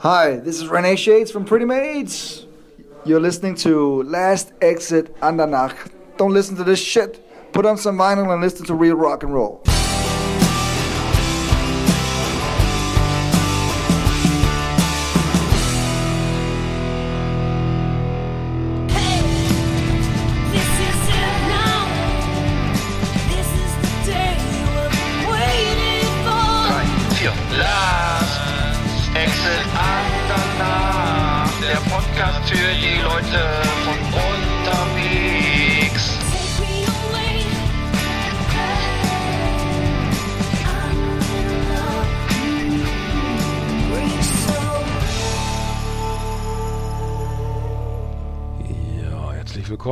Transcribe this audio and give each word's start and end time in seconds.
Hi, 0.00 0.36
this 0.36 0.60
is 0.60 0.68
Renee 0.68 0.94
Shades 0.94 1.32
from 1.32 1.44
Pretty 1.44 1.64
Maids. 1.64 2.46
You're 3.04 3.18
listening 3.18 3.56
to 3.56 4.04
Last 4.04 4.52
Exit 4.62 5.12
Andernach. 5.16 5.90
Don't 6.16 6.32
listen 6.32 6.54
to 6.54 6.62
this 6.62 6.78
shit. 6.78 7.52
Put 7.52 7.66
on 7.66 7.76
some 7.76 7.98
vinyl 7.98 8.32
and 8.32 8.40
listen 8.40 8.64
to 8.66 8.74
real 8.74 8.94
rock 8.94 9.24
and 9.24 9.34
roll. 9.34 9.60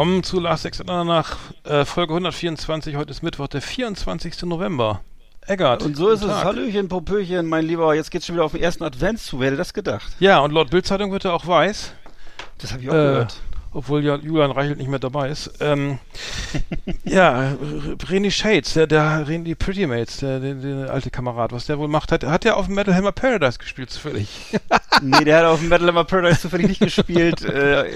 Willkommen 0.06 0.22
zu 0.22 0.38
Last 0.38 0.64
Exit 0.64 0.86
nach 0.86 1.36
äh, 1.64 1.84
Folge 1.84 2.12
124. 2.12 2.94
Heute 2.94 3.10
ist 3.10 3.24
Mittwoch, 3.24 3.48
der 3.48 3.60
24. 3.60 4.42
November. 4.42 5.00
Eggert. 5.48 5.82
Und 5.82 5.96
so 5.96 6.10
ist 6.10 6.22
es. 6.22 6.28
Tag. 6.28 6.44
Hallöchen, 6.44 6.86
Popöchen, 6.88 7.48
mein 7.48 7.66
Lieber. 7.66 7.92
Jetzt 7.92 8.12
geht's 8.12 8.24
schon 8.24 8.36
wieder 8.36 8.44
auf 8.44 8.52
den 8.52 8.62
ersten 8.62 8.84
Advent 8.84 9.18
zu. 9.18 9.40
Wer 9.40 9.48
hätte 9.48 9.56
das 9.56 9.74
gedacht? 9.74 10.12
Ja, 10.20 10.38
und 10.38 10.52
laut 10.52 10.70
Bildzeitung 10.70 11.10
wird 11.10 11.24
er 11.24 11.34
auch 11.34 11.44
weiß. 11.48 11.92
Das 12.58 12.72
habe 12.72 12.84
ich 12.84 12.88
auch 12.88 12.94
Äh, 12.94 12.96
gehört. 12.98 13.40
Obwohl 13.76 14.02
ja 14.02 14.16
Julian 14.16 14.50
Reichelt 14.50 14.78
nicht 14.78 14.88
mehr 14.88 14.98
dabei 14.98 15.28
ist. 15.28 15.50
Ähm, 15.60 15.98
ja, 17.04 17.54
René 18.08 18.30
Shades, 18.30 18.72
der, 18.72 18.86
der 18.86 19.26
René 19.26 19.54
Pretty 19.54 19.86
Mates, 19.86 20.16
der, 20.18 20.40
der, 20.40 20.54
der 20.54 20.90
alte 20.90 21.10
Kamerad, 21.10 21.52
was 21.52 21.66
der 21.66 21.78
wohl 21.78 21.86
macht, 21.86 22.10
hat, 22.10 22.24
hat 22.24 22.46
ja 22.46 22.54
auf 22.54 22.66
dem 22.66 22.74
Metal 22.74 22.94
Hammer 22.94 23.12
Paradise 23.12 23.58
gespielt, 23.58 23.90
zufällig. 23.90 24.28
Nee, 25.02 25.24
der 25.24 25.40
hat 25.40 25.44
auf 25.44 25.60
dem 25.60 25.68
Metal 25.68 25.88
Hammer 25.88 26.04
Paradise 26.04 26.40
zufällig 26.40 26.68
nicht 26.68 26.80
gespielt. 26.80 27.44
Äh, 27.44 27.90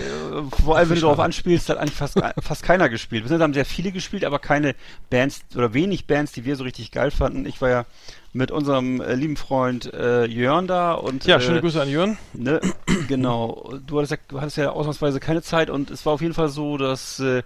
vor 0.62 0.76
allem, 0.76 0.90
wenn 0.90 0.96
du 0.96 1.00
darauf 1.02 1.18
anspielst, 1.18 1.70
hat 1.70 1.78
eigentlich 1.78 1.94
fast, 1.94 2.20
fast 2.42 2.62
keiner 2.62 2.90
gespielt. 2.90 3.28
Wir 3.30 3.38
haben 3.38 3.54
sehr 3.54 3.64
viele 3.64 3.90
gespielt, 3.90 4.22
aber 4.22 4.38
keine 4.38 4.74
Bands 5.08 5.40
oder 5.56 5.72
wenig 5.72 6.06
Bands, 6.06 6.32
die 6.32 6.44
wir 6.44 6.56
so 6.56 6.64
richtig 6.64 6.90
geil 6.90 7.10
fanden. 7.10 7.46
Ich 7.46 7.62
war 7.62 7.70
ja 7.70 7.86
mit 8.32 8.52
unserem 8.52 9.00
äh, 9.00 9.14
lieben 9.14 9.36
Freund 9.36 9.92
äh, 9.92 10.24
Jörn 10.24 10.68
da 10.68 10.92
und 10.92 11.24
Ja, 11.24 11.36
äh, 11.36 11.40
schöne 11.40 11.60
Grüße 11.60 11.82
an 11.82 11.88
Jörn. 11.88 12.16
Ne, 12.32 12.60
genau. 13.08 13.74
Du 13.86 13.98
hattest 13.98 14.12
ja, 14.12 14.18
du 14.28 14.40
hattest 14.40 14.56
ja 14.56 14.70
ausnahmsweise 14.70 15.18
keine 15.18 15.42
Zeit 15.42 15.68
und 15.68 15.90
es 15.90 16.06
war 16.06 16.12
auf 16.12 16.20
jeden 16.20 16.34
Fall 16.34 16.48
so, 16.48 16.76
dass, 16.76 17.18
äh, 17.18 17.42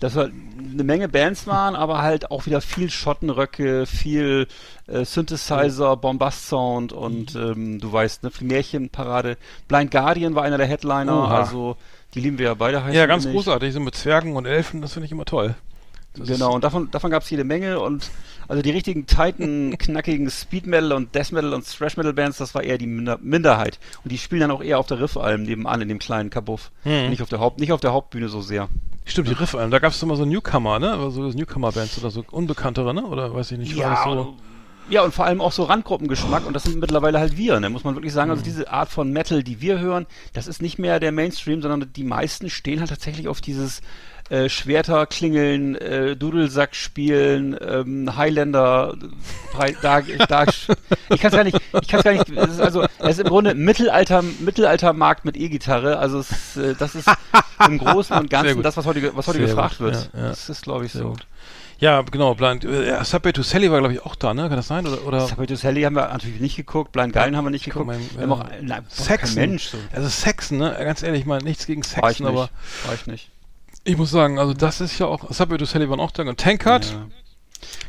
dass 0.00 0.16
halt 0.16 0.32
eine 0.72 0.82
Menge 0.82 1.10
Bands 1.10 1.46
waren, 1.46 1.76
aber 1.76 2.00
halt 2.00 2.30
auch 2.30 2.46
wieder 2.46 2.62
viel 2.62 2.88
Schottenröcke, 2.90 3.84
viel 3.84 4.46
äh, 4.86 5.04
Synthesizer, 5.04 5.96
Bombast-Sound 5.96 6.94
und 6.94 7.34
ähm, 7.34 7.80
du 7.80 7.92
weißt, 7.92 8.22
ne, 8.22 8.30
viel 8.30 8.46
Märchenparade. 8.46 9.36
Blind 9.68 9.90
Guardian 9.90 10.34
war 10.34 10.44
einer 10.44 10.58
der 10.58 10.66
Headliner, 10.66 11.24
Oha. 11.24 11.38
also 11.38 11.76
die 12.14 12.20
lieben 12.20 12.38
wir 12.38 12.46
ja 12.46 12.54
beide 12.54 12.82
heißen 12.82 12.94
Ja, 12.94 13.04
ganz 13.04 13.26
großartig, 13.26 13.74
so 13.74 13.80
mit 13.80 13.94
Zwergen 13.94 14.36
und 14.36 14.46
Elfen, 14.46 14.80
das 14.80 14.94
finde 14.94 15.04
ich 15.04 15.12
immer 15.12 15.26
toll. 15.26 15.54
Das 16.16 16.28
Genau, 16.28 16.54
und 16.54 16.62
davon, 16.62 16.90
davon 16.90 17.10
gab 17.10 17.24
es 17.24 17.30
jede 17.30 17.44
Menge 17.44 17.80
und 17.80 18.10
also 18.48 18.62
die 18.62 18.70
richtigen 18.70 19.06
tighten, 19.06 19.76
knackigen 19.78 20.30
Speed 20.30 20.66
Metal 20.66 20.92
und 20.92 21.14
Death 21.14 21.32
Metal 21.32 21.54
und 21.54 21.66
Thrash 21.66 21.96
Metal 21.96 22.12
Bands, 22.12 22.38
das 22.38 22.54
war 22.54 22.62
eher 22.62 22.78
die 22.78 22.86
Minder 22.86 23.18
Minderheit. 23.22 23.78
Und 24.02 24.12
die 24.12 24.18
spielen 24.18 24.40
dann 24.40 24.50
auch 24.50 24.62
eher 24.62 24.78
auf 24.78 24.86
der 24.86 25.00
Riffalm 25.00 25.42
nebenan 25.44 25.80
in 25.82 25.88
dem 25.88 25.98
kleinen 25.98 26.30
Kabuff. 26.30 26.70
Hm. 26.82 27.10
Nicht 27.10 27.22
auf 27.22 27.28
der 27.28 27.40
Haupt, 27.40 27.60
nicht 27.60 27.72
auf 27.72 27.80
der 27.80 27.92
Hauptbühne 27.92 28.28
so 28.28 28.40
sehr. 28.40 28.68
Stimmt, 29.06 29.28
die 29.28 29.34
Riffalm, 29.34 29.70
da 29.70 29.78
gab 29.78 29.92
es 29.92 30.02
immer 30.02 30.16
so 30.16 30.24
Newcomer, 30.24 30.78
ne? 30.78 31.10
So 31.10 31.28
Newcomer-Bands 31.28 31.98
oder 31.98 32.10
so 32.10 32.24
unbekanntere, 32.30 32.94
ne? 32.94 33.04
Oder 33.04 33.34
weiß 33.34 33.52
ich 33.52 33.58
nicht, 33.58 33.76
war 33.76 33.90
das 33.90 34.04
so. 34.04 34.36
Ja, 34.90 35.02
und 35.02 35.14
vor 35.14 35.24
allem 35.26 35.40
auch 35.40 35.52
so 35.52 35.64
Randgruppengeschmack 35.64 36.46
und 36.46 36.52
das 36.54 36.64
sind 36.64 36.80
mittlerweile 36.80 37.18
halt 37.18 37.36
wir, 37.36 37.58
ne? 37.60 37.70
muss 37.70 37.84
man 37.84 37.94
wirklich 37.94 38.12
sagen. 38.12 38.30
Also 38.30 38.40
Mhm. 38.40 38.44
diese 38.44 38.70
Art 38.70 38.88
von 38.90 39.10
Metal, 39.12 39.42
die 39.42 39.60
wir 39.60 39.78
hören, 39.78 40.06
das 40.32 40.46
ist 40.46 40.60
nicht 40.62 40.78
mehr 40.78 41.00
der 41.00 41.12
Mainstream, 41.12 41.62
sondern 41.62 41.92
die 41.92 42.04
meisten 42.04 42.50
stehen 42.50 42.80
halt 42.80 42.90
tatsächlich 42.90 43.28
auf 43.28 43.40
dieses 43.40 43.80
äh, 44.30 44.48
Schwerter 44.48 45.04
klingeln, 45.06 45.74
äh, 45.74 46.16
Dudelsack 46.16 46.74
spielen, 46.74 47.54
ähm, 47.60 48.16
Highlander, 48.16 48.94
da, 49.82 50.00
da, 50.00 50.44
ich 51.10 51.20
kann 51.20 51.30
es 51.30 51.36
gar 51.36 51.44
nicht, 51.44 51.58
ich 51.82 51.88
kann 51.88 51.98
es 52.00 52.04
gar 52.04 52.12
nicht, 52.12 52.30
es 52.30 52.50
ist 52.52 52.60
also, 52.60 52.84
es 53.00 53.10
ist 53.10 53.20
im 53.20 53.28
Grunde 53.28 53.54
Mittelalter, 53.54 54.22
Mittelaltermarkt 54.22 55.26
mit 55.26 55.36
E-Gitarre, 55.36 55.98
also 55.98 56.20
es, 56.20 56.56
äh, 56.56 56.74
das 56.78 56.94
ist 56.94 57.10
im 57.66 57.76
Großen 57.76 58.16
und 58.16 58.30
Ganzen 58.30 58.62
das, 58.62 58.76
was 58.78 58.86
heute, 58.86 59.14
was 59.14 59.26
heute 59.26 59.38
Sehr 59.38 59.46
gefragt 59.48 59.76
gut, 59.76 59.88
wird. 59.88 60.10
ja, 60.14 60.20
ja. 60.20 60.28
Das 60.28 60.48
ist, 60.48 60.62
glaube 60.62 60.86
ich, 60.86 60.92
Sehr 60.92 61.02
so. 61.02 61.10
gut. 61.10 61.26
Ja, 61.84 62.00
genau, 62.00 62.34
Blind. 62.34 62.64
Äh, 62.64 62.88
ja, 62.88 63.04
Subway 63.04 63.32
to 63.32 63.42
Sally 63.42 63.70
war, 63.70 63.78
glaube 63.80 63.92
ich, 63.92 64.00
auch 64.02 64.14
da, 64.14 64.32
ne? 64.32 64.48
Kann 64.48 64.56
das 64.56 64.68
sein? 64.68 64.86
Oder, 64.86 65.06
oder 65.06 65.26
Sabato 65.26 65.54
Sally 65.54 65.82
haben 65.82 65.94
wir 65.96 66.08
natürlich 66.08 66.40
nicht 66.40 66.56
geguckt, 66.56 66.92
Blind 66.92 67.12
Guardian 67.12 67.36
haben 67.36 67.44
wir 67.44 67.50
nicht 67.50 67.64
Guck 67.66 67.86
geguckt. 67.86 67.86
mal, 67.88 67.98
wir 68.16 68.22
haben 68.22 68.32
auch, 68.32 68.48
äh, 68.50 68.82
Saxon. 68.88 69.34
kein 69.36 69.50
Mensch. 69.50 69.64
So. 69.68 69.78
Also 69.92 70.08
Saxon, 70.08 70.56
ne? 70.58 70.74
Ganz 70.78 71.02
ehrlich, 71.02 71.26
mal 71.26 71.42
nichts 71.42 71.66
gegen 71.66 71.82
War 72.00 72.10
ich 72.10 72.20
nicht. 72.20 72.28
aber 72.28 72.48
War 72.86 72.94
ich 72.94 73.06
nicht. 73.06 73.28
ich 73.84 73.98
muss 73.98 74.10
sagen, 74.10 74.38
also 74.38 74.54
das 74.54 74.80
ist 74.80 74.98
ja 74.98 75.04
auch. 75.06 75.30
Subway 75.30 75.58
to 75.58 75.66
Sally 75.66 75.90
waren 75.90 76.00
auch 76.00 76.10
da. 76.10 76.22
Und 76.22 76.40
Tankard? 76.40 76.86
Ja. 76.90 77.06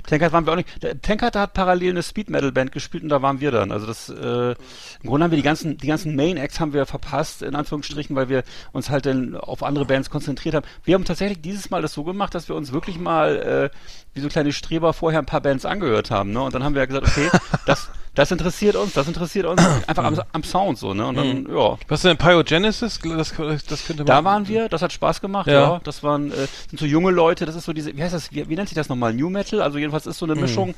Tankard 0.07 0.33
waren 0.33 0.45
wir 0.45 0.53
auch 0.53 0.57
nicht. 0.57 0.69
Tankard 1.01 1.35
hat 1.35 1.53
parallel 1.53 1.91
eine 1.91 2.03
Speed 2.03 2.29
Metal 2.29 2.51
Band 2.51 2.71
gespielt 2.71 3.03
und 3.03 3.09
da 3.09 3.21
waren 3.21 3.39
wir 3.39 3.51
dann. 3.51 3.71
Also 3.71 3.87
das 3.87 4.09
äh, 4.09 4.51
im 4.51 5.09
Grunde 5.09 5.25
haben 5.25 5.31
wir 5.31 5.37
die 5.37 5.43
ganzen 5.43 5.77
die 5.77 5.87
ganzen 5.87 6.15
Main 6.15 6.37
Acts 6.37 6.59
haben 6.59 6.73
wir 6.73 6.85
verpasst 6.85 7.41
in 7.41 7.55
Anführungsstrichen, 7.55 8.15
weil 8.15 8.29
wir 8.29 8.43
uns 8.71 8.89
halt 8.89 9.05
dann 9.05 9.35
auf 9.35 9.63
andere 9.63 9.85
Bands 9.85 10.09
konzentriert 10.09 10.55
haben. 10.55 10.65
Wir 10.83 10.95
haben 10.95 11.05
tatsächlich 11.05 11.41
dieses 11.41 11.69
Mal 11.69 11.81
das 11.81 11.93
so 11.93 12.03
gemacht, 12.03 12.35
dass 12.35 12.49
wir 12.49 12.55
uns 12.55 12.71
wirklich 12.71 12.99
mal 12.99 13.71
äh, 13.73 13.77
wie 14.13 14.21
so 14.21 14.29
kleine 14.29 14.53
Streber 14.53 14.93
vorher 14.93 15.19
ein 15.19 15.25
paar 15.25 15.41
Bands 15.41 15.65
angehört 15.65 16.11
haben, 16.11 16.31
ne? 16.31 16.41
Und 16.41 16.55
dann 16.55 16.63
haben 16.63 16.73
wir 16.73 16.81
ja 16.81 16.85
gesagt, 16.85 17.07
okay, 17.07 17.29
das 17.65 17.89
das 18.15 18.31
interessiert 18.31 18.75
uns, 18.75 18.93
das 18.93 19.07
interessiert 19.07 19.45
uns 19.45 19.61
einfach 19.87 20.03
am, 20.03 20.19
am 20.31 20.43
Sound 20.43 20.77
so, 20.77 20.93
ne? 20.93 21.05
Und 21.05 21.15
dann 21.15 21.47
ja, 21.49 21.77
Was 21.87 21.99
ist 21.99 22.05
denn 22.05 22.17
Pyogenesis? 22.17 22.99
Das, 23.03 23.33
das 23.67 23.85
könnte 23.85 24.03
man. 24.03 24.05
da 24.07 24.23
waren 24.23 24.47
wir, 24.47 24.67
das 24.69 24.81
hat 24.81 24.91
Spaß 24.93 25.21
gemacht, 25.21 25.47
Ja. 25.47 25.53
ja. 25.53 25.81
Das 25.83 26.01
waren 26.01 26.31
äh, 26.31 26.47
sind 26.69 26.79
so 26.79 26.85
junge 26.85 27.11
Leute, 27.11 27.45
das 27.45 27.55
ist 27.55 27.65
so 27.65 27.73
diese, 27.73 27.95
wie 27.95 28.01
heißt 28.01 28.13
das, 28.13 28.31
wie, 28.31 28.49
wie 28.49 28.55
nennt 28.55 28.69
sich 28.69 28.75
das 28.75 28.89
nochmal? 28.89 29.13
New 29.13 29.29
Metal? 29.29 29.61
Also 29.61 29.77
jedenfalls 29.77 30.07
ist 30.07 30.17
so 30.17 30.25
Mhm. 30.25 30.31
eine 30.31 30.41
Mischung. 30.41 30.73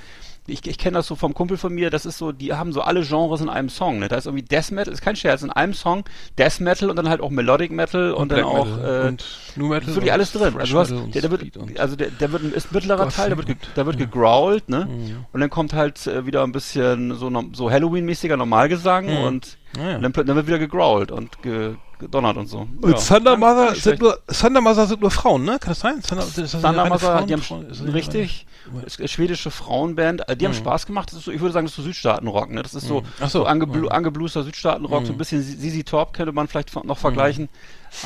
Ich, 0.49 0.65
ich 0.65 0.77
kenne 0.77 0.95
das 0.95 1.07
so 1.07 1.15
vom 1.15 1.33
Kumpel 1.33 1.57
von 1.57 1.73
mir, 1.73 1.89
das 1.89 2.05
ist 2.05 2.17
so, 2.17 2.31
die 2.31 2.53
haben 2.53 2.71
so 2.71 2.81
alle 2.81 3.01
Genres 3.03 3.41
in 3.41 3.49
einem 3.49 3.67
Song. 3.69 3.99
Ne? 3.99 4.07
Da 4.07 4.15
ist 4.15 4.25
irgendwie 4.27 4.43
Death 4.45 4.71
Metal, 4.71 4.93
ist 4.93 5.01
kein 5.01 5.15
Scherz, 5.17 5.41
in 5.43 5.49
einem 5.51 5.73
Song 5.73 6.05
Death 6.37 6.59
Metal 6.61 6.89
und 6.89 6.95
dann 6.95 7.09
halt 7.09 7.19
auch 7.19 7.29
Melodic 7.29 7.69
Metal 7.71 8.13
und, 8.13 8.31
dann 8.31 8.39
Black 8.39 8.45
auch 8.49 8.65
Metal 8.65 9.05
äh, 9.05 9.07
und 9.09 9.25
New 9.57 9.67
Metal. 9.67 9.89
ist 9.89 9.95
wirklich 9.95 10.13
alles 10.13 10.33
und 10.35 10.41
drin. 10.41 10.53
Also 10.57 10.73
du 10.73 10.79
hast, 10.79 10.91
und 10.91 11.13
der, 11.15 11.21
der 11.21 11.31
wird, 11.31 11.57
und- 11.57 11.79
also 11.79 11.95
der, 11.97 12.09
der 12.11 12.31
wird 12.31 12.43
ein, 12.43 12.53
ist 12.53 12.71
ein 12.71 12.75
mittlerer 12.75 13.03
Gott, 13.03 13.13
Teil, 13.15 13.27
der 13.29 13.37
wird, 13.37 13.47
ge, 13.47 13.55
der 13.75 13.85
wird 13.85 13.97
gegrowlt, 13.97 14.69
ne? 14.69 14.85
Mhm. 14.89 15.25
Und 15.33 15.41
dann 15.41 15.49
kommt 15.49 15.73
halt 15.73 16.07
äh, 16.07 16.25
wieder 16.25 16.43
ein 16.43 16.53
bisschen 16.53 17.13
so, 17.15 17.29
so 17.53 17.69
Halloween-mäßiger 17.69 18.37
Normalgesang 18.37 19.05
Mhm. 19.07 19.17
und, 19.23 19.57
Ah, 19.77 19.89
ja. 19.89 19.95
und 19.97 20.01
dann, 20.03 20.13
pl- 20.13 20.23
dann 20.23 20.35
wird 20.37 20.47
wieder 20.47 20.59
gegrowlt 20.59 21.11
und 21.11 21.41
ge, 21.41 21.75
gedonnert 21.99 22.37
und 22.37 22.47
so. 22.47 22.67
Und 22.81 22.91
Ja. 22.91 22.97
Thunder 22.97 23.37
Mother 23.37 23.75
sind 23.75 23.99
nur 24.01 24.19
Thunder 24.27 24.61
Mother 24.61 24.85
sind 24.87 25.01
nur 25.01 25.11
Frauen, 25.11 25.43
ne? 25.43 25.57
Kann 25.59 25.69
das 25.71 25.79
sein? 25.79 26.01
Thunder, 26.01 26.25
das 26.35 26.51
Thunder 26.51 26.85
Mother, 26.87 27.21
die 27.23 27.33
haben 27.33 27.41
Frauen- 27.41 27.65
richtig, 27.91 28.45
ist 28.85 28.99
eine 28.99 29.07
schwedische 29.07 29.49
Frauenband, 29.51 30.27
äh, 30.29 30.35
die 30.37 30.45
haben 30.45 30.53
Spaß 30.53 30.85
gemacht. 30.85 31.09
Das 31.11 31.19
ist 31.19 31.25
so, 31.25 31.31
ich 31.31 31.39
würde 31.41 31.53
sagen, 31.53 31.65
das 31.65 31.71
ist 31.71 31.77
so 31.77 31.83
Südstaatenrock, 31.83 32.51
ne? 32.51 32.61
Das 32.63 32.73
ist 32.75 32.87
so, 32.87 33.01
Mhm. 33.01 33.05
So. 33.21 33.27
so 33.27 33.45
angeblu 33.45 33.83
Mhm. 33.83 33.89
angebluster 33.89 34.43
Südstaatenrock, 34.43 35.05
so 35.05 35.11
ein 35.13 35.17
bisschen 35.17 35.41
Sisi 35.41 35.83
Top 35.83 36.13
könnte 36.13 36.31
man 36.33 36.47
vielleicht 36.47 36.73
noch 36.83 36.97
vergleichen. 36.97 37.49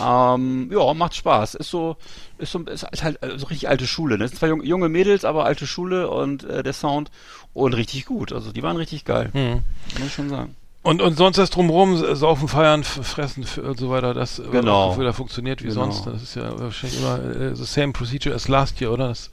Ähm, 0.01 0.69
ja, 0.71 0.93
macht 0.93 1.15
Spaß. 1.15 1.55
Ist 1.55 1.69
so, 1.69 1.97
ist 2.37 2.51
so, 2.51 2.59
ist 2.59 2.85
halt 3.03 3.21
äh, 3.23 3.37
so 3.37 3.47
richtig 3.47 3.67
alte 3.69 3.87
Schule. 3.87 4.17
Ne? 4.17 4.25
Es 4.25 4.31
sind 4.31 4.39
zwar 4.39 4.49
junge, 4.49 4.63
junge 4.63 4.89
Mädels, 4.89 5.25
aber 5.25 5.45
alte 5.45 5.65
Schule 5.67 6.09
und 6.09 6.43
äh, 6.43 6.63
der 6.63 6.73
Sound 6.73 7.11
und 7.53 7.73
richtig 7.73 8.05
gut. 8.05 8.31
Also 8.31 8.51
die 8.51 8.63
waren 8.63 8.77
richtig 8.77 9.05
geil, 9.05 9.29
Mhm. 9.33 9.63
muss 9.99 10.07
ich 10.07 10.13
schon 10.13 10.29
sagen. 10.29 10.55
Und, 10.83 11.01
und 11.01 11.15
sonst 11.15 11.37
das 11.37 11.51
drumherum, 11.51 11.93
s- 12.03 12.19
saufen, 12.19 12.47
feiern, 12.47 12.83
fressen 12.83 13.45
und 13.63 13.79
so 13.79 13.89
weiter, 13.91 14.13
das 14.15 14.39
äh, 14.39 14.43
Genau. 14.51 14.97
wieder 14.97 15.13
funktioniert 15.13 15.61
wie 15.61 15.67
Genau. 15.67 15.91
sonst. 15.91 16.07
Das 16.07 16.23
ist 16.23 16.35
ja 16.35 16.57
wahrscheinlich 16.59 16.99
immer 16.99 17.19
äh, 17.23 17.55
the 17.55 17.65
same 17.65 17.93
procedure 17.93 18.33
as 18.33 18.47
last 18.47 18.81
year, 18.81 18.91
oder? 18.91 19.09
Das 19.09 19.29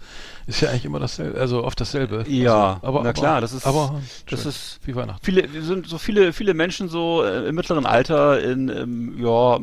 ist 0.49 0.61
ja 0.63 0.71
eigentlich 0.71 0.85
immer 0.87 0.99
dasselbe, 0.99 1.39
also 1.39 1.63
oft 1.63 1.81
dasselbe. 1.81 2.25
Ja, 2.27 2.75
also, 2.75 2.87
aber, 2.87 2.93
na 3.05 3.11
aber, 3.11 3.13
klar, 3.13 3.41
das 3.41 3.53
ist- 3.53 3.67
aber 3.67 4.01
das 4.29 4.47
ist- 4.47 4.81
wie 4.85 4.97
Weihnachten. 4.97 5.21
Viele, 5.25 5.53
wir 5.53 5.63
sind 5.63 5.87
so 5.87 5.99
viele, 5.99 6.33
viele 6.33 6.55
Menschen 6.55 6.89
so 6.89 7.23
äh, 7.23 7.47
im 7.49 7.55
mittleren 7.55 7.87
Alter 7.87 8.43
in, 8.43 8.69
ähm, 8.69 9.15
ja, 9.23 9.61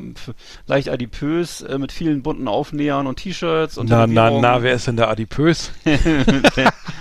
leicht 0.67 0.89
adipös, 0.89 1.61
äh, 1.61 1.77
mit 1.77 1.91
vielen 1.91 2.21
bunten 2.23 2.47
Aufnähern 2.47 3.07
und 3.07 3.17
T-Shirts 3.17 3.77
und 3.77 3.89
Na, 3.89 4.07
na, 4.07 4.29
na, 4.31 4.61
wer 4.63 4.73
ist 4.75 4.87
denn 4.87 4.95
da 4.95 5.09
adipös? 5.09 5.71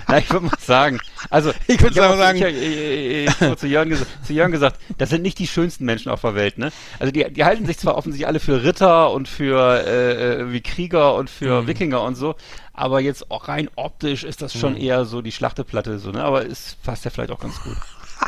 Na, 0.07 0.17
ich 0.19 0.29
würde 0.31 0.45
mal 0.47 0.51
sagen, 0.59 0.99
also 1.29 1.51
Ich 1.67 1.81
würd 1.81 1.97
hab 1.97 2.05
aber 2.05 2.13
auch- 2.13 2.17
sagen- 2.17 2.37
ich, 2.39 2.45
ich, 2.45 3.27
ich, 3.27 3.41
ich 3.41 3.55
zu, 3.57 3.67
Jörn 3.67 3.89
ges 3.89 4.05
zu 4.23 4.33
Jörn 4.33 4.51
gesagt, 4.51 4.79
das 4.97 5.09
sind 5.09 5.21
nicht 5.21 5.39
die 5.39 5.47
schönsten 5.47 5.85
Menschen 5.85 6.09
auf 6.11 6.21
der 6.21 6.35
Welt, 6.35 6.57
ne? 6.57 6.71
Also 6.99 7.11
die, 7.11 7.25
die 7.31 7.43
halten 7.43 7.65
sich 7.65 7.77
zwar 7.77 7.95
offensichtlich 7.97 8.27
alle 8.27 8.39
für 8.39 8.63
Ritter 8.63 9.11
und 9.11 9.27
für 9.27 9.83
äh, 9.85 10.41
äh, 10.41 10.51
wie 10.51 10.61
Krieger 10.61 11.15
und 11.15 11.29
für 11.29 11.61
Mhm. 11.63 11.67
Wikinger 11.67 12.01
und 12.01 12.15
so, 12.15 12.35
aber 12.75 12.99
jetzt 13.01 13.31
auch 13.31 13.47
rein 13.47 13.69
optisch 13.75 14.23
ist 14.23 14.41
das 14.41 14.53
schon 14.57 14.75
eher 14.77 15.05
so 15.05 15.21
die 15.21 15.31
Schlachteplatte 15.31 15.99
so, 15.99 16.11
ne? 16.11 16.23
Aber 16.23 16.45
es 16.45 16.75
passt 16.83 17.05
ja 17.05 17.11
vielleicht 17.11 17.31
auch 17.31 17.39
ganz 17.39 17.61
gut. 17.61 17.77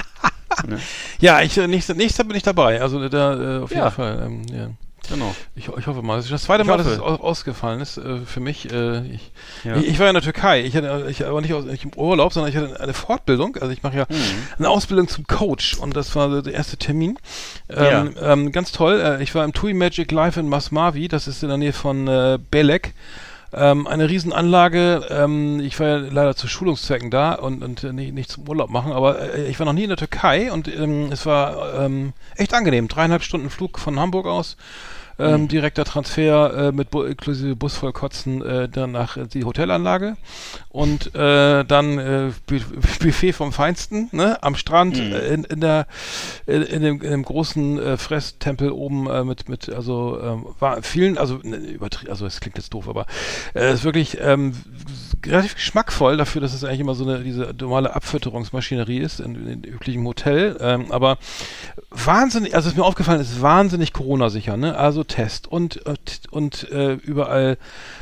ne? 0.68 0.80
Ja, 1.20 1.42
ich, 1.42 1.58
äh, 1.58 1.68
nächstes, 1.68 1.96
nächstes 1.96 2.18
Jahr 2.20 2.28
bin 2.28 2.38
ich 2.38 2.44
dabei. 2.44 2.82
Also 2.82 3.08
da 3.10 3.58
äh, 3.58 3.64
auf 3.64 3.70
jeden 3.70 3.82
Ja. 3.82 3.92
Fall. 3.92 4.22
Ähm, 4.26 4.42
ja. 4.52 4.70
Genau. 5.10 5.34
Ich, 5.56 5.70
ich 5.70 5.88
hoffe 5.88 6.02
mal. 6.02 6.18
Das 6.18 6.26
ist 6.26 6.34
das 6.34 6.44
zweite 6.44 6.64
Ich 6.64 6.68
Mal, 6.68 6.76
dass 6.76 6.86
hoffe. 6.88 6.96
es 6.96 7.02
au- 7.02 7.24
ausgefallen 7.24 7.80
ist 7.80 7.98
äh, 7.98 8.18
für 8.26 8.42
mich. 8.42 8.70
Äh, 8.74 9.06
ich, 9.08 9.32
Ja. 9.64 9.78
ich, 9.78 9.88
ich 9.88 10.00
war 10.00 10.08
ja 10.08 10.10
in 10.10 10.16
der 10.16 10.24
Türkei. 10.24 10.62
Ich 10.66 10.76
hatte 10.76 11.06
ich 11.10 11.26
aber 11.26 11.40
nicht, 11.40 11.54
aus, 11.54 11.64
nicht 11.64 11.86
im 11.86 11.94
Urlaub, 11.96 12.34
sondern 12.34 12.52
ich 12.52 12.58
hatte 12.58 12.78
eine 12.82 12.94
Fortbildung. 12.94 13.56
Also 13.56 13.72
ich 13.72 13.84
mache 13.84 13.96
ja 13.96 14.06
Mhm. 14.10 14.16
eine 14.58 14.70
Ausbildung 14.70 15.08
zum 15.08 15.26
Coach 15.26 15.76
und 15.78 15.96
das 15.96 16.14
war 16.16 16.42
der 16.42 16.54
erste 16.54 16.76
Termin. 16.76 17.18
Ähm, 17.70 18.16
ähm, 18.22 18.52
ganz 18.52 18.74
toll. 18.74 19.00
Äh, 19.00 19.24
ich 19.24 19.34
war 19.34 19.46
im 19.46 19.54
TUI 19.54 19.74
Magic 19.74 20.12
Live 20.12 20.36
in 20.36 20.50
Masmavi. 20.50 21.08
Das 21.08 21.28
ist 21.30 21.42
in 21.42 21.48
der 21.50 21.58
Nähe 21.58 21.74
von 21.74 22.08
äh, 22.10 22.38
Belek. 22.52 22.94
Ähm, 23.54 23.88
eine 23.88 24.10
Riesenanlage. 24.10 25.08
Ähm, 25.10 25.60
ich 25.60 25.80
war 25.80 25.88
ja 25.88 25.98
leider 25.98 26.36
zu 26.36 26.48
Schulungszwecken 26.48 27.10
da 27.10 27.34
und, 27.34 27.64
und 27.64 27.84
äh, 27.84 27.94
nicht, 27.94 28.14
nicht 28.14 28.32
zum 28.32 28.48
Urlaub 28.48 28.70
machen, 28.70 28.92
aber 28.92 29.36
äh, 29.36 29.48
ich 29.48 29.58
war 29.60 29.66
noch 29.66 29.74
nie 29.74 29.84
in 29.84 29.90
der 29.90 29.98
Türkei 29.98 30.52
und 30.52 30.68
ähm, 30.68 31.10
es 31.12 31.26
war 31.26 31.82
ähm, 31.86 32.14
echt 32.36 32.54
angenehm. 32.54 32.88
Dreieinhalb 32.88 33.24
Stunden 33.24 33.50
Flug 33.50 33.80
von 33.80 34.00
Hamburg 34.00 34.26
aus. 34.26 34.58
Ähm, 35.19 35.48
Direkter 35.48 35.84
Transfer 35.84 36.68
äh, 36.68 36.72
mit 36.72 36.92
Bu 36.92 37.04
inklusive 37.04 37.56
Bus 37.56 37.75
voll 37.75 37.94
Kotzen 37.94 38.44
äh, 38.44 38.69
dann 38.69 38.92
nach 38.92 39.18
äh, 39.18 39.25
die 39.25 39.46
Hotelanlage 39.46 40.16
und 40.69 41.16
äh, 41.16 41.66
dann 41.66 41.98
äh, 41.98 42.31
Bu 42.46 42.56
Buffet 43.02 43.34
vom 43.34 43.52
Feinsten 43.52 44.10
ne? 44.12 44.42
am 44.44 44.56
Strand 44.56 44.98
äh, 44.98 45.34
in, 45.34 45.44
in 45.46 45.62
der 45.62 45.88
in, 46.46 46.62
in, 46.62 46.81
dem, 46.81 47.02
in 47.02 47.12
dem 47.12 47.24
großen 47.24 47.98
Fresstempel 47.98 48.72
oben 48.72 49.28
mit 49.28 49.50
mit 49.50 49.69
also 49.69 50.19
ähm, 50.22 50.46
war 50.60 50.81
vielen 50.84 51.18
also 51.18 51.40
ne, 51.44 51.80
also 52.10 52.25
es 52.25 52.40
klingt 52.40 52.58
jetzt 52.58 52.74
doof 52.74 52.88
aber 52.88 53.06
es 53.54 53.80
ist 53.80 53.84
wirklich 53.84 54.18
ähm, 54.22 54.54
relativ 55.25 55.56
geschmackvoll 55.56 56.18
dafür 56.18 56.42
dass 56.42 56.54
es 56.54 56.64
eigentlich 56.64 56.81
immer 56.81 56.96
so 56.96 57.04
eine 57.06 57.24
diese 57.24 57.54
normale 57.60 57.96
Abfütterungsmaschinerie 57.96 59.00
ist 59.00 59.19
in, 59.19 59.48
in 59.48 59.64
üblichem 59.64 60.06
Hotel 60.06 60.58
ähm, 60.60 60.92
aber 60.92 61.18
wahnsinnig, 61.90 62.56
also 62.56 62.69
ist 62.69 62.78
mir 62.78 62.84
aufgefallen, 62.84 63.22
ist 63.22 63.42
wahnsinnig 63.42 63.94
Corona-sicher, 63.94 64.58
ne? 64.58 64.78
Also 64.78 65.04
Test 65.04 65.48
und 65.48 65.78
und, 65.78 66.22
und 66.31 66.72
äh, 66.72 66.94
überall 66.94 67.58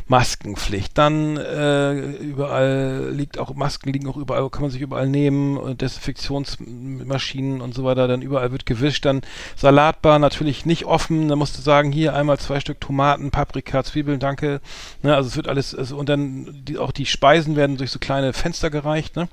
Maskenpflicht. 0.08 0.98
Dann 0.98 1.38
äh, 1.38 2.12
überall 2.18 3.10
liegt 3.12 3.40
auch 3.40 3.54
Masken 3.56 3.92
liegen 3.92 4.08
auch 4.08 4.18
überall, 4.18 4.50
kann 4.50 4.62
man 4.62 4.72
sich 4.72 4.82
überall 4.82 5.08
nehmen, 5.08 5.58
und 5.58 5.82
Desinfektionsmaschinen 5.82 7.62
und 7.62 7.74
so 7.74 7.84
weiter. 7.84 8.08
Dann 8.08 8.22
überall 8.22 8.52
wird 8.52 8.66
gewischt. 8.66 9.06
Dann 9.06 9.22
Salatbar 9.56 10.20
natürlich 10.20 10.66
nicht 10.66 10.86
offen. 10.86 11.28
Da 11.28 11.36
musst 11.36 11.58
du 11.58 11.62
sagen, 11.62 11.92
hier 11.92 12.14
einmal 12.14 12.38
zwei 12.40 12.60
Stück 12.60 12.80
Tomaten, 12.80 13.32
Paprika, 13.32 13.84
Zwiebeln, 13.84 14.20
danke. 14.20 14.62
Ne? 15.02 15.16
Also 15.16 15.28
es 15.30 15.36
wird 15.36 15.48
alles 15.48 15.74
also, 15.74 15.98
und 15.98 16.10
dann 16.10 16.64
die, 16.66 16.78
auch 16.78 16.92
die 16.92 17.06
Speisen 17.06 17.56
werden 17.56 17.78
durch 17.78 17.92
so 17.92 18.00
kleine 18.00 18.34
Fenster 18.34 18.70
gereicht. 18.70 19.16
Ne? 19.16 19.28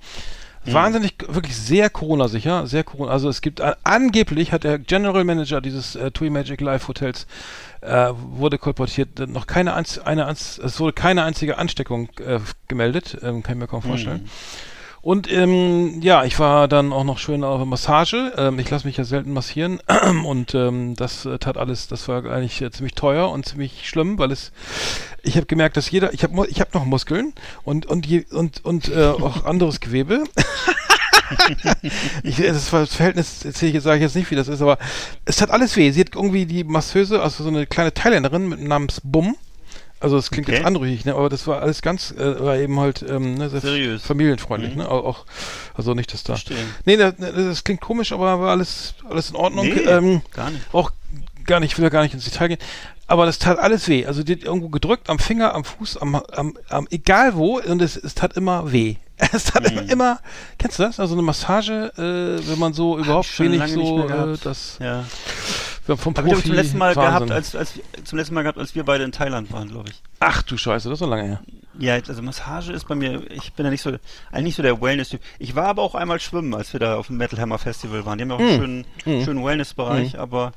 Wahnsinnig, 0.64 1.14
wirklich 1.28 1.56
sehr 1.56 1.90
Corona-sicher, 1.90 2.66
sehr 2.66 2.84
Corona. 2.84 3.10
Also 3.10 3.28
es 3.28 3.40
gibt 3.40 3.60
äh, 3.60 3.74
angeblich 3.82 4.52
hat 4.52 4.64
der 4.64 4.78
General 4.78 5.24
Manager 5.24 5.60
dieses 5.60 5.96
äh, 5.96 6.10
TUI 6.10 6.30
Magic 6.30 6.60
Life 6.60 6.86
Hotels 6.86 7.26
äh, 7.80 8.10
wurde 8.14 8.58
kolportiert, 8.58 9.18
noch 9.28 9.46
keine 9.46 9.74
eine 9.74 10.28
es 10.28 10.78
wurde 10.78 10.92
keine 10.92 11.24
einzige 11.24 11.58
Ansteckung 11.58 12.08
äh, 12.24 12.38
gemeldet, 12.68 13.18
ähm, 13.22 13.42
kann 13.42 13.56
ich 13.56 13.60
mir 13.60 13.66
kaum 13.66 13.82
vorstellen. 13.82 14.28
Und 15.02 15.30
ähm, 15.32 16.00
ja, 16.00 16.22
ich 16.22 16.38
war 16.38 16.68
dann 16.68 16.92
auch 16.92 17.02
noch 17.02 17.18
schön 17.18 17.42
auf 17.42 17.64
Massage. 17.64 18.32
Ähm, 18.36 18.60
ich 18.60 18.70
lasse 18.70 18.86
mich 18.86 18.96
ja 18.96 19.02
selten 19.02 19.32
massieren 19.32 19.80
und 20.24 20.54
ähm, 20.54 20.94
das 20.94 21.26
äh, 21.26 21.40
tat 21.40 21.58
alles, 21.58 21.88
das 21.88 22.06
war 22.06 22.24
eigentlich 22.24 22.62
äh, 22.62 22.70
ziemlich 22.70 22.94
teuer 22.94 23.28
und 23.28 23.44
ziemlich 23.44 23.88
schlimm, 23.88 24.16
weil 24.20 24.30
es, 24.30 24.52
ich 25.24 25.34
habe 25.36 25.46
gemerkt, 25.46 25.76
dass 25.76 25.90
jeder, 25.90 26.14
ich 26.14 26.22
habe 26.22 26.46
ich 26.48 26.60
hab 26.60 26.72
noch 26.72 26.84
Muskeln 26.84 27.32
und 27.64 27.84
und 27.86 28.06
je, 28.06 28.24
und 28.30 28.64
und 28.64 28.90
äh, 28.90 29.06
auch 29.06 29.44
anderes 29.44 29.80
Gewebe. 29.80 30.22
ich, 32.22 32.36
das 32.36 32.72
war 32.72 32.80
das 32.80 32.94
Verhältnis, 32.94 33.44
erzähle 33.44 33.76
ich 33.76 33.82
sage 33.82 33.96
ich 33.96 34.02
jetzt 34.02 34.14
nicht, 34.14 34.30
wie 34.30 34.36
das 34.36 34.46
ist, 34.46 34.62
aber 34.62 34.78
es 35.24 35.42
hat 35.42 35.50
alles 35.50 35.76
weh. 35.76 35.90
Sie 35.90 36.00
hat 36.00 36.14
irgendwie 36.14 36.46
die 36.46 36.62
Masseuse, 36.62 37.20
also 37.20 37.42
so 37.42 37.50
eine 37.50 37.66
kleine 37.66 37.92
Thailänderin 37.92 38.48
mit 38.48 38.60
namens 38.60 39.00
Bum. 39.02 39.34
Also 40.02 40.16
es 40.16 40.30
klingt 40.30 40.48
Okay. 40.48 40.56
jetzt 40.58 40.66
anrüchig, 40.66 41.04
ne? 41.04 41.14
aber 41.14 41.28
das 41.28 41.46
war 41.46 41.62
alles 41.62 41.80
ganz, 41.80 42.10
äh, 42.10 42.40
war 42.40 42.56
eben 42.56 42.78
halt 42.80 43.04
ähm, 43.08 43.34
ne, 43.34 43.48
Seriös. 43.48 44.02
familienfreundlich, 44.02 44.74
ne? 44.74 44.88
Auch, 44.88 45.04
auch, 45.04 45.26
also 45.74 45.94
nicht, 45.94 46.12
dass 46.12 46.24
da. 46.24 46.32
Verstehe. 46.34 46.58
Nee, 46.84 46.96
das, 46.96 47.14
das 47.18 47.62
klingt 47.62 47.80
komisch, 47.80 48.10
aber 48.12 48.40
war 48.40 48.50
alles, 48.50 48.94
alles 49.08 49.30
in 49.30 49.36
Ordnung. 49.36 49.66
Nee, 49.66 49.80
ähm, 49.82 50.22
gar 50.34 50.50
nicht. 50.50 50.62
Auch 50.72 50.90
gar 51.44 51.60
nicht, 51.60 51.72
ich 51.72 51.78
will 51.78 51.84
ja 51.84 51.88
gar 51.88 52.02
nicht 52.02 52.14
ins 52.14 52.24
Detail 52.24 52.48
gehen. 52.48 52.58
Aber 53.06 53.26
das 53.26 53.38
tat 53.38 53.58
alles 53.58 53.88
weh. 53.88 54.06
Also 54.06 54.22
die 54.22 54.32
hat 54.32 54.42
irgendwo 54.42 54.70
gedrückt, 54.70 55.08
am 55.08 55.18
Finger, 55.18 55.54
am 55.54 55.64
Fuß, 55.64 55.98
am, 55.98 56.16
am, 56.16 56.56
am 56.68 56.86
egal 56.90 57.34
wo, 57.36 57.60
und 57.60 57.80
es, 57.82 57.96
es 57.96 58.14
tat 58.14 58.36
immer 58.36 58.72
weh. 58.72 58.96
Es 59.32 59.44
tat 59.44 59.70
Mhm. 59.72 59.88
immer, 59.88 60.18
kennst 60.58 60.78
du 60.78 60.82
das? 60.82 60.98
Also 60.98 61.14
eine 61.14 61.22
Massage, 61.22 61.92
äh, 61.96 62.48
wenn 62.48 62.58
man 62.58 62.72
so 62.72 62.98
überhaupt 62.98 63.26
schon 63.26 63.52
wenig 63.52 63.72
so, 63.72 64.08
äh, 64.08 64.36
das 64.42 64.78
Ja. 64.80 65.04
vom 65.96 66.14
Hab 66.14 66.24
ich 66.24 66.32
Profi 66.32 66.36
auch 66.36 66.42
zum 66.46 66.52
letzten 66.54 66.78
Mal 66.78 66.96
Wahnsinn. 66.96 67.28
gehabt, 67.28 67.30
als, 67.30 67.54
als 67.56 67.72
zum 68.04 68.18
letzten 68.18 68.34
Mal 68.34 68.42
gehabt, 68.42 68.58
als 68.58 68.74
wir 68.74 68.84
beide 68.84 69.04
in 69.04 69.12
Thailand 69.12 69.52
waren, 69.52 69.68
glaube 69.68 69.90
ich. 69.90 70.02
Ach 70.20 70.42
du 70.42 70.56
Scheiße, 70.56 70.88
das 70.88 70.96
ist 70.96 71.00
so 71.00 71.06
lange 71.06 71.24
her. 71.24 71.40
Ja, 71.78 71.94
also 71.94 72.20
Massage 72.22 72.72
ist 72.72 72.86
bei 72.86 72.94
mir, 72.94 73.22
ich 73.30 73.52
bin 73.54 73.64
ja 73.64 73.70
nicht 73.70 73.80
so, 73.82 73.90
eigentlich 74.30 74.44
nicht 74.44 74.56
so 74.56 74.62
der 74.62 74.80
Wellness-Typ. 74.80 75.20
Ich 75.38 75.54
war 75.54 75.66
aber 75.66 75.82
auch 75.82 75.94
einmal 75.94 76.20
schwimmen, 76.20 76.54
als 76.54 76.72
wir 76.72 76.80
da 76.80 76.96
auf 76.96 77.06
dem 77.06 77.16
Metal 77.16 77.40
Hammer 77.40 77.58
Festival 77.58 78.04
waren. 78.04 78.18
Die 78.18 78.22
haben 78.24 78.30
ja 78.30 78.36
auch 78.36 78.40
einen 78.40 78.58
schönen, 78.58 78.84
Hm. 79.04 79.24
schönen 79.24 79.44
Wellness-Bereich, 79.44 80.18
aber 80.18 80.52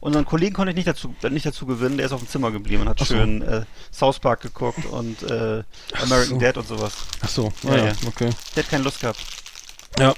unseren 0.00 0.24
Kollegen 0.24 0.54
konnte 0.54 0.70
ich 0.70 0.76
nicht 0.76 0.88
dazu, 0.88 1.14
nicht 1.30 1.46
dazu 1.46 1.66
gewinnen. 1.66 1.96
Der 1.96 2.06
ist 2.06 2.12
auf 2.12 2.20
dem 2.20 2.28
Zimmer 2.28 2.50
geblieben 2.50 2.82
und 2.82 2.88
hat 2.88 2.98
so. 2.98 3.04
schön 3.06 3.42
äh, 3.42 3.62
South 3.92 4.18
Park 4.18 4.40
geguckt 4.40 4.84
und 4.86 5.22
äh, 5.22 5.62
American 6.02 6.28
so. 6.28 6.38
Dad 6.38 6.56
und 6.56 6.68
sowas. 6.68 6.92
Ach 7.20 7.28
so, 7.28 7.52
Ja, 7.62 7.70
ja, 7.70 7.76
ja, 7.76 7.84
ja. 7.86 7.92
okay. 8.06 8.30
Der 8.54 8.62
hat 8.62 8.70
keine 8.70 8.84
Lust 8.84 9.00
gehabt. 9.00 9.20
Ja. 9.98 10.14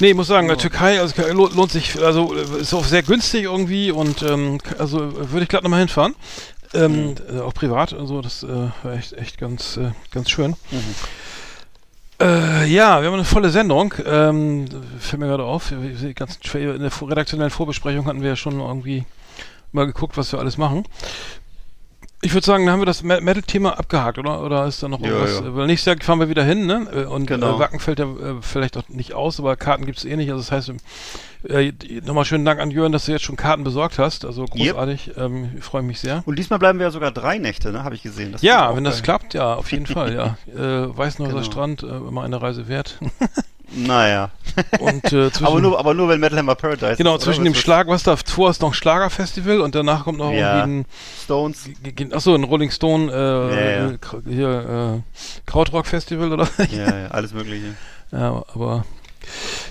Nee, 0.00 0.10
ich 0.10 0.14
muss 0.14 0.28
sagen, 0.28 0.48
Ja. 0.48 0.56
Türkei 0.56 1.00
also, 1.00 1.20
lohnt, 1.32 1.72
sich, 1.72 2.00
also 2.00 2.34
äh, 2.34 2.60
ist 2.60 2.72
auch 2.72 2.84
sehr 2.84 3.02
günstig 3.02 3.44
irgendwie 3.44 3.90
und 3.90 4.22
ähm, 4.22 4.58
also 4.78 5.02
äh, 5.02 5.30
würde 5.32 5.42
ich 5.42 5.48
glatt 5.48 5.64
nochmal 5.64 5.80
hinfahren. 5.80 6.14
Ähm, 6.74 7.14
äh, 7.32 7.40
auch 7.40 7.54
privat, 7.54 7.94
also 7.94 8.20
das 8.20 8.42
äh, 8.42 8.46
war 8.82 8.92
echt, 8.92 9.14
echt 9.14 9.38
ganz, 9.38 9.76
äh, 9.78 9.90
ganz 10.12 10.30
schön. 10.30 10.54
Äh, 12.20 12.66
ja, 12.66 13.00
wir 13.00 13.06
haben 13.06 13.14
eine 13.14 13.24
volle 13.24 13.50
Sendung. 13.50 13.94
Ähm, 14.04 14.66
fällt 14.98 15.20
mir 15.20 15.28
gerade 15.28 15.44
auf, 15.44 15.70
in 15.70 16.04
der 16.04 16.90
redaktionellen 17.02 17.50
Vorbesprechung 17.50 18.06
hatten 18.06 18.22
wir 18.22 18.30
ja 18.30 18.36
schon 18.36 18.58
irgendwie 18.58 19.04
mal 19.70 19.86
geguckt, 19.86 20.16
was 20.16 20.32
wir 20.32 20.40
alles 20.40 20.58
machen. 20.58 20.84
Ich 22.20 22.34
würde 22.34 22.44
sagen, 22.44 22.66
dann 22.66 22.72
haben 22.72 22.80
wir 22.80 22.86
das 22.86 23.04
Me- 23.04 23.20
Metal-Thema 23.20 23.78
abgehakt, 23.78 24.18
oder? 24.18 24.42
Oder 24.42 24.66
ist 24.66 24.82
da 24.82 24.88
noch 24.88 24.98
Ja, 25.00 25.06
irgendwas? 25.06 25.40
ja. 25.40 25.54
Weil 25.54 25.66
nächstes 25.68 25.86
Jahr 25.94 25.96
fahren 26.04 26.18
wir 26.18 26.28
wieder 26.28 26.42
hin, 26.42 26.66
ne? 26.66 26.88
Äh, 26.92 27.04
Und 27.04 27.26
Genau. 27.26 27.54
äh, 27.56 27.58
Wacken 27.60 27.78
fällt 27.78 28.00
ja 28.00 28.06
äh, 28.06 28.34
vielleicht 28.40 28.76
auch 28.76 28.88
nicht 28.88 29.14
aus, 29.14 29.38
aber 29.38 29.54
Karten 29.54 29.86
gibt 29.86 29.98
es 29.98 30.04
eh 30.04 30.16
nicht. 30.16 30.28
Also 30.32 30.42
das 30.42 30.50
heißt, 30.50 30.72
äh, 31.48 31.72
nochmal 32.04 32.24
schönen 32.24 32.44
Dank 32.44 32.58
an 32.60 32.72
Jörn, 32.72 32.90
dass 32.90 33.04
du 33.06 33.12
jetzt 33.12 33.22
schon 33.22 33.36
Karten 33.36 33.62
besorgt 33.62 34.00
hast. 34.00 34.24
Also 34.24 34.46
großartig. 34.46 35.12
Ähm, 35.16 35.50
ich 35.58 35.62
freue 35.64 35.82
mich 35.82 36.00
sehr. 36.00 36.24
Und 36.26 36.36
diesmal 36.40 36.58
bleiben 36.58 36.80
wir 36.80 36.86
ja 36.86 36.90
sogar 36.90 37.12
drei 37.12 37.38
Nächte, 37.38 37.70
ne? 37.70 37.84
Habe 37.84 37.94
ich 37.94 38.02
gesehen. 38.02 38.32
Das 38.32 38.42
Ja, 38.42 38.74
wenn 38.74 38.82
das 38.82 39.04
klappt, 39.04 39.34
ja, 39.34 39.54
auf 39.54 39.70
jeden 39.70 39.86
Fall, 39.94 40.12
ja. 40.12 40.36
Äh, 40.52 40.96
Weißenhäuser 40.96 41.36
Genau. 41.38 41.44
Strand, 41.48 41.84
äh, 41.84 41.86
immer 41.86 42.24
eine 42.24 42.42
Reise 42.42 42.66
wert. 42.66 42.98
Naja. 43.70 44.30
Und 44.80 45.04
äh, 45.12 45.30
zwischen, 45.30 45.44
Aber 45.46 45.60
nur, 45.60 45.78
aber 45.78 45.92
nur 45.94 46.08
wenn 46.08 46.20
Metal 46.20 46.38
Hammer 46.38 46.54
Paradise 46.54 46.96
genau, 46.96 47.16
ist, 47.16 47.22
zwischen 47.24 47.44
dem 47.44 47.54
Schlag, 47.54 47.86
was 47.88 48.02
da 48.02 48.16
vor 48.16 48.48
ist 48.50 48.62
noch 48.62 48.70
ein 48.70 48.74
Schlagerfestival 48.74 49.60
und 49.60 49.74
danach 49.74 50.04
kommt 50.04 50.18
noch 50.18 50.32
Ja. 50.32 50.60
irgendwie 50.60 50.88
Stones. 51.24 51.66
ein, 51.84 51.94
ge- 51.94 52.12
achso, 52.12 52.34
ein 52.34 52.44
Rolling 52.44 52.70
Stone, 52.70 53.12
äh, 53.12 53.16
Ja, 53.16 53.70
ja. 53.90 53.96
Kra- 53.96 54.22
hier, 54.28 55.02
äh, 55.04 55.20
Krautrock 55.46 55.86
Festival 55.86 56.32
oder? 56.32 56.48
Ja, 56.70 56.98
ja, 56.98 57.08
alles 57.08 57.32
mögliche. 57.34 57.74
ja, 58.10 58.42
aber 58.54 58.84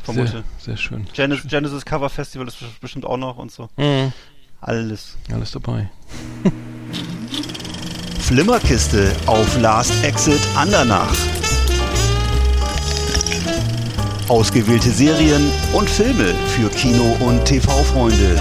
Vermute. 0.04 0.28
sehr, 0.30 0.44
sehr 0.60 0.78
schön. 0.78 1.08
Genesis, 1.14 1.50
Genesis 1.50 1.84
Cover 1.86 2.10
Festival 2.10 2.48
ist 2.48 2.58
bestimmt 2.80 3.06
auch 3.06 3.18
noch 3.18 3.38
und 3.38 3.52
so. 3.52 3.68
Mhm. 3.78 4.14
Alles. 4.62 5.18
Alles 5.34 5.52
dabei. 5.52 5.90
Flimmerkiste 8.20 9.12
auf 9.26 9.60
Last 9.60 10.04
Exit 10.04 10.40
Andernach. 10.56 11.14
Ausgewählte 14.30 14.90
Serien 14.92 15.50
und 15.74 15.90
Filme 15.90 16.34
für 16.48 16.70
Kino- 16.70 17.16
und 17.22 17.46
TV-Freunde. 17.46 18.38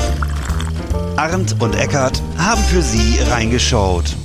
Arndt 1.17 1.55
und 1.63 1.77
Eckart 1.77 2.21
haben 2.37 2.61
für 2.65 2.83
Sie 2.83 3.19
reingeschaut. 3.31 4.17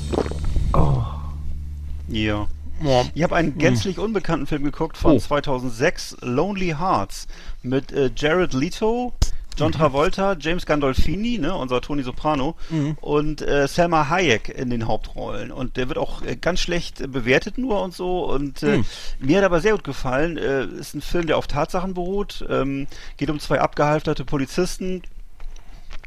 Ja. 2.07 2.47
Ja. 2.83 3.05
Ich 3.13 3.21
habe 3.21 3.35
einen 3.35 3.59
gänzlich 3.59 3.99
unbekannten 3.99 4.47
Film 4.47 4.63
geguckt 4.63 4.97
von 4.97 5.11
Hm. 5.11 5.17
Oh. 5.17 5.21
2006, 5.21 6.17
Lonely 6.21 6.75
Hearts, 6.79 7.27
mit 7.61 7.91
äh, 7.91 8.09
Jared 8.15 8.53
Leto, 8.53 9.13
John 9.57 9.71
Travolta, 9.73 10.35
James 10.39 10.65
Gandolfini, 10.65 11.37
ne, 11.37 11.53
unser 11.55 11.81
Tony 11.81 12.03
Soprano, 12.03 12.55
Mhm. 12.69 12.97
und 13.01 13.41
äh, 13.41 13.67
Selma 13.67 14.09
Hayek 14.09 14.49
in 14.49 14.69
den 14.69 14.87
Hauptrollen. 14.87 15.51
Und 15.51 15.77
der 15.77 15.87
wird 15.87 15.97
auch 15.97 16.21
äh, 16.23 16.35
ganz 16.35 16.61
schlecht 16.61 17.01
äh, 17.01 17.07
bewertet 17.07 17.57
nur 17.57 17.81
und 17.83 17.93
so. 17.93 18.25
Und 18.25 18.63
äh, 18.63 18.77
Hm. 18.77 18.85
mir 19.19 19.37
hat 19.37 19.43
aber 19.45 19.59
sehr 19.61 19.73
gut 19.73 19.83
gefallen. 19.83 20.37
Äh, 20.37 20.65
ist 20.65 20.95
ein 20.95 21.01
Film, 21.01 21.27
der 21.27 21.37
auf 21.37 21.47
Tatsachen 21.47 21.93
beruht. 21.93 22.45
Ähm, 22.49 22.87
geht 23.17 23.29
um 23.29 23.39
zwei 23.39 23.59
abgehalfterte 23.59 24.25
Polizisten, 24.25 25.03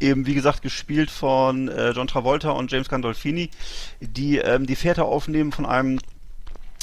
eben 0.01 0.27
wie 0.27 0.35
gesagt 0.35 0.63
gespielt 0.63 1.11
von 1.11 1.69
äh, 1.69 1.91
John 1.91 2.07
Travolta 2.09 2.51
und 2.51 2.73
James 2.73 2.89
Gandolfini, 2.89 3.51
die 4.01 4.39
ähm, 4.39 4.67
die 4.67 4.75
Fährte 4.77 5.05
aufnehmen 5.05 5.53
von 5.53 5.67
einem 5.67 6.01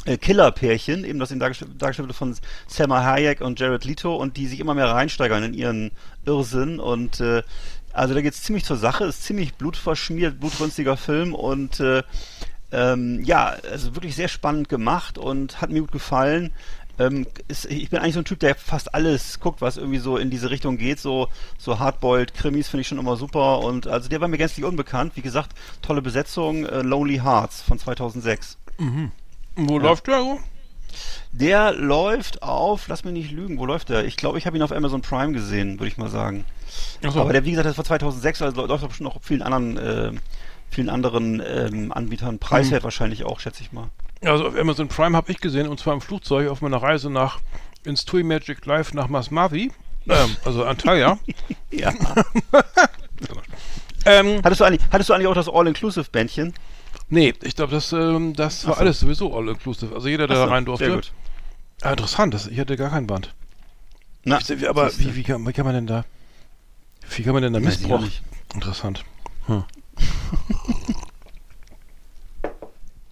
Killer-Pärchen, 0.06 1.04
eben 1.06 1.20
das 1.20 1.32
eben 1.32 1.40
dargestellt, 1.40 1.80
wird 1.80 2.16
von 2.16 2.36
Selma 2.68 3.04
Hayek 3.04 3.42
und 3.42 3.60
Jared 3.60 3.86
Leto 3.86 4.16
und 4.16 4.38
die 4.38 4.48
sich 4.48 4.60
immer 4.60 4.74
mehr 4.74 4.88
reinsteigern 4.88 5.44
in 5.44 5.54
ihren 5.54 5.92
Irrsinn 6.26 6.80
und 6.80 7.20
äh, 7.20 7.44
also 7.94 8.14
da 8.14 8.22
geht's 8.22 8.42
ziemlich 8.42 8.66
zur 8.66 8.78
Sache, 8.78 9.04
ist 9.06 9.24
ziemlich 9.24 9.56
blutverschmiert, 9.56 10.40
blutrünstiger 10.40 10.98
Film 10.98 11.36
und 11.36 11.80
äh, 11.80 12.04
ähm, 12.72 13.22
ja, 13.24 13.56
also 13.70 13.96
wirklich 13.96 14.16
sehr 14.16 14.30
spannend 14.30 14.70
gemacht 14.70 15.18
und 15.18 15.62
hat 15.62 15.72
mir 15.72 15.82
gut 15.82 15.92
gefallen. 15.92 16.54
Ähm, 17.00 17.26
ist, 17.48 17.66
ich 17.66 17.90
bin 17.90 18.00
eigentlich 18.00 18.14
so 18.14 18.22
ein 18.22 18.26
Typ, 18.26 18.40
der 18.40 18.56
fast 18.56 18.94
alles 18.94 19.40
guckt, 19.40 19.62
was 19.62 19.78
irgendwie 19.78 19.98
so 19.98 20.18
in 20.18 20.30
diese 20.30 20.50
Richtung 20.50 20.78
geht. 20.78 21.00
So, 21.00 21.28
so 21.58 21.80
Hardboiled 21.80 22.34
Krimis 22.34 22.70
finde 22.70 22.82
ich 22.82 22.88
schon 22.88 23.00
immer 23.00 23.18
super. 23.18 23.60
Und 23.60 23.88
also 23.88 24.08
der 24.08 24.22
war 24.22 24.28
mir 24.28 24.38
gänzlich 24.38 24.66
unbekannt. 24.66 25.14
Wie 25.16 25.22
gesagt, 25.22 25.52
tolle 25.82 26.02
Besetzung. 26.02 26.66
Äh, 26.66 26.82
Lonely 26.82 27.18
Hearts 27.18 27.62
von 27.62 27.80
2006. 27.80 28.58
Wo 29.56 29.80
läuft 29.80 30.08
der 30.08 30.20
so? 30.20 30.40
Der 31.32 31.74
läuft 31.74 32.44
auf, 32.44 32.88
lass 32.88 33.06
mich 33.06 33.14
nicht 33.14 33.32
lügen, 33.32 33.58
wo 33.58 33.66
läuft 33.66 33.90
der? 33.90 34.06
Ich 34.06 34.18
glaube, 34.18 34.38
ich 34.38 34.46
habe 34.46 34.58
ihn 34.58 34.64
auf 34.64 34.72
Amazon 34.72 35.02
Prime 35.02 35.32
gesehen, 35.32 35.80
würde 35.80 35.88
ich 35.88 35.98
mal 35.98 36.10
sagen. 36.10 36.46
Achso. 37.04 37.22
Aber 37.22 37.32
der, 37.32 37.46
wie 37.46 37.52
gesagt, 37.52 37.68
das 37.68 37.78
war 37.78 37.86
2006, 37.86 38.42
also 38.42 38.66
läuft 38.66 38.84
auch 38.84 38.90
bestimmt 38.90 39.10
noch 39.10 39.16
auf 39.16 39.24
vielen 39.24 39.42
anderen, 39.42 39.78
äh, 39.78 40.12
vielen 40.70 40.90
anderen 40.90 41.42
ähm, 41.46 41.92
Anbietern. 41.92 42.40
Preiswert 42.40 42.84
wahrscheinlich 42.84 43.24
auch, 43.24 43.40
schätze 43.40 43.64
ich 43.64 43.72
mal. 43.72 43.90
Also 44.24 44.48
auf 44.48 44.58
Amazon 44.58 44.88
Prime 44.88 45.16
habe 45.16 45.32
ich 45.32 45.40
gesehen, 45.40 45.68
und 45.68 45.80
zwar 45.80 45.94
im 45.94 46.02
Flugzeug 46.02 46.50
auf 46.50 46.62
meiner 46.62 46.82
Reise 46.82 47.10
nach 47.10 47.40
ins 47.84 48.06
TUI 48.06 48.24
Magic 48.24 48.66
Live 48.66 48.94
nach 48.94 49.08
Masmavi. 49.08 49.72
Ähm, 50.08 50.36
also 50.46 50.66
Antalya. 50.66 51.18
Ja. 51.72 51.94
ähm, 54.06 54.42
hattest, 54.44 54.60
du 54.60 54.66
eigentlich, 54.66 54.82
hattest 54.92 55.10
du 55.10 55.14
eigentlich 55.14 55.28
auch 55.28 55.34
das 55.34 55.48
All-Inclusive-Bändchen? 55.48 56.54
Nee, 57.12 57.34
ich 57.44 57.56
glaube, 57.56 57.72
das, 57.72 57.94
ähm, 57.94 58.34
das 58.34 58.66
war 58.66 58.74
so. 58.74 58.80
alles 58.80 59.00
sowieso 59.00 59.36
all 59.38 59.48
inclusive. 59.50 59.94
Also 59.94 60.08
jeder, 60.08 60.26
der 60.28 60.38
da 60.38 60.46
so, 60.46 60.52
rein 60.52 60.66
durfte. 60.66 60.86
Sehr 60.86 60.96
gut. 60.96 61.12
Ah, 61.84 61.92
interessant, 61.92 62.34
das, 62.34 62.48
ich 62.48 62.60
hatte 62.60 62.76
gar 62.78 62.90
kein 62.90 63.06
Band. 63.06 63.34
Na, 64.24 64.40
Ich, 64.40 64.68
aber 64.70 64.92
wie, 64.98 65.16
wie, 65.16 65.24
kann, 65.24 65.48
wie 65.48 65.54
kann 65.54 65.66
man 65.66 65.76
denn 65.76 65.88
da. 65.88 66.06
Wie 67.16 67.24
kann 67.24 67.34
man 67.34 67.44
denn 67.44 67.54
da 67.54 67.60
Missbrauch? 67.60 68.04
Interessant. 68.54 69.04
Hm. 69.48 69.64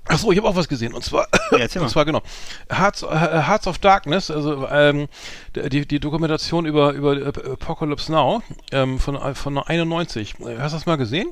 Achso, 0.09 0.31
ich 0.31 0.39
habe 0.39 0.47
auch 0.47 0.55
was 0.55 0.67
gesehen. 0.67 0.93
Und 0.93 1.03
zwar, 1.03 1.27
Ja, 1.51 1.59
und 1.81 1.89
zwar 1.89 2.03
genau. 2.03 2.23
Hearts, 2.71 3.03
äh, 3.03 3.07
Hearts 3.07 3.67
of 3.67 3.77
Darkness, 3.77 4.31
also 4.31 4.67
ähm, 4.67 5.07
die, 5.55 5.87
die 5.87 5.99
Dokumentation 5.99 6.65
über, 6.65 6.93
über 6.93 7.27
Apocalypse 7.27 8.11
Now 8.11 8.41
ähm, 8.71 8.99
von, 8.99 9.15
äh, 9.15 9.35
von 9.35 9.57
91. 9.59 10.35
Hast 10.39 10.73
du 10.73 10.77
das 10.77 10.85
mal 10.87 10.97
gesehen? 10.97 11.31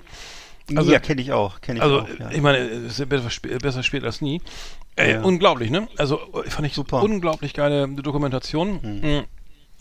Also- 0.76 0.92
ja, 0.92 1.00
kenne 1.00 1.22
ich 1.22 1.32
auch. 1.32 1.62
Kenn 1.62 1.78
ich 1.78 1.82
Also, 1.82 2.02
auch 2.02 2.10
ja. 2.20 2.30
ich 2.32 2.42
meine, 2.42 2.58
es 2.58 3.00
ist 3.00 3.10
besser, 3.10 3.30
spä- 3.30 3.60
besser 3.62 3.84
spät 3.84 4.04
als 4.04 4.20
nie. 4.22 4.42
Äh, 4.96 5.14
Ja. 5.14 5.22
Unglaublich, 5.22 5.70
ne? 5.70 5.88
Also, 5.98 6.20
fand 6.48 6.68
ich 6.68 6.74
Super. 6.74 7.02
unglaublich 7.04 7.54
geile 7.54 7.88
Dokumentation. 7.88 8.80
Mhm. 8.82 9.24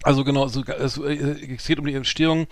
Also 0.03 0.25
genau, 0.25 0.47
so, 0.49 0.63
es, 0.63 0.99
es 0.99 1.67
geht 1.67 1.79
um 1.79 1.87
die 1.87 1.95
Entstehung 1.95 2.47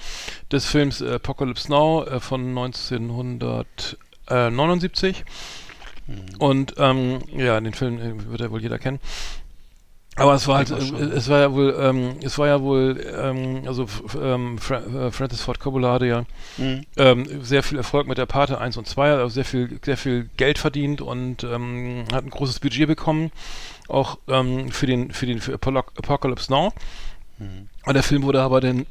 des 0.50 0.64
Films 0.66 1.02
Apocalypse 1.02 1.70
Now 1.70 2.02
äh, 2.04 2.18
von 2.18 2.48
1979. 2.48 5.24
Und 6.38 6.74
ähm, 6.78 7.18
ja, 7.36 7.60
den 7.60 7.74
Film 7.74 7.98
äh, 7.98 8.30
wird 8.30 8.40
ja 8.40 8.50
wohl 8.50 8.62
jeder 8.62 8.78
kennen. 8.78 8.98
Aber 10.16 10.34
es 10.34 10.46
war 10.46 10.58
halt, 10.58 10.70
äh, 10.70 10.74
es 11.16 11.28
war 11.28 11.40
ja 11.40 11.52
wohl, 11.52 11.76
ähm, 11.78 12.16
es 12.22 12.38
war 12.38 12.46
ja 12.46 12.60
wohl, 12.62 13.04
ähm, 13.20 13.62
also 13.66 13.86
ähm, 14.20 14.58
Fra 14.58 14.78
äh, 14.78 15.10
Francis 15.10 15.40
Ford 15.40 15.58
Coppola 15.58 15.92
hatte 15.94 16.06
ja 16.06 16.24
Mhm. 16.56 16.82
ähm, 16.96 17.44
sehr 17.44 17.62
viel 17.62 17.78
Erfolg 17.78 18.06
mit 18.06 18.18
der 18.18 18.26
Pate 18.26 18.60
1 18.60 18.76
und 18.76 18.86
2, 18.86 19.12
also 19.12 19.28
sehr 19.28 19.44
viel, 19.44 19.80
sehr 19.84 19.96
viel 19.96 20.30
Geld 20.36 20.58
verdient 20.58 21.00
und 21.00 21.42
ähm, 21.42 22.04
hat 22.12 22.24
ein 22.24 22.30
großes 22.30 22.60
Budget 22.60 22.86
bekommen, 22.86 23.32
auch 23.88 24.18
ähm, 24.28 24.70
für 24.70 24.86
den, 24.86 25.10
für 25.12 25.26
den 25.26 25.40
für 25.40 25.54
Apocalypse 25.54 26.50
Now. 26.52 26.72
Und 27.84 27.94
der 27.94 28.02
Film 28.04 28.22
wurde 28.22 28.40
aber 28.40 28.60
dann 28.60 28.86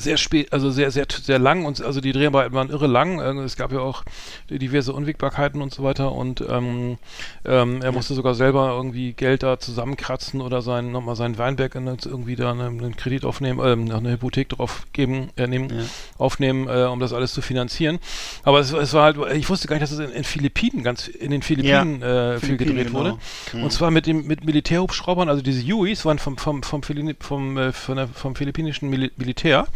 sehr 0.00 0.16
spät, 0.16 0.52
also 0.52 0.70
sehr, 0.70 0.90
sehr, 0.90 1.06
sehr 1.10 1.38
lang 1.38 1.64
und 1.64 1.80
also 1.82 2.00
die 2.00 2.12
Dreharbeiten 2.12 2.54
waren 2.54 2.70
irre 2.70 2.86
lang. 2.86 3.20
Äh, 3.20 3.42
Es 3.44 3.56
gab 3.56 3.72
ja 3.72 3.80
auch 3.80 4.04
diverse 4.50 4.92
Unwägbarkeiten 4.92 5.62
und 5.62 5.72
so 5.74 5.82
weiter 5.82 6.12
und 6.12 6.40
ähm, 6.48 6.98
ähm, 7.44 7.82
er 7.82 7.92
musste 7.92 8.14
sogar 8.14 8.34
selber 8.34 8.70
irgendwie 8.74 9.12
Geld 9.12 9.42
da 9.42 9.58
zusammenkratzen 9.58 10.40
oder 10.40 10.62
sein, 10.62 10.92
nochmal 10.92 11.16
seinen 11.16 11.38
Weinberg 11.38 11.74
in, 11.74 11.86
irgendwie 11.86 12.36
da 12.36 12.50
einen, 12.52 12.80
einen 12.80 12.96
Kredit 12.96 13.24
aufnehmen, 13.24 13.60
ähm, 13.64 13.90
eine 13.90 14.12
Hypothek 14.12 14.48
drauf 14.50 14.86
geben, 14.92 15.30
äh, 15.36 15.46
nehmen, 15.46 15.70
Ja. 15.70 15.84
aufnehmen, 16.18 16.68
äh, 16.68 16.84
um 16.84 17.00
das 17.00 17.12
alles 17.12 17.32
zu 17.32 17.40
finanzieren. 17.42 17.98
Aber 18.42 18.60
es, 18.60 18.72
es 18.72 18.92
war 18.92 19.04
halt, 19.04 19.16
ich 19.34 19.48
wusste 19.48 19.68
gar 19.68 19.76
nicht, 19.76 19.82
dass 19.82 19.92
es 19.92 19.98
in, 19.98 20.10
in 20.10 20.24
Philippinen, 20.24 20.82
ganz 20.82 21.08
in 21.08 21.30
den 21.30 21.42
Philippinen 21.42 22.02
äh, 22.02 22.38
viel 22.38 22.56
Philippinen, 22.56 22.76
gedreht 22.76 22.92
wurde. 22.92 23.18
genau. 23.52 23.64
Und 23.64 23.70
zwar 23.72 23.90
mit 23.90 24.06
dem 24.06 24.26
mit 24.26 24.44
Militärhubschraubern, 24.44 25.28
also 25.28 25.42
diese 25.42 25.62
Hueys 25.66 26.04
waren 26.04 26.18
vom 26.18 26.36
vom 26.36 26.62
vom, 26.62 26.82
Philini- 26.82 27.16
vom, 27.18 27.56
äh, 27.58 27.72
der, 27.72 28.08
vom 28.08 28.34
philippinischen 28.34 28.88
Mil 28.90 29.10
Militär. 29.16 29.66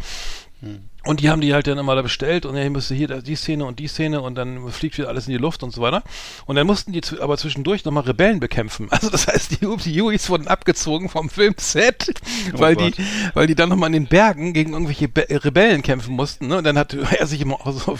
Und 1.05 1.19
die 1.19 1.29
haben 1.29 1.41
die 1.41 1.53
halt 1.53 1.67
dann 1.67 1.77
immer 1.77 1.95
da 1.95 2.01
bestellt 2.01 2.45
und 2.45 2.55
musste 2.71 2.95
hier 2.95 3.09
da- 3.09 3.19
die 3.19 3.35
Szene 3.35 3.65
und 3.65 3.79
die 3.79 3.87
Szene 3.87 4.21
und 4.21 4.35
dann 4.35 4.71
fliegt 4.71 4.97
wieder 4.97 5.09
alles 5.09 5.27
in 5.27 5.33
die 5.33 5.37
Luft 5.37 5.61
und 5.61 5.71
so 5.73 5.81
weiter. 5.81 6.01
Und 6.45 6.55
dann 6.55 6.65
mussten 6.65 6.93
die 6.93 7.01
aber 7.19 7.37
zwischendurch 7.37 7.83
nochmal 7.83 8.03
Rebellen 8.03 8.39
bekämpfen. 8.39 8.87
Also 8.91 9.09
das 9.09 9.27
heißt, 9.27 9.51
die, 9.51 9.57
die 9.83 10.01
wurden 10.01 10.47
abgezogen 10.47 11.09
vom 11.09 11.29
Filmset, 11.29 12.13
weil 12.53 12.77
die, 12.77 12.93
weil 13.33 13.47
die 13.47 13.55
dann 13.55 13.67
nochmal 13.67 13.87
in 13.87 13.93
den 14.03 14.07
Bergen 14.07 14.53
gegen 14.53 14.71
irgendwelche 14.71 15.09
Be 15.09 15.27
Rebellen 15.29 15.81
kämpfen 15.81 16.15
mussten. 16.15 16.47
Ne? 16.47 16.59
Und 16.59 16.63
dann 16.63 16.77
hat 16.77 16.93
er 17.19 17.27
sich 17.27 17.41
immer 17.41 17.55
auch 17.55 17.71
so, 17.73 17.99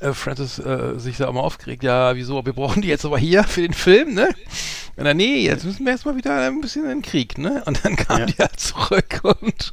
äh, 0.00 0.12
Francis 0.12 0.58
äh, 0.58 0.98
sich 0.98 1.16
da 1.16 1.28
immer 1.30 1.42
aufgeregt, 1.42 1.82
ja, 1.82 2.14
wieso, 2.14 2.44
wir 2.44 2.52
brauchen 2.52 2.82
die 2.82 2.88
jetzt 2.88 3.06
aber 3.06 3.18
hier 3.18 3.44
für 3.44 3.62
den 3.62 3.72
Film, 3.72 4.12
ne? 4.12 4.28
Und 4.96 5.04
dann, 5.04 5.16
nee, 5.16 5.46
jetzt 5.46 5.64
müssen 5.64 5.84
wir 5.86 5.92
erstmal 5.92 6.16
wieder 6.16 6.46
ein 6.48 6.60
bisschen 6.60 6.82
in 6.82 6.88
den 6.88 7.02
Krieg, 7.02 7.38
ne? 7.38 7.62
Und 7.64 7.84
dann 7.84 7.96
kamen 7.96 8.20
Ja. 8.20 8.26
die 8.26 8.36
halt 8.38 8.58
zurück 8.60 9.20
und 9.22 9.72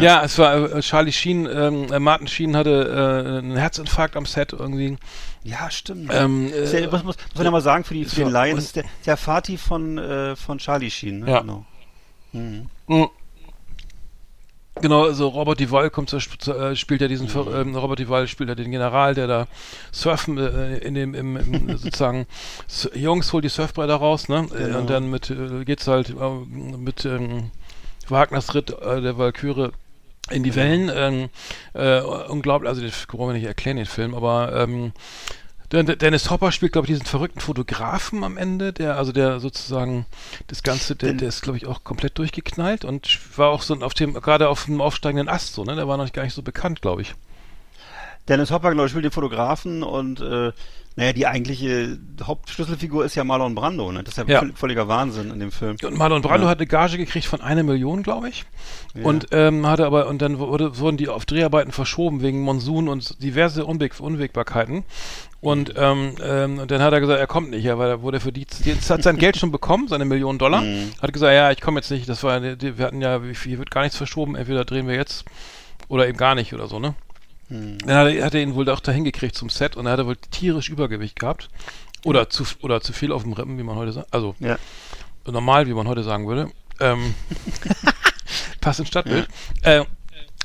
ja, 0.00 0.22
es 0.24 0.38
war 0.38 0.72
äh, 0.72 0.80
Charlie 0.80 1.12
Sheen, 1.12 1.46
ähm, 1.46 1.92
äh, 1.92 1.98
Martin 1.98 2.26
Sheen 2.28 2.56
hatte 2.56 2.70
äh, 2.70 3.38
einen 3.38 3.56
Herzinfarkt 3.56 4.16
am 4.16 4.26
Set 4.26 4.52
irgendwie. 4.52 4.96
Ja, 5.42 5.70
stimmt. 5.70 6.10
Ähm, 6.12 6.48
ja, 6.48 6.78
äh, 6.78 6.86
muss, 6.88 7.04
muss, 7.04 7.16
man 7.34 7.44
ja 7.44 7.50
mal 7.50 7.60
sagen, 7.60 7.84
für, 7.84 7.94
die, 7.94 8.04
für 8.04 8.16
den 8.22 8.30
Laien, 8.30 8.56
das 8.56 8.66
ist 8.66 8.76
der, 8.76 8.84
der 9.06 9.16
Vati 9.16 9.56
von, 9.58 9.98
äh, 9.98 10.36
von 10.36 10.58
Charlie 10.58 10.90
Sheen. 10.90 11.20
Ne? 11.20 11.30
Ja. 11.30 11.40
Genau. 11.40 11.64
Mhm. 12.32 12.68
Mm. 12.86 13.04
Genau, 14.80 15.04
also 15.04 15.28
Robert 15.28 15.60
Duval 15.60 15.88
kommt 15.88 16.10
zur, 16.10 16.18
äh, 16.48 16.74
spielt 16.74 17.00
ja 17.00 17.06
diesen 17.06 17.28
Ver- 17.28 17.60
ähm, 17.60 17.76
Robert 17.76 18.00
Duval 18.00 18.26
spielt 18.26 18.48
ja 18.48 18.56
den 18.56 18.72
General, 18.72 19.14
der 19.14 19.28
da 19.28 19.46
surfen 19.92 20.36
äh, 20.36 20.78
in 20.78 20.94
dem 20.94 21.14
im, 21.14 21.36
im 21.36 21.68
sozusagen 21.78 22.26
Jungs 22.92 23.32
holt 23.32 23.44
die 23.44 23.48
Surfbretter 23.50 23.94
raus, 23.94 24.28
ne? 24.28 24.48
Äh, 24.52 24.64
Genau. 24.64 24.78
Und 24.80 24.90
dann 24.90 25.08
mit 25.10 25.30
äh, 25.30 25.64
geht's 25.64 25.86
halt 25.86 26.10
äh, 26.10 26.14
mit 26.76 27.04
ähm, 27.04 27.52
Wagners 28.10 28.54
Ritt 28.54 28.70
äh, 28.70 29.00
der 29.00 29.18
Walküre 29.18 29.72
in 30.30 30.42
die 30.42 30.54
Wellen. 30.54 30.90
Ähm, 30.94 31.28
äh, 31.74 32.00
unglaublich, 32.00 32.68
also 32.68 32.82
brauchen 33.08 33.28
wir 33.28 33.34
nicht 33.34 33.44
erklären, 33.44 33.76
den 33.76 33.86
Film, 33.86 34.14
aber 34.14 34.52
ähm, 34.54 34.92
Den- 35.72 35.86
Dennis 35.98 36.30
Hopper 36.30 36.52
spielt, 36.52 36.72
glaube 36.72 36.86
ich, 36.86 36.92
diesen 36.92 37.06
verrückten 37.06 37.40
Fotografen 37.40 38.22
am 38.22 38.36
Ende, 38.36 38.72
der, 38.72 38.96
also 38.96 39.12
der 39.12 39.40
sozusagen 39.40 40.06
das 40.46 40.62
Ganze, 40.62 40.94
der, 40.94 41.14
der 41.14 41.28
ist, 41.28 41.42
glaube 41.42 41.56
ich, 41.56 41.66
auch 41.66 41.82
komplett 41.84 42.16
durchgeknallt 42.18 42.84
und 42.84 43.18
war 43.36 43.48
auch 43.50 43.62
so 43.62 43.74
auf 43.80 43.94
dem, 43.94 44.14
gerade 44.14 44.48
auf 44.48 44.66
dem 44.66 44.80
aufsteigenden 44.80 45.28
Ast, 45.28 45.54
so, 45.54 45.64
ne? 45.64 45.74
Der 45.74 45.88
war 45.88 45.96
noch 45.96 46.12
gar 46.12 46.22
nicht 46.22 46.34
so 46.34 46.42
bekannt, 46.42 46.80
glaube 46.80 47.02
ich. 47.02 47.14
Dennis 48.28 48.50
Hopper, 48.50 48.70
glaube 48.72 48.86
ich, 48.86 48.90
spielt 48.92 49.04
den 49.04 49.10
Fotografen 49.10 49.82
und 49.82 50.20
äh, 50.20 50.52
naja, 50.96 51.12
die 51.12 51.26
eigentliche 51.26 51.98
Hauptschlüsselfigur 52.22 53.04
ist 53.04 53.14
ja 53.16 53.24
Marlon 53.24 53.54
Brando, 53.56 53.90
ne? 53.90 54.04
Das 54.04 54.16
ist 54.16 54.28
ja, 54.28 54.34
Ja. 54.34 54.40
völ- 54.42 54.54
völliger 54.54 54.86
Wahnsinn 54.86 55.30
in 55.32 55.40
dem 55.40 55.50
Film. 55.50 55.76
Und 55.82 55.96
Marlon 55.98 56.22
Brando 56.22 56.44
Ja. 56.44 56.50
hat 56.50 56.58
eine 56.58 56.66
Gage 56.68 56.96
gekriegt 56.98 57.26
von 57.26 57.40
einer 57.40 57.62
Million, 57.64 58.02
glaube 58.04 58.28
ich. 58.28 58.44
Ja. 58.94 59.04
Und 59.04 59.26
ähm, 59.32 59.66
hatte 59.66 59.86
aber, 59.86 60.06
und 60.06 60.22
dann 60.22 60.38
wurde, 60.38 60.78
wurden 60.78 60.96
die 60.96 61.08
auf 61.08 61.26
Dreharbeiten 61.26 61.72
verschoben 61.72 62.22
wegen 62.22 62.40
Monsun 62.42 62.88
und 62.88 63.22
diverse 63.22 63.64
Unweg, 63.64 63.98
Unwägbarkeiten. 63.98 64.84
Und 65.40 65.74
ähm, 65.76 66.14
ähm, 66.22 66.58
und 66.60 66.70
dann 66.70 66.80
hat 66.80 66.92
er 66.92 67.00
gesagt, 67.00 67.20
er 67.20 67.26
kommt 67.26 67.50
nicht, 67.50 67.64
ja, 67.64 67.76
weil 67.76 67.90
er 67.90 68.00
wurde 68.02 68.18
für 68.20 68.32
die, 68.32 68.46
jetzt 68.64 68.88
hat 68.88 69.02
sein 69.02 69.18
Geld 69.18 69.36
schon 69.36 69.50
bekommen, 69.52 69.88
seine 69.88 70.04
Million 70.06 70.38
Dollar. 70.38 70.62
Mhm. 70.62 70.92
Hat 71.02 71.12
gesagt, 71.12 71.34
ja, 71.34 71.50
ich 71.50 71.60
komme 71.60 71.80
jetzt 71.80 71.90
nicht. 71.90 72.08
Das 72.08 72.22
war, 72.22 72.40
wir 72.40 72.56
hatten 72.78 73.02
ja, 73.02 73.20
hier 73.42 73.58
wird 73.58 73.70
gar 73.70 73.82
nichts 73.82 73.96
verschoben. 73.98 74.36
Entweder 74.36 74.64
drehen 74.64 74.86
wir 74.88 74.94
jetzt 74.94 75.24
oder 75.88 76.08
eben 76.08 76.16
gar 76.16 76.34
nicht 76.34 76.54
oder 76.54 76.66
so, 76.66 76.78
ne? 76.78 76.94
Mhm. 77.48 77.78
Dann 77.78 77.96
hat 77.96 78.14
er, 78.14 78.24
hat 78.24 78.34
er 78.34 78.42
ihn 78.42 78.54
wohl 78.54 78.68
auch 78.70 78.80
dahin 78.80 79.04
gekriegt 79.04 79.34
zum 79.36 79.48
Set 79.50 79.76
und 79.76 79.86
er 79.86 79.92
hatte 79.92 80.06
wohl 80.06 80.16
tierisch 80.16 80.68
Übergewicht 80.70 81.18
gehabt. 81.18 81.48
Oder 82.04 82.28
zu, 82.28 82.44
oder 82.60 82.80
zu 82.82 82.92
viel 82.92 83.12
auf 83.12 83.22
dem 83.22 83.32
Rippen, 83.32 83.56
wie 83.58 83.62
man 83.62 83.76
heute 83.76 83.92
sagt. 83.92 84.12
Also 84.12 84.34
Ja. 84.38 84.58
normal, 85.26 85.66
wie 85.66 85.72
man 85.74 85.88
heute 85.88 86.02
sagen 86.02 86.26
würde. 86.28 86.50
Ähm, 86.80 87.14
passt 88.60 88.80
ins 88.80 88.88
Stadtbild. 88.88 89.28
Äh, 89.62 89.84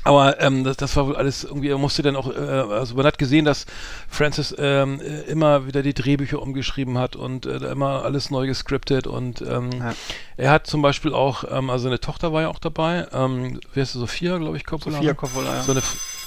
aber 0.02 0.40
ähm, 0.40 0.64
das, 0.64 0.78
das 0.78 0.96
war 0.96 1.06
wohl 1.08 1.16
alles 1.16 1.44
irgendwie, 1.44 1.68
er 1.68 1.76
musste 1.76 2.02
dann 2.02 2.16
auch, 2.16 2.34
äh, 2.34 2.38
also 2.38 2.94
man 2.94 3.04
hat 3.04 3.18
gesehen, 3.18 3.44
dass 3.44 3.66
Francis 4.08 4.54
ähm, 4.58 4.98
äh, 5.00 5.22
immer 5.30 5.66
wieder 5.66 5.82
die 5.82 5.92
Drehbücher 5.92 6.40
umgeschrieben 6.40 6.96
hat 6.96 7.16
und 7.16 7.44
äh, 7.44 7.56
immer 7.70 8.02
alles 8.02 8.30
neu 8.30 8.46
gescriptet 8.46 9.06
und 9.06 9.42
ähm, 9.42 9.68
Ja. 9.78 9.94
er 10.38 10.50
hat 10.52 10.66
zum 10.66 10.80
Beispiel 10.80 11.12
auch, 11.12 11.44
ähm, 11.50 11.68
also 11.68 11.84
seine 11.84 12.00
Tochter 12.00 12.32
war 12.32 12.40
ja 12.42 12.48
auch 12.48 12.58
dabei, 12.60 13.06
ähm, 13.12 13.60
wie 13.74 13.80
heißt 13.80 13.92
sie, 13.92 13.98
Sophia, 13.98 14.38
glaube 14.38 14.56
ich, 14.56 14.64
Coppola. 14.64 14.96
Sophia 14.96 15.10
ne? 15.10 15.14
Coppola, 15.16 15.56
ja. 15.56 15.62
So 15.62 15.72
eine, 15.72 15.80
F- 15.80 16.22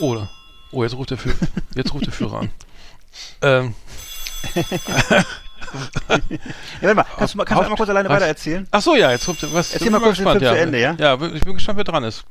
oh, 0.73 0.83
jetzt 0.83 0.95
ruft 0.95 1.11
der 1.11 1.17
Führer, 1.17 1.35
jetzt 1.75 1.93
ruft 1.93 2.05
der 2.05 2.13
Führer 2.13 2.39
an. 2.41 2.51
Ähm, 3.41 3.73
warte 6.81 6.95
mal, 6.95 7.05
kannst 7.17 7.33
du, 7.33 7.37
mal, 7.37 7.45
kannst 7.45 7.59
du 7.59 7.63
einmal 7.63 7.77
kurz 7.77 7.89
alleine 7.89 8.09
weiter 8.09 8.25
erzählen? 8.25 8.67
Ach 8.69 8.81
so, 8.81 8.95
ja, 8.95 9.11
jetzt 9.11 9.25
kommt 9.25 9.41
was. 9.53 9.73
Erzähl 9.73 9.89
mal 9.91 9.99
kurz 9.99 10.17
den 10.17 10.25
gespannt, 10.25 10.43
Film 10.43 10.55
zu 10.55 10.61
Ende, 10.61 10.79
ja? 10.79 10.95
Ja, 10.99 11.13
ich 11.13 11.41
bin 11.41 11.53
gespannt, 11.53 11.77
wer 11.77 11.83
dran 11.83 12.03
ist. 12.03 12.25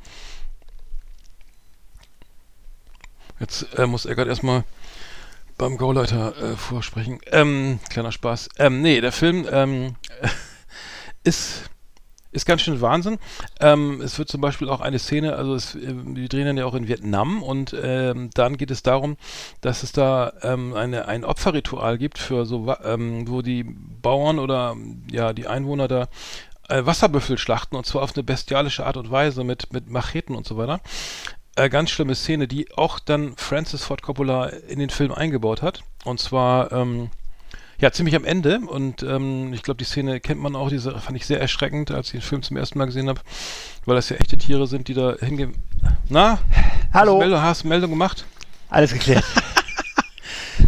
Jetzt 3.40 3.66
äh, 3.78 3.86
muss 3.86 4.06
Eckert 4.06 4.28
erstmal 4.28 4.64
beim 5.58 5.76
Gauleiter 5.76 6.36
äh, 6.36 6.56
vorsprechen. 6.56 7.20
Ähm, 7.26 7.80
kleiner 7.88 8.12
Spaß. 8.12 8.50
Ähm, 8.58 8.82
nee, 8.82 9.00
der 9.00 9.12
Film 9.12 9.48
ähm, 9.50 9.96
ist 11.24 11.70
ist 12.32 12.46
ganz 12.46 12.62
schön 12.62 12.80
Wahnsinn. 12.80 13.18
Ähm, 13.60 14.00
es 14.00 14.18
wird 14.18 14.28
zum 14.28 14.40
Beispiel 14.40 14.68
auch 14.68 14.80
eine 14.80 14.98
Szene, 14.98 15.36
also 15.36 15.54
es, 15.54 15.74
äh, 15.74 15.94
die 15.94 16.28
drehen 16.28 16.46
dann 16.46 16.56
ja 16.56 16.64
auch 16.64 16.74
in 16.74 16.88
Vietnam 16.88 17.42
und 17.42 17.76
ähm, 17.80 18.30
dann 18.34 18.56
geht 18.56 18.70
es 18.70 18.82
darum, 18.82 19.16
dass 19.60 19.82
es 19.82 19.92
da 19.92 20.32
ähm, 20.42 20.74
eine, 20.74 21.06
ein 21.06 21.24
Opferritual 21.24 21.98
gibt 21.98 22.18
für 22.18 22.46
so, 22.46 22.74
ähm, 22.84 23.28
wo 23.28 23.42
die 23.42 23.64
Bauern 23.64 24.38
oder 24.38 24.76
ja 25.10 25.32
die 25.32 25.46
Einwohner 25.46 25.88
da 25.88 26.08
äh, 26.68 26.84
Wasserbüffel 26.84 27.38
schlachten 27.38 27.76
und 27.76 27.86
zwar 27.86 28.02
auf 28.02 28.14
eine 28.16 28.24
bestialische 28.24 28.86
Art 28.86 28.96
und 28.96 29.10
Weise 29.10 29.44
mit, 29.44 29.72
mit 29.72 29.90
Macheten 29.90 30.34
und 30.34 30.46
so 30.46 30.56
weiter. 30.56 30.80
Äh, 31.54 31.68
ganz 31.68 31.90
schlimme 31.90 32.14
Szene, 32.14 32.48
die 32.48 32.72
auch 32.76 32.98
dann 32.98 33.36
Francis 33.36 33.84
Ford 33.84 34.00
Coppola 34.00 34.46
in 34.46 34.78
den 34.78 34.88
Film 34.88 35.12
eingebaut 35.12 35.60
hat. 35.60 35.82
Und 36.04 36.18
zwar 36.18 36.72
ähm, 36.72 37.10
ja, 37.82 37.90
ziemlich 37.90 38.14
am 38.14 38.24
Ende 38.24 38.60
und 38.60 39.02
ähm, 39.02 39.52
ich 39.52 39.64
glaube, 39.64 39.78
die 39.78 39.84
Szene 39.84 40.20
kennt 40.20 40.40
man 40.40 40.54
auch, 40.54 40.68
diese 40.68 40.96
fand 41.00 41.16
ich 41.16 41.26
sehr 41.26 41.40
erschreckend, 41.40 41.90
als 41.90 42.06
ich 42.06 42.12
den 42.12 42.20
Film 42.20 42.42
zum 42.42 42.56
ersten 42.56 42.78
Mal 42.78 42.84
gesehen 42.84 43.08
habe, 43.08 43.20
weil 43.86 43.96
das 43.96 44.08
ja 44.08 44.16
echte 44.16 44.38
Tiere 44.38 44.68
sind, 44.68 44.86
die 44.86 44.94
da 44.94 45.16
hingehen. 45.18 45.56
Na? 46.08 46.38
Hallo. 46.94 47.14
Hast 47.14 47.16
du 47.16 47.18
Meldung, 47.18 47.42
hast 47.42 47.64
du 47.64 47.68
Meldung 47.68 47.90
gemacht? 47.90 48.24
Alles 48.70 48.92
geklärt. 48.92 49.24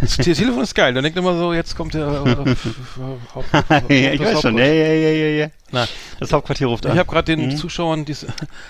Das 0.01 0.17
Te- 0.17 0.33
Telefon 0.33 0.61
ist 0.63 0.75
geil, 0.75 0.93
dann 0.93 1.03
denkt 1.03 1.17
immer 1.17 1.37
so, 1.37 1.53
jetzt 1.53 1.75
kommt 1.75 1.93
der 1.93 2.07
äh, 2.07 2.51
f- 2.51 2.65
f- 2.65 3.35
Haupt, 3.35 3.47
ja, 3.89 4.11
ich 4.13 4.19
weiß 4.19 4.41
schon. 4.41 4.53
Hauptquartier. 4.53 4.65
Ja, 4.65 4.93
ja, 4.93 5.09
ja, 5.09 5.09
ja, 5.09 5.49
ja. 5.71 5.87
Das 6.19 6.31
Hauptquartier 6.31 6.67
ruft 6.67 6.85
an. 6.85 6.93
ich 6.93 6.99
habe 6.99 7.09
gerade 7.11 7.35
den 7.35 7.47
Mhm. 7.49 7.57
Zuschauern 7.57 8.05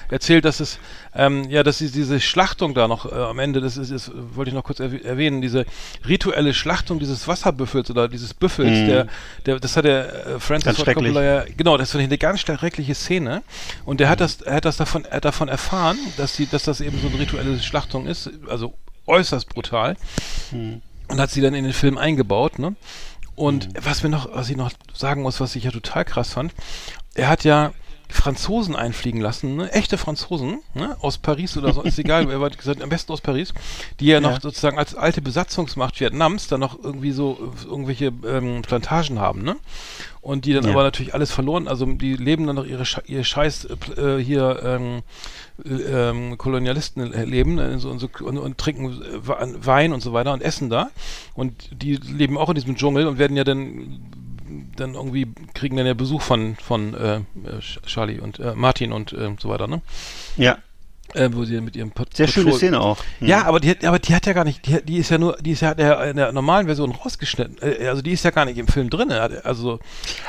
erzählt, 0.10 0.44
dass 0.46 0.60
es 0.60 0.80
ähm, 1.14 1.44
ja, 1.50 1.62
dass 1.62 1.78
sie 1.78 1.92
diese 1.92 2.20
Schlachtung 2.20 2.74
da 2.74 2.88
noch 2.88 3.12
äh, 3.12 3.16
am 3.16 3.38
Ende, 3.40 3.62
das 3.62 3.78
ist, 3.78 3.92
ist 3.92 4.12
wollte 4.34 4.50
ich 4.50 4.56
noch 4.56 4.64
kurz 4.64 4.80
erwäh- 4.80 5.04
erwähnen, 5.04 5.42
diese 5.42 5.66
rituelle 6.08 6.54
Schlachtung 6.54 6.98
dieses 7.00 7.28
Wasserbüffels 7.28 7.90
oder 7.92 8.08
dieses 8.08 8.34
Büffels, 8.34 8.80
Mhm. 8.80 8.88
der, 8.88 9.08
der, 9.46 9.60
das 9.60 9.78
hat 9.78 9.86
der 9.86 10.08
äh, 10.26 10.40
Francis 10.40 10.76
Ford. 10.78 10.88
Coppola 10.96 11.24
ja, 11.24 11.46
genau, 11.56 11.78
das 11.78 11.92
finde 11.92 12.06
ich 12.06 12.10
eine 12.10 12.18
ganz 12.18 12.40
schreckliche 12.40 12.96
Szene. 12.96 13.44
Und 13.86 14.00
der 14.00 14.10
hat 14.10 14.20
das, 14.22 14.42
er 14.42 14.56
hat 14.56 14.66
das 14.66 14.78
davon, 14.78 15.06
er 15.06 15.18
hat 15.18 15.26
davon 15.26 15.48
erfahren, 15.48 15.98
dass 16.18 16.36
die, 16.36 16.48
dass 16.48 16.64
das 16.64 16.82
eben 16.82 17.00
so 17.00 17.08
eine 17.08 17.20
rituelle 17.20 17.60
Schlachtung 17.60 18.08
ist, 18.08 18.30
also 18.50 18.74
äußerst 19.06 19.48
brutal. 19.50 19.96
Und 21.08 21.20
hat 21.20 21.30
sie 21.32 21.42
dann 21.42 21.54
in 21.54 21.64
den 21.64 21.74
Film 21.74 21.98
eingebaut, 21.98 22.60
ne? 22.60 22.76
Und 23.36 23.70
was 23.80 24.02
mir 24.04 24.10
noch, 24.10 24.34
was 24.34 24.50
ich 24.50 24.56
noch 24.58 24.72
sagen 24.94 25.22
muss, 25.22 25.40
was 25.42 25.56
ich 25.56 25.66
ja 25.66 25.72
total 25.72 26.06
krass 26.06 26.32
fand, 26.34 26.54
er 27.16 27.28
hat 27.28 27.44
ja 27.44 27.72
Franzosen 28.08 28.76
einfliegen 28.76 29.20
lassen, 29.20 29.56
ne? 29.58 29.72
echte 29.72 29.98
Franzosen, 29.98 30.60
ne? 30.74 30.96
aus 31.02 31.18
Paris 31.18 31.58
oder 31.58 31.74
so, 31.74 31.82
ist 31.82 31.98
egal, 32.00 32.28
wer 32.30 32.40
hat 32.40 32.58
gesagt, 32.58 32.82
am 32.82 32.90
besten 32.90 33.12
aus 33.12 33.20
Paris, 33.22 33.54
die 34.00 34.06
ja 34.06 34.22
noch 34.22 34.34
Ja. 34.34 34.40
sozusagen 34.42 34.78
als 34.78 34.96
alte 34.96 35.22
Besatzungsmacht 35.22 36.00
Vietnams 36.00 36.48
dann 36.48 36.60
noch 36.60 36.82
irgendwie 36.82 37.12
so 37.12 37.52
irgendwelche 37.66 38.14
ähm, 38.26 38.62
Plantagen 38.62 39.20
haben, 39.20 39.44
ne? 39.44 39.56
Und 40.26 40.46
die 40.46 40.54
dann 40.54 40.64
Ja. 40.64 40.72
aber 40.72 40.82
natürlich 40.82 41.14
alles 41.14 41.32
verloren, 41.32 41.68
also 41.68 41.86
die 41.86 42.16
leben 42.16 42.48
dann 42.48 42.56
noch 42.56 42.66
ihre 42.66 42.84
ihr 43.06 43.24
Scheiß 43.24 43.68
äh, 43.96 44.02
äh, 44.02 44.24
hier 44.24 44.60
ähm, 44.64 45.04
äh, 45.64 46.10
ähm, 46.10 46.38
Kolonialisten 46.40 47.14
äh, 47.14 47.26
leben 47.26 47.60
äh, 47.60 47.78
so, 47.78 47.92
und, 47.92 48.00
so, 48.00 48.10
und, 48.22 48.40
und 48.40 48.58
trinken 48.58 49.00
Wein 49.22 49.94
und 49.94 50.02
so 50.02 50.14
weiter 50.14 50.34
und 50.34 50.42
essen 50.42 50.72
da. 50.72 50.90
Und 51.36 51.54
die 51.80 51.98
leben 51.98 52.40
auch 52.40 52.50
in 52.50 52.56
diesem 52.56 52.76
Dschungel 52.76 53.06
und 53.06 53.20
werden 53.20 53.38
ja 53.38 53.44
dann 53.44 54.00
dann 54.76 54.96
irgendwie 54.96 55.28
kriegen 55.54 55.78
dann 55.78 55.86
ja 55.86 55.94
Besuch 55.94 56.24
von 56.24 56.56
von 56.56 56.96
äh, 56.96 57.20
Charlie 57.86 58.20
und 58.20 58.40
äh, 58.40 58.56
Martin 58.56 58.94
und 58.94 59.14
äh, 59.14 59.36
so 59.40 59.50
weiter, 59.50 59.68
ne? 59.68 59.84
Ja, 60.38 60.58
Äh, 61.16 61.30
wo 61.34 61.46
sie 61.46 61.60
mit 61.62 61.76
ihrem 61.76 61.92
Pat 61.92 62.16
sehr 62.16 62.28
schöne 62.28 62.52
Patrol- 62.52 62.58
Szene 62.58 62.80
auch. 62.82 62.98
Mhm. 63.20 63.28
Ja, 63.28 63.46
aber 63.46 63.60
die, 63.60 63.70
hat- 63.72 63.84
aber 63.86 64.00
die 64.00 64.14
hat 64.14 64.26
ja 64.26 64.34
gar 64.34 64.44
nicht, 64.44 64.66
die, 64.68 64.82
die 64.84 64.98
ist 64.98 65.10
ja 65.10 65.18
nur, 65.18 65.38
die 65.42 65.52
ist 65.52 65.62
ja 65.62 65.72
in 65.72 65.78
der, 65.78 66.04
in 66.12 66.18
der 66.18 66.32
normalen 66.32 66.66
Version 66.66 66.92
rausgeschnitten. 66.92 67.58
Äh, 67.62 67.88
Also 67.88 68.02
die 68.02 68.12
ist 68.12 68.24
ja 68.26 68.32
gar 68.32 68.46
nicht 68.46 68.58
im 68.58 68.68
Film 68.68 68.90
drin. 68.90 69.12
Also 69.12 69.80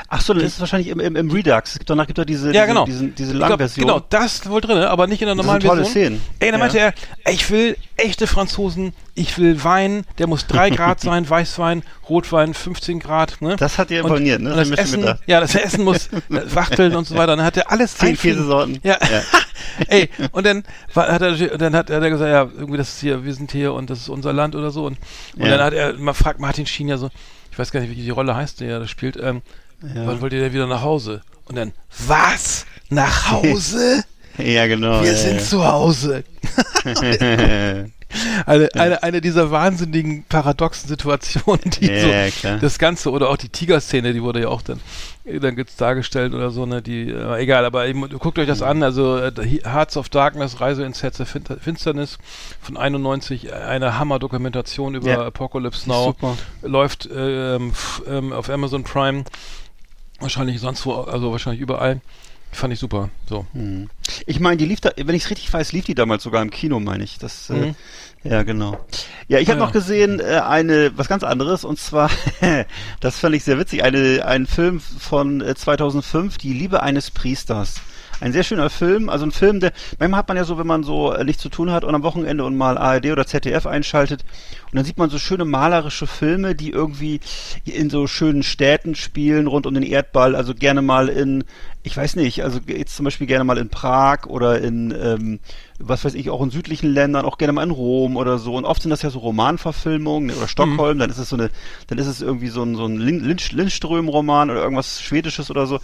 Ach 0.08 0.20
so, 0.20 0.32
dann 0.34 0.44
ist 0.44 0.54
es 0.54 0.60
wahrscheinlich 0.60 0.88
im, 0.88 1.00
im, 1.00 1.16
im 1.16 1.30
Redux. 1.30 1.72
Es 1.72 1.78
gibt 1.78 1.90
danach 1.90 2.06
gibt 2.06 2.18
es 2.18 2.26
diese, 2.26 2.46
ja, 2.52 2.62
diese, 2.62 2.66
genau. 2.66 2.84
diese, 2.86 3.06
diese 3.08 3.32
Ich 3.32 3.38
lange 3.38 3.48
glaub, 3.56 3.58
Version. 3.58 3.86
Genau, 3.86 4.00
das 4.08 4.34
ist 4.34 4.48
wohl 4.50 4.60
drin, 4.60 4.78
aber 4.78 5.06
nicht 5.06 5.20
in 5.22 5.26
der 5.26 5.34
Das 5.34 5.44
normalen 5.44 5.60
sind 5.60 5.68
tolle 5.70 5.84
Version. 5.84 6.02
Szenen. 6.20 6.22
Ey, 6.38 6.50
dann 6.50 6.60
Ja. 6.60 6.64
meinte 6.66 6.78
er, 6.78 6.94
ich 7.32 7.50
will 7.50 7.76
echte 7.96 8.26
Franzosen, 8.26 8.92
ich 9.14 9.38
will 9.38 9.64
Wein, 9.64 10.04
der 10.18 10.26
muss 10.26 10.46
3 10.46 10.70
Grad 10.70 11.00
sein, 11.00 11.28
Weißwein, 11.28 11.82
Rotwein 12.08 12.54
15 12.54 13.00
Grad. 13.00 13.40
Ne? 13.40 13.56
Das 13.56 13.78
hat 13.78 13.90
dir 13.90 14.00
imponiert, 14.00 14.40
ne? 14.42 14.50
Und 14.50 14.56
das 14.58 14.70
Das 14.70 14.78
Essen, 14.78 15.00
gedacht. 15.00 15.20
ja, 15.26 15.40
das 15.40 15.54
Essen 15.54 15.82
muss 15.84 16.08
wachteln 16.28 16.94
und 16.94 17.06
so 17.06 17.14
weiter. 17.16 17.34
Dann 17.36 17.44
hat 17.44 17.56
er 17.56 17.70
alles 17.72 17.96
Zehn 17.96 18.16
Käsesorten. 18.16 18.78
Ja. 18.82 18.98
Ja. 19.00 19.22
Ey, 19.88 20.10
und 20.32 20.46
dann 20.46 20.62
war, 20.94 21.08
hat 21.08 21.22
er 21.22 21.32
dann 21.58 21.74
hat, 21.74 21.90
hat 21.90 22.02
er 22.02 22.10
gesagt, 22.10 22.30
ja, 22.30 22.42
irgendwie 22.58 22.78
das 22.78 22.88
ist 22.94 23.00
hier, 23.00 23.24
wir 23.24 23.34
sind 23.34 23.52
hier 23.52 23.72
und 23.74 23.90
das 23.90 24.00
ist 24.00 24.08
unser 24.08 24.32
Land 24.32 24.54
oder 24.54 24.70
so. 24.70 24.84
Und, 24.86 24.98
und 25.36 25.44
Ja. 25.44 25.56
dann 25.56 25.60
hat 25.60 25.72
er, 25.72 25.92
man 25.94 26.14
fragt 26.14 26.40
Martin 26.40 26.66
Schien 26.66 26.88
ja 26.88 26.96
so, 26.98 27.10
ich 27.50 27.58
weiß 27.58 27.70
gar 27.72 27.80
nicht, 27.80 27.90
wie 27.90 27.94
die 27.94 28.10
Rolle 28.10 28.34
heißt, 28.36 28.60
die 28.60 28.66
er 28.66 28.80
da 28.80 28.86
spielt, 28.86 29.16
ähm, 29.16 29.42
wann 29.80 30.20
wollt 30.20 30.32
ihr 30.32 30.40
denn 30.40 30.52
wieder 30.52 30.66
nach 30.66 30.82
Hause? 30.82 31.22
Und 31.46 31.56
dann, 31.56 31.72
was? 32.06 32.66
Nach 32.90 33.30
Hause? 33.30 34.04
ja, 34.38 34.66
genau. 34.66 35.00
Wir 35.02 35.12
ja, 35.12 35.16
sind 35.16 35.36
ja. 35.38 35.42
zu 35.42 35.64
Hause. 35.64 36.24
Eine, 38.46 38.68
eine, 38.74 39.02
eine 39.02 39.20
dieser 39.20 39.50
wahnsinnigen 39.50 40.24
paradoxen 40.28 40.88
Situationen, 40.88 41.60
die 41.70 41.86
Ja, 41.86 42.00
so 42.00 42.08
ja, 42.08 42.30
klar. 42.30 42.58
das 42.60 42.78
Ganze 42.78 43.10
oder 43.10 43.28
auch 43.28 43.36
die 43.36 43.48
Tiger-Szene, 43.48 44.12
die 44.12 44.22
wurde 44.22 44.42
ja 44.42 44.48
auch 44.48 44.62
dann, 44.62 44.80
dann 45.40 45.56
gibt's 45.56 45.74
dargestellt 45.76 46.34
oder 46.34 46.50
so, 46.50 46.66
ne, 46.66 46.80
die, 46.82 47.10
äh, 47.10 47.42
egal, 47.42 47.64
aber 47.64 47.86
eben, 47.86 48.08
guckt 48.10 48.38
euch 48.38 48.46
das 48.46 48.62
an, 48.62 48.82
also 48.82 49.16
äh, 49.18 49.32
He- 49.42 49.62
Hearts 49.64 49.96
of 49.96 50.08
Darkness, 50.08 50.60
Reise 50.60 50.84
ins 50.84 51.02
Herz 51.02 51.16
der 51.16 51.26
Fin 51.26 51.44
Finsternis 51.60 52.18
von 52.60 52.76
91, 52.76 53.48
äh, 53.48 53.52
eine 53.52 53.98
Hammer-Dokumentation 53.98 54.94
über 54.94 55.08
Ja. 55.08 55.26
Apocalypse 55.26 55.88
Now, 55.88 56.04
Super. 56.06 56.36
läuft 56.62 57.08
ähm, 57.12 57.72
ähm, 58.08 58.32
auf 58.32 58.48
Amazon 58.48 58.84
Prime, 58.84 59.24
wahrscheinlich 60.20 60.60
sonst 60.60 60.86
wo, 60.86 60.92
also 60.94 61.32
wahrscheinlich 61.32 61.60
überall, 61.60 62.00
fand 62.56 62.72
ich 62.72 62.78
super, 62.80 63.10
so. 63.28 63.46
Hm. 63.52 63.88
Ich 64.26 64.40
meine, 64.40 64.56
die 64.56 64.64
lief 64.66 64.80
da, 64.80 64.90
wenn 64.96 65.14
ich 65.14 65.24
es 65.24 65.30
richtig 65.30 65.52
weiß, 65.52 65.72
lief 65.72 65.84
die 65.84 65.94
damals 65.94 66.22
sogar 66.22 66.42
im 66.42 66.50
Kino, 66.50 66.80
meine 66.80 67.04
ich. 67.04 67.18
Das, 67.18 67.48
Mhm. 67.48 67.74
äh, 68.24 68.28
ja, 68.30 68.42
genau. 68.42 68.78
Ja, 69.28 69.38
ich 69.38 69.48
habe 69.50 69.60
Ah, 69.60 69.66
noch 69.66 69.72
gesehen 69.72 70.20
äh, 70.20 70.40
eine 70.44 70.92
was 70.96 71.08
ganz 71.08 71.22
anderes 71.22 71.64
und 71.64 71.78
zwar, 71.78 72.10
das 73.00 73.18
fand 73.18 73.34
ich 73.36 73.44
sehr 73.44 73.58
witzig, 73.58 73.82
eine 73.84 74.24
ein 74.26 74.46
Film 74.46 74.80
von 74.80 75.40
äh, 75.40 75.54
2005, 75.54 76.38
Die 76.38 76.52
Liebe 76.52 76.82
eines 76.82 77.10
Priesters. 77.10 77.76
Ein 78.20 78.32
sehr 78.32 78.44
schöner 78.44 78.70
Film, 78.70 79.10
also 79.10 79.26
ein 79.26 79.32
Film, 79.32 79.60
der 79.60 79.72
manchmal 79.98 80.18
hat 80.18 80.28
man 80.28 80.36
ja 80.36 80.44
so, 80.44 80.56
wenn 80.58 80.66
man 80.66 80.84
so 80.84 81.12
äh, 81.12 81.24
nichts 81.24 81.42
zu 81.42 81.50
tun 81.50 81.70
hat 81.70 81.84
und 81.84 81.94
am 81.94 82.02
Wochenende 82.02 82.44
und 82.44 82.56
mal 82.56 82.78
ARD 82.78 83.06
oder 83.06 83.26
ZDF 83.26 83.66
einschaltet 83.66 84.24
und 84.70 84.76
dann 84.76 84.84
sieht 84.84 84.96
man 84.96 85.10
so 85.10 85.18
schöne 85.18 85.44
malerische 85.44 86.06
Filme, 86.06 86.54
die 86.54 86.70
irgendwie 86.70 87.20
in 87.64 87.90
so 87.90 88.06
schönen 88.06 88.42
Städten 88.42 88.94
spielen 88.94 89.46
rund 89.46 89.66
um 89.66 89.74
den 89.74 89.82
Erdball, 89.82 90.34
also 90.34 90.54
gerne 90.54 90.80
mal 90.80 91.08
in, 91.08 91.44
ich 91.82 91.96
weiß 91.96 92.16
nicht, 92.16 92.42
also 92.42 92.58
jetzt 92.66 92.96
zum 92.96 93.04
Beispiel 93.04 93.26
gerne 93.26 93.44
mal 93.44 93.58
in 93.58 93.68
Prag 93.68 94.26
oder 94.26 94.60
in, 94.60 94.92
ähm, 94.92 95.40
was 95.78 96.04
weiß 96.04 96.14
ich, 96.14 96.30
auch 96.30 96.42
in 96.42 96.50
südlichen 96.50 96.92
Ländern, 96.92 97.24
auch 97.24 97.38
gerne 97.38 97.52
mal 97.52 97.62
in 97.62 97.70
Rom 97.70 98.16
oder 98.16 98.38
so. 98.38 98.54
Und 98.54 98.64
oft 98.64 98.82
sind 98.82 98.90
das 98.90 99.02
ja 99.02 99.10
so 99.10 99.18
Romanverfilmungen 99.18 100.36
oder 100.36 100.48
Stockholm, 100.48 100.98
dann 100.98 101.10
ist 101.10 101.18
es 101.18 101.28
so 101.28 101.36
eine, 101.36 101.50
dann 101.88 101.98
ist 101.98 102.06
es 102.06 102.22
irgendwie 102.22 102.48
so 102.48 102.62
ein, 102.62 102.76
so 102.76 102.86
ein 102.86 102.98
Lindström-Roman 102.98 104.50
oder 104.50 104.62
irgendwas 104.62 105.02
Schwedisches 105.02 105.50
oder 105.50 105.66
so. 105.66 105.80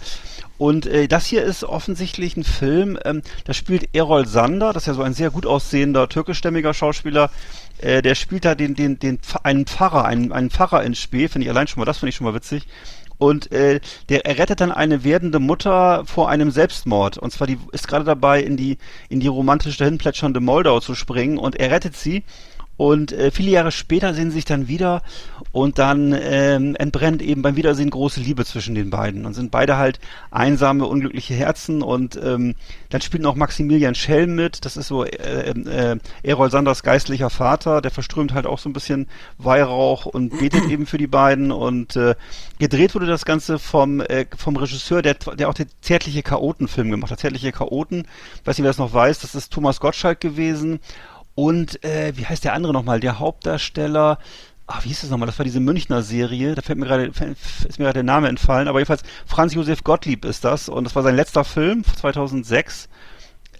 Und 0.57 0.85
äh, 0.85 1.07
das 1.07 1.25
hier 1.25 1.43
ist 1.43 1.63
offensichtlich 1.63 2.37
ein 2.37 2.43
Film, 2.43 2.97
ähm, 3.05 3.21
da 3.45 3.53
spielt 3.53 3.89
Errol 3.93 4.27
Sander, 4.27 4.73
das 4.73 4.83
ist 4.83 4.87
ja 4.87 4.93
so 4.93 5.03
ein 5.03 5.13
sehr 5.13 5.29
gut 5.29 5.45
aussehender 5.45 6.07
türkischstämmiger 6.09 6.73
Schauspieler, 6.73 7.31
äh, 7.79 8.01
der 8.01 8.15
spielt 8.15 8.45
da 8.45 8.55
den, 8.55 8.75
den, 8.75 8.99
den, 8.99 9.19
einen 9.43 9.65
Pfarrer, 9.65 10.05
einen, 10.05 10.31
einen 10.31 10.49
Pfarrer 10.49 10.83
in 10.83 10.95
Spee, 10.95 11.27
finde 11.27 11.45
ich 11.45 11.51
allein 11.51 11.67
schon 11.67 11.81
mal, 11.81 11.85
das 11.85 11.97
finde 11.97 12.09
ich 12.09 12.15
schon 12.15 12.25
mal 12.25 12.33
witzig. 12.33 12.67
Und 13.23 13.53
äh, 13.53 13.79
der 14.09 14.25
er 14.25 14.37
rettet 14.37 14.59
dann 14.59 14.73
eine 14.73 15.05
werdende 15.05 15.39
Mutter 15.39 16.03
vor 16.05 16.27
einem 16.27 16.51
Selbstmord. 16.51 17.17
Und 17.17 17.31
zwar 17.31 17.47
die 17.47 17.57
ist 17.71 17.87
gerade 17.87 18.03
dabei, 18.03 18.41
in 18.41 18.57
die 18.57 18.77
in 19.07 19.21
die 19.21 19.27
romantisch 19.27 19.77
dahin 19.77 19.97
plätschernde 19.97 20.41
Moldau 20.41 20.81
zu 20.81 20.93
springen 20.93 21.37
und 21.37 21.55
er 21.55 21.71
rettet 21.71 21.95
sie. 21.95 22.23
Und 22.75 23.11
äh, 23.11 23.29
viele 23.29 23.51
Jahre 23.51 23.71
später 23.71 24.13
sehen 24.13 24.31
sie 24.31 24.37
sich 24.37 24.45
dann 24.45 24.67
wieder 24.67 25.03
und 25.51 25.77
dann 25.77 26.17
ähm, 26.19 26.75
entbrennt 26.75 27.21
eben 27.21 27.43
beim 27.43 27.55
Wiedersehen 27.55 27.91
große 27.91 28.19
Liebe 28.19 28.45
zwischen 28.45 28.73
den 28.73 28.89
beiden 28.89 29.27
und 29.27 29.35
sind 29.35 29.51
beide 29.51 29.77
halt 29.77 29.99
einsame, 30.31 30.87
unglückliche 30.87 31.35
Herzen 31.35 31.83
und 31.83 32.19
ähm, 32.21 32.55
dann 32.89 33.01
spielt 33.01 33.21
noch 33.21 33.35
Maximilian 33.35 33.93
Schell 33.93 34.25
mit, 34.25 34.65
das 34.65 34.77
ist 34.77 34.87
so 34.87 35.03
äh, 35.03 35.51
äh, 35.51 35.97
Errol 36.23 36.49
Sanders 36.49 36.81
geistlicher 36.81 37.29
Vater, 37.29 37.81
der 37.81 37.91
verströmt 37.91 38.33
halt 38.33 38.47
auch 38.47 38.57
so 38.57 38.69
ein 38.69 38.73
bisschen 38.73 39.07
Weihrauch 39.37 40.07
und 40.07 40.39
betet 40.39 40.65
eben 40.69 40.87
für 40.87 40.97
die 40.97 41.07
beiden 41.07 41.51
und 41.51 41.95
äh, 41.95 42.15
gedreht 42.57 42.95
wurde 42.95 43.05
das 43.05 43.25
Ganze 43.25 43.59
vom, 43.59 44.01
äh, 44.01 44.25
vom 44.35 44.57
Regisseur, 44.57 45.03
der, 45.03 45.13
der 45.13 45.47
auch 45.47 45.53
den 45.53 45.67
Zärtliche 45.81 46.23
Chaoten-Film 46.23 46.89
gemacht 46.89 47.11
hat. 47.11 47.19
Zärtliche 47.19 47.51
Chaoten, 47.51 48.07
weiß 48.45 48.57
nicht, 48.57 48.63
wer 48.63 48.71
das 48.71 48.79
noch 48.79 48.93
weiß, 48.93 49.19
das 49.19 49.35
ist 49.35 49.53
Thomas 49.53 49.79
Gottschalk 49.79 50.19
gewesen 50.19 50.79
und 51.35 51.83
äh, 51.83 52.13
wie 52.15 52.25
heißt 52.25 52.43
der 52.43 52.53
andere 52.53 52.73
nochmal? 52.73 52.99
Der 52.99 53.19
Hauptdarsteller 53.19 54.19
ah, 54.67 54.79
wie 54.83 54.89
hieß 54.89 55.01
das 55.01 55.09
nochmal? 55.09 55.27
Das 55.27 55.37
war 55.39 55.45
diese 55.45 55.59
Münchner 55.59 56.01
Serie. 56.01 56.55
Da 56.55 56.61
fällt 56.61 56.79
mir 56.79 56.85
gerade, 56.85 57.05
ist 57.05 57.79
mir 57.79 57.85
gerade 57.85 57.93
der 57.93 58.03
Name 58.03 58.27
entfallen. 58.27 58.67
Aber 58.67 58.79
jedenfalls 58.79 59.03
Franz 59.25 59.53
Josef 59.53 59.83
Gottlieb 59.83 60.25
ist 60.25 60.43
das. 60.43 60.69
Und 60.69 60.85
das 60.85 60.95
war 60.95 61.03
sein 61.03 61.15
letzter 61.15 61.43
Film 61.43 61.83
2006. 61.83 62.89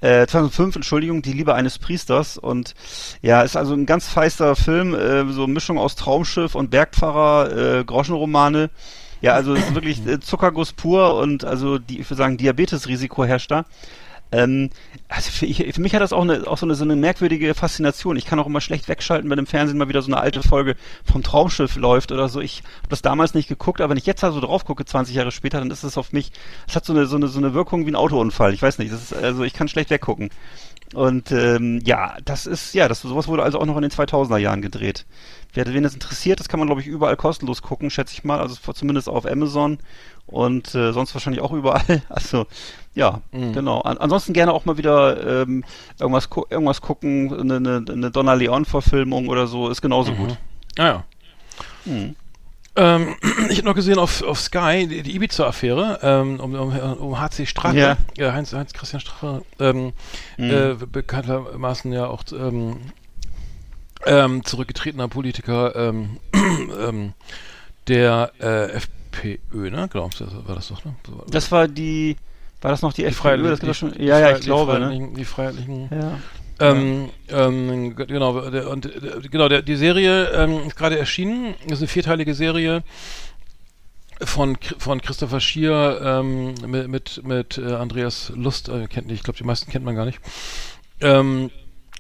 Äh, 0.02 0.28
2005, 0.28 0.76
Entschuldigung, 0.78 1.22
Die 1.22 1.34
Liebe 1.34 1.56
eines 1.56 1.80
Priesters. 1.80 2.38
Und 2.38 2.74
ja, 3.22 3.42
ist 3.42 3.56
also 3.56 3.74
ein 3.74 3.86
ganz 3.86 4.08
feister 4.08 4.56
Film, 4.56 4.94
äh, 4.94 5.32
so 5.32 5.44
eine 5.44 5.54
Mischung 5.54 5.78
aus 5.78 5.96
Traumschiff 5.96 6.56
und 6.56 6.72
Bergpfarrer, 6.72 7.80
äh, 7.80 7.84
Groschenromane. 7.86 8.70
Ja, 9.22 9.36
also 9.36 9.54
ist 9.54 9.74
wirklich 9.74 10.06
äh, 10.06 10.20
Zuckerguss 10.20 10.74
pur 10.74 11.16
und 11.16 11.46
also 11.46 11.80
die, 11.80 12.02
ich 12.02 12.10
würde 12.10 12.18
sagen, 12.18 12.36
Diabetesrisiko 12.36 13.24
herrscht 13.24 13.52
da. 13.52 13.64
Ähm, 14.34 14.72
also 15.10 15.30
für, 15.30 15.46
ich, 15.46 15.58
für 15.74 15.82
mich 15.82 15.94
hat 15.94 16.02
das 16.02 16.12
auch, 16.12 16.24
eine, 16.24 16.48
auch 16.48 16.58
so, 16.58 16.66
eine, 16.66 16.74
so 16.74 16.84
eine 16.84 16.96
merkwürdige 16.96 17.54
Faszination. 17.54 18.18
Ich 18.18 18.26
kann 18.26 18.40
auch 18.40 18.48
immer 18.48 18.62
schlecht 18.62 18.88
wegschalten, 18.88 19.30
wenn 19.30 19.38
im 19.38 19.46
Fernsehen 19.46 19.78
mal 19.78 19.88
wieder 19.88 20.02
so 20.02 20.12
eine 20.12 20.20
alte 20.20 20.42
Folge 20.42 20.76
vom 21.06 21.22
Traumschiff 21.22 21.76
läuft 21.76 22.12
oder 22.12 22.28
so. 22.28 22.42
Ich 22.42 22.64
habe 22.80 22.90
das 22.90 23.04
damals 23.04 23.36
nicht 23.36 23.48
geguckt, 23.48 23.80
aber 23.80 23.92
wenn 23.92 23.98
ich 23.98 24.08
jetzt 24.08 24.24
da 24.24 24.32
so 24.32 24.42
drauf 24.42 24.66
gucke, 24.66 24.86
20 24.86 25.16
Jahre 25.16 25.32
später, 25.32 25.60
dann 25.60 25.70
ist 25.70 25.84
es 25.84 25.98
auf 25.98 26.14
mich, 26.14 26.32
es 26.68 26.76
hat 26.76 26.84
so 26.84 26.94
eine, 26.94 27.06
so 27.06 27.16
eine, 27.16 27.28
so 27.28 27.38
eine 27.38 27.54
Wirkung 27.54 27.86
wie 27.86 27.92
ein 27.92 27.96
Autounfall. 27.96 28.54
Ich 28.54 28.62
weiß 28.62 28.80
nicht, 28.80 28.92
das 28.92 29.04
ist, 29.04 29.14
also 29.14 29.44
ich 29.44 29.54
kann 29.54 29.68
schlecht 29.68 29.92
weggucken. 29.92 30.32
Und 30.94 31.32
ähm, 31.32 31.80
ja, 31.84 32.18
das 32.24 32.46
ist, 32.46 32.74
ja, 32.74 32.88
das 32.88 33.02
sowas 33.02 33.28
wurde 33.28 33.44
also 33.44 33.60
auch 33.60 33.66
noch 33.66 33.76
in 33.78 33.82
den 33.82 33.92
2000er 33.92 34.38
Jahren 34.38 34.62
gedreht. 34.62 35.06
Wer 35.54 35.72
wen 35.72 35.84
das 35.84 35.94
interessiert, 35.94 36.40
das 36.40 36.50
kann 36.50 36.60
man 36.60 36.68
glaube 36.68 36.82
ich 36.82 36.88
überall 36.88 37.16
kostenlos 37.16 37.62
gucken, 37.62 37.90
schätze 37.90 38.14
ich 38.14 38.24
mal, 38.24 38.40
also 38.40 38.56
zumindest 38.74 39.10
auf 39.10 39.26
Amazon 39.26 39.80
und 40.26 40.74
äh, 40.76 40.92
sonst 40.92 41.14
wahrscheinlich 41.14 41.42
auch 41.42 41.52
überall. 41.52 42.02
Also 42.10 42.46
ja, 42.96 43.22
genau. 43.32 43.82
An, 43.82 43.98
ansonsten 43.98 44.34
gerne 44.34 44.54
auch 44.54 44.66
mal 44.66 44.78
wieder 44.78 45.42
ähm, 45.44 45.64
irgendwas 46.00 46.30
gu 46.30 46.44
irgendwas 46.50 46.82
gucken, 46.82 47.34
eine, 47.40 47.56
eine, 47.56 47.86
eine 47.92 48.12
Donna 48.12 48.34
Leon 48.34 48.66
Verfilmung 48.66 49.28
oder 49.30 49.48
so, 49.48 49.70
ist 49.70 49.82
genauso 49.82 50.14
gut. 50.14 50.38
Ah 50.78 50.86
ja. 50.86 51.04
Mhm. 51.86 52.16
Ähm, 52.76 53.16
ich 53.50 53.58
habe 53.60 53.68
noch 53.68 53.76
gesehen 53.76 54.00
auf, 54.00 54.24
auf 54.24 54.40
Sky 54.40 54.88
die, 54.88 55.04
die 55.04 55.16
Ibiza-Affäre 55.16 56.00
ähm, 56.02 56.40
um, 56.40 56.56
um, 56.56 56.74
um 56.76 57.20
HC 57.20 57.46
Strache, 57.46 57.78
Ja. 57.78 57.98
ja, 58.18 58.34
Heinz, 58.34 58.52
Heinz 58.54 58.74
Christian 58.74 59.00
Strache, 59.00 59.44
ähm, 59.60 59.94
Mhm. 60.38 60.50
äh, 60.52 60.74
bekanntermaßen 60.92 61.92
ja 61.94 62.08
auch 62.08 62.24
ähm, 62.32 62.78
ähm, 64.06 64.44
zurückgetretener 64.44 65.08
Politiker 65.08 65.76
ähm, 65.76 66.18
der 67.88 68.32
äh, 68.40 68.72
FPÖ, 68.72 69.70
ne? 69.70 69.88
Genau, 69.92 70.10
das 70.18 70.48
war 70.48 70.56
das 70.56 70.68
doch, 70.70 70.84
ne? 70.86 70.96
Das 71.28 71.52
war 71.52 71.68
die 71.68 72.16
war 72.64 72.72
das 72.72 72.82
noch 72.82 72.94
die, 72.94 73.02
die 73.02 73.08
FPÖ? 73.08 73.50
Das 73.50 73.60
doch 73.60 73.74
schon, 73.74 73.94
die 73.94 74.06
ja, 74.06 74.20
ja, 74.20 74.38
ich 74.38 74.42
glaube, 74.42 74.74
die 74.74 74.80
ne? 74.80 74.86
Freiheitlichen, 74.86 75.16
die 75.16 75.26
Freiheitlichen 75.26 75.90
Ja. 75.92 76.20
ähm, 76.60 77.10
ähm, 77.30 77.96
genau, 77.96 78.50
der, 78.50 78.70
und 78.70 78.86
äh, 78.86 79.28
genau, 79.30 79.50
der, 79.50 79.62
die 79.62 79.76
Serie 79.76 80.30
ähm, 80.30 80.68
ist 80.68 80.76
gerade 80.76 80.98
erschienen. 80.98 81.56
Das 81.64 81.74
ist 81.74 81.82
eine 81.82 81.88
vierteilige 81.88 82.34
Serie 82.34 82.84
von, 84.22 84.58
von 84.78 85.02
Christopher 85.02 85.40
Schier 85.40 86.00
ähm, 86.04 86.56
mit, 86.66 86.88
mit, 86.88 87.22
mit 87.24 87.58
äh, 87.58 87.74
Andreas 87.74 88.32
Lust. 88.36 88.70
Äh, 88.70 88.88
kennt 88.88 89.08
nicht, 89.08 89.18
ich 89.18 89.24
glaube, 89.24 89.38
die 89.38 89.44
meisten 89.44 89.72
kennt 89.72 89.86
man 89.86 89.96
gar 89.96 90.06
nicht. 90.06 90.20
Ähm, 91.02 91.52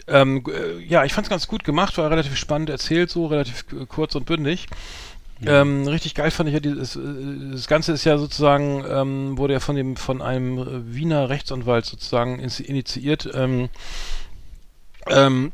ähm, 0.07 0.43
äh, 0.47 0.81
ja, 0.83 1.03
ich 1.03 1.13
fand 1.13 1.27
es 1.27 1.29
ganz 1.29 1.47
gut 1.47 1.63
gemacht, 1.63 1.97
war 1.97 2.09
relativ 2.09 2.35
spannend 2.35 2.69
erzählt, 2.69 3.09
so 3.09 3.27
relativ 3.27 3.65
kurz 3.87 4.15
und 4.15 4.25
bündig. 4.25 4.67
Ähm, 5.45 5.87
richtig 5.87 6.15
geil 6.15 6.31
fand 6.31 6.47
ich 6.49 6.53
ja 6.53 6.59
dieses, 6.61 6.95
äh, 6.95 6.99
das 7.51 7.67
Ganze 7.67 7.91
ist 7.91 8.05
ja 8.05 8.17
sozusagen, 8.17 8.83
ähm, 8.89 9.37
wurde 9.37 9.53
ja 9.53 9.59
von 9.59 9.75
dem, 9.75 9.95
von 9.97 10.21
einem 10.21 10.57
äh, 10.57 10.95
Wiener 10.95 11.29
Rechtsanwalt 11.29 11.85
sozusagen 11.85 12.39
initiiert. 12.39 13.29
Ähm, 13.33 13.69
ähm, 15.07 15.51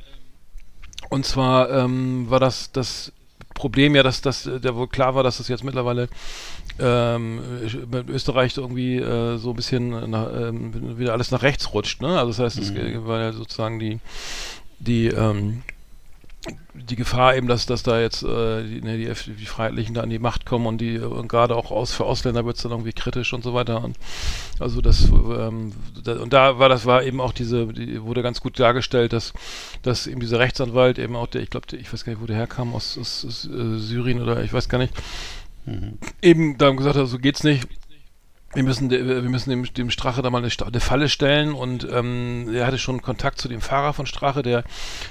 und 1.09 1.25
zwar 1.25 1.71
ähm, 1.71 2.29
war 2.29 2.39
das 2.39 2.71
das 2.71 3.11
Problem 3.55 3.95
ja, 3.95 4.03
dass 4.03 4.21
das 4.21 4.45
äh, 4.45 4.59
der 4.59 4.75
wohl 4.75 4.87
klar 4.87 5.15
war, 5.15 5.23
dass 5.23 5.37
das 5.37 5.47
jetzt 5.47 5.63
mittlerweile 5.63 6.07
ähm, 6.79 7.41
mit 7.91 8.09
Österreich 8.09 8.55
irgendwie 8.57 8.97
äh, 8.97 9.37
so 9.37 9.49
ein 9.49 9.55
bisschen 9.55 10.09
nach, 10.11 10.27
ähm, 10.33 10.97
wieder 10.97 11.13
alles 11.13 11.31
nach 11.31 11.41
rechts 11.41 11.73
rutscht. 11.73 12.01
Ne? 12.01 12.17
Also 12.19 12.27
das 12.27 12.39
heißt, 12.39 12.59
es 12.59 12.71
Mhm. 12.71 13.05
war 13.05 13.19
ja 13.19 13.33
sozusagen 13.33 13.79
die 13.79 13.99
die 14.79 15.07
die 16.73 16.95
Gefahr 16.95 17.35
eben, 17.35 17.47
dass, 17.47 17.65
dass 17.65 17.83
da 17.83 17.99
jetzt 17.99 18.23
äh, 18.23 18.63
die, 18.63 18.81
ne, 18.81 18.97
die, 18.97 19.33
die 19.33 19.45
Freiheitlichen 19.45 19.93
da 19.93 20.01
an 20.01 20.09
die 20.09 20.19
Macht 20.19 20.45
kommen 20.45 20.65
und 20.65 20.79
die 20.79 20.97
und 20.97 21.27
gerade 21.27 21.55
auch 21.55 21.71
aus 21.71 21.93
für 21.93 22.05
Ausländer 22.05 22.45
wird 22.45 22.55
es 22.55 22.63
dann 22.63 22.71
irgendwie 22.71 22.93
kritisch 22.93 23.33
und 23.33 23.43
so 23.43 23.53
weiter 23.53 23.83
und 23.83 23.97
also 24.59 24.79
das 24.79 25.09
ähm, 25.09 25.73
da, 26.03 26.13
und 26.19 26.31
da 26.31 26.57
war 26.57 26.69
das 26.69 26.85
war 26.85 27.03
eben 27.03 27.19
auch 27.19 27.33
diese 27.33 27.67
die 27.67 28.01
wurde 28.01 28.23
ganz 28.23 28.39
gut 28.39 28.59
dargestellt, 28.59 29.11
dass 29.11 29.33
dass 29.81 30.07
eben 30.07 30.21
dieser 30.21 30.39
Rechtsanwalt 30.39 30.97
eben 30.97 31.15
auch 31.15 31.27
der 31.27 31.41
ich 31.41 31.49
glaube 31.49 31.75
ich 31.75 31.91
weiß 31.91 32.05
gar 32.05 32.13
nicht 32.13 32.21
wo 32.21 32.25
der 32.25 32.37
herkam 32.37 32.73
aus, 32.73 32.97
aus, 32.97 33.25
aus 33.27 33.45
äh, 33.45 33.77
Syrien 33.77 34.21
oder 34.21 34.43
ich 34.43 34.53
weiß 34.53 34.69
gar 34.69 34.77
nicht 34.77 34.93
Mhm. 35.69 35.97
eben 36.21 36.57
da 36.57 36.71
gesagt 36.71 36.95
hat, 36.95 37.07
so 37.07 37.19
geht's 37.19 37.43
nicht. 37.43 37.67
Wir 38.55 38.63
müssen, 38.63 38.89
wir 38.89 39.21
müssen 39.21 39.51
dem, 39.51 39.71
dem 39.73 39.91
Strache 39.91 40.23
da 40.23 40.31
mal 40.31 40.43
eine, 40.43 40.51
eine 40.65 40.79
Falle 40.79 41.07
stellen 41.07 41.53
und 41.53 41.87
ähm, 41.91 42.49
er 42.51 42.65
hatte 42.65 42.79
schon 42.79 43.01
Kontakt 43.01 43.39
zu 43.39 43.47
dem 43.47 43.61
Fahrer 43.61 43.93
von 43.93 44.07
Strache, 44.07 44.41
der 44.41 44.63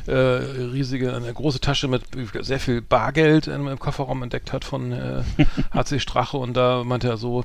äh, 0.07 0.13
riesige, 0.13 1.15
eine 1.15 1.33
große 1.33 1.61
Tasche 1.61 1.87
mit 1.87 2.03
sehr 2.41 2.59
viel 2.59 2.83
Bargeld 2.83 3.47
im, 3.47 3.69
im 3.69 3.79
Kofferraum 3.79 4.25
entdeckt 4.25 4.53
hat 4.53 4.65
von 4.65 4.91
äh, 4.91 5.23
HC 5.73 6.01
Strache 6.01 6.37
und 6.37 6.57
da 6.57 6.83
meinte 6.83 7.09
er 7.09 7.17
so, 7.17 7.45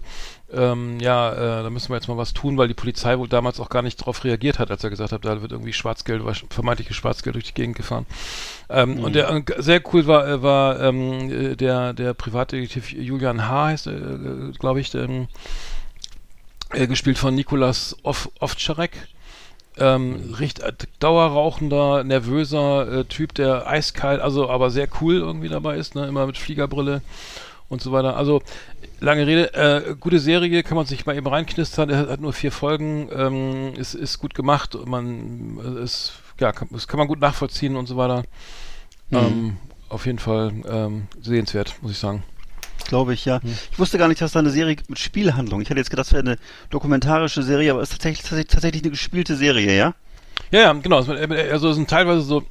ähm, 0.52 1.00
ja, 1.00 1.32
äh, 1.32 1.64
da 1.64 1.70
müssen 1.70 1.90
wir 1.90 1.96
jetzt 1.96 2.08
mal 2.08 2.18
was 2.18 2.34
tun, 2.34 2.58
weil 2.58 2.68
die 2.68 2.74
Polizei 2.74 3.18
wohl 3.20 3.28
damals 3.28 3.60
auch 3.60 3.70
gar 3.70 3.84
nicht 3.84 4.02
darauf 4.02 4.24
reagiert 4.24 4.58
hat, 4.58 4.72
als 4.72 4.84
er 4.84 4.90
gesagt 4.90 5.12
hat, 5.12 5.26
da 5.26 5.42
wird 5.42 5.52
irgendwie 5.52 5.74
Schwarzgeld, 5.74 6.24
vermeintliches 6.50 6.96
Schwarzgeld 6.96 7.36
durch 7.36 7.46
die 7.46 7.54
Gegend 7.54 7.76
gefahren. 7.76 8.08
Ähm, 8.70 8.98
Und 9.00 9.14
der 9.14 9.30
äh, 9.30 9.44
sehr 9.58 9.82
cool 9.94 10.08
war, 10.08 10.28
äh, 10.28 10.42
war 10.42 10.80
ähm, 10.82 11.32
äh, 11.32 11.56
der, 11.56 11.94
der 11.94 12.14
Privatdetektiv 12.14 12.92
Julian 12.92 13.48
H. 13.48 13.66
heißt, 13.66 13.88
äh, 13.88 14.52
glaube 14.58 14.80
ich, 14.80 14.94
ähm, 14.96 15.28
äh, 16.74 16.88
gespielt 16.88 17.18
von 17.18 17.36
Nikolas 17.36 17.96
Ov 18.04 18.30
Ovtcharek. 18.40 18.92
Ähm, 19.78 20.36
richt, 20.40 20.60
äh, 20.60 20.74
dauerrauchender, 21.00 22.04
nervöser 22.04 23.00
äh, 23.00 23.06
Typ, 23.06 23.34
der 23.34 23.68
eiskalt, 23.68 24.22
also 24.22 24.48
aber 24.50 24.70
sehr 24.70 24.88
cool 25.02 25.16
irgendwie 25.16 25.50
dabei 25.50 25.78
ist, 25.78 25.96
ne? 25.96 26.06
immer 26.06 26.28
mit 26.28 26.38
Fliegerbrille 26.38 27.02
und 27.70 27.82
so 27.82 27.92
weiter. 27.92 28.16
Also 28.16 28.44
lange 29.00 29.26
Rede, 29.26 29.54
äh, 29.56 29.96
gute 30.00 30.20
Serie, 30.20 30.62
kann 30.62 30.78
man 30.78 30.86
sich 30.86 31.08
mal 31.08 31.18
eben 31.18 31.26
reinknistern. 31.26 31.90
Er 31.90 32.08
hat, 32.08 32.22
nur 32.22 32.34
vier 32.34 32.52
Folgen, 32.52 33.10
ähm, 33.16 33.74
ist, 33.76 33.96
ist 33.96 34.20
gut 34.20 34.36
gemacht, 34.36 34.78
man 34.86 35.58
äh, 35.58 35.84
ist, 35.84 36.14
ja, 36.40 36.52
kann, 36.52 36.68
das 36.72 36.88
kann 36.88 37.00
man 37.00 37.08
gut 37.08 37.20
nachvollziehen 37.20 37.76
und 37.76 37.88
so 37.88 37.98
weiter. 37.98 38.24
Ähm, 39.12 39.58
auf 39.90 40.06
jeden 40.06 40.20
Fall 40.20 40.54
ähm, 40.68 41.08
sehenswert, 41.22 41.76
muss 41.82 41.92
ich 41.92 42.00
sagen. 42.00 42.24
Glaube 42.88 43.14
ich, 43.14 43.26
ja. 43.26 43.40
Ich 43.72 43.80
wusste 43.80 43.98
gar 43.98 44.08
nicht, 44.08 44.22
dass 44.22 44.34
da 44.34 44.40
eine 44.40 44.50
Serie 44.50 44.76
mit 44.88 45.00
Spielhandlung. 45.00 45.62
Ich 45.62 45.70
hätte 45.70 45.80
jetzt 45.80 45.90
gedacht, 45.90 46.08
das 46.08 46.14
wäre 46.14 46.24
eine 46.24 46.38
dokumentarische 46.70 47.42
Serie, 47.44 47.72
aber 47.72 47.82
es 47.82 47.90
ist 47.90 48.02
tatsächlich, 48.02 48.48
tatsächlich, 48.48 48.84
eine 48.84 48.92
gespielte 48.92 49.36
Serie, 49.36 49.76
ja? 49.76 49.94
Ja, 50.52 50.60
ja, 50.60 50.74
genau. 50.74 50.98
Also 50.98 51.70
es 51.70 51.76
sind 51.76 51.90
teilweise 51.90 52.22
so, 52.22 52.44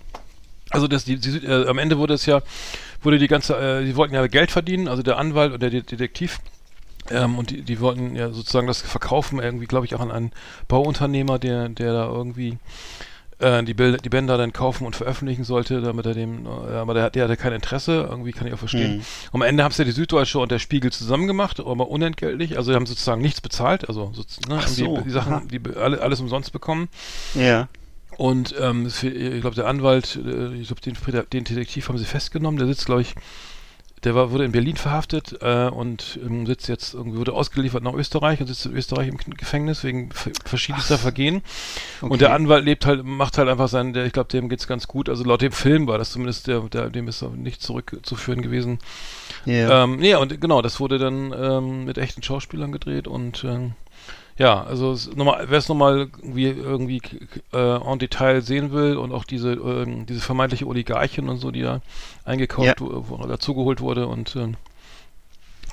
also 0.71 0.89
das, 0.89 1.05
die, 1.05 1.19
die, 1.19 1.47
äh, 1.47 1.69
am 1.69 1.79
Ende 1.79 1.99
wurde 1.99 2.15
es 2.15 2.27
ja, 2.27 2.43
wurde 3.03 3.19
die 3.19 3.29
ganze, 3.29 3.57
äh, 3.57 3.85
die 3.85 3.97
wollten 3.97 4.15
ja 4.15 4.27
Geld 4.27 4.51
verdienen, 4.51 4.89
also 4.89 5.03
der 5.03 5.19
Anwalt 5.19 5.53
und 5.53 5.63
der 5.63 5.71
De 5.71 5.83
Detektiv. 5.83 6.39
Ähm, 7.11 7.39
und 7.39 7.51
die, 7.51 7.63
die 7.63 7.81
wollten 7.81 8.15
ja 8.15 8.31
sozusagen 8.31 8.67
das 8.67 8.81
verkaufen, 8.81 9.41
irgendwie, 9.41 9.67
glaube 9.67 9.87
ich, 9.87 9.95
auch 9.95 10.01
an 10.01 10.11
einen 10.11 10.33
Bauunternehmer, 10.69 11.39
der, 11.39 11.69
der 11.69 11.93
da 11.93 12.07
irgendwie 12.07 12.59
äh, 13.43 13.63
die, 13.63 13.75
Bilder, 13.75 13.99
die 13.99 14.09
Bänder 14.09 14.39
dann 14.39 14.53
kaufen 14.53 14.87
und 14.87 14.97
veröffentlichen 14.97 15.45
sollte, 15.45 15.81
damit 15.83 16.07
er 16.07 16.15
dem, 16.15 16.47
äh, 16.47 16.49
aber 16.75 16.95
der, 16.95 17.03
hat- 17.05 17.15
der 17.15 17.25
hatte 17.25 17.37
kein 17.37 17.53
Interesse, 17.53 18.07
irgendwie 18.09 18.33
kann 18.33 18.47
ich 18.47 18.55
auch 18.55 18.59
verstehen. 18.59 18.97
Mhm. 18.99 19.03
Am 19.33 19.43
Ende 19.43 19.65
haben 19.65 19.73
es 19.73 19.79
ja 19.79 19.85
die 19.85 19.93
Süddeutsche 19.93 20.39
und 20.39 20.51
der 20.51 20.59
Spiegel 20.59 20.91
zusammen 20.93 21.27
gemacht, 21.27 21.61
aber 21.61 21.89
unentgeltlich, 21.89 22.57
also 22.57 22.71
die 22.73 22.77
haben 22.77 22.87
sozusagen 22.87 23.21
nichts 23.21 23.41
bezahlt, 23.41 23.89
also 23.89 24.13
so, 24.15 24.23
ne, 24.49 24.61
haben 24.63 24.69
so, 24.73 24.97
die, 24.99 25.05
die 25.05 25.11
Sachen, 25.11 25.49
die 25.49 25.61
alle, 25.77 26.01
alles 26.01 26.21
umsonst 26.21 26.53
bekommen. 26.53 26.89
Ja. 27.35 27.69
Und 28.19 28.55
ähm, 28.61 28.87
ich 28.87 29.41
glaube, 29.41 29.55
der 29.57 29.67
Anwalt, 29.67 30.17
äh, 30.17 30.55
ich 30.55 30.69
glaube, 30.69 30.83
den, 30.83 30.97
den 31.33 31.45
Detektiv 31.45 31.89
haben 31.89 31.97
sie 31.99 32.05
festgenommen. 32.05 32.59
Der 32.59 32.67
sitzt, 32.69 32.85
glaube 32.87 33.01
ich, 33.01 33.15
der 34.05 34.15
war, 34.15 34.31
wurde 34.33 34.45
in 34.45 34.53
Berlin 34.53 34.77
verhaftet 34.77 35.39
äh, 35.41 35.69
und 35.69 36.19
ähm, 36.25 36.47
sitzt 36.47 36.69
jetzt 36.69 36.95
irgendwie, 36.95 37.19
wurde 37.19 37.33
ausgeliefert 37.33 37.83
nach 37.83 37.95
Österreich 37.95 38.41
und 38.41 38.47
sitzt 38.49 38.67
in 38.67 38.77
Österreich 38.77 39.09
im 39.09 39.17
Gefängnis 39.17 39.85
wegen 39.85 40.11
ver- 40.11 40.33
verschiedenster 40.45 40.99
Vergehen. 40.99 41.43
Okay. 42.01 42.13
Und 42.13 42.21
der 42.21 42.33
Anwalt 42.33 42.65
lebt 42.65 42.85
halt, 42.87 43.05
macht 43.05 43.39
halt 43.39 43.49
einfach 43.49 43.69
seinen, 43.69 43.93
der, 43.93 44.05
ich 44.07 44.13
glaube, 44.13 44.29
dem 44.29 44.49
geht's 44.49 44.67
ganz 44.67 44.89
gut. 44.89 45.09
Also 45.09 45.25
laut 45.25 45.43
dem 45.43 45.53
Film 45.53 45.87
war 45.87 45.99
das 45.99 46.11
zumindest, 46.11 46.47
der, 46.47 46.61
der, 46.61 46.91
dem 46.91 47.09
ist 47.09 47.23
nicht 47.23 47.63
zurückzuführen 47.63 48.43
gewesen. 48.43 48.79
Ja. 49.45 49.85
Ähm, 49.85 49.97
nee, 49.97 50.15
und 50.15 50.41
genau, 50.41 50.63
das 50.63 50.81
wurde 50.81 50.99
dann 50.99 51.33
ähm, 51.37 51.85
mit 51.85 51.99
echten 51.99 52.23
Schauspielern 52.23 52.73
gedreht 52.73 53.09
und 53.09 53.45
ähm, 53.45 53.73
ja, 54.39 54.63
also 54.63 54.97
wer 55.17 55.59
es 55.59 55.69
nochmal 55.69 56.09
irgendwie, 56.23 56.47
irgendwie 56.49 57.03
äh, 57.53 57.77
en 57.77 57.99
Detail 57.99 58.41
sehen 58.41 58.73
will 58.73 58.97
und 58.97 59.13
auch 59.13 59.25
diese, 59.25 59.53
ähm, 59.53 60.07
diese 60.07 60.21
vermeintliche 60.21 60.67
Oligarchin 60.67 61.29
und 61.29 61.39
so, 61.39 61.51
die 61.51 61.63
da 61.63 61.81
eingekauft, 62.25 62.81
Ja. 62.81 62.87
wo 62.87 63.17
dazugeholt 63.27 63.81
wurde 63.81 64.07
und 64.07 64.35
ähm, 64.37 64.57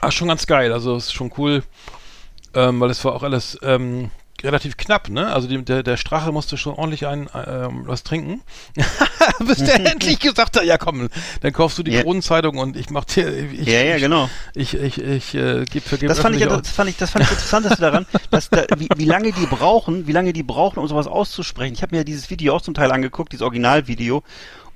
ah, 0.01 0.11
schon 0.11 0.27
ganz 0.27 0.45
geil, 0.45 0.73
also 0.73 0.95
es 0.95 1.05
ist 1.07 1.13
schon 1.13 1.31
cool, 1.37 1.63
ähm, 2.53 2.79
weil 2.79 2.89
es 2.89 3.03
war 3.05 3.13
auch 3.13 3.23
alles, 3.23 3.57
ähm, 3.61 4.11
relativ 4.43 4.77
knapp, 4.77 5.09
ne? 5.09 5.31
Also 5.33 5.47
die, 5.47 5.63
der, 5.63 5.83
der 5.83 5.97
Strache 5.97 6.31
musste 6.31 6.57
schon 6.57 6.73
ordentlich 6.75 7.07
ein, 7.07 7.29
ähm, 7.33 7.83
was 7.85 8.03
trinken. 8.03 8.41
Bis 9.39 9.57
der 9.57 9.75
endlich 9.91 10.19
gesagt 10.19 10.57
hat, 10.57 10.65
ja 10.65 10.77
komm, 10.77 11.09
dann 11.41 11.53
kaufst 11.53 11.77
du 11.77 11.83
die 11.83 11.91
Ja. 11.91 12.03
Kronenzeitung 12.03 12.57
und 12.57 12.75
ich 12.77 12.89
mach 12.89 13.05
dir, 13.05 13.27
ich, 13.51 13.67
Ja, 13.67 13.81
ja, 13.81 13.95
ich, 13.95 14.01
genau. 14.01 14.29
ich, 14.55 14.73
ich, 14.73 15.01
ich, 15.01 15.35
äh, 15.35 15.65
geb, 15.65 15.83
vergebe 15.83 16.09
Das 16.09 16.19
fand 16.19 16.35
ich, 16.35 16.45
das 16.45 16.69
fand 16.71 16.89
ich, 16.89 16.97
das 16.97 17.09
fand 17.11 17.25
ich 17.25 17.31
interessanteste 17.31 17.81
daran, 17.81 18.05
dass 18.31 18.49
da, 18.49 18.63
wie, 18.77 18.89
wie 18.95 19.05
lange 19.05 19.31
die 19.31 19.45
brauchen, 19.45 20.07
wie 20.07 20.11
lange 20.11 20.33
die 20.33 20.43
brauchen, 20.43 20.79
um 20.79 20.87
sowas 20.87 21.07
auszusprechen. 21.07 21.73
Ich 21.73 21.81
habe 21.81 21.93
mir 21.95 21.99
ja 21.99 22.03
dieses 22.03 22.29
Video 22.29 22.55
auch 22.55 22.61
zum 22.61 22.73
Teil 22.73 22.91
angeguckt, 22.91 23.31
dieses 23.31 23.43
Originalvideo. 23.43 24.23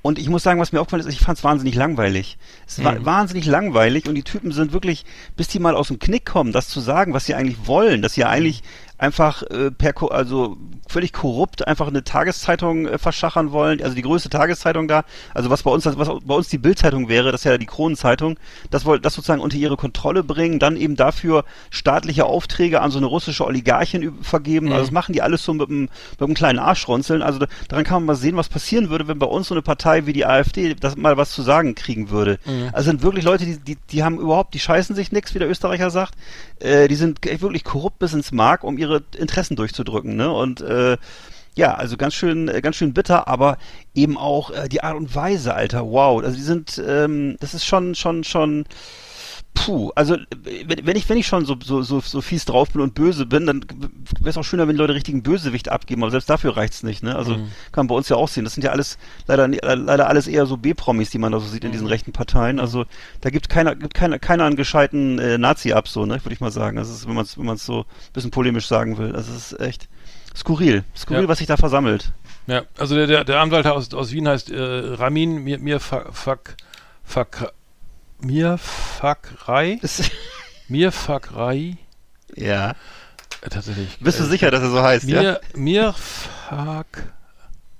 Und 0.01 0.19
ich 0.19 0.27
muss 0.27 0.43
sagen, 0.43 0.59
was 0.59 0.73
mir 0.73 0.81
aufgefallen 0.81 1.07
ist, 1.07 1.13
ich 1.13 1.21
fand 1.21 1.37
es 1.37 1.45
wahnsinnig 1.45 1.75
langweilig. 1.75 2.37
Es 2.67 2.83
war 2.83 2.91
Mhm. 2.99 3.05
wahnsinnig 3.05 3.45
langweilig 3.45 4.05
und 4.09 4.15
die 4.15 4.23
Typen 4.23 4.51
sind 4.51 4.73
wirklich, 4.73 5.05
bis 5.37 5.47
die 5.47 5.59
mal 5.59 5.75
aus 5.75 5.87
dem 5.87 5.97
Knick 5.97 6.25
kommen, 6.25 6.51
das 6.51 6.67
zu 6.67 6.81
sagen, 6.81 7.13
was 7.13 7.25
sie 7.25 7.35
eigentlich 7.35 7.67
wollen, 7.67 8.01
dass 8.01 8.13
sie 8.15 8.25
eigentlich 8.25 8.63
einfach 9.03 9.43
äh, 9.43 9.69
per, 9.69 9.93
also 10.11 10.57
völlig 10.87 11.11
korrupt 11.11 11.67
einfach 11.67 11.87
eine 11.87 12.03
Tageszeitung 12.03 12.87
äh, 12.87 12.97
verschachern 12.97 13.51
wollen, 13.51 13.81
also 13.81 13.95
die 13.95 14.01
größte 14.01 14.29
Tageszeitung 14.29 14.87
da, 14.87 15.03
also 15.33 15.49
was 15.49 15.63
bei 15.63 15.71
uns, 15.71 15.85
was 15.85 15.95
bei 16.23 16.33
uns 16.33 16.47
die 16.47 16.57
Bildzeitung 16.57 17.09
wäre, 17.09 17.31
das 17.31 17.41
ist 17.41 17.45
ja 17.45 17.57
die 17.57 17.65
Kronenzeitung, 17.65 18.39
das 18.71 18.85
wollen, 18.85 19.01
das 19.01 19.13
sozusagen 19.13 19.41
unter 19.41 19.57
ihre 19.57 19.75
Kontrolle 19.75 20.23
bringen, 20.23 20.59
dann 20.59 20.77
eben 20.77 20.95
dafür 20.95 21.43
staatliche 21.69 22.25
Aufträge 22.25 22.81
an 22.81 22.91
so 22.91 22.97
eine 22.97 23.07
russische 23.07 23.45
Oligarchin 23.45 24.13
vergeben, 24.21 24.71
also 24.71 24.83
das 24.83 24.91
machen 24.91 25.13
die 25.13 25.21
alles 25.21 25.43
so 25.43 25.53
mit 25.53 25.69
einem, 25.69 25.81
mit 26.11 26.21
einem 26.21 26.33
kleinen 26.33 26.59
Arschrunzeln, 26.59 27.21
also 27.21 27.39
da, 27.39 27.47
daran 27.67 27.83
kann 27.83 27.95
man 27.95 28.05
mal 28.05 28.15
sehen, 28.15 28.37
was 28.37 28.47
passieren 28.47 28.89
würde, 28.89 29.07
wenn 29.07 29.19
bei 29.19 29.25
uns 29.27 29.49
so 29.49 29.53
eine 29.55 29.61
Partei 29.61 30.05
wie 30.05 30.13
die 30.13 30.25
AfD 30.25 30.75
das 30.75 30.95
mal 30.95 31.17
was 31.17 31.31
zu 31.31 31.41
sagen 31.41 31.75
kriegen 31.75 32.09
würde. 32.09 32.39
Also 32.71 32.89
sind 32.89 33.03
wirklich 33.03 33.25
Leute, 33.25 33.45
die, 33.45 33.57
die, 33.57 33.77
die 33.91 34.03
haben 34.03 34.17
überhaupt, 34.19 34.53
die 34.53 34.59
scheißen 34.59 34.95
sich 34.95 35.11
nix, 35.11 35.33
wie 35.33 35.39
der 35.39 35.49
Österreicher 35.49 35.89
sagt, 35.89 36.15
äh, 36.59 36.87
die 36.87 36.95
sind 36.95 37.19
wirklich 37.23 37.63
korrupt 37.63 37.99
bis 37.99 38.13
ins 38.13 38.31
Mark, 38.31 38.63
um 38.63 38.77
ihre 38.77 38.92
Interessen 39.17 39.55
durchzudrücken, 39.55 40.15
ne? 40.15 40.31
Und 40.31 40.61
äh, 40.61 40.97
ja, 41.55 41.75
also 41.75 41.97
ganz 41.97 42.15
schön, 42.15 42.47
ganz 42.61 42.75
schön 42.75 42.93
bitter, 42.93 43.27
aber 43.27 43.57
eben 43.93 44.17
auch 44.17 44.49
äh, 44.51 44.67
die 44.67 44.83
Art 44.83 44.95
und 44.95 45.13
Weise, 45.15 45.53
Alter, 45.53 45.85
wow. 45.85 46.23
Also 46.23 46.35
die 46.35 46.41
sind, 46.41 46.81
ähm, 46.85 47.37
das 47.39 47.53
ist 47.53 47.65
schon, 47.65 47.95
schon, 47.95 48.23
schon, 48.23 48.65
puh. 49.53 49.91
Also 49.95 50.17
wenn, 50.43 50.95
ich, 50.95 51.07
wenn 51.09 51.17
ich 51.17 51.27
schon 51.27 51.45
so, 51.45 51.55
so, 51.63 51.81
so, 51.81 51.99
so 51.99 52.21
fies 52.21 52.45
drauf 52.45 52.71
bin 52.71 52.81
und 52.81 52.93
böse 52.95 53.25
bin, 53.25 53.45
dann 53.45 53.65
wäre 54.19 54.29
es 54.29 54.37
auch 54.37 54.43
schöner, 54.43 54.67
wenn 54.67 54.75
die 54.75 54.79
Leute 54.81 54.93
richtigen 54.95 55.23
Bösewicht 55.23 55.69
abgeben. 55.69 56.03
Aber 56.03 56.11
selbst 56.11 56.29
dafür 56.29 56.57
reicht's 56.57 56.83
nicht, 56.83 57.03
ne? 57.03 57.15
Also 57.15 57.35
kann 57.35 57.85
man 57.85 57.87
bei 57.87 57.95
uns 57.95 58.09
ja 58.09 58.15
auch 58.15 58.27
sehen. 58.27 58.43
Das 58.43 58.53
sind 58.53 58.63
ja 58.63 58.71
alles 58.71 58.97
leider, 59.27 59.47
leider 59.47 60.07
alles 60.07 60.27
eher 60.27 60.45
so 60.45 60.57
B-Promis, 60.57 61.09
die 61.11 61.17
man 61.19 61.31
da 61.31 61.39
so 61.39 61.47
sieht 61.47 61.63
in 61.63 61.71
diesen 61.71 61.87
rechten 61.87 62.11
Parteien. 62.11 62.59
Also 62.59 62.85
da 63.21 63.29
gibt 63.29 63.49
keiner, 63.49 63.75
gibt 63.75 63.93
keiner, 63.93 64.19
keiner 64.19 64.45
einen 64.45 64.55
gescheiten 64.55 65.19
äh, 65.19 65.37
Nazi 65.37 65.73
ab, 65.73 65.87
so, 65.87 66.05
ne? 66.05 66.23
Würde 66.23 66.33
ich 66.33 66.39
mal 66.41 66.51
sagen. 66.51 66.77
Das 66.77 66.89
ist, 66.89 67.07
wenn 67.07 67.15
man 67.15 67.25
es, 67.25 67.37
wenn 67.37 67.45
man 67.45 67.55
es 67.55 67.65
so 67.65 67.81
ein 67.81 68.13
bisschen 68.13 68.31
polemisch 68.31 68.67
sagen 68.67 68.97
will. 68.97 69.15
Also 69.15 69.31
es 69.33 69.51
ist 69.53 69.59
echt 69.59 69.87
skurril, 70.35 70.83
skurril, 70.95 71.23
Ja. 71.23 71.27
was 71.27 71.37
sich 71.37 71.47
da 71.47 71.57
versammelt. 71.57 72.11
Ja, 72.47 72.63
also 72.77 72.95
der, 72.95 73.07
der, 73.07 73.23
der 73.23 73.39
Anwalt 73.39 73.65
aus, 73.67 73.93
aus 73.93 74.11
Wien 74.11 74.27
heißt 74.27 74.51
äh, 74.51 74.59
Ramin 74.59 75.43
Mir, 75.43 75.59
Mir 75.59 75.79
Fuck, 75.79 76.11
Fuck, 76.11 77.41
Mir 77.41 77.51
Fuckrei, 78.57 79.79
Das, 79.81 80.01
Mir 80.67 80.91
Fuckrei, 80.91 81.77
ja. 82.35 82.71
äh, 83.41 83.49
tatsächlich. 83.49 83.97
Bist 83.99 84.19
du 84.19 84.23
äh, 84.23 84.27
sicher, 84.27 84.51
dass 84.51 84.61
er 84.61 84.69
so 84.69 84.81
heißt, 84.81 85.05
ja? 85.07 85.21
Mir, 85.21 85.41
mir 85.55 85.93
fuck 85.93 86.87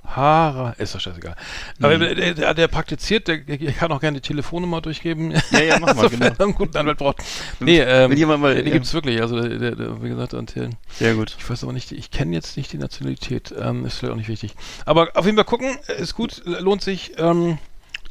Hara, 0.05 0.71
ist 0.77 0.93
doch 0.93 0.99
scheißegal. 0.99 1.35
Aber 1.81 1.97
der, 1.97 2.13
der, 2.13 2.33
der, 2.35 2.53
der 2.53 2.67
praktiziert, 2.67 3.27
der, 3.27 3.47
ich 3.47 3.77
kann 3.77 3.91
auch 3.91 4.01
gerne 4.01 4.19
die 4.19 4.27
Telefonnummer 4.27 4.79
durchgeben. 4.81 5.31
Ja, 5.49 5.59
ja, 5.61 5.79
mach 5.79 5.95
mal, 5.95 6.09
genau. 6.09 6.29
einen 6.37 6.53
guten 6.53 6.77
Anwalt 6.77 6.97
braucht. 6.99 7.23
Nee, 7.59 7.79
ähm, 7.79 8.11
jemand 8.11 8.41
mal- 8.41 8.53
die 8.61 8.67
ja. 8.67 8.73
gibt's 8.73 8.93
wirklich, 8.93 9.21
also 9.21 9.39
der, 9.41 9.57
der, 9.57 9.75
der, 9.75 10.03
wie 10.03 10.09
gesagt, 10.09 10.33
und 10.35 10.53
der, 10.55 10.69
Sehr 10.91 11.15
gut. 11.15 11.35
ich 11.39 11.49
weiß 11.49 11.63
aber 11.63 11.73
nicht, 11.73 11.91
ich 11.93 12.11
kenne 12.11 12.35
jetzt 12.35 12.57
nicht 12.57 12.71
die 12.73 12.77
Nationalität, 12.77 13.55
ähm, 13.57 13.85
ist 13.85 13.97
vielleicht 13.97 14.11
auch 14.13 14.17
nicht 14.17 14.27
wichtig. 14.27 14.53
Aber 14.85 15.09
auf 15.15 15.25
jeden 15.25 15.37
Fall 15.37 15.45
gucken, 15.45 15.77
ist 15.97 16.13
gut, 16.13 16.43
lohnt 16.45 16.83
sich, 16.83 17.13
ähm, 17.17 17.57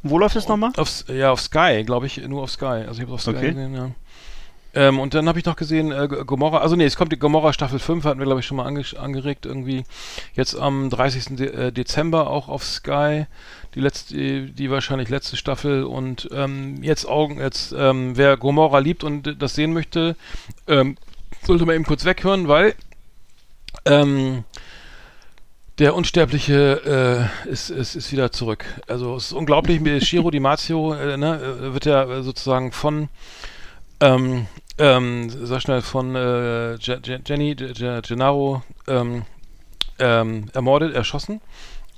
Wo 0.03 0.19
läuft 0.19 0.37
es 0.37 0.49
nochmal? 0.49 0.73
Aufs, 0.77 1.05
ja, 1.09 1.31
auf 1.31 1.41
Sky, 1.41 1.83
glaube 1.85 2.07
ich, 2.07 2.19
nur 2.27 2.43
auf 2.43 2.51
Sky. 2.51 2.85
Also 2.87 2.95
ich 2.95 3.03
habe 3.03 3.12
auf 3.12 3.23
Sky 3.23 3.31
Okay. 3.31 3.49
gesehen, 3.53 3.75
ja. 3.75 3.91
Ähm, 4.75 5.01
und 5.01 5.12
dann 5.12 5.29
habe 5.29 5.38
ich 5.38 5.45
noch 5.45 5.57
gesehen, 5.57 5.93
äh, 5.93 6.09
Gomorra, 6.09 6.59
also 6.59 6.77
nee, 6.77 6.87
es 6.87 6.97
kommt 6.97 7.12
die 7.12 7.19
Gomorra 7.19 7.53
Staffel 7.53 7.79
5, 7.79 8.05
hatten 8.05 8.19
wir, 8.19 8.25
glaube 8.25 8.41
ich, 8.41 8.47
schon 8.47 8.57
mal 8.57 8.65
ange 8.65 8.85
angeregt, 8.99 9.45
irgendwie 9.45 9.85
jetzt 10.35 10.59
am 10.59 10.88
30. 10.88 11.37
De 11.37 11.49
äh, 11.49 11.73
Dezember 11.73 12.31
auch 12.31 12.49
auf 12.49 12.65
Sky, 12.65 13.27
die 13.75 13.81
letzte, 13.81 14.15
die, 14.15 14.51
die 14.51 14.71
wahrscheinlich 14.71 15.11
letzte 15.11 15.37
Staffel 15.37 15.85
und 15.85 16.29
ähm, 16.33 16.83
jetzt 16.83 17.07
Augen, 17.07 17.38
jetzt, 17.38 17.75
ähm, 17.77 18.17
wer 18.17 18.38
Gomorra 18.38 18.79
liebt 18.79 19.05
und 19.05 19.43
das 19.43 19.55
sehen 19.55 19.75
möchte, 19.75 20.17
ähm, 20.67 20.97
sollte 21.45 21.67
man 21.67 21.75
eben 21.75 21.85
kurz 21.85 22.07
weghören, 22.07 22.49
weil 22.49 22.75
ähm, 23.85 24.45
der 25.83 25.97
Unsterbliche 25.97 27.29
äh, 27.45 27.51
ist, 27.51 27.68
ist, 27.68 27.97
ist 27.97 28.12
wieder 28.12 28.31
zurück. 28.31 28.64
Also 28.87 29.16
es 29.16 29.27
ist 29.27 29.33
unglaublich, 29.33 29.81
mit 29.81 30.05
Shiro 30.05 30.31
Di 30.31 30.38
Marzio 30.38 30.95
äh, 30.95 31.16
ne, 31.16 31.40
äh, 31.40 31.75
wird 31.75 31.87
ja 31.87 32.05
äh, 32.05 32.23
sozusagen 32.23 32.71
von 32.71 33.09
ähm, 33.99 34.47
ähm, 34.79 35.29
sag 35.29 35.61
schnell, 35.62 35.83
von 35.83 36.14
äh, 36.14 36.75
Je 36.77 36.99
Je 37.05 37.18
Jenny 37.27 37.57
Je 37.59 37.73
Je 37.75 38.01
Gennaro 38.01 38.62
ähm, 38.87 39.23
ähm, 39.99 40.47
ermordet, 40.53 40.95
erschossen. 40.95 41.40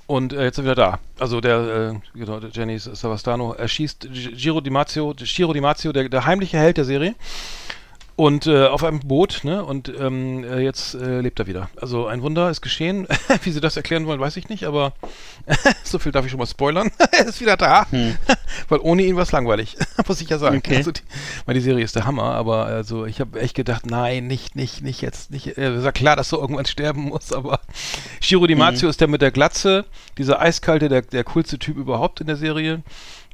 Und 0.07 0.33
äh, 0.33 0.45
jetzt 0.45 0.57
er 0.57 0.63
wieder 0.63 0.75
da. 0.75 0.99
Also 1.19 1.39
der, 1.39 1.59
äh, 2.15 2.17
genau, 2.17 2.39
der 2.39 2.49
Jenny 2.49 2.79
Savastano 2.79 3.53
erschießt 3.53 4.07
Giro 4.11 4.61
Di 4.61 4.71
Marzio, 4.71 5.13
Giro 5.13 5.53
Di 5.53 5.61
Marzio, 5.61 5.91
der, 5.93 6.09
der 6.09 6.25
heimliche 6.25 6.57
Held 6.57 6.77
der 6.77 6.85
Serie. 6.85 7.13
Und 8.17 8.47
äh, 8.47 8.67
auf 8.67 8.85
einem 8.85 9.01
Boot, 9.01 9.41
ne? 9.43 9.63
Und 9.65 9.91
ähm, 9.99 10.45
äh, 10.45 10.61
jetzt 10.61 10.95
äh, 10.95 11.19
lebt 11.19 11.37
er 11.39 11.47
wieder. 11.47 11.69
Also 11.75 12.07
ein 12.07 12.21
Wunder 12.21 12.49
ist 12.49 12.61
geschehen. 12.61 13.07
Wie 13.43 13.51
sie 13.51 13.59
das 13.59 13.75
erklären 13.75 14.05
wollen, 14.05 14.21
weiß 14.21 14.37
ich 14.37 14.47
nicht, 14.47 14.63
aber 14.63 14.93
so 15.83 15.99
viel 15.99 16.13
darf 16.13 16.23
ich 16.23 16.31
schon 16.31 16.39
mal 16.39 16.45
spoilern. 16.45 16.91
er 17.11 17.25
ist 17.27 17.41
wieder 17.41 17.57
da. 17.57 17.85
Weil 18.69 18.79
ohne 18.79 19.03
ihn 19.03 19.17
war 19.17 19.23
es 19.23 19.33
langweilig, 19.33 19.75
muss 20.07 20.21
ich 20.21 20.29
ja 20.29 20.37
sagen. 20.37 20.57
Okay. 20.57 20.77
Also 20.77 20.91
die, 20.91 21.01
weil 21.45 21.55
die 21.55 21.61
Serie 21.61 21.83
ist 21.83 21.97
der 21.97 22.05
Hammer, 22.05 22.35
aber 22.35 22.67
also 22.67 23.05
ich 23.05 23.19
habe 23.19 23.37
echt 23.41 23.53
gedacht, 23.53 23.85
nein, 23.85 24.27
nicht, 24.27 24.55
nicht, 24.55 24.81
nicht 24.81 25.01
jetzt, 25.01 25.31
nicht. 25.31 25.57
Äh, 25.57 25.75
ist 25.75 25.83
ja 25.83 25.91
klar, 25.91 26.15
dass 26.15 26.31
er 26.31 26.39
irgendwann 26.39 26.65
sterben 26.65 27.01
muss, 27.01 27.33
aber 27.33 27.59
Shiro 28.21 28.47
Di 28.47 28.55
Marzio 28.55 28.87
ist 28.87 29.01
der 29.01 29.09
mit 29.09 29.21
der 29.21 29.31
Glatze, 29.31 29.83
dieser 30.17 30.41
eiskalte, 30.41 30.87
der, 30.87 31.01
der 31.01 31.25
coolste 31.25 31.59
Typ 31.59 31.75
überhaupt 31.75 32.21
in 32.21 32.27
der 32.27 32.37
Serie. 32.37 32.81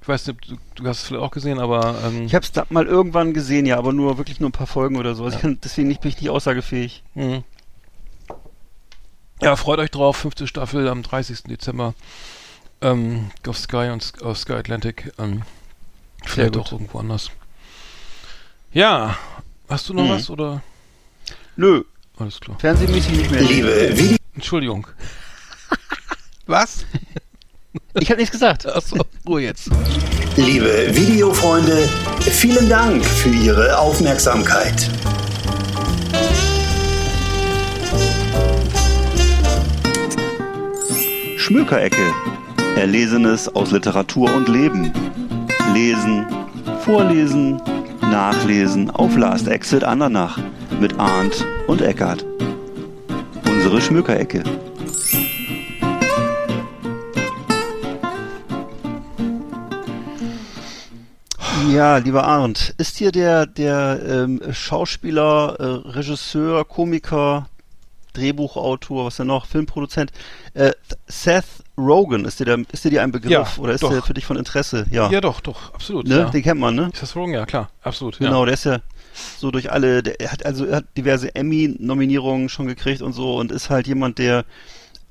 Ich 0.01 0.07
weiß 0.07 0.27
nicht, 0.27 0.49
du, 0.49 0.57
du 0.75 0.87
hast 0.87 1.01
es 1.01 1.07
vielleicht 1.07 1.23
auch 1.23 1.31
gesehen, 1.31 1.59
aber 1.59 1.95
ähm, 2.03 2.23
Ich 2.25 2.33
habe 2.33 2.43
es 2.45 2.51
mal 2.71 2.87
irgendwann 2.87 3.33
gesehen, 3.33 3.65
ja, 3.67 3.77
aber 3.77 3.93
nur 3.93 4.17
wirklich 4.17 4.39
nur 4.39 4.49
ein 4.49 4.53
paar 4.53 4.65
Folgen 4.67 4.97
oder 4.97 5.13
so. 5.13 5.25
Also 5.25 5.37
kann, 5.37 5.59
deswegen 5.63 5.87
nicht, 5.87 6.01
bin 6.01 6.09
ich 6.09 6.19
nicht 6.19 6.29
aussagefähig. 6.31 7.03
Mhm. 7.13 7.43
Ja, 9.41 9.55
freut 9.55 9.79
euch 9.79 9.91
drauf. 9.91 10.17
Fünfte 10.17 10.47
Staffel 10.47 10.87
am 10.87 11.03
30. 11.03 11.43
Dezember 11.43 11.93
ähm, 12.81 13.29
auf 13.47 13.57
Sky 13.57 13.89
und 13.91 14.13
auf 14.23 14.37
Sky 14.37 14.53
Atlantic. 14.53 15.11
Ähm, 15.19 15.43
vielleicht 16.25 16.57
auch 16.57 16.71
irgendwo 16.71 16.99
anders. 16.99 17.29
Ja, 18.73 19.17
hast 19.69 19.89
du 19.89 19.93
noch 19.93 20.03
Mhm. 20.03 20.09
was 20.09 20.29
oder? 20.29 20.61
Nö, 21.57 21.83
Alles 22.17 22.39
klar. 22.39 22.57
fernsehmäßig 22.59 23.11
nicht 23.17 23.31
mehr. 23.31 23.41
Liebe 23.41 24.17
Entschuldigung. 24.33 24.87
was? 26.47 26.85
Ich 27.99 28.09
habe 28.09 28.19
nichts 28.19 28.31
gesagt. 28.31 28.65
Achso, 28.67 28.97
Ruhe 29.27 29.41
jetzt. 29.41 29.69
Liebe 30.35 30.87
Videofreunde, 30.91 31.89
vielen 32.19 32.67
Dank 32.69 33.03
für 33.05 33.29
Ihre 33.29 33.77
Aufmerksamkeit. 33.77 34.89
Schmökerecke. 41.37 42.13
Erlesenes 42.77 43.53
aus 43.53 43.71
Literatur 43.71 44.33
und 44.33 44.47
Leben. 44.47 44.91
Lesen, 45.73 46.25
vorlesen, 46.85 47.61
nachlesen 48.01 48.89
auf 48.89 49.15
Last 49.17 49.47
Exit 49.47 49.83
Andernach 49.83 50.37
mit 50.79 50.97
Arndt 50.97 51.45
und 51.67 51.81
Eckart. 51.81 52.25
Unsere 53.45 53.81
Schmökerecke. 53.81 54.43
Ja, 61.69 61.97
lieber 61.97 62.23
Arndt, 62.25 62.73
ist 62.77 62.99
dir 62.99 63.11
der, 63.11 63.45
der 63.45 63.99
ähm, 64.07 64.41
Schauspieler, 64.51 65.55
äh, 65.59 65.89
Regisseur, 65.89 66.65
Komiker, 66.65 67.47
Drehbuchautor, 68.13 69.05
was 69.05 69.17
denn 69.17 69.27
noch, 69.27 69.45
Filmproduzent, 69.45 70.11
äh, 70.53 70.71
Seth 71.07 71.45
Rogen, 71.77 72.25
ist 72.25 72.39
dir, 72.39 72.45
der, 72.45 72.59
ist 72.71 72.83
dir 72.83 72.89
die 72.89 72.99
ein 72.99 73.11
Begriff 73.11 73.31
Ja, 73.31 73.47
oder 73.57 73.73
ist 73.73 73.83
doch. 73.83 73.91
der 73.91 74.01
für 74.01 74.13
dich 74.13 74.25
von 74.25 74.37
Interesse? 74.37 74.85
Ja, 74.91 75.09
Ja, 75.09 75.21
doch, 75.21 75.39
doch, 75.39 75.73
absolut. 75.73 76.07
ne? 76.07 76.17
Ja. 76.19 76.29
den 76.29 76.43
kennt 76.43 76.59
man, 76.59 76.75
ne? 76.75 76.89
Das 76.99 77.15
wrong? 77.15 77.33
Ja, 77.33 77.45
klar, 77.45 77.69
absolut. 77.83 78.17
Genau, 78.17 78.39
Ja. 78.41 78.45
der 78.45 78.53
ist 78.55 78.65
ja 78.65 78.79
so 79.37 79.51
durch 79.51 79.71
alle, 79.71 80.03
der, 80.03 80.19
er 80.19 80.31
hat 80.31 80.45
also 80.45 80.65
er 80.65 80.77
hat 80.77 80.85
diverse 80.97 81.33
Emmy-Nominierungen 81.35 82.49
schon 82.49 82.67
gekriegt 82.67 83.01
und 83.01 83.13
so 83.13 83.35
und 83.37 83.51
ist 83.51 83.69
halt 83.69 83.87
jemand, 83.87 84.17
der 84.19 84.45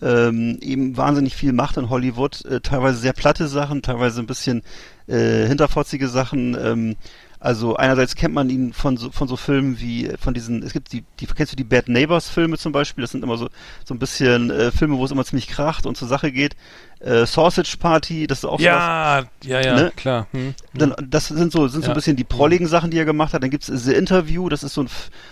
ähm, 0.02 0.58
eben 0.60 0.96
wahnsinnig 0.96 1.34
viel 1.34 1.52
macht 1.52 1.76
in 1.76 1.90
Hollywood, 1.90 2.44
äh, 2.44 2.60
teilweise 2.60 2.98
sehr 2.98 3.12
platte 3.12 3.48
Sachen, 3.48 3.82
teilweise 3.82 4.20
ein 4.20 4.26
bisschen 4.26 4.62
äh, 5.06 5.46
hinterfotzige 5.46 6.08
Sachen, 6.08 6.56
ähm, 6.60 6.96
Also 7.42 7.74
einerseits 7.76 8.16
kennt 8.16 8.34
man 8.34 8.50
ihn 8.50 8.74
von 8.74 8.98
so, 8.98 9.10
von 9.10 9.26
so 9.26 9.34
Filmen 9.36 9.80
wie, 9.80 10.10
von 10.20 10.34
diesen, 10.34 10.62
es 10.62 10.74
gibt 10.74 10.92
die, 10.92 11.04
die 11.20 11.26
kennst 11.26 11.52
du 11.52 11.56
die 11.56 11.64
Bad 11.64 11.88
Neighbors 11.88 12.28
Filme 12.28 12.58
zum 12.58 12.72
Beispiel? 12.72 13.00
Das 13.00 13.12
sind 13.12 13.24
immer 13.24 13.38
so, 13.38 13.48
so 13.82 13.94
ein 13.94 13.98
bisschen 13.98 14.50
äh, 14.50 14.70
Filme, 14.70 14.98
wo 14.98 15.04
es 15.06 15.10
immer 15.10 15.24
ziemlich 15.24 15.48
kracht 15.48 15.86
und 15.86 15.96
zur 15.96 16.06
Sache 16.06 16.32
geht. 16.32 16.54
Äh, 17.00 17.24
Sausage 17.24 17.78
Party, 17.78 18.26
das 18.26 18.40
ist 18.40 18.44
auch. 18.44 18.60
Ja, 18.60 19.24
ja, 19.42 19.60
ja, 19.62 19.74
Ne? 19.74 19.92
klar. 19.96 20.26
Hm, 20.32 20.54
Dann, 20.74 20.94
das 21.08 21.28
sind 21.28 21.50
so, 21.50 21.66
sind 21.66 21.80
so 21.80 21.86
Ja. 21.88 21.94
ein 21.94 21.96
bisschen 21.96 22.16
die 22.16 22.24
prolligen 22.24 22.66
Sachen, 22.66 22.90
die 22.90 22.98
er 22.98 23.06
gemacht 23.06 23.32
hat. 23.32 23.42
Dann 23.42 23.48
gibt's 23.48 23.68
The 23.68 23.94
Interview, 23.94 24.50
das 24.50 24.62
ist 24.62 24.74
so 24.74 24.82
ein, 24.82 24.88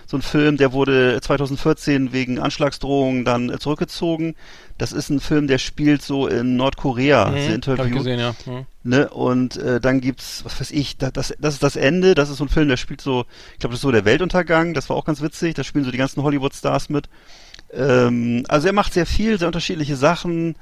so 0.07 0.17
ein 0.17 0.23
Film, 0.23 0.57
der 0.57 0.73
wurde 0.73 1.19
2014 1.21 2.11
wegen 2.11 2.39
Anschlagsdrohungen 2.39 3.23
dann 3.23 3.51
äh, 3.51 3.59
zurückgezogen. 3.59 4.33
Das 4.79 4.93
ist 4.93 5.09
ein 5.09 5.19
Film, 5.19 5.47
der 5.47 5.57
spielt 5.57 6.01
so 6.01 6.25
in 6.27 6.55
Nordkorea, 6.55 7.27
hm, 7.27 7.33
The 7.33 7.39
Hab 7.39 7.47
ich 7.47 7.53
Interview. 7.53 7.97
gesehen, 7.97 8.19
ja. 8.19 8.33
Hm. 8.45 8.65
Ne? 8.83 9.09
Und 9.09 9.57
äh, 9.57 9.79
dann 9.81 9.99
gibt's, 9.99 10.43
was 10.45 10.59
weiß 10.59 10.71
ich, 10.71 10.97
da, 10.97 11.11
das, 11.11 11.33
das 11.37 11.55
ist 11.55 11.63
das 11.63 11.75
Ende, 11.75 12.15
das 12.15 12.29
ist 12.29 12.37
so 12.37 12.45
ein 12.45 12.49
Film, 12.49 12.69
der 12.69 12.77
spielt 12.77 13.01
so, 13.01 13.25
ich 13.53 13.59
glaube, 13.59 13.73
das 13.73 13.79
ist 13.79 13.83
so 13.83 13.91
der 13.91 14.05
Weltuntergang, 14.05 14.73
das 14.73 14.89
war 14.89 14.95
auch 14.95 15.05
ganz 15.05 15.21
witzig, 15.21 15.53
da 15.53 15.63
spielen 15.63 15.83
so 15.83 15.91
die 15.91 15.97
ganzen 15.97 16.23
Hollywood-Stars 16.23 16.89
mit. 16.89 17.09
Ähm, 17.73 18.45
also 18.47 18.67
er 18.67 18.73
macht 18.73 18.93
sehr 18.93 19.05
viel, 19.05 19.37
sehr 19.37 19.47
unterschiedliche 19.47 19.97
Sachen. 19.97 20.55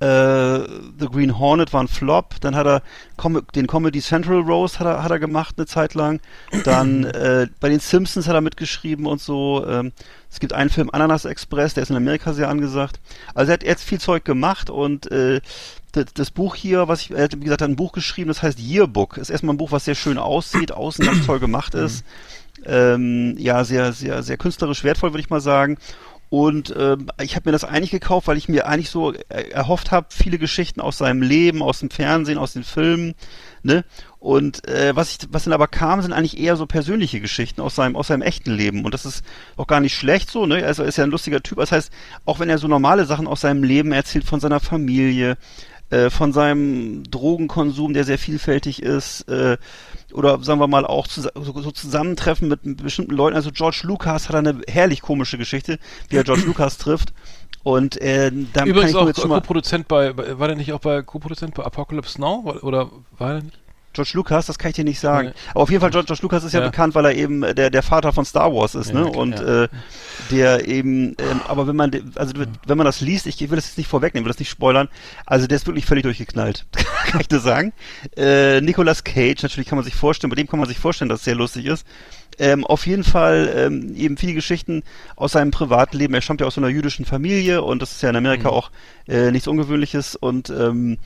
Äh, 0.00 0.66
The 0.98 1.06
Green 1.10 1.38
Hornet 1.38 1.72
war 1.72 1.82
ein 1.82 1.88
Flop, 1.88 2.40
dann 2.40 2.56
hat 2.56 2.66
er 2.66 2.82
Com 3.16 3.40
den 3.54 3.66
Comedy 3.68 4.00
Central 4.00 4.40
Rose 4.40 4.80
hat 4.80 4.86
er, 4.86 5.02
hat 5.02 5.10
er 5.10 5.18
gemacht 5.18 5.54
eine 5.56 5.66
Zeit 5.66 5.94
lang. 5.94 6.20
Dann 6.64 7.04
äh, 7.04 7.46
bei 7.60 7.68
den 7.68 7.80
Simpsons 7.80 8.26
hat 8.26 8.34
er 8.34 8.40
mitgeschrieben 8.40 9.06
und 9.06 9.20
so. 9.20 9.64
Ähm, 9.66 9.92
es 10.32 10.40
gibt 10.40 10.54
einen 10.54 10.70
Film 10.70 10.88
Ananas 10.90 11.26
Express, 11.26 11.74
der 11.74 11.82
ist 11.82 11.90
in 11.90 11.96
Amerika 11.96 12.32
sehr 12.32 12.48
angesagt. 12.48 13.00
Also 13.34 13.50
er 13.50 13.54
hat 13.54 13.62
jetzt 13.62 13.84
viel 13.84 14.00
Zeug 14.00 14.24
gemacht 14.24 14.70
und 14.70 15.10
äh, 15.12 15.42
das, 15.92 16.06
das 16.14 16.30
Buch 16.30 16.54
hier, 16.54 16.88
was 16.88 17.02
ich, 17.02 17.10
er 17.10 17.24
hat, 17.24 17.36
wie 17.36 17.44
gesagt, 17.44 17.60
hat 17.60 17.68
ein 17.68 17.76
Buch 17.76 17.92
geschrieben, 17.92 18.28
das 18.28 18.42
heißt 18.42 18.58
Yearbook. 18.58 19.18
Ist 19.18 19.28
erstmal 19.28 19.54
ein 19.54 19.58
Buch, 19.58 19.72
was 19.72 19.84
sehr 19.84 19.94
schön 19.94 20.16
aussieht, 20.16 20.72
außen 20.72 21.04
ganz 21.04 21.26
toll 21.26 21.38
gemacht 21.38 21.74
ist. 21.74 22.04
Ähm, 22.64 23.36
ja, 23.38 23.64
sehr, 23.64 23.92
sehr, 23.92 24.22
sehr 24.22 24.38
künstlerisch 24.38 24.84
wertvoll, 24.84 25.12
würde 25.12 25.20
ich 25.20 25.30
mal 25.30 25.40
sagen. 25.40 25.76
Und 26.30 26.74
ähm, 26.78 27.08
ich 27.20 27.36
habe 27.36 27.50
mir 27.50 27.52
das 27.52 27.64
eigentlich 27.64 27.90
gekauft, 27.90 28.26
weil 28.26 28.38
ich 28.38 28.48
mir 28.48 28.66
eigentlich 28.66 28.88
so 28.88 29.12
äh, 29.12 29.50
erhofft 29.50 29.90
habe, 29.90 30.06
viele 30.08 30.38
Geschichten 30.38 30.80
aus 30.80 30.96
seinem 30.96 31.20
Leben, 31.20 31.62
aus 31.62 31.80
dem 31.80 31.90
Fernsehen, 31.90 32.38
aus 32.38 32.54
den 32.54 32.64
Filmen, 32.64 33.14
ne? 33.62 33.84
Und 34.18 34.66
äh, 34.68 34.94
was 34.94 35.10
ich, 35.10 35.18
was 35.30 35.44
dann 35.44 35.52
aber 35.52 35.66
kam, 35.66 36.00
sind 36.02 36.12
eigentlich 36.12 36.38
eher 36.38 36.56
so 36.56 36.66
persönliche 36.66 37.20
Geschichten 37.20 37.60
aus 37.60 37.74
seinem, 37.74 37.96
aus 37.96 38.06
seinem 38.08 38.22
echten 38.22 38.52
Leben. 38.52 38.84
Und 38.84 38.94
das 38.94 39.04
ist 39.04 39.24
auch 39.56 39.66
gar 39.66 39.80
nicht 39.80 39.96
schlecht 39.96 40.30
so, 40.30 40.46
ne? 40.46 40.64
Also 40.64 40.82
er 40.82 40.88
ist 40.88 40.96
ja 40.96 41.04
ein 41.04 41.10
lustiger 41.10 41.42
Typ. 41.42 41.58
Das 41.58 41.72
heißt, 41.72 41.90
auch 42.24 42.38
wenn 42.38 42.48
er 42.48 42.58
so 42.58 42.68
normale 42.68 43.04
Sachen 43.04 43.26
aus 43.26 43.40
seinem 43.40 43.64
Leben 43.64 43.92
erzählt, 43.92 44.24
von 44.24 44.40
seiner 44.40 44.60
Familie, 44.60 45.36
äh, 45.90 46.08
von 46.08 46.32
seinem 46.32 47.04
Drogenkonsum, 47.10 47.92
der 47.92 48.04
sehr 48.04 48.18
vielfältig 48.18 48.82
ist, 48.82 49.28
äh, 49.28 49.58
oder 50.12 50.42
sagen 50.42 50.60
wir 50.60 50.66
mal 50.66 50.86
auch 50.86 51.06
zus 51.06 51.28
so, 51.34 51.60
so 51.60 51.70
Zusammentreffen 51.70 52.48
mit 52.48 52.82
bestimmten 52.82 53.14
Leuten. 53.14 53.36
Also 53.36 53.50
George 53.52 53.80
Lucas 53.82 54.28
hat 54.28 54.36
eine 54.36 54.60
herrlich 54.68 55.02
komische 55.02 55.36
Geschichte, 55.36 55.78
wie 56.08 56.16
er 56.16 56.24
George 56.24 56.44
Lucas 56.46 56.78
trifft. 56.78 57.12
Und 57.62 58.00
äh, 58.00 58.32
da 58.52 58.64
Übrigens 58.64 58.92
kann 58.92 59.08
ich 59.08 59.18
auch 59.18 59.28
Co-Produzent 59.28 59.86
bei, 59.86 60.16
war 60.16 60.48
der 60.48 60.56
nicht 60.56 60.72
auch 60.72 60.80
bei 60.80 61.02
Co-Produzent 61.02 61.54
bei 61.54 61.64
Apocalypse 61.64 62.20
Now? 62.20 62.58
Oder 62.62 62.90
war 63.18 63.34
er 63.34 63.42
nicht? 63.42 63.61
George 63.92 64.12
Lucas, 64.14 64.46
das 64.46 64.58
kann 64.58 64.70
ich 64.70 64.76
dir 64.76 64.84
nicht 64.84 65.00
sagen. 65.00 65.28
Nee. 65.28 65.34
Aber 65.50 65.60
auf 65.62 65.70
jeden 65.70 65.80
Fall, 65.80 65.90
George, 65.90 66.06
George 66.06 66.22
Lucas 66.22 66.44
ist 66.44 66.52
ja, 66.52 66.60
Ja. 66.60 66.66
bekannt, 66.66 66.94
weil 66.94 67.04
er 67.06 67.14
eben 67.14 67.40
der, 67.42 67.70
der 67.70 67.82
Vater 67.82 68.12
von 68.12 68.24
Star 68.24 68.52
Wars 68.54 68.74
ist, 68.74 68.88
Ja, 68.88 68.94
ne? 68.94 69.06
okay, 69.06 69.18
Und 69.18 69.32
ja. 69.40 69.64
äh, 69.64 69.68
der 70.30 70.66
eben, 70.68 71.14
ähm, 71.18 71.40
aber 71.46 71.66
wenn 71.66 71.76
man, 71.76 71.90
also 72.14 72.32
wenn 72.66 72.76
man 72.78 72.84
das 72.84 73.00
liest, 73.00 73.26
ich 73.26 73.38
will 73.40 73.56
das 73.56 73.66
jetzt 73.66 73.78
nicht 73.78 73.88
vorwegnehmen, 73.88 74.24
will 74.24 74.32
das 74.32 74.38
nicht 74.38 74.50
spoilern, 74.50 74.88
also 75.26 75.46
der 75.46 75.56
ist 75.56 75.66
wirklich 75.66 75.86
völlig 75.86 76.04
durchgeknallt, 76.04 76.66
kann 77.06 77.20
ich 77.20 77.28
dir 77.28 77.40
sagen. 77.40 77.72
Äh, 78.16 78.60
Nicolas 78.60 79.04
Cage, 79.04 79.42
natürlich 79.42 79.68
kann 79.68 79.76
man 79.76 79.84
sich 79.84 79.94
vorstellen, 79.94 80.30
bei 80.30 80.36
dem 80.36 80.46
kann 80.46 80.58
man 80.58 80.68
sich 80.68 80.78
vorstellen, 80.78 81.08
dass 81.08 81.20
es 81.20 81.24
sehr 81.24 81.34
lustig 81.34 81.66
ist. 81.66 81.86
Ähm, 82.38 82.64
auf 82.64 82.86
jeden 82.86 83.04
Fall 83.04 83.52
ähm, 83.54 83.94
eben 83.94 84.16
viele 84.16 84.32
Geschichten 84.32 84.84
aus 85.16 85.32
seinem 85.32 85.50
Privatleben. 85.50 86.14
Er 86.14 86.22
stammt 86.22 86.40
ja 86.40 86.46
aus 86.46 86.54
so 86.54 86.62
einer 86.62 86.70
jüdischen 86.70 87.04
Familie 87.04 87.62
und 87.62 87.82
das 87.82 87.92
ist 87.92 88.02
ja 88.02 88.08
in 88.08 88.16
Amerika 88.16 88.48
Mhm. 88.48 88.54
auch 88.54 88.70
äh, 89.06 89.30
nichts 89.30 89.46
Ungewöhnliches 89.48 90.16
und 90.16 90.48
ähm, 90.48 90.96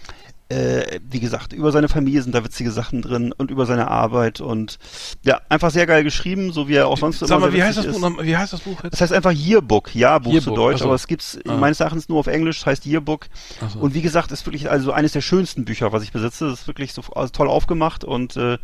äh, 0.48 1.00
wie 1.10 1.18
gesagt, 1.20 1.52
über 1.52 1.72
seine 1.72 1.88
Familie 1.88 2.22
sind 2.22 2.34
da 2.34 2.44
witzige 2.44 2.70
Sachen 2.70 3.02
drin 3.02 3.32
und 3.36 3.50
über 3.50 3.66
seine 3.66 3.88
Arbeit 3.90 4.40
und 4.40 4.78
ja, 5.24 5.40
einfach 5.48 5.70
sehr 5.70 5.86
geil 5.86 6.04
geschrieben, 6.04 6.52
so 6.52 6.68
wie 6.68 6.74
er 6.74 6.86
auch 6.86 6.98
sonst 6.98 7.18
Sag 7.18 7.30
immer 7.30 7.40
mal, 7.40 7.52
wie 7.52 7.62
heißt, 7.62 7.78
das. 7.78 7.86
Buch, 7.86 7.98
noch- 8.00 8.22
wie 8.22 8.36
heißt 8.36 8.52
das 8.52 8.60
Buch 8.60 8.84
jetzt? 8.84 8.92
Das 8.92 9.00
heißt 9.00 9.12
einfach 9.12 9.32
Yearbook, 9.32 9.94
Jahrbuch 9.94 10.30
zu 10.30 10.36
Yearbook, 10.36 10.54
Deutsch, 10.54 10.74
ach 10.76 10.78
so. 10.80 10.84
aber 10.86 10.94
es 10.94 11.06
gibt's 11.08 11.38
Ah. 11.48 11.56
meines 11.56 11.80
Erachtens 11.80 12.08
nur 12.08 12.18
auf 12.20 12.28
Englisch, 12.28 12.58
das 12.60 12.66
heißt 12.66 12.86
Yearbook. 12.86 13.26
So. 13.72 13.80
Und 13.80 13.94
wie 13.94 14.02
gesagt, 14.02 14.30
ist 14.30 14.46
wirklich 14.46 14.70
also 14.70 14.92
eines 14.92 15.12
der 15.12 15.20
schönsten 15.20 15.64
Bücher, 15.64 15.92
was 15.92 16.02
ich 16.04 16.12
besitze. 16.12 16.48
Das 16.48 16.60
ist 16.60 16.66
wirklich 16.68 16.92
so 16.92 17.02
also 17.14 17.32
toll 17.32 17.48
aufgemacht 17.48 18.04
und 18.04 18.36
äh, 18.36 18.58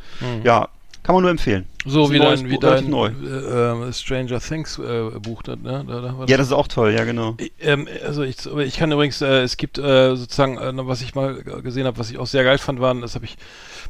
ja, 0.45 0.69
kann 1.03 1.15
man 1.15 1.23
nur 1.23 1.31
empfehlen. 1.33 1.67
so 1.85 2.13
wie 2.13 2.19
dein, 2.19 2.49
wie 2.49 2.59
dein 2.59 2.93
äh, 2.93 3.93
Stranger 3.93 4.41
Things 4.41 4.79
äh, 4.79 5.11
Buch, 5.21 5.43
ne? 5.45 5.57
Da, 5.63 5.83
da 5.83 6.25
Ja, 6.29 6.37
das 6.37 6.47
ist 6.47 6.53
auch 6.53 6.69
toll, 6.69 6.93
ja 6.93 7.05
genau. 7.05 7.35
Ich, 7.39 7.53
Ähm, 7.61 7.89
also 8.05 8.23
ich, 8.23 8.47
ich 8.47 8.77
kann 8.77 8.93
übrigens, 8.93 9.21
äh, 9.21 9.43
es 9.43 9.57
gibt 9.57 9.79
äh, 9.79 10.15
sozusagen, 10.15 10.59
äh, 10.59 10.87
was 10.87 11.03
ich 11.03 11.15
mal 11.15 11.43
gesehen 11.43 11.87
habe, 11.87 11.99
was 11.99 12.11
ich 12.11 12.19
auch 12.19 12.27
sehr 12.27 12.45
geil 12.45 12.59
fand, 12.59 12.81
waren, 12.81 13.01
das 13.01 13.17
habe 13.17 13.25
ich 13.25 13.37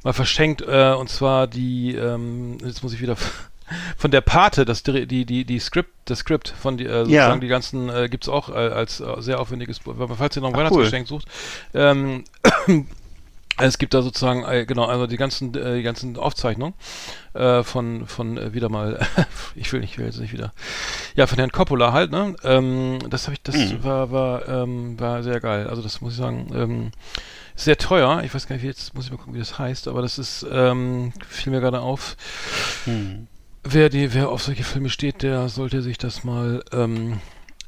mal 0.04 0.14
verschenkt, 0.14 0.62
äh, 0.62 0.94
und 0.94 1.10
zwar 1.10 1.46
die, 1.46 1.94
ähm, 1.94 2.56
jetzt 2.64 2.82
muss 2.82 2.94
ich 2.94 3.02
wieder 3.02 3.16
von 3.98 4.10
der 4.10 4.22
Pate, 4.22 4.64
das 4.64 4.82
die 4.82 5.26
die 5.26 5.44
die 5.44 5.58
Skript, 5.58 5.90
das 6.06 6.20
Skript 6.20 6.48
von 6.48 6.78
die, 6.78 6.86
äh, 6.86 7.04
sozusagen 7.04 7.40
die 7.42 7.48
ganzen 7.48 7.90
äh, 7.90 8.08
gibt's 8.08 8.28
auch 8.28 8.48
äh, 8.48 8.52
als 8.52 9.00
äh, 9.00 9.06
sehr 9.20 9.38
aufwendiges, 9.38 9.80
Buch. 9.80 9.94
Falls 10.16 10.36
ihr 10.36 10.40
noch 10.40 10.48
ein 10.48 10.54
Ach, 10.54 10.58
Weihnachtsgeschenk 10.60 11.06
sucht. 11.08 11.26
Ähm, 11.74 12.24
es 13.58 13.78
gibt 13.78 13.92
da 13.94 14.02
sozusagen 14.02 14.44
äh, 14.44 14.64
genau 14.66 14.86
also 14.86 15.06
die 15.06 15.16
ganzen 15.16 15.54
äh, 15.54 15.76
die 15.76 15.82
ganzen 15.82 16.16
Aufzeichnungen 16.16 16.74
äh, 17.34 17.62
von 17.62 18.06
von 18.06 18.54
wieder 18.54 18.68
mal 18.68 18.98
ich 19.54 19.72
will 19.72 19.80
nicht 19.80 19.92
ich 19.92 19.98
will 19.98 20.06
jetzt 20.06 20.20
nicht 20.20 20.32
wieder 20.32 20.52
ja 21.14 21.26
von 21.26 21.38
Herrn 21.38 21.52
Coppola 21.52 21.92
halt 21.92 22.10
ne 22.12 22.34
ähm, 22.44 22.98
das 23.10 23.24
habe 23.24 23.34
ich 23.34 23.42
das 23.42 23.56
Mhm. 23.56 23.84
war 23.84 24.10
war 24.10 24.48
ähm, 24.48 24.98
war 24.98 25.22
sehr 25.22 25.40
geil 25.40 25.66
also 25.68 25.82
das 25.82 26.00
muss 26.00 26.12
ich 26.14 26.18
sagen 26.18 26.50
ähm, 26.54 26.90
sehr 27.54 27.76
teuer 27.76 28.22
ich 28.24 28.34
weiß 28.34 28.46
gar 28.46 28.54
nicht 28.56 28.62
wie 28.62 28.68
jetzt 28.68 28.94
muss 28.94 29.04
ich 29.06 29.10
mal 29.10 29.18
gucken 29.18 29.34
wie 29.34 29.38
das 29.38 29.58
heißt 29.58 29.86
aber 29.88 30.00
das 30.02 30.18
ist 30.18 30.46
ähm, 30.50 31.12
fiel 31.28 31.52
mir 31.52 31.60
gerade 31.60 31.80
auf 31.80 32.16
Hm. 32.84 33.26
wer 33.64 33.90
die 33.90 34.14
wer 34.14 34.30
auf 34.30 34.42
solche 34.42 34.64
Filme 34.64 34.88
steht 34.88 35.22
der 35.22 35.48
sollte 35.50 35.82
sich 35.82 35.98
das 35.98 36.24
mal 36.24 36.64
ähm, 36.72 37.20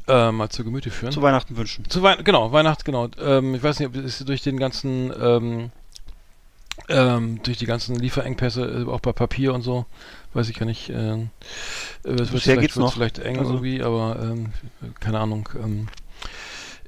äh, 0.08 0.30
mal 0.32 0.48
zu 0.50 0.64
Gemüte 0.64 0.90
führen 0.90 1.12
Zu 1.12 1.22
Weihnachten 1.22 1.56
wünschen. 1.56 1.88
zu 1.88 2.02
Weihnachten, 2.02 2.24
genau, 2.24 2.52
Weihnachten, 2.52 2.84
genau. 2.84 3.08
Ähm, 3.22 3.54
ich 3.54 3.62
weiß 3.62 3.78
nicht, 3.80 3.88
ob 3.88 3.96
es 3.96 4.18
durch 4.20 4.42
den 4.42 4.58
ganzen, 4.58 5.12
ähm, 5.20 5.70
ähm, 6.88 7.40
durch 7.42 7.56
die 7.58 7.66
ganzen 7.66 7.96
Lieferengpässe, 7.96 8.84
äh, 8.86 8.90
auch 8.90 9.00
bei 9.00 9.12
Papier 9.12 9.54
und 9.54 9.62
so, 9.62 9.86
weiß 10.34 10.48
ich 10.48 10.58
gar 10.58 10.66
nicht. 10.66 10.90
Äh, 10.90 10.94
äh, 10.94 11.18
es 12.02 12.04
wird 12.04 12.18
Bisher 12.18 12.40
vielleicht, 12.40 12.60
geht's 12.60 12.76
noch. 12.76 12.92
vielleicht 12.94 13.18
eng 13.20 13.38
Also- 13.38 13.52
irgendwie, 13.54 13.82
aber 13.82 14.18
ähm, 14.22 14.52
keine 15.00 15.20
Ahnung. 15.20 15.48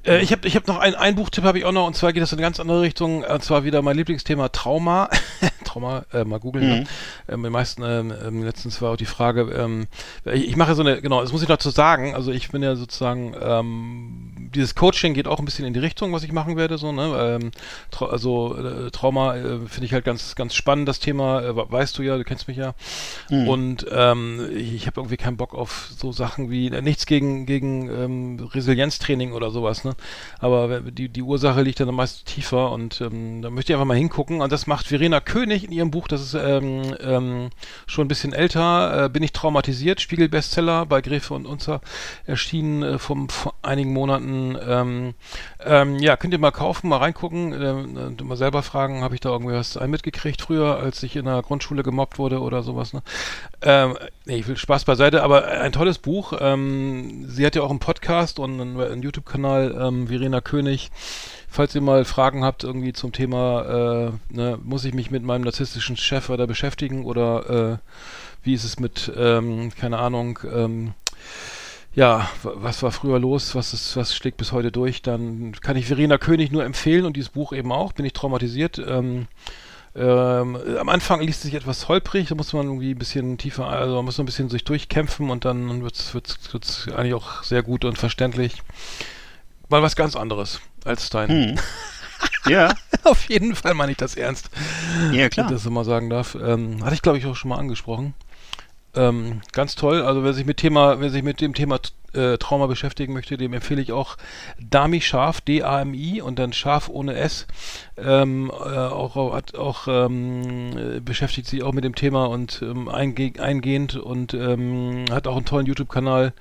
Ähm, 0.07 0.13
äh, 0.15 0.21
ich 0.21 0.31
habe 0.31 0.47
ich 0.47 0.55
hab 0.55 0.67
noch 0.67 0.79
ein, 0.79 0.95
ein 0.95 1.15
Buchtipp 1.15 1.43
habe 1.43 1.59
ich 1.59 1.65
auch 1.65 1.71
noch 1.71 1.85
und 1.85 1.95
zwar 1.95 2.13
geht 2.13 2.23
das 2.23 2.31
in 2.31 2.37
eine 2.37 2.45
ganz 2.45 2.59
andere 2.59 2.81
Richtung 2.81 3.23
und 3.23 3.43
zwar 3.43 3.63
wieder 3.63 3.81
mein 3.81 3.97
Lieblingsthema 3.97 4.49
Trauma. 4.49 5.09
Trauma, 5.65 6.05
äh, 6.13 6.23
mal 6.23 6.39
googeln. 6.39 6.65
Mhm. 6.65 6.71
Ne? 6.71 6.85
Ähm, 7.29 7.43
die 7.43 7.49
meisten, 7.49 7.83
ähm, 7.83 8.13
ähm, 8.25 8.43
letztens 8.43 8.81
war 8.81 8.93
auch 8.93 8.97
die 8.97 9.05
Frage, 9.05 9.41
ähm, 9.41 9.87
ich, 10.25 10.47
ich 10.47 10.55
mache 10.55 10.75
so 10.75 10.81
eine, 10.81 11.01
genau, 11.01 11.21
das 11.21 11.31
muss 11.31 11.41
ich 11.41 11.47
dazu 11.47 11.69
sagen, 11.69 12.15
also 12.15 12.31
ich 12.31 12.49
bin 12.49 12.63
ja 12.63 12.75
sozusagen, 12.75 13.35
ähm, 13.39 14.36
dieses 14.57 14.75
Coaching 14.75 15.13
geht 15.13 15.27
auch 15.27 15.39
ein 15.39 15.45
bisschen 15.45 15.65
in 15.65 15.73
die 15.73 15.79
Richtung, 15.79 16.11
was 16.11 16.23
ich 16.23 16.31
machen 16.31 16.57
werde, 16.57 16.77
so, 16.77 16.91
ne, 16.91 17.37
ähm, 17.41 17.51
Trau 17.91 18.07
also 18.07 18.55
äh, 18.57 18.91
Trauma 18.91 19.35
äh, 19.35 19.59
finde 19.67 19.85
ich 19.85 19.93
halt 19.93 20.03
ganz, 20.03 20.35
ganz 20.35 20.53
spannend, 20.55 20.87
das 20.89 20.99
Thema, 20.99 21.41
äh, 21.41 21.55
we- 21.55 21.65
weißt 21.71 21.97
du 21.97 22.03
ja, 22.03 22.17
du 22.17 22.23
kennst 22.23 22.47
mich 22.47 22.57
ja, 22.57 22.73
Mhm. 23.29 23.47
und 23.47 23.85
ähm, 23.91 24.49
ich, 24.55 24.73
ich 24.73 24.87
habe 24.87 24.99
irgendwie 24.99 25.17
keinen 25.17 25.37
Bock 25.37 25.53
auf 25.53 25.89
so 25.97 26.11
Sachen 26.11 26.49
wie, 26.51 26.67
äh, 26.67 26.81
nichts 26.81 27.05
gegen, 27.05 27.45
gegen 27.45 27.89
ähm, 27.89 28.49
Resilienztraining 28.53 29.31
oder 29.33 29.51
sowas, 29.51 29.83
ne, 29.83 29.95
aber 30.39 30.69
wer- 30.69 30.81
die, 30.81 31.09
die 31.09 31.21
Ursache 31.21 31.61
liegt 31.61 31.79
dann 31.79 31.93
meist 31.93 32.25
tiefer 32.25 32.71
und 32.71 32.99
ähm, 33.01 33.41
da 33.41 33.49
möchte 33.49 33.71
ich 33.71 33.75
einfach 33.75 33.85
mal 33.87 33.97
hingucken 33.97 34.41
und 34.41 34.51
das 34.51 34.67
macht 34.67 34.87
Verena 34.87 35.19
König 35.19 35.63
in 35.63 35.71
ihrem 35.71 35.91
Buch, 35.91 36.07
das 36.07 36.21
ist 36.21 36.33
ähm, 36.33 36.81
ähm, 36.99 37.49
schon 37.85 38.05
ein 38.05 38.07
bisschen 38.09 38.33
älter, 38.33 39.05
äh, 39.05 39.09
bin 39.09 39.23
ich 39.23 39.31
traumatisiert, 39.31 40.01
Spiegel-Bestseller 40.01 40.85
bei 40.85 41.01
Gräfe 41.01 41.33
und 41.33 41.45
Unzer 41.45 41.81
erschienen 42.25 42.83
äh, 42.83 42.97
vom, 42.99 43.29
vor 43.29 43.53
einigen 43.61 43.93
Monaten. 43.93 44.46
Ähm, 44.55 45.13
ähm, 45.65 45.97
ja, 45.97 46.15
könnt 46.15 46.33
ihr 46.33 46.39
mal 46.39 46.51
kaufen, 46.51 46.89
mal 46.89 46.97
reingucken, 46.97 47.53
und 47.97 48.23
mal 48.23 48.37
selber 48.37 48.61
fragen, 48.63 49.01
habe 49.01 49.15
ich 49.15 49.21
da 49.21 49.29
irgendwie 49.29 49.53
was 49.53 49.79
mitgekriegt 49.79 50.41
früher, 50.41 50.77
als 50.77 51.01
ich 51.03 51.15
in 51.15 51.25
der 51.25 51.41
Grundschule 51.41 51.83
gemobbt 51.83 52.19
wurde 52.19 52.39
oder 52.39 52.61
sowas. 52.61 52.93
Ne? 52.93 53.01
Ähm, 53.61 53.97
nee, 54.25 54.37
ich 54.37 54.47
will 54.47 54.57
Spaß 54.57 54.85
beiseite, 54.85 55.23
aber 55.23 55.47
ein 55.47 55.71
tolles 55.71 55.97
Buch. 55.97 56.33
Ähm, 56.39 57.25
sie 57.27 57.45
hat 57.45 57.55
ja 57.55 57.63
auch 57.63 57.69
einen 57.69 57.79
Podcast 57.79 58.39
und 58.39 58.61
einen, 58.61 58.79
einen 58.79 59.01
YouTube-Kanal, 59.01 59.75
ähm, 59.79 60.07
Verena 60.07 60.41
König. 60.41 60.91
Falls 61.49 61.73
ihr 61.73 61.81
mal 61.81 62.05
Fragen 62.05 62.43
habt 62.43 62.63
irgendwie 62.63 62.93
zum 62.93 63.13
Thema, 63.13 64.11
äh, 64.31 64.35
ne, 64.35 64.59
muss 64.63 64.85
ich 64.85 64.93
mich 64.93 65.11
mit 65.11 65.23
meinem 65.23 65.43
narzisstischen 65.43 65.97
Chef 65.97 66.29
weiter 66.29 66.45
beschäftigen 66.45 67.05
oder 67.05 67.49
äh, 67.49 67.77
wie 68.43 68.53
ist 68.53 68.63
es 68.63 68.79
mit, 68.79 69.11
ähm, 69.17 69.71
keine 69.77 69.97
Ahnung, 69.97 70.39
ähm, 70.53 70.93
ja, 71.97 72.29
was 72.43 72.83
war 72.83 72.91
früher 72.91 73.19
los, 73.19 73.55
was 73.55 73.73
ist, 73.73 73.97
was 73.97 74.15
schlägt 74.15 74.37
bis 74.37 74.51
heute 74.51 74.71
durch, 74.71 75.01
dann 75.01 75.53
kann 75.61 75.75
ich 75.75 75.87
Verena 75.87 76.17
König 76.19 76.51
nur 76.51 76.63
empfehlen 76.63 77.05
und 77.05 77.17
dieses 77.17 77.29
Buch 77.29 77.53
eben 77.53 77.71
auch, 77.71 77.91
bin 77.93 78.05
ich 78.05 78.13
traumatisiert. 78.13 78.79
Ähm, 78.79 79.27
Ähm, 79.99 80.55
am 80.79 80.89
Anfang 80.89 81.21
liest 81.21 81.39
es 81.39 81.43
sich 81.45 81.55
etwas 81.55 81.87
holprig, 81.87 82.27
da 82.29 82.35
muss 82.35 82.53
man 82.53 82.67
irgendwie 82.67 82.91
ein 82.91 82.99
bisschen 82.99 83.39
tiefer, 83.39 83.65
also 83.67 83.95
man 83.95 84.05
muss 84.05 84.19
man 84.19 84.25
ein 84.25 84.27
bisschen 84.27 84.47
sich 84.47 84.63
durchkämpfen 84.63 85.31
und 85.31 85.43
dann 85.43 85.81
wird 85.81 85.95
es 85.95 86.87
eigentlich 86.95 87.15
auch 87.15 87.41
sehr 87.41 87.63
gut 87.63 87.83
und 87.83 87.97
verständlich. 87.97 88.61
Mal 89.69 89.81
was 89.81 89.95
ganz 89.95 90.15
anderes 90.15 90.61
als 90.85 91.09
dein. 91.09 91.29
Hm. 91.29 91.59
Ja, 92.47 92.73
Auf 93.03 93.29
jeden 93.29 93.55
Fall 93.55 93.73
meine 93.73 93.91
ich 93.91 93.97
das 93.97 94.15
ernst. 94.15 94.49
ja 95.11 95.11
Wenn 95.11 95.25
ich 95.25 95.29
klar. 95.31 95.49
das 95.49 95.63
so 95.63 95.69
mal 95.71 95.83
sagen 95.85 96.09
darf. 96.09 96.35
Ähm, 96.35 96.83
hatte 96.83 96.95
ich, 96.95 97.01
glaube 97.01 97.17
ich, 97.17 97.25
auch 97.25 97.35
schon 97.35 97.49
mal 97.49 97.57
angesprochen. 97.57 98.13
Ähm, 98.97 99.41
ganz 99.53 99.75
toll. 99.75 100.01
Also 100.01 100.23
wer 100.23 100.33
sich 100.33 100.45
mit 100.45 100.57
Thema, 100.57 100.99
wer 100.99 101.09
sich 101.09 101.23
mit 101.23 101.39
dem 101.39 101.53
Thema 101.53 101.79
äh, 102.13 102.37
Trauma 102.37 102.65
beschäftigen 102.65 103.13
möchte, 103.13 103.37
dem 103.37 103.53
empfehle 103.53 103.81
ich 103.81 103.91
auch 103.91 104.17
Dami 104.59 105.01
Scharf, 105.01 105.41
D-A-M-I 105.41 106.21
und 106.21 106.39
dann 106.39 106.51
Scharf 106.51 106.89
ohne 106.89 107.15
S. 107.15 107.45
Ähm, 107.97 108.49
äh, 108.49 108.53
auch 108.53 109.33
hat 109.33 109.55
auch 109.55 109.87
ähm, 109.87 110.77
äh, 110.77 110.99
beschäftigt 110.99 111.47
sich 111.47 111.63
auch 111.63 111.73
mit 111.73 111.83
dem 111.83 111.95
Thema 111.95 112.25
und 112.25 112.61
ähm, 112.63 112.89
einge 112.89 113.33
eingehend 113.39 113.95
und 113.95 114.33
ähm, 114.33 115.05
hat 115.11 115.27
auch 115.27 115.35
einen 115.35 115.45
tollen 115.45 115.67
YouTube-Kanal. 115.67 116.33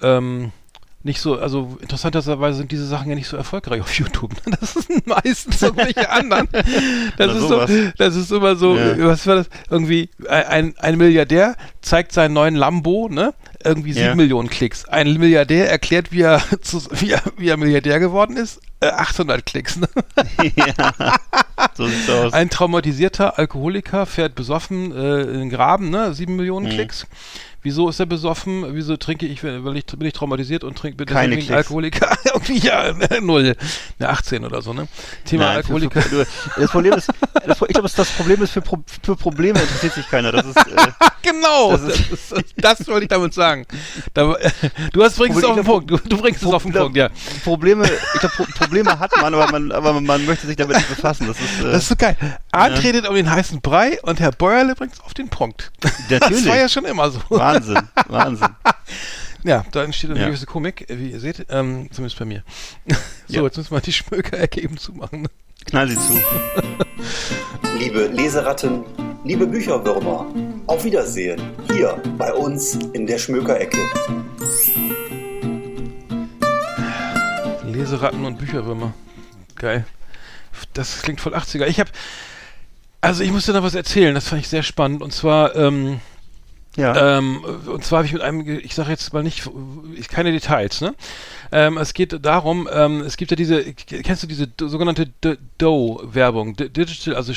Ähm, 0.00 0.52
nicht 1.06 1.20
so, 1.20 1.38
also 1.38 1.78
interessanterweise 1.80 2.58
sind 2.58 2.70
diese 2.72 2.86
Sachen 2.86 3.08
ja 3.08 3.14
nicht 3.14 3.28
so 3.28 3.36
erfolgreich 3.36 3.80
auf 3.80 3.92
YouTube. 3.94 4.32
ne? 4.46 4.56
Das 4.60 4.74
sind 4.74 5.06
meistens 5.06 5.62
irgendwelche 5.62 6.10
anderen. 6.10 6.48
Das 7.16 7.34
ist 7.34 7.48
so, 7.48 7.64
das 7.96 8.14
ist 8.16 8.30
immer 8.30 8.56
so, 8.56 8.76
Ja. 8.76 8.98
was 9.06 9.26
war 9.26 9.36
das? 9.36 9.48
Irgendwie 9.70 10.10
ein, 10.28 10.74
ein 10.78 10.98
Milliardär 10.98 11.56
zeigt 11.80 12.12
seinen 12.12 12.34
neuen 12.34 12.56
Lambo, 12.56 13.08
ne? 13.08 13.32
Irgendwie 13.64 13.92
sieben 13.94 14.06
Ja. 14.06 14.14
Millionen 14.14 14.50
Klicks. 14.50 14.84
Ein 14.86 15.14
Milliardär 15.14 15.70
erklärt, 15.70 16.12
wie 16.12 16.20
er, 16.22 16.42
wie 16.90 17.10
er, 17.12 17.22
wie 17.38 17.48
er 17.48 17.56
Milliardär 17.56 17.98
geworden 18.00 18.36
ist. 18.36 18.60
Äh, 18.80 18.88
800 18.88 19.46
Klicks, 19.46 19.76
ne? 19.78 19.88
ja. 20.56 21.16
So 21.74 21.86
sieht's 21.86 22.10
aus. 22.10 22.32
Ein 22.34 22.50
traumatisierter 22.50 23.38
Alkoholiker 23.38 24.04
fährt 24.06 24.34
besoffen 24.34 24.92
äh, 24.94 25.22
in 25.22 25.38
den 25.38 25.50
Graben, 25.50 25.88
ne? 25.90 26.12
Sieben 26.14 26.36
Millionen 26.36 26.66
Mhm. 26.66 26.70
Klicks. 26.70 27.06
Wieso 27.66 27.88
ist 27.88 27.98
er 27.98 28.06
besoffen? 28.06 28.76
Wieso 28.76 28.96
trinke 28.96 29.26
ich, 29.26 29.42
weil 29.42 29.76
ich 29.76 29.86
bin 29.86 30.06
ich 30.06 30.12
traumatisiert 30.12 30.62
und 30.62 30.78
trinke 30.78 30.98
bin 30.98 31.06
Keine 31.08 31.34
deswegen. 31.34 31.54
Alkoholiker? 31.54 32.16
Irgendwie 32.24 32.58
ja, 32.58 32.92
ne, 32.92 33.08
null. 33.20 33.56
Eine 33.98 34.08
18 34.08 34.44
oder 34.44 34.62
so, 34.62 34.72
ne? 34.72 34.86
Thema 35.24 35.46
Nein, 35.46 35.56
Alkoholiker. 35.56 36.00
Das 36.56 36.70
Problem 36.70 36.92
ist, 36.92 37.08
das, 37.44 37.60
ich 37.62 37.68
glaube, 37.74 37.90
das 37.96 38.10
Problem 38.12 38.40
ist, 38.42 38.52
für, 38.52 38.60
Pro, 38.60 38.84
für 39.02 39.16
Probleme 39.16 39.60
interessiert 39.60 39.94
sich 39.94 40.08
keiner. 40.08 40.30
Das 40.30 40.46
ist, 40.46 40.56
äh, 40.58 40.92
genau, 41.32 41.72
Das 41.72 41.82
das, 41.86 42.10
ist- 42.10 42.54
das, 42.56 42.88
wollte 42.88 43.02
ich 43.04 43.08
damit 43.08 43.34
sagen. 43.34 43.66
Da, 44.14 44.34
du 44.92 45.02
hast 45.04 45.16
bringst 45.16 45.38
es 45.38 45.44
auf 45.44 45.54
den 45.56 45.64
Punkt. 45.64 45.90
Du, 45.90 45.96
du 45.98 46.16
bringst 46.16 46.42
es 46.42 46.48
auf 46.48 46.62
den 46.62 46.72
Pro- 46.72 46.80
Punkt, 46.84 46.96
ja. 46.96 47.10
Probleme, 47.44 47.84
ich 48.14 48.20
glaube, 48.20 48.34
Pro, 48.36 48.44
Probleme 48.56 48.98
hat 48.98 49.10
man, 49.20 49.34
aber 49.34 49.50
man, 49.50 49.72
aber 49.72 50.00
man 50.00 50.24
möchte 50.26 50.46
sich 50.46 50.56
damit 50.56 50.76
nicht 50.76 50.88
befassen. 50.88 51.26
Das 51.26 51.38
ist, 51.40 51.60
äh, 51.60 51.72
Das 51.72 51.82
ist 51.82 51.88
so 51.88 51.96
geil. 51.96 52.16
Arndt 52.52 52.82
redet 52.82 53.08
um 53.08 53.14
den 53.14 53.30
heißen 53.30 53.60
Brei 53.60 53.98
und 54.02 54.20
Herr 54.20 54.32
Bäuerle 54.32 54.74
bringt 54.74 54.94
es 54.94 55.00
auf 55.00 55.14
den 55.14 55.28
Punkt. 55.28 55.72
Das 56.08 56.20
Natürlich. 56.20 56.46
war 56.46 56.56
ja 56.56 56.68
schon 56.68 56.84
immer 56.84 57.10
so. 57.10 57.20
Wahnsinn, 57.28 57.78
Wahnsinn. 58.08 58.48
Ja, 59.42 59.64
da 59.72 59.82
entsteht 59.84 60.10
eine 60.10 60.20
Ja. 60.20 60.26
gewisse 60.26 60.46
Komik, 60.46 60.86
wie 60.88 61.10
ihr 61.10 61.20
seht, 61.20 61.46
ähm, 61.50 61.88
zumindest 61.92 62.18
bei 62.18 62.24
mir. 62.24 62.42
so, 63.28 63.34
Ja. 63.36 63.42
jetzt 63.42 63.56
müssen 63.56 63.72
wir 63.72 63.80
die 63.80 63.92
Schmökerecke 63.92 64.60
eben 64.62 64.76
zumachen. 64.76 65.28
Knall 65.66 65.88
sie 65.88 65.96
zu. 65.96 66.20
Liebe 67.78 68.06
Leseratten, 68.06 68.84
liebe 69.26 69.44
Bücherwürmer, 69.44 70.26
auf 70.68 70.84
Wiedersehen 70.84 71.40
hier 71.72 72.00
bei 72.16 72.32
uns 72.32 72.78
in 72.92 73.06
der 73.08 73.18
Schmökerecke. 73.18 73.78
Leseratten 77.64 78.24
und 78.24 78.38
Bücherwürmer. 78.38 78.94
Geil. 79.56 79.84
Das 80.74 81.02
klingt 81.02 81.20
voll 81.20 81.34
80er. 81.34 81.66
Ich 81.66 81.80
habe, 81.80 81.90
also 83.00 83.24
ich 83.24 83.32
musste 83.32 83.52
da 83.52 83.64
was 83.64 83.74
erzählen, 83.74 84.14
das 84.14 84.28
fand 84.28 84.42
ich 84.42 84.48
sehr 84.48 84.62
spannend. 84.62 85.02
Und 85.02 85.12
zwar, 85.12 85.56
ähm, 85.56 86.00
Ja. 86.76 87.18
Ähm, 87.18 87.42
und 87.42 87.84
zwar 87.84 87.98
habe 87.98 88.06
ich 88.06 88.12
mit 88.12 88.22
einem, 88.22 88.46
ich 88.46 88.74
sage 88.74 88.90
jetzt 88.90 89.12
mal 89.12 89.22
nicht, 89.22 89.50
ich, 89.96 90.08
keine 90.08 90.30
Details, 90.30 90.82
ne? 90.82 90.94
Ähm, 91.52 91.78
es 91.78 91.94
geht 91.94 92.24
darum, 92.24 92.68
ähm, 92.72 93.00
es 93.02 93.16
gibt 93.16 93.30
ja 93.30 93.36
diese, 93.36 93.62
kennst 93.74 94.22
du 94.22 94.26
diese 94.26 94.48
sogenannte 94.58 95.06
D- 95.06 95.36
DOH-Werbung, 95.58 96.56
D- 96.56 96.68
Digital, 96.68 97.14
also 97.16 97.32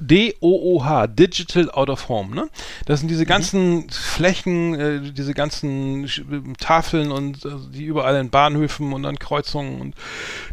D-O-O-H, 0.00 1.06
Digital 1.08 1.70
Out 1.70 1.90
of 1.90 2.08
Home, 2.08 2.34
ne? 2.34 2.48
Das 2.86 3.00
sind 3.00 3.08
diese 3.08 3.26
ganzen 3.26 3.88
Flächen, 3.90 4.74
äh, 4.74 5.00
diese 5.12 5.34
ganzen 5.34 6.06
Sch- 6.06 6.22
Tafeln 6.58 7.12
und 7.12 7.44
äh, 7.44 7.50
die 7.72 7.84
überall 7.84 8.16
in 8.20 8.30
Bahnhöfen 8.30 8.92
und 8.92 9.04
an 9.04 9.18
Kreuzungen 9.18 9.80
und 9.80 9.94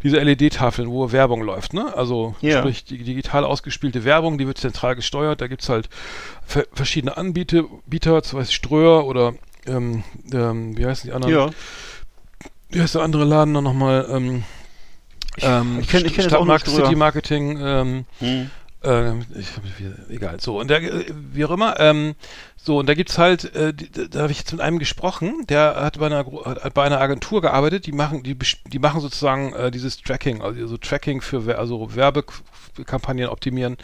diese 0.04 0.18
LED-Tafeln, 0.18 0.90
wo 0.90 1.12
Werbung 1.12 1.42
läuft, 1.42 1.74
ne? 1.74 1.96
Also 1.96 2.36
Ja. 2.42 2.60
sprich 2.60 2.84
die 2.86 3.04
digital 3.04 3.44
ausgespielte 3.44 4.04
Werbung, 4.04 4.38
die 4.38 4.48
wird 4.48 4.58
zentral 4.58 4.96
gesteuert, 4.96 5.42
da 5.42 5.48
gibt's 5.48 5.70
halt 5.70 5.90
ver 6.46 6.66
verschiedene 6.74 7.18
Anbieter, 7.18 7.64
Bieter, 7.86 8.22
zum 8.24 8.40
Beispiel 8.40 8.56
Ströer 8.56 9.06
oder 9.06 9.34
ähm, 9.66 10.04
ähm, 10.34 10.78
wie 10.78 10.86
heißen 10.86 11.10
die 11.10 11.14
anderen? 11.14 11.34
ja. 11.34 11.50
Wie 12.70 12.82
heißt 12.82 12.96
der 12.96 13.02
andere 13.02 13.24
Laden 13.26 13.54
noch 13.54 13.62
nochmal? 13.62 14.06
Ähm, 14.10 14.44
ähm, 15.40 15.80
ich 15.82 15.90
kenn- 15.90 16.06
ich 16.06 16.14
kenn 16.14 16.24
jetzt 16.24 16.34
auch 16.34 16.60
Ströer. 16.60 16.86
City 16.86 16.96
Marketing, 16.96 17.60
ähm, 17.62 18.06
Hm. 18.20 18.50
ähm, 18.84 19.26
ich 19.36 19.48
egal. 20.10 20.40
So, 20.40 20.60
und 20.60 20.70
der, 20.70 20.82
äh, 20.82 21.06
wie 21.32 21.46
auch 21.46 21.52
immer, 21.52 21.80
ähm, 21.80 22.16
so, 22.56 22.80
und 22.80 22.90
da 22.90 22.96
gibt's 22.96 23.18
halt, 23.18 23.56
äh, 23.56 23.74
da 24.10 24.22
habe 24.24 24.32
ich 24.32 24.40
jetzt 24.40 24.52
mit 24.52 24.60
einem 24.62 24.80
gesprochen, 24.80 25.46
der 25.48 25.76
hat 25.78 26.00
bei 26.00 26.08
einer, 26.08 26.26
hat 26.46 26.74
bei 26.74 26.84
einer 26.84 27.00
Agentur 27.00 27.42
gearbeitet, 27.42 27.86
die 27.86 27.92
machen, 27.94 28.24
die, 28.24 28.36
die 28.66 28.80
machen 28.80 29.00
sozusagen 29.00 29.54
äh, 29.54 29.72
dieses 29.72 30.02
Tracking, 30.02 30.42
also 30.42 30.68
so 30.68 30.78
Tracking 30.78 31.22
für, 31.22 31.58
also 31.58 31.96
Werbekampagnen 31.96 33.30
optimieren 33.30 33.78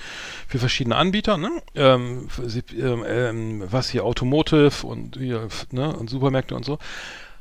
für 0.48 0.60
verschiedene 0.60 0.96
Anbieter, 0.98 1.38
ne? 1.38 1.50
Ähm, 1.76 2.28
für, 2.30 2.44
ähm, 2.76 3.06
ähm, 3.08 3.64
was 3.72 3.90
hier 3.90 4.04
Automotive 4.04 4.86
und 4.86 5.18
hier, 5.18 5.48
ne, 5.72 5.96
und 5.96 6.10
Supermärkte 6.10 6.56
und 6.56 6.66
so. 6.66 6.80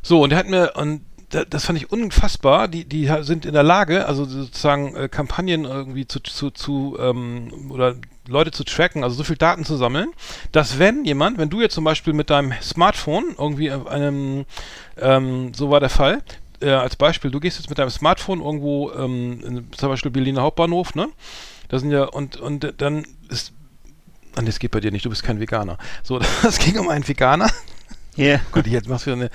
So, 0.02 0.22
und 0.22 0.30
der 0.30 0.38
hat 0.40 0.48
mir, 0.48 0.72
und 0.76 1.02
das 1.32 1.64
fand 1.64 1.78
ich 1.78 1.90
unfassbar. 1.90 2.68
Die, 2.68 2.84
die 2.84 3.10
sind 3.20 3.46
in 3.46 3.54
der 3.54 3.62
Lage, 3.62 4.06
also 4.06 4.24
sozusagen 4.24 4.94
äh, 4.94 5.08
Kampagnen 5.08 5.64
irgendwie 5.64 6.06
zu, 6.06 6.20
zu, 6.20 6.50
zu 6.50 6.96
ähm, 7.00 7.70
oder 7.70 7.96
Leute 8.28 8.52
zu 8.52 8.64
tracken, 8.64 9.02
also 9.02 9.16
so 9.16 9.24
viel 9.24 9.36
Daten 9.36 9.64
zu 9.64 9.76
sammeln, 9.76 10.12
dass 10.52 10.78
wenn 10.78 11.04
jemand, 11.04 11.38
wenn 11.38 11.50
du 11.50 11.60
jetzt 11.60 11.74
zum 11.74 11.84
Beispiel 11.84 12.12
mit 12.12 12.30
deinem 12.30 12.52
Smartphone 12.62 13.34
irgendwie 13.36 13.72
auf 13.72 13.86
einem, 13.86 14.44
ähm, 15.00 15.52
so 15.54 15.70
war 15.70 15.80
der 15.80 15.88
Fall, 15.88 16.22
äh, 16.60 16.70
als 16.70 16.96
Beispiel, 16.96 17.30
du 17.30 17.40
gehst 17.40 17.58
jetzt 17.58 17.68
mit 17.68 17.78
deinem 17.78 17.90
Smartphone 17.90 18.40
irgendwo, 18.40 18.92
ähm, 18.92 19.40
in, 19.44 19.72
zum 19.72 19.88
Beispiel 19.88 20.10
Berliner 20.10 20.42
Hauptbahnhof, 20.42 20.94
ne? 20.94 21.08
Da 21.68 21.78
sind 21.78 21.90
ja, 21.90 22.04
und, 22.04 22.36
und 22.36 22.74
dann 22.78 23.04
ist, 23.28 23.52
ah, 24.36 24.42
das 24.42 24.58
geht 24.58 24.70
bei 24.70 24.80
dir 24.80 24.92
nicht, 24.92 25.04
du 25.04 25.10
bist 25.10 25.24
kein 25.24 25.40
Veganer. 25.40 25.78
So, 26.02 26.20
das 26.42 26.58
ging 26.58 26.78
um 26.78 26.88
einen 26.88 27.06
Veganer. 27.06 27.50
Ja. 28.14 28.40
Gott, 28.52 28.66
jetzt 28.66 28.88
machst 28.88 29.06
du 29.06 29.12
eine. 29.12 29.30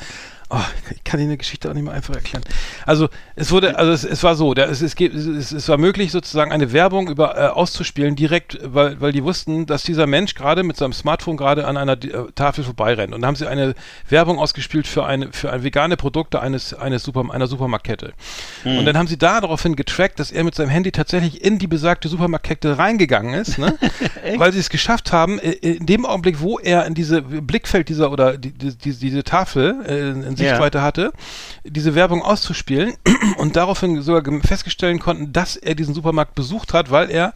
Oh, 0.49 0.57
ich 0.91 1.03
kann 1.03 1.19
dir 1.19 1.25
eine 1.25 1.37
Geschichte 1.37 1.69
auch 1.69 1.73
nicht 1.73 1.83
mehr 1.83 1.93
einfach 1.93 2.15
erklären. 2.15 2.43
Also 2.85 3.09
es 3.35 3.51
wurde, 3.51 3.77
also 3.77 3.91
es, 3.91 4.05
es 4.05 4.23
war 4.23 4.35
so, 4.35 4.53
der, 4.53 4.69
es, 4.69 4.81
es, 4.81 4.95
es, 4.97 5.51
es 5.51 5.67
war 5.67 5.77
möglich 5.77 6.11
sozusagen 6.11 6.53
eine 6.53 6.71
Werbung 6.71 7.09
über 7.09 7.37
äh, 7.37 7.47
auszuspielen 7.47 8.15
direkt, 8.15 8.57
weil, 8.63 9.01
weil 9.01 9.11
die 9.11 9.25
wussten, 9.25 9.65
dass 9.65 9.83
dieser 9.83 10.07
Mensch 10.07 10.35
gerade 10.35 10.63
mit 10.63 10.77
seinem 10.77 10.93
Smartphone 10.93 11.35
gerade 11.35 11.67
an 11.67 11.75
einer 11.75 12.01
äh, 12.01 12.31
Tafel 12.33 12.63
vorbeirennt. 12.63 13.13
Und 13.13 13.21
dann 13.21 13.27
haben 13.27 13.35
sie 13.35 13.45
eine 13.45 13.75
Werbung 14.07 14.39
ausgespielt 14.39 14.87
für 14.87 15.05
eine 15.05 15.33
für 15.33 15.51
ein 15.51 15.63
vegane 15.63 15.97
Produkte 15.97 16.41
eines 16.41 16.73
eines 16.73 17.03
Super, 17.03 17.25
einer 17.29 17.47
Supermarktkette. 17.47 18.13
Und 18.63 18.85
dann 18.85 18.97
haben 18.97 19.07
sie 19.07 19.17
da 19.17 19.41
daraufhin 19.41 19.75
getrackt, 19.75 20.19
dass 20.19 20.31
er 20.31 20.43
mit 20.45 20.55
seinem 20.55 20.69
Handy 20.69 20.91
tatsächlich 20.91 21.43
in 21.43 21.59
die 21.59 21.67
besagte 21.67 22.07
Supermarktkette 22.07 22.77
reingegangen 22.77 23.33
ist, 23.33 23.57
ne? 23.57 23.77
weil 24.37 24.53
sie 24.53 24.59
es 24.59 24.69
geschafft 24.69 25.11
haben, 25.11 25.39
äh, 25.39 25.51
in 25.51 25.85
dem 25.85 26.05
Augenblick, 26.05 26.39
wo 26.39 26.57
er 26.57 26.85
in 26.85 26.93
diese 26.93 27.21
Blickfeld 27.21 27.89
dieser 27.89 28.11
oder 28.11 28.37
die, 28.37 28.51
die, 28.51 28.75
die, 28.75 28.93
diese 28.93 29.23
Tafel 29.23 29.75
äh, 29.85 30.09
in 30.09 30.36
Sichtweite 30.37 30.81
hatte, 30.81 31.11
diese 31.63 31.95
Werbung 31.95 32.21
auszuspielen 32.21 32.93
und 33.37 33.55
daraufhin 33.55 34.01
sogar 34.01 34.23
feststellen 34.41 34.99
konnten, 34.99 35.33
dass 35.33 35.55
er 35.55 35.75
diesen 35.75 35.93
Supermarkt 35.93 36.35
besucht 36.35 36.73
hat, 36.73 36.91
weil 36.91 37.09
er 37.11 37.33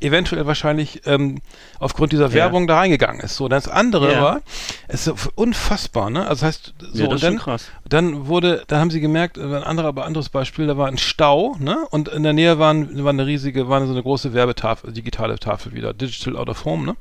eventuell 0.00 0.46
wahrscheinlich 0.46 1.02
ähm, 1.06 1.40
aufgrund 1.78 2.10
dieser 2.12 2.26
Ja. 2.28 2.34
Werbung 2.34 2.66
da 2.66 2.76
reingegangen 2.78 3.20
ist. 3.20 3.36
So, 3.36 3.46
das 3.48 3.68
andere 3.68 4.12
Ja. 4.14 4.20
war, 4.22 4.40
es 4.88 5.06
ist 5.06 5.28
unfassbar, 5.36 6.10
ne? 6.10 6.22
Also 6.26 6.44
das 6.44 6.56
heißt, 6.56 6.74
so 6.92 7.02
Ja, 7.04 7.08
das 7.08 7.12
und 7.14 7.22
dann, 7.22 7.38
krass. 7.38 7.66
dann 7.88 8.26
wurde, 8.26 8.64
dann 8.66 8.80
haben 8.80 8.90
sie 8.90 9.00
gemerkt, 9.00 9.38
äh, 9.38 9.42
ein 9.42 9.62
anderer, 9.62 9.86
aber 9.88 10.04
anderes 10.04 10.28
Beispiel, 10.28 10.66
da 10.66 10.76
war 10.76 10.88
ein 10.88 10.98
Stau, 10.98 11.54
ne? 11.60 11.86
Und 11.90 12.08
in 12.08 12.24
der 12.24 12.32
Nähe 12.32 12.58
waren, 12.58 13.04
war 13.04 13.10
eine 13.10 13.26
riesige, 13.26 13.68
war 13.68 13.84
so 13.86 13.92
eine 13.92 14.02
große 14.02 14.32
Werbetafel, 14.34 14.92
digitale 14.92 15.38
Tafel 15.38 15.72
wieder, 15.72 15.94
Digital 15.94 16.36
Out 16.36 16.48
of 16.48 16.64
Home, 16.64 16.84
ne? 16.84 16.96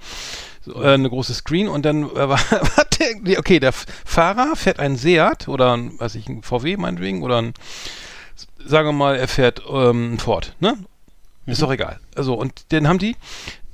So, 0.62 0.82
äh, 0.82 0.94
eine 0.94 1.10
große 1.10 1.34
Screen 1.34 1.68
und 1.68 1.86
dann 1.86 2.04
äh, 2.04 2.16
war, 2.16 2.30
war 2.30 2.86
der, 3.00 3.40
okay, 3.40 3.60
der 3.60 3.72
Fahrer 3.74 4.56
fährt 4.56 4.80
ein 4.80 4.96
Seat 4.96 5.48
oder 5.48 5.76
ein, 5.76 6.00
weiß 6.00 6.16
ich, 6.16 6.28
ein 6.30 6.44
VW 6.44 6.78
meinetwegen 6.78 7.24
oder 7.24 7.42
ein, 7.42 7.54
sagen 8.66 8.90
wir 8.90 8.94
mal, 8.94 9.16
er 9.16 9.28
fährt 9.28 9.62
ähm, 9.70 10.14
ein 10.14 10.20
Ford, 10.20 10.56
ne? 10.60 10.78
Ist 11.48 11.62
doch 11.62 11.72
egal. 11.72 12.00
Also, 12.16 12.36
und 12.36 12.72
dann 12.72 12.88
haben 12.88 13.00
die 13.00 13.16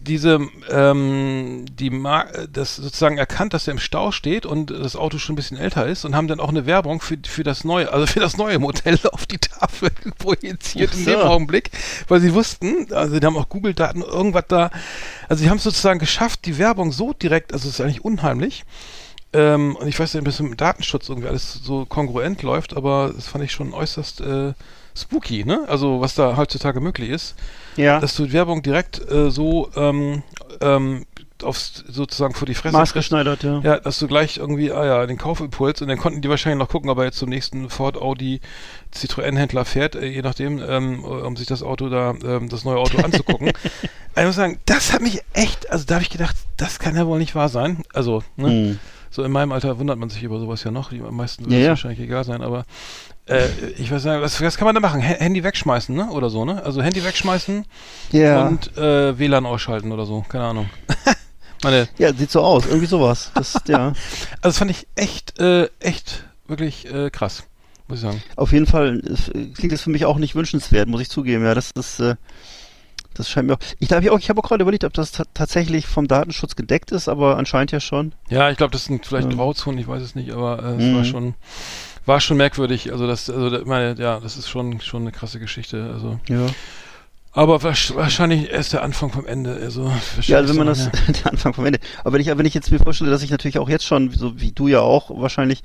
diese, 0.08 0.40
ähm, 0.70 1.66
die 1.70 1.90
Mar 1.90 2.28
das 2.52 2.78
sozusagen 2.78 3.18
erkannt, 3.18 3.54
dass 3.54 3.68
er 3.68 3.74
im 3.74 3.80
Stau 3.80 4.12
steht 4.12 4.46
und 4.46 4.72
das 4.72 4.96
Auto 4.96 5.18
schon 5.18 5.34
ein 5.34 5.36
bisschen 5.36 5.58
älter 5.58 5.86
ist 5.86 6.06
und 6.06 6.16
haben 6.16 6.28
dann 6.28 6.40
auch 6.40 6.50
eine 6.50 6.66
Werbung 6.66 7.02
für, 7.02 7.18
für 7.26 7.44
das 7.44 7.64
neue, 7.64 7.92
also 7.92 8.08
für 8.08 8.20
das 8.20 8.38
neue 8.38 8.60
Modell 8.60 9.00
auf 9.12 9.26
die 9.26 9.38
Tafel 9.38 9.92
projiziert 10.18 10.92
Ach 10.94 10.98
in 10.98 11.06
so. 11.06 11.12
dem 11.12 11.20
Augenblick, 11.22 11.72
weil 12.08 12.22
sie 12.22 12.34
wussten, 12.34 12.92
also 12.94 13.20
die 13.20 13.26
haben 13.26 13.38
auch 13.38 13.50
Google-Daten, 13.50 14.02
irgendwas 14.02 14.46
da, 14.48 14.72
also 15.28 15.44
sie 15.44 15.50
haben 15.50 15.58
es 15.58 15.64
sozusagen 15.64 16.00
geschafft, 16.00 16.46
die 16.46 16.58
Werbung 16.58 16.92
so 16.92 17.14
direkt, 17.14 17.54
also 17.54 17.68
es 17.68 17.76
ist 17.76 17.82
eigentlich 17.82 18.06
unheimlich, 18.06 18.64
ähm, 19.34 19.76
und 19.76 19.88
ich 19.88 20.00
weiß 20.00 20.14
nicht, 20.14 20.24
bis 20.24 20.40
mit 20.40 20.52
dem 20.52 20.58
Datenschutz 20.58 21.10
irgendwie 21.10 21.28
alles 21.28 21.54
so 21.54 21.86
kongruent 21.86 22.42
läuft, 22.44 22.76
aber 22.78 23.12
das 23.14 23.28
fand 23.28 23.44
ich 23.44 23.52
schon 23.52 23.74
äußerst 23.74 24.22
äh, 24.22 24.54
spooky, 24.96 25.44
ne? 25.44 25.66
Also 25.68 26.02
was 26.02 26.16
da 26.16 26.38
heutzutage 26.38 26.80
möglich 26.80 27.10
ist 27.10 27.36
Ja. 27.78 28.00
dass 28.00 28.16
du 28.16 28.26
die 28.26 28.34
Werbung 28.34 28.62
direkt 28.62 29.00
äh, 29.10 29.32
so 29.32 29.70
ähm, 29.76 30.24
ähm, 30.62 31.06
aufs, 31.44 31.84
sozusagen 31.88 32.34
vor 32.34 32.46
die 32.48 32.56
Fresse. 32.56 32.76
Maßgeschneidert, 32.76 33.44
ja. 33.44 33.60
Ja, 33.64 33.80
dass 33.80 34.00
du 34.00 34.08
gleich 34.08 34.38
irgendwie, 34.38 34.72
ah 34.72 34.86
ja, 34.86 35.06
den 35.06 35.18
Kaufimpuls 35.18 35.82
und 35.82 35.88
dann 35.88 35.98
konnten 36.00 36.22
die 36.22 36.30
wahrscheinlich 36.30 36.58
noch 36.60 36.70
gucken, 36.70 36.90
ob 36.90 36.98
er 36.98 37.06
jetzt 37.06 37.18
zum 37.20 37.30
nächsten 37.30 37.70
Ford, 37.70 37.96
Audi, 37.98 38.42
Citroën-Händler 38.94 39.66
fährt, 39.66 39.96
äh, 39.96 40.08
je 40.08 40.22
nachdem, 40.22 40.62
ähm, 40.68 41.04
um 41.04 41.36
sich 41.38 41.48
das 41.48 41.62
Auto 41.64 41.90
da, 41.90 42.16
ähm, 42.24 42.50
das 42.50 42.64
neue 42.66 42.78
Auto 42.78 42.98
anzugucken. 42.98 43.52
ich 44.16 44.24
muss 44.24 44.36
sagen, 44.36 44.60
das 44.66 44.94
hat 44.94 45.02
mich 45.02 45.22
echt, 45.34 45.70
also 45.70 45.86
da 45.86 45.96
habe 45.96 46.04
ich 46.04 46.10
gedacht, 46.10 46.36
das 46.58 46.80
kann 46.80 46.96
ja 46.96 47.06
wohl 47.06 47.20
nicht 47.20 47.36
wahr 47.36 47.50
sein. 47.50 47.84
Also, 47.94 48.24
ne? 48.36 48.48
Hm. 48.50 48.80
So 49.10 49.24
in 49.24 49.32
meinem 49.32 49.52
Alter 49.52 49.80
wundert 49.80 49.98
man 49.98 50.10
sich 50.10 50.22
über 50.24 50.38
sowas 50.40 50.64
ja 50.64 50.72
noch. 50.72 50.90
Die 50.90 51.02
am 51.02 51.16
meisten 51.16 51.46
wird 51.46 51.54
Ja, 51.54 51.58
es 51.60 51.64
ja. 51.64 51.70
wahrscheinlich 51.70 52.00
egal 52.02 52.24
sein, 52.24 52.42
aber 52.42 52.66
äh, 53.28 53.48
ich 53.78 53.92
weiß 53.92 54.06
nicht, 54.06 54.22
was, 54.22 54.42
was 54.42 54.58
kann 54.58 54.66
man 54.66 54.76
da 54.76 54.82
machen? 54.82 55.02
H 55.02 55.08
Handy 55.20 55.44
wegschmeißen, 55.44 55.96
ne? 55.96 56.10
Oder 56.12 56.30
so, 56.30 56.46
ne? 56.46 56.64
Also 56.64 56.82
Handy 56.82 57.04
wegschmeißen 57.04 57.66
Ja. 58.12 58.48
und 58.48 58.76
äh, 58.78 59.18
WLAN 59.20 59.46
ausschalten 59.46 59.92
oder 59.92 60.06
so, 60.06 60.26
keine 60.30 60.46
Ahnung. 60.46 60.70
Meine, 61.64 61.88
ja, 61.98 62.14
sieht 62.14 62.30
so 62.32 62.42
aus. 62.42 62.66
Irgendwie 62.68 62.86
sowas. 62.86 63.32
Das, 63.34 63.60
ja. 63.68 63.88
also 63.88 63.96
das 64.42 64.58
fand 64.60 64.72
ich 64.72 64.88
echt, 64.96 65.40
äh, 65.40 65.70
echt 65.80 66.24
wirklich 66.48 66.86
äh, 66.94 67.10
krass, 67.10 67.44
muss 67.88 67.98
ich 68.00 68.04
sagen. 68.04 68.22
Auf 68.36 68.52
jeden 68.54 68.68
Fall 68.68 69.02
äh, 69.34 69.46
klingt 69.54 69.74
es 69.74 69.82
für 69.82 69.90
mich 69.90 70.06
auch 70.06 70.18
nicht 70.18 70.36
wünschenswert, 70.36 70.88
muss 70.88 71.02
ich 71.02 71.10
zugeben. 71.10 71.44
Ja, 71.44 71.56
das 71.56 71.72
ist, 71.72 72.00
äh, 72.00 72.16
das 73.16 73.28
scheint 73.30 73.48
mir 73.48 73.56
auch. 73.56 73.60
Ich 73.80 73.88
glaube, 73.88 74.04
ich, 74.04 74.12
auch- 74.12 74.20
ich 74.20 74.30
habe 74.30 74.40
auch 74.40 74.48
gerade 74.48 74.62
überlegt, 74.62 74.84
ob 74.84 74.94
das 74.94 75.12
ta 75.12 75.24
tatsächlich 75.34 75.88
vom 75.88 76.08
Datenschutz 76.08 76.56
gedeckt 76.56 76.92
ist, 76.92 77.10
aber 77.10 77.38
anscheinend 77.38 77.72
ja 77.72 77.80
schon. 77.80 78.14
Ja, 78.30 78.52
ich 78.52 78.58
glaube, 78.58 78.72
das 78.72 78.86
sind 78.86 79.06
vielleicht 79.08 79.32
Ähm. 79.32 79.38
Grauzonen, 79.38 79.80
ich 79.80 79.88
weiß 79.88 80.04
es 80.04 80.14
nicht, 80.14 80.32
aber 80.32 80.60
äh, 80.64 80.76
es 80.76 80.84
Mhm. 80.84 80.96
war 80.96 81.04
schon, 81.06 81.34
war 82.08 82.20
schon 82.22 82.38
merkwürdig. 82.38 82.92
Also 82.92 83.06
das, 83.08 83.30
also 83.30 83.64
meine, 83.66 83.96
ja, 84.00 84.20
das 84.20 84.38
ist 84.38 84.50
schon, 84.50 84.80
schon 84.82 85.02
eine 85.04 85.12
krasse 85.12 85.40
Geschichte. 85.40 85.92
Also, 85.94 86.20
Ja. 86.30 86.46
aber 87.34 87.58
wahrsch- 87.58 87.94
wahrscheinlich 87.96 88.50
erst 88.52 88.74
der 88.74 88.82
Anfang 88.82 89.12
vom 89.12 89.26
Ende. 89.28 89.54
Also 89.62 89.92
Ja, 90.24 90.38
also 90.38 90.50
wenn 90.50 90.58
man 90.58 90.68
das, 90.68 90.90
der 91.24 91.32
Anfang 91.32 91.54
vom 91.54 91.66
Ende. 91.66 91.80
Aber 92.04 92.14
wenn 92.14 92.22
ich, 92.22 92.28
wenn 92.36 92.46
ich 92.46 92.54
jetzt 92.54 92.72
mir 92.72 92.80
vorstelle, 92.80 93.12
dass 93.12 93.22
ich 93.22 93.30
natürlich 93.30 93.60
auch 93.60 93.70
jetzt 93.70 93.86
schon, 93.86 94.10
so 94.12 94.40
wie 94.40 94.52
du 94.54 94.68
ja 94.68 94.80
auch, 94.80 95.12
wahrscheinlich 95.22 95.62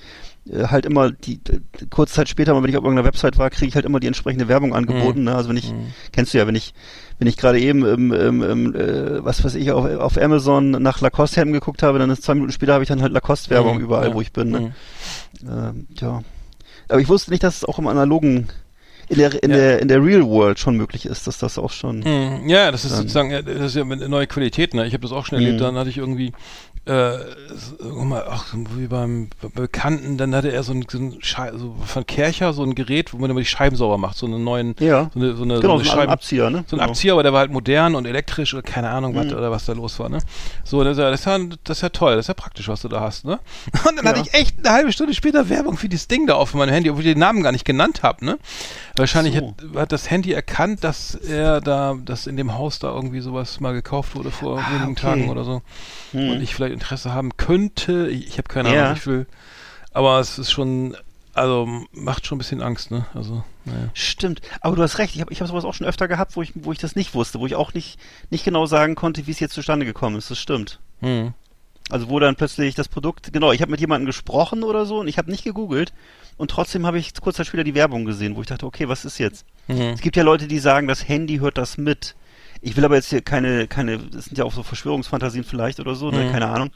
äh, 0.50 0.64
halt 0.66 0.84
immer 0.84 1.12
die, 1.12 1.40
äh, 1.48 1.60
kurze 1.88 2.14
Zeit 2.14 2.28
später, 2.28 2.52
mal 2.52 2.62
wenn 2.62 2.70
ich 2.70 2.76
auf 2.76 2.84
irgendeiner 2.84 3.06
Website 3.06 3.38
war, 3.38 3.48
kriege 3.48 3.68
ich 3.68 3.74
halt 3.74 3.86
immer 3.86 4.00
die 4.00 4.08
entsprechende 4.08 4.48
Werbung 4.48 4.74
angeboten. 4.74 5.24
Ne? 5.24 5.34
Also 5.34 5.48
wenn 5.48 5.56
ich, 5.56 5.72
Mhm. 5.72 5.92
kennst 6.12 6.34
du 6.34 6.38
ja, 6.38 6.46
wenn 6.46 6.56
ich, 6.56 6.74
wenn 7.18 7.28
ich 7.28 7.36
gerade 7.36 7.60
eben, 7.60 7.84
im, 7.86 8.12
im, 8.12 8.42
im, 8.42 8.74
äh, 8.74 9.24
was 9.24 9.44
weiß 9.44 9.54
ich, 9.54 9.70
auf, 9.70 9.84
auf 9.86 10.18
Amazon 10.20 10.70
nach 10.72 11.00
Lacoste-Hemden 11.00 11.52
geguckt 11.54 11.82
habe, 11.84 12.00
dann 12.00 12.10
ist 12.10 12.24
zwei 12.24 12.34
Minuten 12.34 12.52
später 12.52 12.74
habe 12.74 12.82
ich 12.82 12.88
dann 12.88 13.00
halt 13.00 13.12
Lacoste-Werbung 13.12 13.76
Mhm, 13.76 13.84
überall, 13.84 14.08
ja, 14.08 14.14
wo 14.14 14.20
ich 14.20 14.32
bin. 14.32 14.50
Ne? 14.50 14.74
Ähm, 15.42 15.86
ja. 16.00 16.22
Aber 16.88 17.00
ich 17.00 17.08
wusste 17.08 17.30
nicht, 17.30 17.42
dass 17.42 17.56
es 17.56 17.64
auch 17.64 17.78
im 17.78 17.86
analogen, 17.86 18.48
in 19.08 19.18
der, 19.18 19.42
in 19.42 19.50
Ja. 19.50 19.56
der, 19.56 19.82
in 19.82 19.88
der 19.88 20.02
Real 20.02 20.24
World 20.26 20.58
schon 20.58 20.76
möglich 20.76 21.06
ist, 21.06 21.26
dass 21.26 21.38
das 21.38 21.58
auch 21.58 21.70
schon. 21.70 22.00
Mhm. 22.00 22.48
Ja, 22.48 22.70
das 22.70 22.84
ist 22.84 22.96
sozusagen, 22.96 23.30
das 23.30 23.46
ist 23.66 23.76
ja 23.76 23.82
eine 23.82 24.08
neue 24.08 24.26
Qualität, 24.26 24.74
ne? 24.74 24.86
Ich 24.86 24.92
habe 24.94 25.02
das 25.02 25.12
auch 25.12 25.26
schon 25.26 25.38
erlebt, 25.38 25.58
Mhm. 25.58 25.62
dann 25.64 25.76
hatte 25.76 25.90
ich 25.90 25.98
irgendwie, 25.98 26.32
äh, 26.84 27.18
guck 27.78 28.04
mal, 28.04 28.24
ach, 28.28 28.54
wie 28.76 28.88
beim 28.88 29.28
Be- 29.40 29.50
Bekannten, 29.50 30.16
dann 30.18 30.34
hatte 30.34 30.50
er 30.50 30.62
so 30.64 30.72
ein, 30.72 30.84
so 30.90 30.98
ein 30.98 31.18
so 31.56 31.76
von 31.86 32.06
Kercher, 32.06 32.52
so 32.52 32.64
ein 32.64 32.74
Gerät, 32.74 33.12
wo 33.12 33.18
man 33.18 33.30
immer 33.30 33.38
die 33.40 33.46
Scheiben 33.46 33.76
sauber 33.76 33.98
macht, 33.98 34.16
so 34.16 34.26
einen 34.26 34.42
neuen, 34.42 34.74
Ja. 34.80 35.08
so 35.14 35.20
eine, 35.20 35.36
so 35.36 35.44
eine, 35.44 35.60
Genau, 35.60 35.76
so 35.78 35.82
eine 35.82 35.84
Scheiben, 35.84 36.12
Abzieher, 36.12 36.50
ne? 36.50 36.64
so 36.66 36.74
ein 36.76 36.80
Genau. 36.80 36.90
Abzieher, 36.90 37.12
aber 37.12 37.22
der 37.22 37.32
war 37.32 37.40
halt 37.40 37.52
modern 37.52 37.94
und 37.94 38.04
elektrisch 38.04 38.52
oder 38.52 38.62
keine 38.64 38.90
Ahnung 38.90 39.14
was 39.14 39.26
Mhm. 39.26 39.32
oder 39.34 39.50
was 39.52 39.64
da 39.66 39.74
los 39.74 39.96
war, 40.00 40.08
ne? 40.08 40.18
So, 40.64 40.82
das 40.82 40.92
ist, 40.96 40.98
ja, 41.02 41.10
das, 41.10 41.20
ist 41.20 41.26
ja, 41.26 41.38
das 41.64 41.78
ist 41.78 41.82
ja 41.82 41.88
toll, 41.90 42.16
das 42.16 42.24
ist 42.24 42.28
ja 42.28 42.34
praktisch, 42.34 42.66
was 42.68 42.82
du 42.82 42.88
da 42.88 43.00
hast, 43.00 43.24
ne? 43.24 43.38
Und 43.88 43.96
dann 43.98 44.06
hatte 44.08 44.18
Ja. 44.18 44.24
ich 44.26 44.34
echt 44.34 44.58
eine 44.58 44.70
halbe 44.74 44.92
Stunde 44.92 45.14
später 45.14 45.48
Werbung 45.48 45.76
für 45.76 45.88
dieses 45.88 46.08
Ding 46.08 46.26
da 46.26 46.34
auf 46.34 46.52
meinem 46.54 46.70
Handy, 46.72 46.90
obwohl 46.90 47.06
ich 47.06 47.12
den 47.12 47.20
Namen 47.20 47.44
gar 47.44 47.52
nicht 47.52 47.64
genannt 47.64 48.02
habe, 48.02 48.24
ne? 48.24 48.38
Wahrscheinlich 48.96 49.36
So. 49.36 49.54
hat, 49.74 49.76
hat 49.82 49.92
das 49.92 50.10
Handy 50.10 50.32
erkannt, 50.32 50.82
dass 50.82 51.14
er 51.14 51.60
da, 51.60 51.94
dass 52.04 52.26
in 52.26 52.36
dem 52.36 52.54
Haus 52.58 52.78
da 52.80 52.92
irgendwie 52.92 53.20
sowas 53.20 53.60
mal 53.60 53.72
gekauft 53.72 54.16
wurde 54.16 54.30
vor 54.32 54.58
Ah, 54.58 54.70
wenigen 54.74 54.92
okay. 54.92 55.00
Tagen 55.02 55.28
oder 55.30 55.44
so. 55.44 55.62
Hm. 56.10 56.30
Und 56.30 56.42
ich 56.42 56.54
vielleicht 56.54 56.71
Interesse 56.72 57.12
haben 57.12 57.36
könnte. 57.36 58.08
Ich, 58.08 58.26
ich 58.28 58.38
habe 58.38 58.48
keine 58.48 58.68
Ahnung, 58.70 58.80
Ja. 58.80 58.92
ich 58.94 59.06
will. 59.06 59.26
Aber 59.92 60.20
es 60.20 60.38
ist 60.38 60.50
schon, 60.50 60.96
also 61.34 61.68
macht 61.92 62.26
schon 62.26 62.36
ein 62.36 62.38
bisschen 62.38 62.62
Angst, 62.62 62.90
ne? 62.90 63.06
Also, 63.14 63.44
naja. 63.64 63.90
Stimmt, 63.94 64.40
aber 64.60 64.76
du 64.76 64.82
hast 64.82 64.98
recht, 64.98 65.14
ich 65.14 65.20
habe 65.20 65.32
ich 65.32 65.40
hab 65.40 65.48
sowas 65.48 65.64
auch 65.64 65.74
schon 65.74 65.86
öfter 65.86 66.08
gehabt, 66.08 66.34
wo 66.36 66.42
ich, 66.42 66.52
wo 66.54 66.72
ich 66.72 66.78
das 66.78 66.96
nicht 66.96 67.14
wusste, 67.14 67.38
wo 67.40 67.46
ich 67.46 67.54
auch 67.54 67.74
nicht, 67.74 67.98
nicht 68.30 68.44
genau 68.44 68.66
sagen 68.66 68.94
konnte, 68.94 69.26
wie 69.26 69.30
es 69.30 69.40
jetzt 69.40 69.54
zustande 69.54 69.86
gekommen 69.86 70.16
ist. 70.16 70.30
Das 70.30 70.38
stimmt. 70.38 70.80
Hm. 71.00 71.34
Also 71.90 72.08
wo 72.08 72.18
dann 72.20 72.36
plötzlich 72.36 72.74
das 72.74 72.88
Produkt, 72.88 73.32
genau, 73.32 73.52
ich 73.52 73.60
habe 73.60 73.70
mit 73.70 73.80
jemandem 73.80 74.06
gesprochen 74.06 74.62
oder 74.62 74.86
so 74.86 75.00
und 75.00 75.08
ich 75.08 75.18
habe 75.18 75.30
nicht 75.30 75.44
gegoogelt 75.44 75.92
und 76.38 76.50
trotzdem 76.50 76.86
habe 76.86 76.98
ich 76.98 77.12
kurz 77.20 77.36
Zeit 77.36 77.46
später 77.48 77.64
die 77.64 77.74
Werbung 77.74 78.04
gesehen, 78.04 78.34
wo 78.36 78.40
ich 78.40 78.46
dachte, 78.46 78.64
okay, 78.66 78.88
was 78.88 79.04
ist 79.04 79.18
jetzt? 79.18 79.44
Mhm. 79.68 79.80
Es 79.94 80.00
gibt 80.00 80.16
ja 80.16 80.22
Leute, 80.22 80.46
die 80.46 80.58
sagen, 80.58 80.88
das 80.88 81.06
Handy 81.06 81.38
hört 81.38 81.58
das 81.58 81.76
mit. 81.76 82.14
Ich 82.64 82.76
will 82.76 82.84
aber 82.84 82.94
jetzt 82.94 83.08
hier 83.10 83.20
keine, 83.22 83.66
keine, 83.66 83.98
das 83.98 84.26
sind 84.26 84.38
ja 84.38 84.44
auch 84.44 84.52
so 84.52 84.62
Verschwörungsfantasien 84.62 85.42
vielleicht 85.44 85.80
oder 85.80 85.96
so, 85.96 86.10
ne? 86.12 86.24
Mhm. 86.26 86.30
keine 86.32 86.46
Ahnung. 86.48 86.70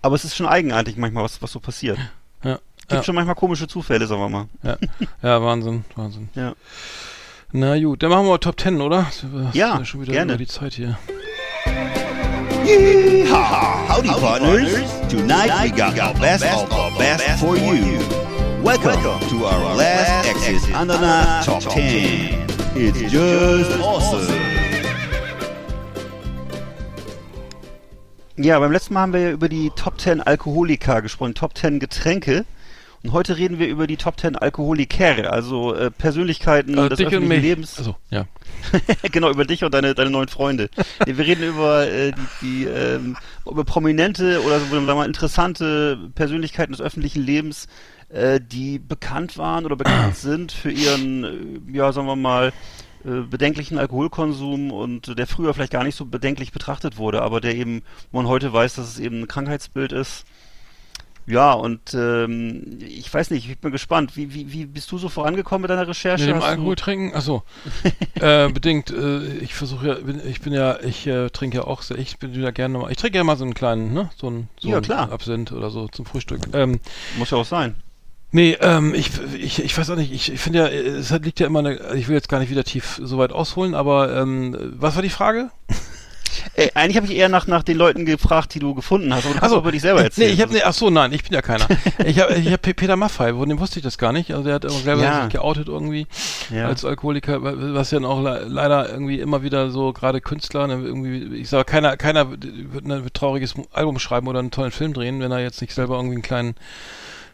Aber 0.00 0.14
es 0.14 0.24
ist 0.24 0.34
schon 0.34 0.46
eigenartig 0.46 0.96
manchmal, 0.96 1.22
was, 1.24 1.42
was 1.42 1.52
so 1.52 1.60
passiert. 1.60 1.98
Ja. 2.42 2.58
Gibt 2.78 2.92
Ja. 2.92 3.02
schon 3.02 3.14
manchmal 3.14 3.34
komische 3.34 3.68
Zufälle, 3.68 4.06
sagen 4.06 4.22
wir 4.22 4.28
mal. 4.30 4.46
Ja. 4.62 4.78
ja, 5.22 5.42
Wahnsinn, 5.42 5.84
Wahnsinn. 5.96 6.30
Ja. 6.34 6.54
Na 7.52 7.78
gut, 7.78 8.02
dann 8.02 8.10
machen 8.10 8.26
wir 8.26 8.40
Top 8.40 8.58
10, 8.58 8.80
oder? 8.80 9.06
Wir 9.22 9.50
Ja, 9.52 9.84
schon 9.84 10.00
wieder 10.00 10.12
gerne. 10.12 10.32
über 10.32 10.38
die 10.38 10.46
Zeit 10.46 10.72
hier. 10.74 10.98
Yeehaw! 12.64 13.88
Howdy, 13.96 14.08
partners. 14.08 14.70
Tonight 15.10 15.50
we 15.62 15.70
got 15.70 15.98
our 15.98 16.14
best 16.20 16.44
of 16.44 16.70
our 16.72 16.90
best 16.98 17.22
for 17.40 17.56
you. 17.56 17.98
Welcome 18.62 19.00
to 19.28 19.44
our 19.46 19.74
last 19.76 20.26
Exit 20.26 20.74
Ananas 20.74 21.44
Top 21.46 21.60
10. 21.68 22.46
It's 22.74 22.98
just 23.12 23.78
awesome. 23.80 24.47
Ja, 28.40 28.60
beim 28.60 28.70
letzten 28.70 28.94
Mal 28.94 29.00
haben 29.00 29.12
wir 29.12 29.20
ja 29.20 29.30
über 29.32 29.48
die 29.48 29.72
Top 29.74 30.00
10 30.00 30.20
Alkoholiker 30.20 31.02
gesprochen, 31.02 31.34
Top 31.34 31.58
10 31.58 31.80
Getränke. 31.80 32.44
Und 33.02 33.12
heute 33.12 33.36
reden 33.36 33.58
wir 33.58 33.66
über 33.66 33.88
die 33.88 33.96
Top 33.96 34.18
10 34.20 34.36
Alkoholiker, 34.36 35.32
also 35.32 35.74
äh, 35.74 35.90
Persönlichkeiten 35.90 36.78
Also 36.78 36.90
des 36.90 37.00
öffentlichen. 37.00 37.42
Lebens. 37.42 37.78
Also, 37.78 37.96
ja. 38.10 38.26
genau, 39.10 39.30
über 39.30 39.44
dich 39.44 39.64
und 39.64 39.74
deine, 39.74 39.94
deine 39.94 40.10
neuen 40.10 40.28
Freunde. 40.28 40.70
nee, 41.04 41.16
wir 41.16 41.26
reden 41.26 41.42
über 41.42 41.88
äh, 41.88 42.12
die, 42.12 42.46
die 42.46 42.64
ähm, 42.66 43.16
über 43.44 43.64
prominente 43.64 44.40
oder 44.42 44.60
so, 44.60 44.66
sagen 44.66 44.86
wir 44.86 44.94
mal, 44.94 45.06
interessante 45.06 45.98
Persönlichkeiten 46.14 46.72
des 46.72 46.80
öffentlichen 46.80 47.24
Lebens, 47.24 47.66
äh, 48.08 48.40
die 48.40 48.78
bekannt 48.78 49.36
waren 49.36 49.64
oder 49.64 49.74
bekannt 49.74 50.16
sind 50.16 50.52
für 50.52 50.70
ihren, 50.70 51.24
äh, 51.24 51.76
ja, 51.76 51.92
sagen 51.92 52.06
wir 52.06 52.16
mal, 52.16 52.52
äh, 53.04 53.20
bedenklichen 53.28 53.78
Alkoholkonsum 53.78 54.70
und 54.72 55.18
der 55.18 55.26
früher 55.26 55.54
vielleicht 55.54 55.72
gar 55.72 55.84
nicht 55.84 55.96
so 55.96 56.04
bedenklich 56.04 56.52
betrachtet 56.52 56.96
wurde, 56.98 57.22
aber 57.22 57.40
der 57.40 57.54
eben, 57.56 57.82
wo 58.12 58.18
man 58.18 58.26
heute 58.28 58.52
weiß, 58.52 58.74
dass 58.74 58.88
es 58.88 58.98
eben 58.98 59.20
ein 59.22 59.28
Krankheitsbild 59.28 59.92
ist. 59.92 60.24
Ja, 61.30 61.52
und 61.52 61.92
ähm, 61.92 62.78
ich 62.80 63.12
weiß 63.12 63.28
nicht, 63.32 63.46
ich 63.50 63.58
bin 63.58 63.70
gespannt. 63.70 64.16
Wie, 64.16 64.32
wie, 64.32 64.50
wie 64.50 64.64
bist 64.64 64.90
du 64.90 64.96
so 64.96 65.10
vorangekommen 65.10 65.60
mit 65.60 65.70
deiner 65.70 65.86
Recherche? 65.86 66.24
Mit 66.24 66.30
dem 66.30 66.36
Hast 66.38 66.44
du- 66.46 66.48
Alkohol 66.52 66.74
trinken? 66.76 67.14
Achso. 67.14 67.42
äh, 68.18 68.48
bedingt. 68.52 68.88
Äh, 68.90 69.34
ich 69.36 69.52
versuche 69.54 69.88
ja, 69.88 69.94
bin, 69.96 70.22
ich 70.26 70.40
bin 70.40 70.54
ja, 70.54 70.80
ich 70.80 71.06
äh, 71.06 71.28
trinke 71.28 71.58
ja 71.58 71.64
auch 71.64 71.82
sehr, 71.82 71.98
ich 71.98 72.16
bin 72.16 72.32
ja 72.32 72.50
gerne 72.50 72.78
mal, 72.78 72.90
ich 72.90 72.96
trinke 72.96 73.18
ja 73.18 73.24
mal 73.24 73.36
so 73.36 73.44
einen 73.44 73.52
kleinen, 73.52 73.92
ne, 73.92 74.08
so 74.16 74.28
einen, 74.28 74.48
so 74.58 74.68
Ja, 74.70 74.76
einen 74.76 74.84
klar. 74.86 75.12
Absinth 75.12 75.52
oder 75.52 75.68
so 75.68 75.86
zum 75.88 76.06
Frühstück. 76.06 76.40
Ähm, 76.54 76.80
Muss 77.18 77.30
ja 77.30 77.36
auch 77.36 77.44
sein. 77.44 77.74
Nee, 78.32 78.56
ähm, 78.60 78.94
ich, 78.94 79.10
ich, 79.38 79.62
ich 79.64 79.76
weiß 79.78 79.90
auch 79.90 79.96
nicht, 79.96 80.12
ich, 80.12 80.32
ich 80.32 80.40
finde 80.40 80.58
ja, 80.60 80.66
es 80.68 81.10
hat, 81.10 81.24
liegt 81.24 81.40
ja 81.40 81.46
immer 81.46 81.60
eine, 81.60 81.94
ich 81.94 82.08
will 82.08 82.14
jetzt 82.14 82.28
gar 82.28 82.40
nicht 82.40 82.50
wieder 82.50 82.64
tief 82.64 83.00
so 83.02 83.18
weit 83.18 83.32
ausholen, 83.32 83.74
aber 83.74 84.16
ähm, 84.16 84.56
was 84.78 84.94
war 84.96 85.02
die 85.02 85.10
Frage? 85.10 85.50
Ey, 86.54 86.70
eigentlich 86.74 86.96
habe 86.96 87.06
ich 87.06 87.16
eher 87.16 87.28
nach, 87.28 87.46
nach 87.46 87.62
den 87.62 87.76
Leuten 87.76 88.04
gefragt, 88.04 88.54
die 88.54 88.58
du 88.58 88.74
gefunden 88.74 89.12
hast. 89.14 89.26
Aber 89.26 89.34
du 89.48 89.54
auch 89.56 89.60
über 89.60 89.72
dich 89.72 89.82
selber 89.82 90.02
erzählen. 90.02 90.28
Nee, 90.28 90.34
ich 90.34 90.40
habe 90.40 90.52
nee, 90.52 90.62
ach 90.64 90.72
so, 90.72 90.88
nein, 90.90 91.12
ich 91.12 91.22
bin 91.22 91.32
ja 91.32 91.42
keiner. 91.42 91.66
ich 92.04 92.20
habe 92.20 92.34
ich 92.34 92.52
hab 92.52 92.62
Peter 92.62 92.96
Maffei, 92.96 93.32
von 93.32 93.48
dem 93.48 93.58
wusste 93.58 93.78
ich 93.78 93.84
das 93.84 93.98
gar 93.98 94.12
nicht. 94.12 94.30
Also 94.32 94.44
der 94.44 94.54
hat 94.54 94.66
auch 94.66 94.70
selber 94.80 95.02
Ja. 95.02 95.22
sich 95.24 95.32
geoutet 95.32 95.68
irgendwie 95.68 96.06
ja. 96.54 96.66
als 96.66 96.84
Alkoholiker, 96.84 97.42
wa- 97.42 97.54
was 97.56 97.90
ja 97.90 98.00
auch 98.00 98.22
le 98.22 98.44
leider 98.48 98.88
irgendwie 98.90 99.18
immer 99.20 99.42
wieder 99.42 99.70
so 99.70 99.92
gerade 99.92 100.20
Künstler, 100.20 100.66
ne, 100.66 100.74
irgendwie, 100.74 101.36
ich 101.40 101.48
sage, 101.48 101.64
keiner, 101.64 101.96
keiner 101.96 102.30
wird 102.30 102.84
ein 102.86 103.08
trauriges 103.12 103.54
Album 103.72 103.98
schreiben 103.98 104.28
oder 104.28 104.38
einen 104.40 104.50
tollen 104.50 104.70
Film 104.72 104.92
drehen, 104.94 105.20
wenn 105.20 105.32
er 105.32 105.40
jetzt 105.40 105.60
nicht 105.60 105.74
selber 105.74 105.96
irgendwie 105.96 106.14
einen 106.16 106.22
kleinen 106.22 106.54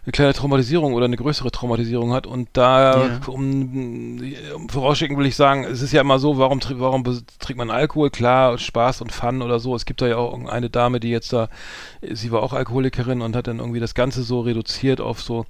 eine 0.04 0.12
kleine 0.12 0.34
Traumatisierung 0.34 0.92
oder 0.92 1.06
eine 1.06 1.16
größere 1.16 1.50
Traumatisierung 1.50 2.12
hat 2.12 2.26
und 2.26 2.48
da 2.52 3.06
Ja. 3.06 3.20
um, 3.26 4.20
um 4.54 4.68
vorausschicken 4.68 5.16
will 5.16 5.26
ich 5.26 5.34
sagen, 5.36 5.64
es 5.64 5.80
ist 5.80 5.92
ja 5.92 6.02
immer 6.02 6.18
so, 6.18 6.36
warum 6.38 6.60
warum 6.72 7.04
trinkt 7.38 7.56
man 7.56 7.70
Alkohol? 7.70 8.10
Klar, 8.10 8.58
Spaß 8.58 9.00
und 9.00 9.12
Fun 9.12 9.40
oder 9.40 9.58
so. 9.60 9.74
Es 9.74 9.86
gibt 9.86 10.02
da 10.02 10.06
ja 10.06 10.16
auch 10.16 10.38
eine 10.46 10.68
Dame, 10.68 11.00
die 11.00 11.08
jetzt 11.10 11.32
da, 11.32 11.48
sie 12.02 12.30
war 12.32 12.42
auch 12.42 12.52
Alkoholikerin 12.52 13.22
und 13.22 13.34
hat 13.34 13.46
dann 13.46 13.60
irgendwie 13.60 13.80
das 13.80 13.94
Ganze 13.94 14.22
so 14.22 14.40
reduziert 14.40 15.00
auf 15.00 15.22
so, 15.22 15.46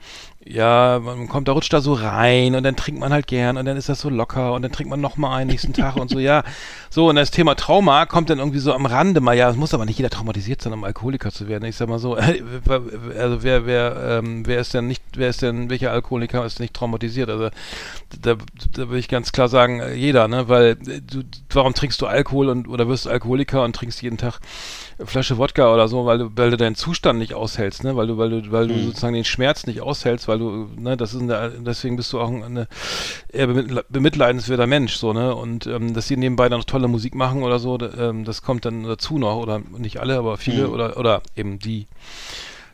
ja, 0.46 1.00
man 1.02 1.26
kommt, 1.26 1.48
da 1.48 1.52
rutscht 1.52 1.72
da 1.72 1.80
so 1.80 1.94
rein 1.94 2.54
und 2.54 2.64
dann 2.64 2.76
trinkt 2.76 3.00
man 3.00 3.12
halt 3.12 3.26
gern 3.26 3.56
und 3.56 3.64
dann 3.64 3.78
ist 3.78 3.88
das 3.88 4.00
so 4.00 4.10
locker 4.10 4.52
und 4.52 4.62
dann 4.62 4.72
trinkt 4.72 4.90
man 4.90 5.00
noch 5.00 5.16
mal 5.16 5.36
einen 5.36 5.48
nächsten 5.48 5.72
Tag 5.72 5.96
und 5.96 6.10
so, 6.10 6.18
ja. 6.18 6.44
So, 6.90 7.08
und 7.08 7.16
das 7.16 7.30
Thema 7.30 7.54
Trauma 7.54 8.04
kommt 8.04 8.28
dann 8.28 8.38
irgendwie 8.38 8.58
so 8.58 8.74
am 8.74 8.84
Rande 8.84 9.20
mal, 9.20 9.34
ja, 9.36 9.48
es 9.48 9.56
muss 9.56 9.72
aber 9.72 9.86
nicht 9.86 9.98
jeder 9.98 10.10
traumatisiert 10.10 10.60
sein, 10.60 10.74
um 10.74 10.84
Alkoholiker 10.84 11.32
zu 11.32 11.48
werden. 11.48 11.64
Ich 11.64 11.76
sag 11.76 11.88
mal 11.88 11.98
so, 11.98 12.14
also 12.14 13.42
wer, 13.42 13.66
wer, 13.66 14.20
ähm, 14.22 14.46
wer 14.46 14.60
ist 14.60 14.74
denn 14.74 14.86
nicht, 14.86 15.02
wer 15.14 15.30
ist 15.30 15.40
denn, 15.40 15.70
welcher 15.70 15.92
Alkoholiker 15.92 16.44
ist 16.44 16.60
nicht 16.60 16.74
traumatisiert? 16.74 17.30
Also 17.30 17.48
da, 18.20 18.36
da 18.72 18.90
will 18.90 18.98
ich 18.98 19.08
ganz 19.08 19.32
klar 19.32 19.48
sagen, 19.48 19.80
äh, 19.80 19.94
jeder, 19.94 20.28
ne? 20.28 20.48
Weil 20.48 20.76
äh, 20.86 21.00
du, 21.00 21.22
warum 21.50 21.72
trinkst 21.72 22.00
du 22.02 22.06
Alkohol 22.06 22.50
und 22.50 22.68
oder 22.68 22.86
wirst 22.86 23.08
Alkoholiker 23.08 23.64
und 23.64 23.74
trinkst 23.74 24.02
jeden 24.02 24.18
Tag 24.18 24.40
Flasche 25.06 25.38
Wodka 25.38 25.72
oder 25.72 25.88
so, 25.88 26.06
weil 26.06 26.18
du, 26.18 26.30
weil 26.36 26.50
du 26.50 26.56
deinen 26.56 26.74
Zustand 26.76 27.18
nicht 27.18 27.34
aushältst, 27.34 27.84
ne? 27.84 27.96
Weil 27.96 28.06
du, 28.06 28.18
weil 28.18 28.30
du, 28.30 28.52
weil 28.52 28.68
du 28.68 28.78
sozusagen 28.78 29.14
den 29.14 29.24
Schmerz 29.24 29.66
nicht 29.66 29.80
aushältst, 29.80 30.28
weil 30.28 30.38
du, 30.38 30.68
ne, 30.76 30.96
das 30.96 31.14
ist 31.14 31.22
eine, 31.22 31.52
deswegen 31.60 31.96
bist 31.96 32.12
du 32.12 32.20
auch 32.20 32.28
ein 32.28 32.42
eine, 32.42 32.68
eher 33.32 33.48
bemitl- 33.48 33.84
bemitleidenswerter 33.88 34.66
Mensch, 34.66 34.96
so, 34.96 35.12
ne? 35.12 35.34
Und 35.34 35.66
ähm, 35.66 35.94
dass 35.94 36.08
sie 36.08 36.16
nebenbei 36.16 36.48
dann 36.48 36.60
noch 36.60 36.66
tolle 36.66 36.88
Musik 36.88 37.14
machen 37.14 37.42
oder 37.42 37.58
so, 37.58 37.78
ähm, 37.80 38.24
das 38.24 38.42
kommt 38.42 38.64
dann 38.64 38.84
dazu 38.84 39.18
noch, 39.18 39.36
oder 39.36 39.60
nicht 39.78 39.98
alle, 40.00 40.16
aber 40.18 40.36
viele, 40.36 40.68
oder 40.70 40.96
oder 40.96 41.22
eben 41.36 41.58
die. 41.58 41.86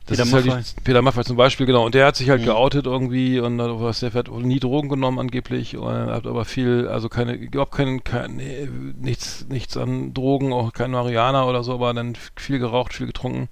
Das 0.07 0.17
Peter 0.17 0.23
ist 0.25 0.33
halt 0.33 0.47
Maffay. 0.47 0.63
die, 0.63 0.81
Peter 0.83 1.03
Maffay 1.03 1.25
zum 1.25 1.37
Beispiel, 1.37 1.67
genau. 1.67 1.85
Und 1.87 1.95
der 1.95 2.07
hat 2.07 2.17
sich 2.17 2.31
halt 2.31 2.41
Mhm. 2.41 2.47
geoutet 2.47 2.87
irgendwie 2.87 3.39
und 3.39 3.61
hat 3.61 3.71
was, 3.81 4.01
der 4.01 4.13
hat 4.13 4.29
nie 4.31 4.59
Drogen 4.59 4.89
genommen 4.89 5.19
angeblich 5.19 5.77
und 5.77 5.93
hat 5.93 6.27
aber 6.27 6.45
viel, 6.45 6.89
also 6.89 7.09
keine, 7.09 7.35
überhaupt 7.35 7.73
kein, 7.73 8.03
kein 8.03 8.41
äh, 8.41 8.67
nichts, 8.99 9.47
nichts 9.49 9.77
an 9.77 10.13
Drogen, 10.15 10.53
auch 10.53 10.73
kein 10.73 10.91
Marihuana 10.91 11.45
oder 11.45 11.63
so, 11.63 11.75
aber 11.75 11.95
dann 11.95 12.17
viel 12.37 12.59
geraucht, 12.59 12.93
viel 12.95 13.07
getrunken. 13.07 13.49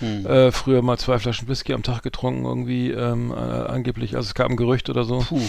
Hm. 0.00 0.26
Äh, 0.26 0.52
früher 0.52 0.82
mal 0.82 0.98
zwei 0.98 1.18
Flaschen 1.18 1.48
Whisky 1.48 1.72
am 1.72 1.82
Tag 1.82 2.02
getrunken 2.02 2.44
irgendwie, 2.44 2.90
ähm, 2.90 3.30
äh, 3.32 3.34
angeblich. 3.34 4.14
Also 4.16 4.26
es 4.28 4.34
gab 4.34 4.50
ein 4.50 4.56
Gerücht 4.56 4.90
oder 4.90 5.04
so. 5.04 5.20
Puh. 5.20 5.40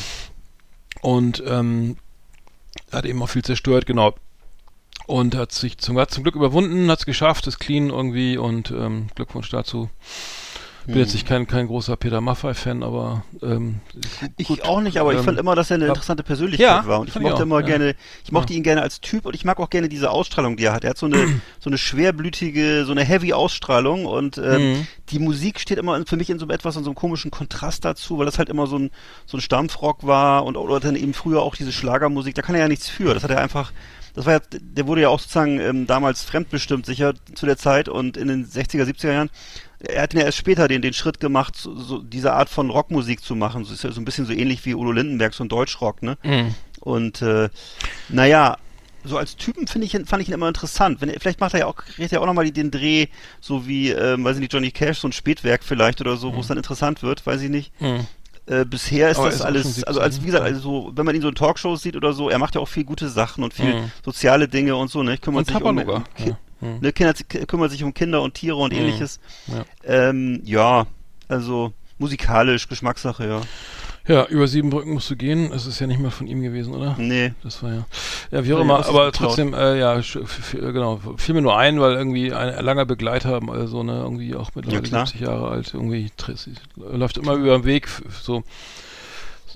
Und 1.01 1.43
ähm, 1.45 1.97
hat 2.91 3.05
eben 3.05 3.21
auch 3.21 3.29
viel 3.29 3.43
zerstört, 3.43 3.85
genau. 3.85 4.13
Und 5.09 5.33
hat 5.35 5.51
sich 5.51 5.79
zum, 5.79 5.97
hat 5.97 6.11
zum 6.11 6.21
Glück 6.21 6.35
überwunden, 6.35 6.91
hat 6.91 6.99
es 6.99 7.05
geschafft, 7.07 7.47
ist 7.47 7.57
clean 7.57 7.89
irgendwie 7.89 8.37
und 8.37 8.69
ähm, 8.69 9.07
Glückwunsch 9.15 9.49
dazu. 9.49 9.89
Bin 10.85 10.93
Hm. 10.95 11.01
jetzt 11.01 11.13
nicht 11.13 11.27
kein, 11.27 11.47
kein 11.47 11.65
großer 11.65 11.97
Peter 11.97 12.21
Maffay-Fan, 12.21 12.83
aber 12.83 13.23
ähm, 13.41 13.79
Ich 14.37 14.47
gut, 14.47 14.61
auch 14.63 14.81
nicht, 14.81 14.97
aber 14.97 15.11
ich 15.13 15.19
ähm, 15.19 15.25
fand 15.25 15.39
immer, 15.39 15.55
dass 15.55 15.71
er 15.71 15.75
eine 15.75 15.87
interessante 15.87 16.21
Persönlichkeit 16.21 16.83
Ja, 16.83 16.85
war. 16.87 16.99
Und 16.99 17.09
ich 17.09 17.15
ich 17.15 17.21
mochte 17.21 17.37
auch, 17.37 17.41
immer 17.41 17.59
ja. 17.61 17.65
gerne, 17.65 17.95
ich 18.23 18.31
mochte 18.31 18.53
Ja. 18.53 18.57
ihn 18.57 18.63
gerne 18.63 18.83
als 18.83 19.01
Typ 19.01 19.25
und 19.25 19.35
ich 19.35 19.43
mag 19.45 19.59
auch 19.59 19.71
gerne 19.71 19.89
diese 19.89 20.11
Ausstrahlung, 20.11 20.57
die 20.57 20.65
er 20.65 20.73
hat. 20.73 20.83
Er 20.83 20.91
hat 20.91 20.97
so 20.99 21.07
eine, 21.07 21.17
so 21.59 21.71
eine 21.71 21.79
schwerblütige, 21.79 22.85
so 22.85 22.91
eine 22.91 23.03
heavy 23.03 23.33
Ausstrahlung 23.33 24.05
und 24.05 24.37
ähm, 24.37 24.73
Mhm. 24.73 24.87
die 25.09 25.17
Musik 25.19 25.59
steht 25.59 25.79
immer 25.79 25.99
für 26.05 26.17
mich 26.17 26.29
in 26.29 26.37
so 26.37 26.47
etwas, 26.49 26.75
in 26.75 26.83
so 26.83 26.91
einem 26.91 26.95
komischen 26.95 27.31
Kontrast 27.31 27.83
dazu, 27.83 28.19
weil 28.19 28.25
das 28.27 28.37
halt 28.37 28.49
immer 28.49 28.67
so 28.67 28.77
ein, 28.77 28.91
so 29.25 29.37
ein 29.37 29.41
Stampfrock 29.41 30.05
war 30.05 30.45
und 30.45 30.55
oder 30.55 30.79
dann 30.79 30.95
eben 30.95 31.13
früher 31.15 31.41
auch 31.41 31.55
diese 31.55 31.71
Schlagermusik, 31.71 32.35
da 32.35 32.41
kann 32.43 32.53
er 32.55 32.61
ja 32.61 32.67
nichts 32.67 32.87
für. 32.89 33.13
Das 33.15 33.23
hat 33.23 33.31
er 33.31 33.41
einfach, 33.41 33.71
das 34.19 34.25
war 34.25 34.33
ja, 34.33 34.39
der 34.51 34.85
wurde 34.85 34.99
ja 35.01 35.07
auch 35.07 35.19
sozusagen 35.21 35.61
ähm, 35.61 35.87
damals 35.87 36.23
fremdbestimmt 36.25 36.85
sicher 36.85 37.13
zu 37.35 37.45
der 37.45 37.55
Zeit 37.55 37.87
und 37.87 38.17
in 38.17 38.27
den 38.27 38.45
60er, 38.45 38.83
70er 38.83 39.13
Jahren. 39.13 39.29
Er 39.79 40.01
hat 40.01 40.13
ja 40.13 40.21
erst 40.23 40.37
später 40.37 40.67
den, 40.67 40.81
den 40.81 40.91
Schritt 40.91 41.21
gemacht, 41.21 41.55
so, 41.55 41.73
so 41.79 41.99
diese 41.99 42.33
Art 42.33 42.49
von 42.49 42.69
Rockmusik 42.69 43.23
zu 43.23 43.33
machen. 43.37 43.63
So 43.63 43.73
ist 43.73 43.85
ja 43.85 43.91
so 43.93 44.01
ein 44.01 44.03
bisschen 44.03 44.25
so 44.25 44.33
ähnlich 44.33 44.65
wie 44.65 44.75
Udo 44.75 44.91
Lindenberg, 44.91 45.33
so 45.33 45.45
ein 45.45 45.47
Deutschrock, 45.47 46.03
ne? 46.03 46.17
mh. 46.23 46.47
Und 46.81 47.21
äh, 47.21 47.47
naja, 48.09 48.57
so 49.05 49.17
als 49.17 49.37
Typen 49.37 49.67
finde 49.67 49.87
ich 49.87 49.93
ihn- 49.95 50.05
fand 50.05 50.21
ich 50.21 50.27
ihn 50.27 50.33
immer 50.33 50.49
interessant. 50.49 50.99
Wenn 50.99 51.09
vielleicht 51.17 51.39
macht 51.39 51.53
er 51.53 51.61
ja 51.61 51.65
auch, 51.67 51.77
kriegt 51.77 52.11
er 52.11 52.21
auch 52.21 52.25
nochmal 52.25 52.51
den 52.51 52.71
Dreh, 52.71 53.07
so 53.39 53.65
wie, 53.67 53.91
ähm, 53.91 54.25
weiß 54.25 54.35
ich 54.35 54.41
nicht, 54.41 54.51
Johnny 54.53 54.71
Cash, 54.71 54.99
so 54.99 55.07
ein 55.07 55.13
Spätwerk 55.13 55.63
vielleicht 55.63 56.01
oder 56.01 56.17
so, 56.17 56.35
wo 56.35 56.41
es 56.41 56.47
dann 56.47 56.57
interessant 56.57 57.01
wird, 57.03 57.25
weiß 57.25 57.41
ich 57.41 57.49
nicht. 57.49 57.71
Mh. 57.79 58.05
Äh, 58.49 58.65
bisher 58.65 59.11
ist 59.11 59.17
Aber 59.17 59.27
das 59.27 59.35
ist 59.35 59.41
alles, 59.41 59.61
schon 59.61 59.71
17, 59.73 59.87
also 59.87 60.01
als 60.01 60.21
wie 60.21 60.25
gesagt, 60.25 60.43
also 60.43 60.59
so, 60.59 60.91
wenn 60.95 61.05
man 61.05 61.13
ihn 61.15 61.21
so 61.21 61.29
in 61.29 61.35
Talkshows 61.35 61.83
sieht 61.83 61.95
oder 61.95 62.13
so, 62.13 62.29
er 62.29 62.39
macht 62.39 62.55
ja 62.55 62.61
auch 62.61 62.67
viel 62.67 62.83
gute 62.83 63.07
Sachen 63.07 63.43
und 63.43 63.53
viel 63.53 63.75
Mhm. 63.75 63.91
soziale 64.03 64.47
Dinge 64.47 64.75
und 64.75 64.89
so, 64.89 65.03
ne? 65.03 65.17
Kümmert 65.19 65.47
und 65.47 65.53
sich 65.55 65.63
um, 65.63 65.77
um 65.77 66.03
Ja. 66.17 66.37
Mhm. 66.61 66.79
ne, 66.81 66.91
Kinder, 66.91 67.13
kümmert 67.47 67.71
sich 67.71 67.83
um 67.83 67.93
Kinder 67.93 68.21
und 68.23 68.33
Tiere 68.33 68.55
und 68.57 68.73
Mhm. 68.73 68.79
ähnliches. 68.79 69.19
Ja. 69.47 69.65
Ähm, 69.83 70.41
ja, 70.43 70.87
also 71.27 71.73
musikalisch, 71.99 72.67
Geschmackssache, 72.67 73.27
ja. 73.27 73.41
Ja, 74.09 74.25
über 74.25 74.47
sieben 74.47 74.71
Brücken 74.71 74.93
musst 74.93 75.09
du 75.11 75.15
gehen. 75.15 75.53
Es 75.53 75.67
ist 75.67 75.79
ja 75.79 75.85
nicht 75.85 75.99
mal 75.99 76.09
von 76.09 76.25
ihm 76.25 76.41
gewesen, 76.41 76.73
oder? 76.73 76.95
Nee. 76.97 77.33
Das 77.43 77.61
war 77.61 77.71
ja. 77.71 77.85
Ja, 78.31 78.43
wie 78.43 78.53
auch 78.53 78.57
Ja, 78.57 78.63
immer, 78.63 78.77
das 78.79 78.89
aber 78.89 79.11
trotzdem, 79.11 79.53
äh, 79.53 79.77
ja, 79.77 80.01
genau, 80.51 80.99
fiel 81.17 81.35
mir 81.35 81.43
nur 81.43 81.55
ein, 81.55 81.79
weil 81.79 81.93
irgendwie 81.93 82.33
ein 82.33 82.65
langer 82.65 82.85
Begleiter, 82.85 83.37
äh, 83.37 83.67
so 83.67 83.83
ne, 83.83 83.99
irgendwie 84.01 84.35
auch 84.35 84.49
mittlerweile 84.55 84.81
klar. 84.81 85.05
70 85.05 85.27
Jahre 85.27 85.49
alt, 85.49 85.75
irgendwie 85.75 86.11
läuft 86.75 87.17
immer 87.17 87.33
über 87.33 87.59
den 87.59 87.65
Weg, 87.65 87.87
so. 88.21 88.43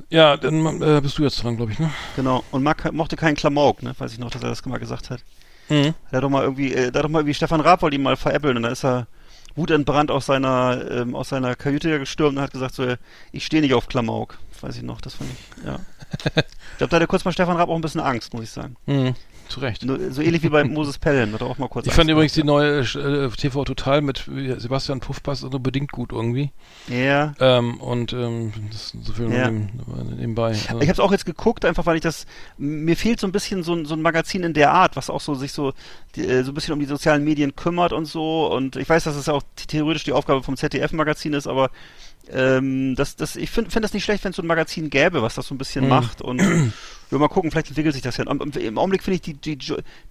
Ja, 0.10 0.38
dann 0.38 0.82
äh, 0.84 1.02
bist 1.02 1.18
du 1.18 1.24
jetzt 1.24 1.44
dran, 1.44 1.58
glaube 1.58 1.72
ich, 1.72 1.80
ne? 1.80 1.90
Genau. 2.16 2.44
Und 2.52 2.62
mag, 2.62 2.94
mochte 2.94 3.16
keinen 3.16 3.36
Klamauk, 3.36 3.82
ne? 3.82 3.96
Weiß 3.98 4.14
ich 4.14 4.20
noch, 4.20 4.30
dass 4.30 4.44
er 4.44 4.50
das 4.50 4.64
mal 4.66 4.78
gesagt 4.78 5.10
hat. 5.10 5.22
Mhm. 5.70 5.96
Der 6.12 6.18
hat 6.18 6.24
doch 6.24 6.30
mal 6.30 6.44
irgendwie, 6.44 6.74
äh, 6.74 6.88
hat 6.88 6.96
doch 6.96 7.10
mal 7.10 7.20
irgendwie 7.20 7.34
Stefan 7.34 7.62
Raab 7.62 7.82
wollte 7.82 7.96
ihn 7.96 8.04
mal 8.04 8.18
veräppeln 8.18 8.58
und 8.58 8.64
da 8.64 8.70
ist 8.70 8.86
er 8.86 9.08
wutentbrannt 9.56 10.12
aus 10.12 10.26
seiner, 10.26 10.90
ähm, 10.90 11.16
aus 11.16 11.30
seiner 11.30 11.56
Kajüte 11.56 12.00
gestürmt 12.00 12.38
und 12.38 12.44
hat 12.44 12.52
gesagt 12.52 12.76
so, 12.76 12.96
ich 13.32 13.46
stehe 13.46 13.62
nicht 13.62 13.74
auf 13.74 13.88
Klamauk. 13.88 14.38
Weiß 14.62 14.78
ich 14.78 14.84
noch, 14.84 15.02
das 15.02 15.16
fand 15.16 15.30
ich, 15.32 15.66
ja. 15.66 15.80
ich 16.36 16.78
glaube, 16.78 16.90
da 16.90 16.96
hatte 16.96 17.08
kurz 17.08 17.26
mal 17.26 17.34
Stefan 17.34 17.58
Raab 17.58 17.70
auch 17.70 17.76
ein 17.76 17.82
bisschen 17.82 18.02
Angst, 18.02 18.34
muss 18.34 18.44
ich 18.44 18.52
sagen. 18.52 18.78
Mhm. 18.86 19.16
Zu 19.50 19.60
Recht. 19.60 19.86
So 20.10 20.22
ähnlich 20.22 20.44
wie 20.44 20.50
bei 20.50 20.64
Moses 20.64 20.98
Pelham, 20.98 21.34
hat 21.34 21.42
er 21.42 21.48
auch 21.48 21.58
mal 21.58 21.68
kurz 21.68 21.86
Ich 21.86 21.94
fand 21.94 22.10
übrigens 22.10 22.34
die 22.34 22.44
neue 22.44 22.80
äh, 22.80 23.30
TV 23.30 23.64
Total 23.66 24.02
mit 24.02 24.26
Sebastian 24.58 25.00
Puffpass 25.00 25.44
nur 25.44 25.60
bedingt 25.60 25.92
gut 25.92 26.12
irgendwie. 26.12 26.52
Ja. 26.88 27.34
Ähm, 27.40 27.80
und 27.80 28.14
ähm, 28.14 28.54
das 28.72 28.94
ist 28.94 29.06
so 29.06 29.14
viel 29.14 29.32
Ja. 29.32 29.52
neben, 29.52 29.70
nebenbei. 30.18 30.50
Also, 30.50 30.62
Ich 30.64 30.70
habe 30.70 30.92
es 30.92 31.00
auch 31.00 31.12
jetzt 31.12 31.26
geguckt, 31.26 31.66
einfach 31.66 31.86
weil 31.86 31.96
ich 31.96 32.02
das 32.02 32.26
mir 32.58 32.96
fehlt 32.96 33.20
so 33.20 33.28
ein 33.28 33.32
bisschen 33.32 33.64
so 33.64 33.74
ein, 33.74 33.86
so 33.86 33.94
ein 33.96 34.02
Magazin 34.02 34.44
in 34.44 34.54
der 34.54 34.72
Art, 34.72 34.96
was 34.96 35.10
auch 35.10 35.22
so 35.22 35.36
sich 35.36 35.52
so 35.52 35.74
die, 36.16 36.26
äh, 36.26 36.44
so 36.44 36.52
ein 36.52 36.54
bisschen 36.56 36.74
um 36.74 36.80
die 36.80 36.86
sozialen 36.86 37.24
Medien 37.24 37.56
kümmert 37.56 37.94
und 37.94 38.06
so. 38.06 38.52
Und 38.52 38.76
ich 38.76 38.88
weiß, 38.90 39.04
dass 39.04 39.16
es 39.16 39.30
auch 39.30 39.44
theoretisch 39.68 40.04
die 40.04 40.14
Aufgabe 40.14 40.44
vom 40.44 40.58
ZDF-Magazin 40.58 41.34
ist, 41.34 41.48
aber 41.48 41.70
ähm, 42.32 42.96
das, 42.96 43.16
das, 43.16 43.36
ich 43.36 43.50
finde 43.52 43.70
find 43.72 43.84
das 43.84 43.94
nicht 43.94 44.04
schlecht, 44.04 44.24
wenn 44.24 44.32
es 44.32 44.36
so 44.38 44.42
ein 44.44 44.48
Magazin 44.48 44.90
gäbe, 44.90 45.22
was 45.22 45.36
das 45.36 45.48
so 45.48 45.54
ein 45.56 45.58
bisschen 45.58 45.84
Mhm. 45.84 45.90
macht. 45.90 46.22
Und 46.22 46.40
wir 47.10 47.20
mal 47.20 47.28
gucken, 47.28 47.52
vielleicht 47.52 47.68
entwickelt 47.68 47.94
sich 47.94 48.04
das 48.04 48.18
ja. 48.18 48.24
Im, 48.26 48.78
Augenblick 48.78 49.04
finde 49.04 49.16
ich 49.16 49.22
die, 49.22 49.34
die, 49.34 49.58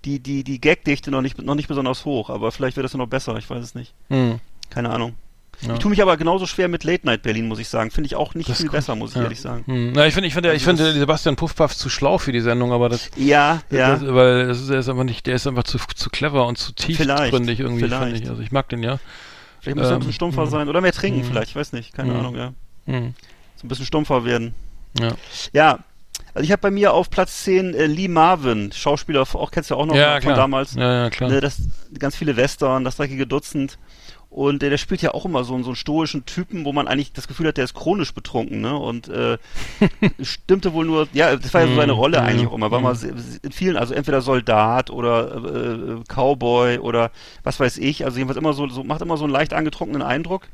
die, 0.04 0.18
die, 0.20 0.44
die 0.44 0.60
Gagdichte 0.60 1.10
noch 1.10 1.22
nicht, 1.22 1.40
noch 1.42 1.54
nicht 1.54 1.68
besonders 1.68 2.04
hoch, 2.04 2.30
aber 2.30 2.52
vielleicht 2.52 2.76
wird 2.76 2.84
das 2.84 2.92
ja 2.92 2.98
noch 2.98 3.08
besser, 3.08 3.36
ich 3.36 3.48
weiß 3.48 3.62
es 3.62 3.74
nicht. 3.74 3.94
mhm. 4.08 4.40
Keine 4.70 4.90
Ahnung. 4.90 5.14
Ja. 5.60 5.74
Ich 5.74 5.78
tue 5.80 5.90
mich 5.90 6.00
aber 6.02 6.16
genauso 6.16 6.46
schwer 6.46 6.66
mit 6.66 6.82
Late 6.82 7.06
Night 7.06 7.22
Berlin, 7.22 7.46
muss 7.46 7.58
ich 7.60 7.68
sagen. 7.68 7.90
Finde 7.92 8.06
ich 8.06 8.16
auch 8.16 8.34
nicht 8.34 8.48
Das 8.48 8.56
viel 8.56 8.66
kommt- 8.66 8.78
besser, 8.78 8.94
muss 8.96 9.10
ich 9.10 9.16
ja. 9.16 9.22
ehrlich 9.24 9.40
sagen. 9.40 9.62
Hm. 9.66 9.92
Na, 9.94 10.06
ich 10.06 10.14
finde, 10.14 10.26
ich 10.26 10.34
finde, 10.34 10.48
ich 10.54 10.66
Also 10.66 10.76
finde 10.82 10.98
Sebastian 10.98 11.36
Puffpaff 11.36 11.76
zu 11.76 11.88
schlau 11.90 12.18
für 12.18 12.32
die 12.32 12.40
Sendung, 12.40 12.72
aber 12.72 12.88
das, 12.88 13.10
Ja, 13.16 13.62
ja. 13.70 13.90
das 13.96 14.02
weil 14.14 14.48
das 14.48 14.60
ist, 14.60 14.70
er 14.70 14.80
ist 14.80 14.88
einfach 14.88 15.04
nicht, 15.04 15.26
der 15.26 15.36
ist 15.36 15.46
einfach 15.46 15.62
zu, 15.64 15.78
zu 15.94 16.08
clever 16.10 16.46
und 16.46 16.56
zu 16.58 16.72
tiefgründig 16.72 17.60
irgendwie, 17.60 17.82
vielleicht. 17.82 18.02
finde 18.02 18.18
ich. 18.24 18.28
Also 18.30 18.42
ich 18.42 18.50
mag 18.50 18.68
den 18.70 18.82
ja. 18.82 18.98
Vielleicht 19.62 19.76
muss 19.78 19.86
er 19.86 19.92
ein 19.92 19.98
bisschen 20.00 20.10
Ähm, 20.10 20.14
stumpfer 20.14 20.44
mhm. 20.44 20.50
sein. 20.50 20.68
Oder 20.68 20.80
mehr 20.80 20.92
trinken 20.92 21.20
Mhm. 21.20 21.24
vielleicht, 21.24 21.50
ich 21.50 21.56
weiß 21.56 21.72
nicht. 21.72 21.94
Keine 21.94 22.12
Mhm. 22.12 22.18
Ahnung, 22.18 22.36
ja. 22.36 22.52
So 22.86 22.92
ein 22.92 23.14
bisschen 23.68 23.86
stumpfer 23.86 24.24
werden. 24.24 24.54
Ja. 25.00 25.12
Ja. 25.52 25.78
Also 26.34 26.44
ich 26.44 26.50
habe 26.52 26.60
bei 26.62 26.70
mir 26.70 26.92
auf 26.94 27.10
Platz 27.10 27.44
10 27.44 27.74
äh, 27.74 27.86
Lee 27.86 28.08
Marvin, 28.08 28.72
Schauspieler, 28.72 29.20
auch 29.22 29.50
kennst 29.50 29.70
du 29.70 29.74
ja 29.74 29.80
auch 29.80 29.86
noch 29.86 29.94
ja, 29.94 30.14
von 30.14 30.20
klar. 30.22 30.36
damals. 30.36 30.74
Ja, 30.74 31.04
ja, 31.04 31.10
klar. 31.10 31.30
Ne, 31.30 31.40
das, 31.40 31.60
ganz 31.98 32.16
viele 32.16 32.36
Western, 32.36 32.84
das 32.84 32.96
dreckige 32.96 33.26
Dutzend. 33.26 33.78
Und 34.32 34.62
äh, 34.62 34.70
der 34.70 34.78
spielt 34.78 35.02
ja 35.02 35.12
auch 35.12 35.26
immer 35.26 35.44
so, 35.44 35.52
einen- 35.54 35.62
so 35.62 35.68
einen 35.70 35.76
stoischen 35.76 36.24
Typen, 36.24 36.64
wo 36.64 36.72
man 36.72 36.88
eigentlich 36.88 37.12
das 37.12 37.28
Gefühl 37.28 37.48
hat, 37.48 37.58
der 37.58 37.64
ist 37.64 37.74
chronisch 37.74 38.14
betrunken, 38.14 38.62
ne? 38.62 38.74
Und 38.78 39.08
äh, 39.08 39.36
stimmte 40.22 40.72
wohl 40.72 40.86
nur, 40.86 41.06
ja, 41.12 41.36
das 41.36 41.52
war 41.52 41.60
ja 41.60 41.66
so 41.68 41.74
seine 41.74 41.92
Mhm. 41.92 41.98
Rolle 41.98 42.20
Mhm. 42.20 42.26
eigentlich 42.26 42.46
auch 42.48 42.54
immer. 42.54 42.70
War 42.70 42.80
mal 42.80 42.96
in 43.42 43.52
vielen, 43.52 43.76
also 43.76 43.92
entweder 43.92 44.22
Soldat 44.22 44.88
oder 44.88 45.34
äh, 45.36 46.00
Cowboy 46.08 46.78
oder 46.78 47.10
was 47.42 47.60
weiß 47.60 47.76
ich. 47.76 48.06
Also 48.06 48.16
jedenfalls 48.16 48.38
immer 48.38 48.54
so, 48.54 48.66
so 48.68 48.82
macht 48.84 49.02
immer 49.02 49.18
so 49.18 49.24
einen 49.24 49.32
leicht 49.34 49.52
angetrunkenen 49.52 50.00
Eindruck. 50.02 50.48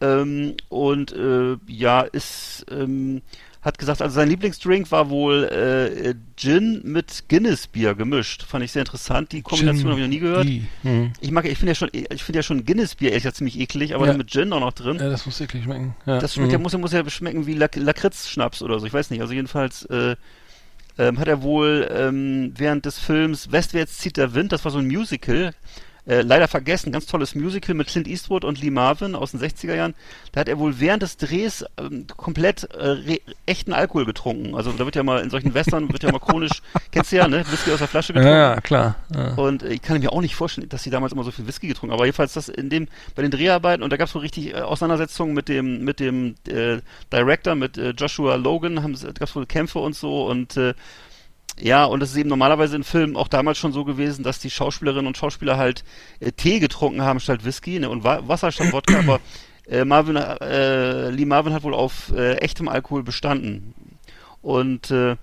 Ähm, 0.00 0.54
und 0.68 1.12
äh, 1.12 1.56
ja, 1.66 2.02
ist 2.02 2.66
ähm, 2.70 3.22
hat 3.62 3.78
gesagt, 3.78 4.02
also 4.02 4.12
sein 4.14 4.28
Lieblingsdrink 4.28 4.90
war 4.90 5.08
wohl 5.08 5.44
äh, 5.44 6.14
Gin 6.36 6.80
mit 6.84 7.24
Guinness-Bier 7.28 7.94
gemischt. 7.94 8.42
Fand 8.42 8.64
ich 8.64 8.72
sehr 8.72 8.80
interessant. 8.82 9.30
Die 9.30 9.42
Kombination 9.42 9.90
habe 9.90 10.00
ich 10.00 10.04
noch 10.06 10.10
nie 10.12 10.18
gehört. 10.18 10.48
Hm. 10.82 11.12
Ich 11.20 11.30
mag, 11.30 11.44
ich 11.46 11.56
finde 11.58 11.70
ja 11.70 11.74
schon, 11.76 11.88
ich 11.92 12.24
finde 12.24 12.40
ja 12.40 12.42
schon 12.42 12.64
Guinness-Bier 12.64 13.10
ehrlich 13.10 13.22
gesagt 13.22 13.36
ziemlich 13.36 13.58
eklig, 13.60 13.94
aber 13.94 14.04
Ja. 14.06 14.10
dann 14.12 14.18
mit 14.18 14.30
Gin 14.30 14.52
auch 14.52 14.58
noch 14.60 14.72
drin. 14.72 14.96
Ja, 14.96 15.08
das 15.08 15.26
muss 15.26 15.38
wirklich 15.38 15.62
schmecken. 15.62 15.94
Ja. 16.06 16.18
Das 16.18 16.34
schmeckt 16.34 16.50
ja, 16.50 16.58
Mhm. 16.58 16.62
muss, 16.64 16.72
ja- 16.72 16.78
muss 16.80 16.92
ja 16.92 17.08
schmecken 17.08 17.46
wie 17.46 17.54
Lak 17.54 17.76
Lakritz-Schnaps 17.76 18.62
oder 18.62 18.80
so. 18.80 18.86
Ich 18.86 18.92
weiß 18.92 19.10
nicht. 19.10 19.20
Also 19.20 19.32
jedenfalls 19.32 19.84
äh, 19.86 20.16
ähm, 20.98 21.18
hat 21.20 21.28
er 21.28 21.42
wohl 21.42 21.88
ähm, 21.90 22.52
während 22.56 22.84
des 22.84 22.98
Films 22.98 23.52
Westwärts 23.52 23.98
zieht 23.98 24.16
der 24.16 24.34
Wind, 24.34 24.50
das 24.52 24.64
war 24.64 24.72
so 24.72 24.78
ein 24.78 24.86
Musical, 24.88 25.54
äh, 26.06 26.22
leider 26.22 26.48
vergessen, 26.48 26.90
ganz 26.90 27.06
tolles 27.06 27.34
Musical 27.34 27.74
mit 27.74 27.86
Clint 27.86 28.08
Eastwood 28.08 28.44
und 28.44 28.60
Lee 28.60 28.70
Marvin 28.70 29.14
aus 29.14 29.30
den 29.30 29.40
60er 29.40 29.74
Jahren. 29.74 29.94
Da 30.32 30.40
hat 30.40 30.48
er 30.48 30.58
wohl 30.58 30.80
während 30.80 31.02
des 31.02 31.16
Drehs 31.16 31.64
ähm, 31.78 32.06
komplett 32.16 32.68
äh, 32.74 33.20
echten 33.46 33.72
Alkohol 33.72 34.04
getrunken. 34.04 34.54
Also 34.56 34.72
da 34.72 34.84
wird 34.84 34.96
ja 34.96 35.04
mal 35.04 35.22
in 35.22 35.30
solchen 35.30 35.54
Western 35.54 35.92
wird 35.92 36.02
ja 36.02 36.10
mal 36.10 36.18
chronisch, 36.18 36.62
kennst 36.90 37.12
du 37.12 37.16
ja, 37.16 37.28
ne? 37.28 37.44
Whisky 37.50 37.70
aus 37.70 37.78
der 37.78 37.88
Flasche 37.88 38.12
getrunken. 38.12 38.34
Ja, 38.34 38.54
ja, 38.54 38.60
klar. 38.60 38.96
Ja. 39.14 39.34
Und 39.34 39.62
äh, 39.62 39.74
ich 39.74 39.82
kann 39.82 40.00
mir 40.00 40.12
auch 40.12 40.20
nicht 40.20 40.34
vorstellen, 40.34 40.68
dass 40.68 40.82
sie 40.82 40.90
damals 40.90 41.12
immer 41.12 41.24
so 41.24 41.30
viel 41.30 41.46
Whisky 41.46 41.68
getrunken 41.68 41.92
haben. 41.92 41.98
Aber 41.98 42.06
jedenfalls 42.06 42.32
das 42.32 42.48
in 42.48 42.68
dem, 42.68 42.88
bei 43.14 43.22
den 43.22 43.30
Dreharbeiten, 43.30 43.82
und 43.82 43.90
da 43.90 43.96
gab 43.96 44.08
es 44.08 44.14
wohl 44.14 44.22
richtig 44.22 44.54
äh, 44.54 44.60
Auseinandersetzungen 44.60 45.34
mit 45.34 45.48
dem, 45.48 45.84
mit 45.84 46.00
dem 46.00 46.34
äh, 46.48 46.78
Director, 47.12 47.54
mit 47.54 47.78
äh, 47.78 47.90
Joshua 47.90 48.34
Logan, 48.34 48.74
gab 48.74 49.28
es 49.28 49.36
wohl 49.36 49.46
Kämpfe 49.46 49.78
und 49.78 49.94
so 49.94 50.26
und 50.26 50.56
äh, 50.56 50.74
ja, 51.62 51.84
und 51.84 52.02
es 52.02 52.10
ist 52.10 52.16
eben 52.16 52.28
normalerweise 52.28 52.74
in 52.74 52.82
Filmen 52.82 53.16
auch 53.16 53.28
damals 53.28 53.56
schon 53.56 53.72
so 53.72 53.84
gewesen, 53.84 54.24
dass 54.24 54.40
die 54.40 54.50
Schauspielerinnen 54.50 55.06
und 55.06 55.16
Schauspieler 55.16 55.56
halt 55.56 55.84
äh, 56.18 56.32
Tee 56.32 56.58
getrunken 56.58 57.02
haben 57.02 57.20
statt 57.20 57.44
Whisky 57.44 57.78
ne, 57.78 57.88
und 57.88 58.02
Wa 58.02 58.26
Wasser 58.26 58.50
statt 58.50 58.72
Wodka, 58.72 58.98
aber 58.98 59.20
äh, 59.68 59.84
Marvin, 59.84 60.16
äh, 60.16 61.10
Lee 61.10 61.24
Marvin 61.24 61.52
hat 61.52 61.62
wohl 61.62 61.74
auf 61.74 62.12
äh, 62.16 62.34
echtem 62.38 62.66
Alkohol 62.66 63.04
bestanden. 63.04 63.74
Und 64.42 64.90
äh, 64.90 65.14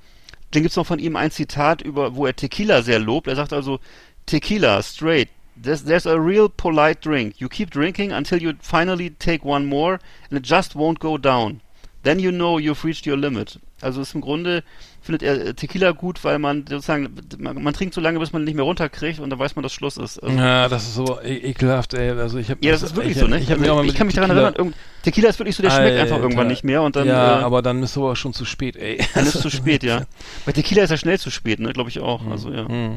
dann 0.51 0.61
gibt's 0.61 0.77
noch 0.77 0.85
von 0.87 0.99
ihm 0.99 1.17
ein 1.17 1.29
Zitat, 1.29 1.81
über, 1.81 2.15
wo 2.15 2.25
er 2.25 2.33
Tequila 2.33 2.83
sehr 2.83 2.99
lobt. 2.99 3.27
Er 3.27 3.35
sagt 3.35 3.51
also, 3.51 3.81
Tequila, 4.25 4.81
straight, 4.81 5.27
there's, 5.61 5.83
there's 5.83 6.07
a 6.07 6.15
real 6.15 6.47
polite 6.47 7.01
drink. 7.01 7.41
You 7.41 7.49
keep 7.49 7.69
drinking 7.69 8.13
until 8.13 8.41
you 8.41 8.53
finally 8.61 9.09
take 9.09 9.43
one 9.43 9.65
more 9.65 9.99
and 10.29 10.39
it 10.39 10.45
just 10.45 10.73
won't 10.73 11.01
go 11.01 11.17
down. 11.17 11.59
Then 12.03 12.17
you 12.19 12.31
know 12.31 12.59
you've 12.59 12.85
reached 12.85 13.05
your 13.05 13.17
limit. 13.17 13.57
Also 13.81 14.01
ist 14.01 14.13
im 14.13 14.21
Grunde, 14.21 14.63
findet 15.01 15.23
er 15.23 15.47
äh, 15.47 15.53
Tequila 15.53 15.91
gut, 15.91 16.23
weil 16.23 16.37
man 16.39 16.65
sozusagen, 16.67 17.09
man, 17.37 17.61
man 17.63 17.73
trinkt 17.73 17.93
so 17.93 18.01
lange, 18.01 18.19
bis 18.19 18.33
man 18.33 18.43
nicht 18.43 18.55
mehr 18.55 18.65
runterkriegt 18.65 19.19
und 19.19 19.29
dann 19.29 19.39
weiß 19.39 19.55
man, 19.55 19.63
dass 19.63 19.73
Schluss 19.73 19.97
ist. 19.97 20.19
Also, 20.21 20.35
Ja, 20.35 20.67
das 20.67 20.83
ist 20.83 20.95
so 20.95 21.19
e 21.21 21.37
ekelhaft, 21.37 21.93
ey. 21.93 22.11
Also 22.11 22.37
ich 22.37 22.51
hab, 22.51 22.63
ja, 22.63 22.71
das 22.71 22.83
ist 22.83 22.95
wirklich 22.95 23.15
ich, 23.15 23.19
so, 23.19 23.27
ne? 23.27 23.39
Ich, 23.39 23.49
mal 23.49 23.57
ich 23.85 23.91
mit 23.91 23.95
kann 23.95 24.07
mich 24.07 24.15
daran 24.15 24.31
Tequila- 24.31 24.33
erinnern, 24.41 24.53
irgend, 24.57 24.75
Tequila 25.03 25.29
ist 25.29 25.39
wirklich 25.39 25.55
so, 25.55 25.63
der 25.63 25.71
schmeckt 25.71 25.97
einfach 25.97 26.15
Alter. 26.15 26.23
irgendwann 26.23 26.47
nicht 26.47 26.63
mehr 26.63 26.81
und 26.81 26.95
dann, 26.95 27.07
ja, 27.07 27.39
äh, 27.39 27.43
aber 27.43 27.61
dann 27.61 27.81
ist 27.81 27.97
aber 27.97 28.15
schon 28.15 28.33
zu 28.33 28.45
spät, 28.45 28.75
ey. 28.75 28.97
dann 29.13 29.25
ist 29.25 29.35
es 29.35 29.41
zu 29.41 29.49
spät, 29.49 29.83
ja. 29.83 30.03
Bei 30.45 30.51
Tequila 30.51 30.83
ist 30.83 30.91
er 30.91 30.97
schnell 30.97 31.19
zu 31.19 31.31
spät, 31.31 31.59
ne? 31.59 31.71
Glaube 31.71 31.89
ich 31.89 31.99
auch. 31.99 32.25
Also 32.27 32.51
ja. 32.51 32.67
Hm. 32.67 32.95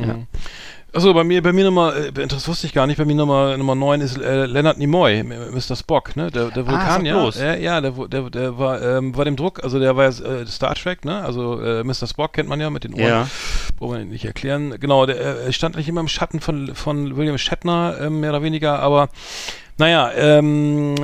Ja. 0.00 0.16
Achso, 0.94 1.14
bei 1.14 1.24
mir, 1.24 1.42
bei 1.42 1.52
mir 1.54 1.64
Nummer, 1.64 1.96
äh, 1.96 2.12
das 2.12 2.46
wusste 2.46 2.66
ich 2.66 2.74
gar 2.74 2.86
nicht, 2.86 2.98
bei 2.98 3.06
mir 3.06 3.14
Nummer, 3.14 3.56
Nummer 3.56 3.74
9 3.74 4.02
ist 4.02 4.18
äh, 4.18 4.44
Leonard 4.44 4.76
Nimoy, 4.76 5.22
Mr. 5.22 5.74
Spock, 5.74 6.16
ne? 6.16 6.30
Der, 6.30 6.50
der 6.50 6.64
Ah, 6.64 6.66
Vulkan, 6.70 6.86
sag 6.86 7.04
ja. 7.06 7.18
bloß. 7.18 7.38
ja. 7.40 7.54
Ja, 7.54 7.80
der, 7.80 7.92
der, 8.08 8.28
der 8.28 8.58
war, 8.58 8.82
ähm, 8.82 9.16
war 9.16 9.24
dem 9.24 9.36
Druck, 9.36 9.64
also 9.64 9.78
der 9.78 9.96
war 9.96 10.10
ja 10.10 10.40
äh, 10.40 10.46
Star 10.46 10.74
Trek, 10.74 11.06
ne? 11.06 11.24
Also 11.24 11.62
äh, 11.62 11.82
Mr. 11.82 12.06
Spock 12.06 12.34
kennt 12.34 12.50
man 12.50 12.60
ja 12.60 12.68
mit 12.68 12.84
den 12.84 12.92
Ohren. 12.92 13.02
Ja. 13.08 13.28
Brauchen 13.78 13.96
wir 13.98 14.04
nicht 14.04 14.26
erklären. 14.26 14.74
Genau, 14.78 15.06
der 15.06 15.46
äh, 15.46 15.52
stand 15.54 15.76
nicht 15.76 15.88
immer 15.88 16.02
im 16.02 16.08
Schatten 16.08 16.40
von, 16.40 16.74
von 16.74 17.16
William 17.16 17.38
Shatner, 17.38 17.96
ähm, 17.98 18.20
mehr 18.20 18.28
oder 18.30 18.42
weniger, 18.42 18.78
aber 18.80 19.08
naja, 19.78 20.10
ähm, 20.14 20.94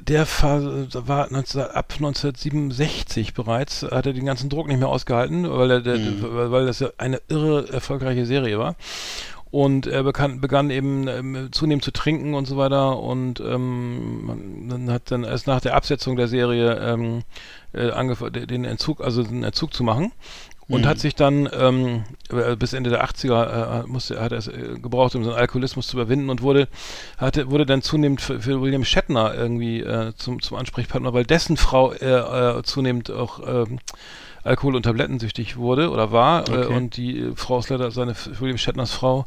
der 0.00 0.26
war, 0.40 1.08
war 1.08 1.28
19, 1.30 1.60
ab 1.60 1.92
1967 1.94 3.34
bereits, 3.34 3.82
hat 3.82 4.06
er 4.06 4.12
den 4.12 4.26
ganzen 4.26 4.50
Druck 4.50 4.68
nicht 4.68 4.78
mehr 4.78 4.88
ausgehalten, 4.88 5.48
weil, 5.50 5.70
er, 5.70 5.80
der, 5.80 5.98
weil, 6.22 6.50
weil 6.50 6.66
das 6.66 6.80
ja 6.80 6.88
eine 6.98 7.20
irre 7.28 7.68
erfolgreiche 7.72 8.26
Serie 8.26 8.58
war. 8.58 8.74
Und 9.52 9.88
er 9.88 10.04
begann, 10.04 10.40
begann 10.40 10.70
eben 10.70 11.08
ähm, 11.08 11.48
zunehmend 11.50 11.82
zu 11.82 11.90
trinken 11.90 12.34
und 12.34 12.46
so 12.46 12.56
weiter 12.56 13.00
und 13.00 13.40
ähm, 13.40 14.24
man, 14.24 14.66
man 14.68 14.90
hat 14.92 15.10
dann 15.10 15.24
erst 15.24 15.48
nach 15.48 15.60
der 15.60 15.74
Absetzung 15.74 16.14
der 16.14 16.28
Serie 16.28 16.76
ähm, 16.76 17.22
äh, 17.72 17.90
angefangen, 17.90 18.46
den 18.46 18.64
Entzug, 18.64 19.00
also 19.00 19.24
den 19.24 19.42
Entzug 19.42 19.74
zu 19.74 19.82
machen 19.82 20.12
und 20.70 20.82
Mhm. 20.84 20.88
hat 20.88 20.98
sich 20.98 21.14
dann 21.14 21.48
ähm, 21.52 22.04
äh, 22.30 22.56
bis 22.56 22.72
Ende 22.72 22.88
der 22.90 23.04
80er 23.04 23.82
äh, 23.82 23.86
musste, 23.86 24.20
hat 24.20 24.32
er 24.32 24.38
es 24.38 24.48
äh, 24.48 24.78
gebraucht, 24.80 25.14
um 25.14 25.24
seinen 25.24 25.34
Alkoholismus 25.34 25.88
zu 25.88 25.96
überwinden 25.96 26.30
und 26.30 26.40
wurde, 26.42 26.68
hatte, 27.18 27.50
wurde 27.50 27.66
dann 27.66 27.82
zunehmend 27.82 28.20
für, 28.20 28.40
für 28.40 28.60
William 28.62 28.84
Shatner 28.84 29.34
irgendwie 29.34 29.80
äh, 29.80 30.12
zum, 30.16 30.40
zum 30.40 30.56
Ansprechpartner, 30.56 31.12
weil 31.12 31.24
dessen 31.24 31.56
Frau 31.56 31.92
äh, 31.92 32.62
zunehmend 32.62 33.10
auch 33.10 33.40
ähm, 33.46 33.78
Alkohol- 34.42 34.76
und 34.76 34.84
Tablettensüchtig 34.84 35.56
wurde 35.58 35.90
oder 35.90 36.12
war 36.12 36.48
Okay. 36.48 36.66
und 36.66 36.96
die 36.96 37.32
Frau 37.34 37.58
ist 37.58 37.68
leider 37.68 37.90
seine 37.90 38.14
William 38.38 38.56
Shatners 38.56 38.92
Frau 38.92 39.26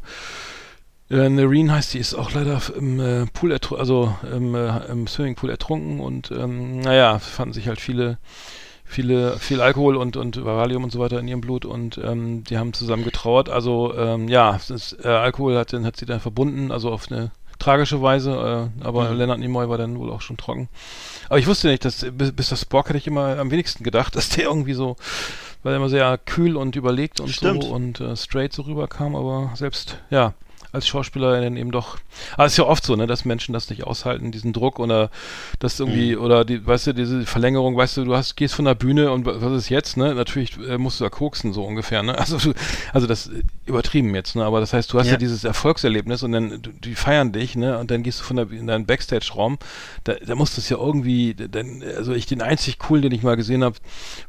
äh, 1.10 1.28
Nerine 1.28 1.72
heißt 1.74 1.92
die, 1.94 1.98
ist 1.98 2.14
auch 2.14 2.32
leider 2.32 2.60
im 2.76 2.98
äh, 2.98 3.26
Pool 3.26 3.52
ertrunken, 3.52 3.78
also 3.80 4.14
im, 4.34 4.54
äh, 4.54 4.86
im 4.86 5.06
Swimmingpool 5.06 5.50
ertrunken 5.50 6.00
und 6.00 6.30
ähm, 6.30 6.80
naja, 6.80 7.18
fanden 7.18 7.52
sich 7.52 7.68
halt 7.68 7.78
viele, 7.80 8.16
viele, 8.94 9.38
viel 9.38 9.60
Alkohol 9.60 9.96
und, 9.96 10.16
und 10.16 10.44
Valium 10.44 10.84
und 10.84 10.90
so 10.90 11.00
weiter 11.00 11.18
in 11.18 11.26
ihrem 11.26 11.40
Blut 11.40 11.64
und 11.64 11.98
ähm, 11.98 12.44
die 12.44 12.58
haben 12.58 12.72
zusammen 12.72 13.04
getrauert. 13.04 13.48
Also 13.50 13.92
ähm, 13.96 14.28
ja, 14.28 14.56
ist, 14.68 14.96
äh, 15.04 15.08
Alkohol 15.08 15.56
hat, 15.58 15.72
hat 15.72 15.96
sie 15.96 16.06
dann 16.06 16.20
verbunden, 16.20 16.70
also 16.70 16.90
auf 16.90 17.10
eine 17.10 17.32
tragische 17.58 18.00
Weise, 18.02 18.70
äh, 18.80 18.84
aber 18.84 19.10
Mhm. 19.10 19.18
Leonard 19.18 19.38
Nimoy 19.40 19.68
war 19.68 19.78
dann 19.78 19.98
wohl 19.98 20.10
auch 20.10 20.20
schon 20.20 20.36
trocken. 20.36 20.68
Aber 21.28 21.38
ich 21.38 21.46
wusste 21.46 21.68
nicht, 21.68 21.84
dass 21.84 22.06
bis, 22.12 22.32
bis 22.32 22.48
das 22.50 22.60
Spock 22.60 22.88
hätte 22.88 22.98
ich 22.98 23.06
immer 23.06 23.38
am 23.38 23.50
wenigsten 23.50 23.82
gedacht, 23.84 24.14
dass 24.16 24.28
der 24.28 24.44
irgendwie 24.44 24.74
so, 24.74 24.96
weil 25.62 25.72
er 25.72 25.76
immer 25.78 25.88
sehr 25.88 26.16
kühl 26.18 26.56
und 26.56 26.76
überlegt 26.76 27.20
und 27.20 27.30
Stimmt. 27.30 27.64
so 27.64 27.70
und 27.70 28.00
äh, 28.00 28.16
straight 28.16 28.52
so 28.52 28.62
rüberkam, 28.62 29.16
aber 29.16 29.50
selbst, 29.54 29.98
ja, 30.10 30.34
als 30.74 30.86
Schauspieler 30.86 31.40
dann 31.40 31.56
eben 31.56 31.70
doch. 31.70 31.96
Aber 32.34 32.46
es 32.46 32.52
ist 32.52 32.58
ja 32.58 32.64
oft 32.64 32.84
so, 32.84 32.96
ne, 32.96 33.06
dass 33.06 33.24
Menschen 33.24 33.52
das 33.52 33.70
nicht 33.70 33.84
aushalten, 33.84 34.32
diesen 34.32 34.52
Druck 34.52 34.78
oder 34.78 35.10
das 35.60 35.80
irgendwie, 35.80 36.16
oder 36.16 36.44
die, 36.44 36.66
weißt 36.66 36.88
du, 36.88 36.92
diese 36.94 37.24
Verlängerung, 37.26 37.76
weißt 37.76 37.96
du, 37.96 38.04
du 38.04 38.14
hast, 38.16 38.36
gehst 38.36 38.54
von 38.54 38.64
der 38.64 38.74
Bühne 38.74 39.10
und 39.12 39.24
wa- 39.26 39.36
was 39.38 39.52
ist 39.52 39.68
jetzt, 39.68 39.96
ne? 39.96 40.14
Natürlich 40.14 40.56
äh, 40.68 40.76
musst 40.78 41.00
du 41.00 41.04
da 41.04 41.10
koksen, 41.10 41.52
so 41.52 41.64
ungefähr, 41.64 42.02
ne? 42.02 42.16
Also 42.24 42.38
du, 42.38 42.52
also 42.92 43.06
das 43.06 43.28
äh, 43.28 43.42
übertrieben 43.66 44.14
jetzt, 44.14 44.36
ne? 44.36 44.44
Aber 44.44 44.60
das 44.60 44.72
heißt, 44.72 44.92
du 44.92 44.98
hast 44.98 45.06
ja, 45.06 45.12
Ja. 45.12 45.18
dieses 45.18 45.44
Erfolgserlebnis 45.44 46.22
und 46.22 46.32
dann, 46.32 46.60
du, 46.62 46.70
die 46.72 46.94
feiern 46.94 47.32
dich, 47.32 47.56
ne? 47.56 47.78
Und 47.78 47.90
dann 47.90 48.02
gehst 48.02 48.20
du 48.20 48.24
von 48.24 48.36
der 48.36 48.50
in 48.50 48.66
deinen 48.66 48.86
Backstage-Raum, 48.86 49.58
da, 50.04 50.14
da 50.14 50.34
musst 50.34 50.56
du 50.56 50.60
es 50.60 50.68
ja 50.68 50.76
irgendwie, 50.76 51.34
dann, 51.34 51.82
also 51.96 52.12
ich 52.12 52.26
den 52.26 52.42
einzig 52.42 52.78
coolen, 52.78 53.02
den 53.02 53.12
ich 53.12 53.22
mal 53.22 53.36
gesehen 53.36 53.62
habe, 53.64 53.76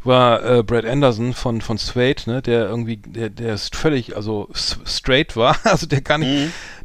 war 0.04 0.44
äh, 0.46 0.64
Brad 0.64 0.86
Anderson 0.86 1.34
von 1.34 1.62
von 1.62 1.78
Suede, 1.78 2.24
ne? 2.30 2.42
Der 2.42 2.66
irgendwie, 2.68 2.98
der, 2.98 3.30
der 3.30 3.54
ist 3.56 3.76
völlig, 3.76 4.16
also 4.16 4.50
straight 4.54 5.36
war, 5.36 5.58
also 5.64 5.86
der 5.88 6.02
gar 6.02 6.18
nicht, 6.18 6.26
Mhm. 6.26 6.35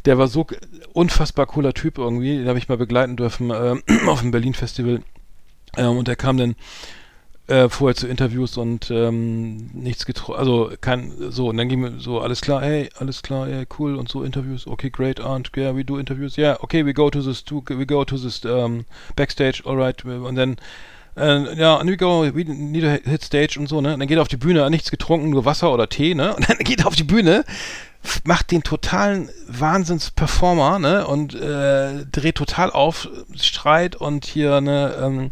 Der 0.05 0.19
war 0.19 0.29
so 0.29 0.47
unfassbar 0.93 1.47
cooler 1.47 1.75
Typ 1.75 1.99
irgendwie, 1.99 2.39
den 2.39 2.49
habe 2.49 2.59
ich 2.59 2.69
mal 2.69 2.79
begleiten 2.79 3.17
dürfen 3.17 3.51
äh, 3.51 3.77
auf 4.07 4.21
dem 4.21 4.31
Berlin 4.31 4.55
Festival 4.55 5.03
ähm, 5.77 5.97
und 5.97 6.09
der 6.09 6.17
kam 6.17 6.37
dann 6.37 6.57
äh, 7.51 7.69
vorher 7.69 7.97
zu 7.97 8.07
Interviews 8.07 8.57
und 8.57 8.91
ähm, 8.91 9.71
nichts 9.73 10.07
getroffen, 10.07 10.39
also 10.39 10.71
kein, 10.81 11.13
so, 11.31 11.49
und 11.49 11.57
dann 11.57 11.69
ging 11.69 11.81
mir 11.81 11.99
so, 11.99 12.21
alles 12.21 12.41
klar, 12.41 12.63
hey, 12.63 12.89
alles 12.97 13.23
klar, 13.23 13.49
yeah, 13.49 13.65
cool, 13.79 13.97
und 13.97 14.09
so 14.09 14.23
Interviews, 14.23 14.67
okay, 14.67 14.89
great, 14.89 15.21
and 15.21 15.51
yeah, 15.57 15.75
we 15.75 15.85
do 15.85 15.99
interviews, 15.99 16.37
yeah, 16.37 16.57
okay, 16.61 16.87
we 16.87 16.95
go 16.95 17.11
to 17.11 17.21
this, 17.21 17.45
to, 17.45 17.63
we 17.69 17.85
go 17.85 18.05
to 18.05 18.17
this 18.17 18.45
um, 18.45 18.85
backstage, 19.17 19.63
alright, 19.67 20.05
und 20.05 20.37
dann 20.37 20.57
äh, 21.17 21.59
ja, 21.59 21.77
and 21.77 21.91
we 21.91 21.97
go, 21.97 22.23
we 22.23 22.45
need 22.45 22.83
to 22.83 23.11
hit 23.11 23.23
stage 23.23 23.59
und 23.59 23.69
so, 23.69 23.81
ne? 23.81 23.95
Und 23.95 24.01
dann 24.01 24.09
geht 24.09 24.17
er 24.17 24.23
auf 24.23 24.29
die 24.29 24.37
Bühne, 24.37 24.69
nichts 24.71 24.93
getrunken, 24.93 25.31
nur 25.31 25.45
Wasser 25.45 25.73
oder 25.73 25.89
Tee, 25.89 26.15
ne? 26.15 26.35
Und 26.35 26.49
dann 26.49 26.59
geht 26.59 26.81
er 26.81 26.87
auf 26.87 26.95
die 26.95 27.05
Bühne, 27.05 27.45
macht 28.25 28.51
den 28.51 28.63
totalen 28.63 29.29
Wahnsinns-Performer, 29.47 30.79
ne? 30.79 31.07
Und 31.07 31.35
äh, 31.35 32.07
dreht 32.11 32.37
total 32.37 32.71
auf, 32.71 33.09
Streit 33.37 33.97
und 33.97 34.25
hier, 34.25 34.61
ne, 34.61 34.95
ähm, 35.03 35.31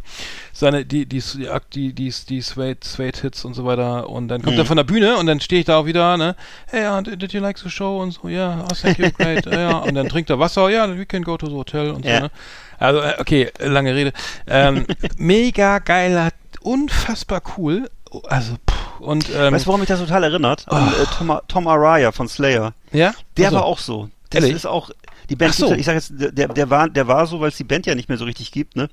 seine, 0.52 0.84
die, 0.84 1.06
die, 1.06 1.20
die, 1.20 1.48
die, 1.72 1.92
die, 1.94 2.12
die 2.28 2.40
Suede, 2.42 2.80
Suede 2.84 3.20
Hits 3.20 3.44
und 3.44 3.54
so 3.54 3.64
weiter. 3.64 4.08
Und 4.10 4.28
dann 4.28 4.42
kommt 4.42 4.56
Mhm. 4.56 4.60
er 4.62 4.66
von 4.66 4.76
der 4.76 4.84
Bühne 4.84 5.16
und 5.16 5.26
dann 5.26 5.40
stehe 5.40 5.60
ich 5.60 5.66
da 5.66 5.78
auch 5.78 5.86
wieder, 5.86 6.16
ne? 6.16 6.36
Hey, 6.66 6.86
uh, 6.88 7.00
did, 7.00 7.32
you 7.32 7.40
like 7.40 7.58
the 7.58 7.70
show? 7.70 8.00
Und 8.02 8.12
so, 8.12 8.28
ja, 8.28 8.56
yeah, 8.56 8.64
oh, 8.70 8.74
thank 8.74 8.98
you, 8.98 9.10
great, 9.12 9.46
ja, 9.50 9.60
ja. 9.60 9.78
Und 9.78 9.94
dann 9.94 10.08
trinkt 10.08 10.30
er 10.30 10.38
Wasser, 10.38 10.68
ja, 10.68 10.88
we 10.96 11.06
can 11.06 11.22
go 11.22 11.36
to 11.36 11.46
the 11.46 11.54
hotel 11.54 11.90
und 11.90 12.04
Ja. 12.04 12.16
so, 12.16 12.20
ne? 12.24 12.30
Also, 12.78 13.00
äh, 13.00 13.14
okay, 13.18 13.50
lange 13.60 13.94
Rede. 13.94 14.12
Ähm, 14.46 14.86
mega 15.16 15.78
geiler, 15.78 16.30
unfassbar 16.60 17.42
cool. 17.56 17.88
Also, 18.28 18.54
pff, 18.54 18.87
und, 19.00 19.28
ähm, 19.34 19.52
Weißt 19.52 19.64
du, 19.64 19.68
warum 19.68 19.80
mich 19.80 19.88
das 19.88 20.00
total 20.00 20.24
erinnert? 20.24 20.64
An 20.68 20.88
äh, 20.88 21.06
Tom, 21.18 21.38
Tom 21.48 21.68
Araya 21.68 22.12
von 22.12 22.28
Slayer. 22.28 22.72
ja? 22.92 23.14
Der 23.36 23.46
Also, 23.46 23.56
war 23.56 23.64
auch 23.64 23.78
so. 23.78 24.08
Das 24.30 24.42
Ehrlich? 24.42 24.56
ist 24.56 24.66
auch 24.66 24.90
die 25.30 25.36
Band. 25.36 25.54
So. 25.54 25.72
Ich 25.72 25.86
sag 25.86 25.94
jetzt, 25.94 26.12
der, 26.14 26.48
der 26.48 26.70
war, 26.70 26.88
der 26.88 27.06
war 27.06 27.26
so, 27.26 27.40
weil 27.40 27.48
es 27.48 27.56
die 27.56 27.64
Band 27.64 27.86
ja 27.86 27.94
nicht 27.94 28.08
mehr 28.08 28.18
so 28.18 28.24
richtig 28.24 28.52
gibt, 28.52 28.76
ne? 28.76 28.88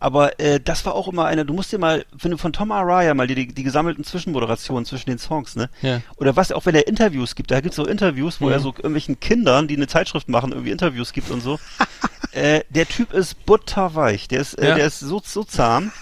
Aber 0.00 0.40
äh, 0.40 0.58
das 0.58 0.84
war 0.86 0.94
auch 0.94 1.08
immer 1.08 1.26
einer. 1.26 1.44
Du 1.44 1.52
musst 1.52 1.70
dir 1.72 1.78
mal, 1.78 2.04
wenn 2.12 2.30
du 2.30 2.38
von 2.38 2.52
Tom 2.54 2.72
Araya 2.72 3.12
mal 3.14 3.26
die, 3.26 3.34
die, 3.34 3.46
die 3.48 3.62
gesammelten 3.62 4.02
Zwischenmoderationen 4.02 4.86
zwischen 4.86 5.10
den 5.10 5.18
Songs, 5.18 5.56
ne? 5.56 5.68
Ja. 5.82 6.00
Oder 6.16 6.34
was, 6.36 6.52
auch 6.52 6.64
wenn 6.66 6.74
er 6.74 6.88
Interviews 6.88 7.34
gibt, 7.34 7.50
da 7.50 7.60
gibt's 7.60 7.76
so 7.76 7.86
Interviews, 7.86 8.40
wo 8.40 8.46
Mhm. 8.46 8.52
er 8.52 8.60
so 8.60 8.68
irgendwelchen 8.70 9.20
Kindern, 9.20 9.68
die 9.68 9.76
eine 9.76 9.86
Zeitschrift 9.86 10.28
machen, 10.30 10.52
irgendwie 10.52 10.70
Interviews 10.70 11.12
gibt 11.12 11.30
und 11.30 11.42
so. 11.42 11.58
äh, 12.32 12.62
der 12.70 12.88
Typ 12.88 13.12
ist 13.12 13.44
butterweich. 13.44 14.26
Der 14.28 14.40
ist, 14.40 14.54
äh, 14.54 14.68
Ja. 14.70 14.74
der 14.76 14.86
ist 14.86 15.00
so, 15.00 15.20
so 15.24 15.44
zahm. 15.44 15.92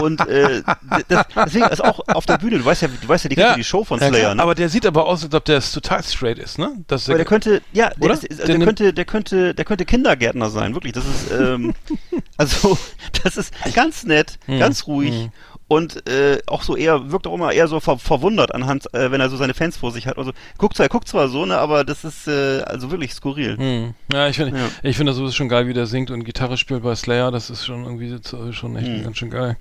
und 0.00 0.26
äh, 0.26 0.62
das, 1.08 1.26
deswegen 1.46 1.66
ist 1.66 1.84
auch 1.84 2.00
auf 2.08 2.24
der 2.26 2.38
Bühne. 2.38 2.58
Du 2.58 2.64
weißt 2.64 2.82
ja, 2.82 2.88
du 2.88 3.08
weißt 3.08 3.24
ja 3.24 3.28
die, 3.28 3.56
die 3.58 3.64
Show 3.64 3.84
von 3.84 4.00
ja, 4.00 4.08
Slayer. 4.08 4.34
ne? 4.34 4.42
Aber 4.42 4.54
der 4.54 4.68
sieht 4.70 4.86
aber 4.86 5.06
aus, 5.06 5.22
als 5.22 5.34
ob 5.34 5.44
der 5.44 5.60
total 5.60 6.02
straight 6.02 6.38
ist, 6.38 6.58
ne? 6.58 6.72
Das 6.86 7.08
Aber 7.08 7.18
der 7.18 7.26
könnte, 7.26 7.60
ja, 7.72 7.90
der, 7.90 8.10
ist, 8.12 8.28
also 8.30 8.46
Der 8.46 8.58
könnte, 8.58 8.92
der 8.94 9.04
könnte, 9.04 9.54
der 9.54 9.64
könnte 9.66 9.84
Kindergärtner 9.84 10.48
sein, 10.50 10.74
wirklich. 10.74 10.92
Das 10.94 11.04
ist, 11.04 11.30
ähm, 11.32 11.74
also, 12.36 12.78
das 13.22 13.33
ist 13.36 13.52
ganz 13.74 14.04
nett, 14.04 14.38
Hm, 14.46 14.58
ganz 14.58 14.86
ruhig. 14.86 15.12
hm. 15.14 15.30
und 15.68 16.06
äh, 16.08 16.38
auch 16.46 16.62
so 16.62 16.76
eher, 16.76 17.10
wirkt 17.10 17.26
auch 17.26 17.34
immer 17.34 17.52
eher 17.52 17.68
so 17.68 17.80
ver 17.80 17.98
verwundert 17.98 18.54
anhand, 18.54 18.92
äh, 18.94 19.10
wenn 19.10 19.20
er 19.20 19.30
so 19.30 19.36
seine 19.36 19.54
Fans 19.54 19.76
vor 19.78 19.92
sich 19.92 20.06
hat. 20.06 20.18
Also 20.18 20.32
guckt 20.58 20.76
zwar, 20.76 20.86
er 20.86 20.90
guckt 20.90 21.08
zwar 21.08 21.28
so, 21.28 21.46
ne, 21.46 21.56
aber 21.58 21.84
das 21.84 22.04
ist 22.04 22.28
äh, 22.28 22.60
also 22.66 22.90
wirklich 22.90 23.14
skurril. 23.14 23.56
Hm. 23.56 23.94
Ja, 24.12 24.28
ich 24.28 24.36
finde 24.36 24.58
Ja. 24.58 24.66
ich 24.82 24.96
finde 24.96 25.10
das 25.10 25.16
sowieso 25.16 25.32
schon 25.32 25.48
geil, 25.48 25.66
wie 25.66 25.72
der 25.74 25.86
singt 25.86 26.10
und 26.10 26.24
Gitarre 26.24 26.56
spielt 26.58 26.82
bei 26.82 26.94
Slayer. 26.94 27.30
Das 27.30 27.48
ist 27.50 27.64
schon 27.64 27.84
irgendwie 27.84 28.16
schon 28.52 28.76
echt 28.76 28.86
Hm. 28.86 29.02
ganz 29.04 29.16
schön 29.18 29.30
geil. 29.30 29.56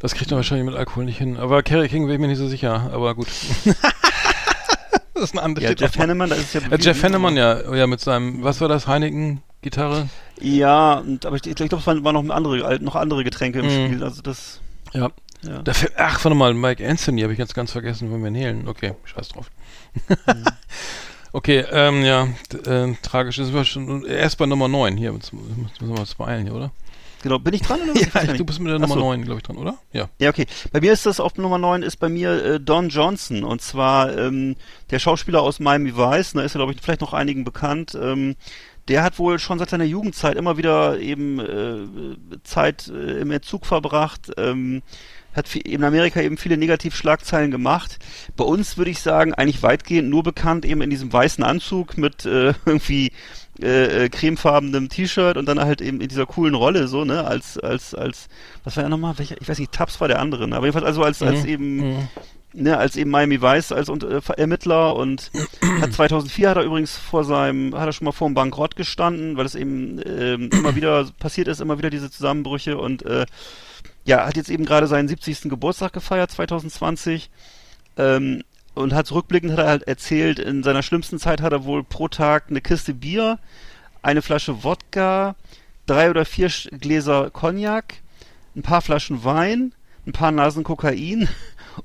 Das 0.00 0.14
kriegt 0.14 0.30
er 0.30 0.36
wahrscheinlich 0.36 0.66
mit 0.66 0.76
Alkohol 0.76 1.04
nicht 1.06 1.18
hin. 1.18 1.36
Aber 1.38 1.62
Kerry 1.62 1.88
King 1.88 2.04
bin 2.06 2.14
ich 2.14 2.20
mir 2.20 2.28
nicht 2.28 2.38
so 2.38 2.48
sicher. 2.48 2.90
Aber 2.92 3.14
gut. 3.14 3.28
das 5.14 5.24
ist 5.24 5.34
ein 5.34 5.38
anderes. 5.38 5.68
Ja, 5.68 5.74
Jeff 5.76 5.98
Hanneman, 5.98 6.30
das 6.30 6.38
ist 6.40 6.54
ja 6.54 6.60
Äh, 6.70 6.78
Jeff 6.78 7.02
Hanneman, 7.02 7.36
ja, 7.36 7.74
ja, 7.74 7.86
mit 7.86 8.00
seinem, 8.00 8.42
was 8.44 8.60
war 8.60 8.68
das, 8.68 8.86
Heineken-Gitarre? 9.62 10.08
Ja, 10.40 10.94
und, 10.98 11.26
aber 11.26 11.36
ich, 11.36 11.46
ich 11.46 11.54
glaube, 11.54 11.76
es 11.76 11.86
waren, 11.86 12.04
waren 12.04 12.14
noch 12.26 12.34
andere, 12.34 12.78
noch 12.82 12.96
andere 12.96 13.24
Getränke 13.24 13.60
im 13.60 13.66
Mhm. 13.66 13.86
Spiel. 13.86 14.04
Also 14.04 14.22
das, 14.22 14.60
Ja. 14.92 15.10
ja. 15.42 15.62
Da 15.62 15.72
fällt- 15.72 15.92
Ach, 15.96 16.24
warte 16.24 16.34
mal, 16.36 16.54
Mike 16.54 16.86
Anthony 16.88 17.22
habe 17.22 17.32
ich 17.32 17.38
jetzt 17.38 17.54
ganz 17.54 17.72
vergessen 17.72 18.10
von 18.10 18.22
Van 18.22 18.34
Halen. 18.36 18.68
Okay, 18.68 18.94
scheiß 19.04 19.28
drauf. 19.28 19.50
Mhm. 20.08 20.44
okay, 21.32 21.64
ähm, 21.70 22.02
ja, 22.04 22.28
äh, 22.66 22.94
tragisch. 23.02 23.36
Das 23.36 23.52
war 23.52 23.64
schon 23.64 24.04
erst 24.06 24.38
bei 24.38 24.46
Nummer 24.46 24.68
9 24.68 24.96
hier. 24.96 25.12
Jetzt 25.12 25.32
müssen 25.32 25.68
wir 25.80 25.98
uns 26.00 26.14
beeilen 26.14 26.44
hier, 26.46 26.54
oder? 26.54 26.70
Genau, 27.20 27.40
bin 27.40 27.52
ich 27.52 27.62
dran 27.62 27.80
oder? 27.82 27.94
was? 28.12 28.24
Ich 28.28 28.36
du 28.36 28.44
bist 28.44 28.60
mit 28.60 28.70
der 28.70 28.78
Nummer 28.78 28.94
so. 28.94 29.00
9, 29.00 29.24
glaube 29.24 29.40
ich, 29.40 29.42
dran, 29.42 29.56
oder? 29.56 29.74
Ja. 29.92 30.08
Ja, 30.20 30.28
okay. 30.30 30.46
Bei 30.70 30.80
mir 30.80 30.92
ist 30.92 31.04
das 31.04 31.18
auf 31.18 31.36
Nummer 31.36 31.58
9 31.58 31.82
ist 31.82 31.96
bei 31.96 32.08
mir 32.08 32.44
äh, 32.44 32.60
Don 32.60 32.90
Johnson 32.90 33.42
und 33.42 33.60
zwar 33.60 34.16
ähm, 34.16 34.54
der 34.90 35.00
Schauspieler 35.00 35.42
aus 35.42 35.58
Miami 35.58 35.96
Vice, 35.96 36.34
da 36.34 36.42
ist 36.42 36.54
er 36.54 36.58
glaube 36.60 36.74
ich 36.74 36.80
vielleicht 36.80 37.00
noch 37.00 37.14
einigen 37.14 37.42
bekannt. 37.42 37.98
Ähm, 38.00 38.36
der 38.88 39.02
hat 39.02 39.18
wohl 39.18 39.38
schon 39.38 39.58
seit 39.58 39.70
seiner 39.70 39.84
Jugendzeit 39.84 40.36
immer 40.36 40.56
wieder 40.56 40.98
eben 40.98 41.38
äh, 41.40 42.40
Zeit 42.42 42.88
äh, 42.88 43.20
im 43.20 43.30
Entzug 43.30 43.66
verbracht. 43.66 44.32
Ähm, 44.36 44.82
hat 45.34 45.54
in 45.54 45.84
Amerika 45.84 46.20
eben 46.20 46.36
viele 46.36 46.56
Negativschlagzeilen 46.56 47.50
gemacht. 47.50 47.98
Bei 48.36 48.44
uns 48.44 48.76
würde 48.76 48.90
ich 48.90 49.00
sagen, 49.00 49.34
eigentlich 49.34 49.62
weitgehend 49.62 50.08
nur 50.08 50.22
bekannt 50.22 50.64
eben 50.64 50.80
in 50.80 50.90
diesem 50.90 51.12
weißen 51.12 51.44
Anzug 51.44 51.96
mit 51.96 52.24
äh, 52.24 52.54
irgendwie 52.66 53.12
äh, 53.62 54.04
äh, 54.04 54.08
cremefarbenem 54.08 54.88
T-Shirt 54.88 55.36
und 55.36 55.46
dann 55.46 55.60
halt 55.60 55.80
eben 55.80 56.00
in 56.00 56.08
dieser 56.08 56.26
coolen 56.26 56.54
Rolle 56.54 56.88
so, 56.88 57.04
ne, 57.04 57.24
als, 57.24 57.58
als, 57.58 57.94
als, 57.94 58.28
was 58.64 58.76
war 58.76 58.84
er 58.84 58.88
nochmal, 58.88 59.18
welcher, 59.18 59.40
ich 59.40 59.48
weiß 59.48 59.58
nicht, 59.58 59.72
Taps 59.72 60.00
war 60.00 60.08
der 60.08 60.20
andere, 60.20 60.48
ne? 60.48 60.56
aber 60.56 60.66
jedenfalls 60.66 60.86
also 60.86 61.02
als, 61.02 61.22
als 61.22 61.42
Mhm. 61.42 61.48
eben, 61.48 61.76
Mhm. 61.76 62.08
Ne, 62.52 62.76
als 62.76 62.96
eben 62.96 63.10
Miami 63.10 63.40
Vice 63.40 63.72
als 63.72 63.88
und, 63.88 64.04
äh, 64.04 64.20
Ermittler 64.36 64.96
und 64.96 65.30
hat 65.80 65.92
2004 65.92 66.50
hat 66.50 66.56
er 66.56 66.64
übrigens 66.64 66.96
vor 66.96 67.24
seinem, 67.24 67.74
hat 67.74 67.86
er 67.86 67.92
schon 67.92 68.06
mal 68.06 68.12
vor 68.12 68.28
dem 68.28 68.34
Bankrott 68.34 68.76
gestanden, 68.76 69.36
weil 69.36 69.46
es 69.46 69.54
eben 69.54 70.00
ähm, 70.04 70.50
immer 70.52 70.74
wieder 70.74 71.08
passiert 71.18 71.48
ist, 71.48 71.60
immer 71.60 71.78
wieder 71.78 71.90
diese 71.90 72.10
Zusammenbrüche 72.10 72.78
und 72.78 73.04
äh, 73.04 73.26
ja, 74.04 74.26
hat 74.26 74.36
jetzt 74.36 74.50
eben 74.50 74.64
gerade 74.64 74.86
seinen 74.86 75.08
70. 75.08 75.42
Geburtstag 75.50 75.92
gefeiert, 75.92 76.30
2020. 76.30 77.30
Ähm, 77.98 78.42
und 78.74 78.94
hat 78.94 79.10
rückblickend 79.10 79.52
hat 79.52 79.58
er 79.58 79.66
halt 79.66 79.82
erzählt, 79.88 80.38
in 80.38 80.62
seiner 80.62 80.84
schlimmsten 80.84 81.18
Zeit 81.18 81.42
hat 81.42 81.52
er 81.52 81.64
wohl 81.64 81.82
pro 81.82 82.06
Tag 82.06 82.44
eine 82.48 82.60
Kiste 82.60 82.94
Bier, 82.94 83.38
eine 84.02 84.22
Flasche 84.22 84.62
Wodka, 84.62 85.34
drei 85.86 86.10
oder 86.10 86.24
vier 86.24 86.48
Gläser 86.80 87.30
Cognac, 87.30 87.96
ein 88.54 88.62
paar 88.62 88.80
Flaschen 88.80 89.24
Wein, 89.24 89.74
ein 90.06 90.12
paar 90.12 90.30
Nasen 90.30 90.62
Kokain 90.62 91.28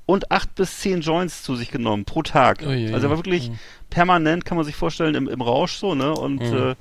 und 0.05 0.31
acht 0.31 0.55
bis 0.55 0.79
zehn 0.79 1.01
Joints 1.01 1.43
zu 1.43 1.55
sich 1.55 1.71
genommen 1.71 2.05
pro 2.05 2.21
Tag. 2.23 2.63
Oh 2.67 2.71
je, 2.71 2.93
also 2.93 3.07
er 3.07 3.09
war 3.11 3.17
wirklich 3.17 3.49
mhm. 3.49 3.59
permanent, 3.89 4.45
kann 4.45 4.57
man 4.57 4.65
sich 4.65 4.75
vorstellen, 4.75 5.15
im, 5.15 5.27
im 5.27 5.41
Rausch 5.41 5.73
so, 5.75 5.95
ne? 5.95 6.13
Und 6.13 6.41
Mhm. 6.41 6.57
äh, 6.57 6.75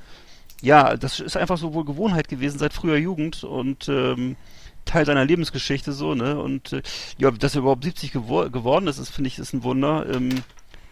ja, 0.60 0.96
das 0.96 1.18
ist 1.20 1.36
einfach 1.36 1.58
so 1.58 1.74
wohl 1.74 1.84
Gewohnheit 1.84 2.28
gewesen 2.28 2.58
seit 2.58 2.72
früher 2.72 2.96
Jugend 2.96 3.42
und 3.42 3.88
ähm, 3.88 4.36
Teil 4.84 5.06
seiner 5.06 5.24
Lebensgeschichte 5.24 5.92
so, 5.92 6.14
ne? 6.14 6.38
Und 6.38 6.72
äh, 6.72 6.82
ja, 7.18 7.30
dass 7.30 7.54
er 7.54 7.60
überhaupt 7.62 7.84
70 7.84 8.12
gewor 8.12 8.50
geworden 8.50 8.86
ist, 8.86 8.98
ist 8.98 9.10
finde 9.10 9.28
ich, 9.28 9.38
ist 9.38 9.52
ein 9.52 9.64
Wunder. 9.64 10.06
Ähm, 10.12 10.30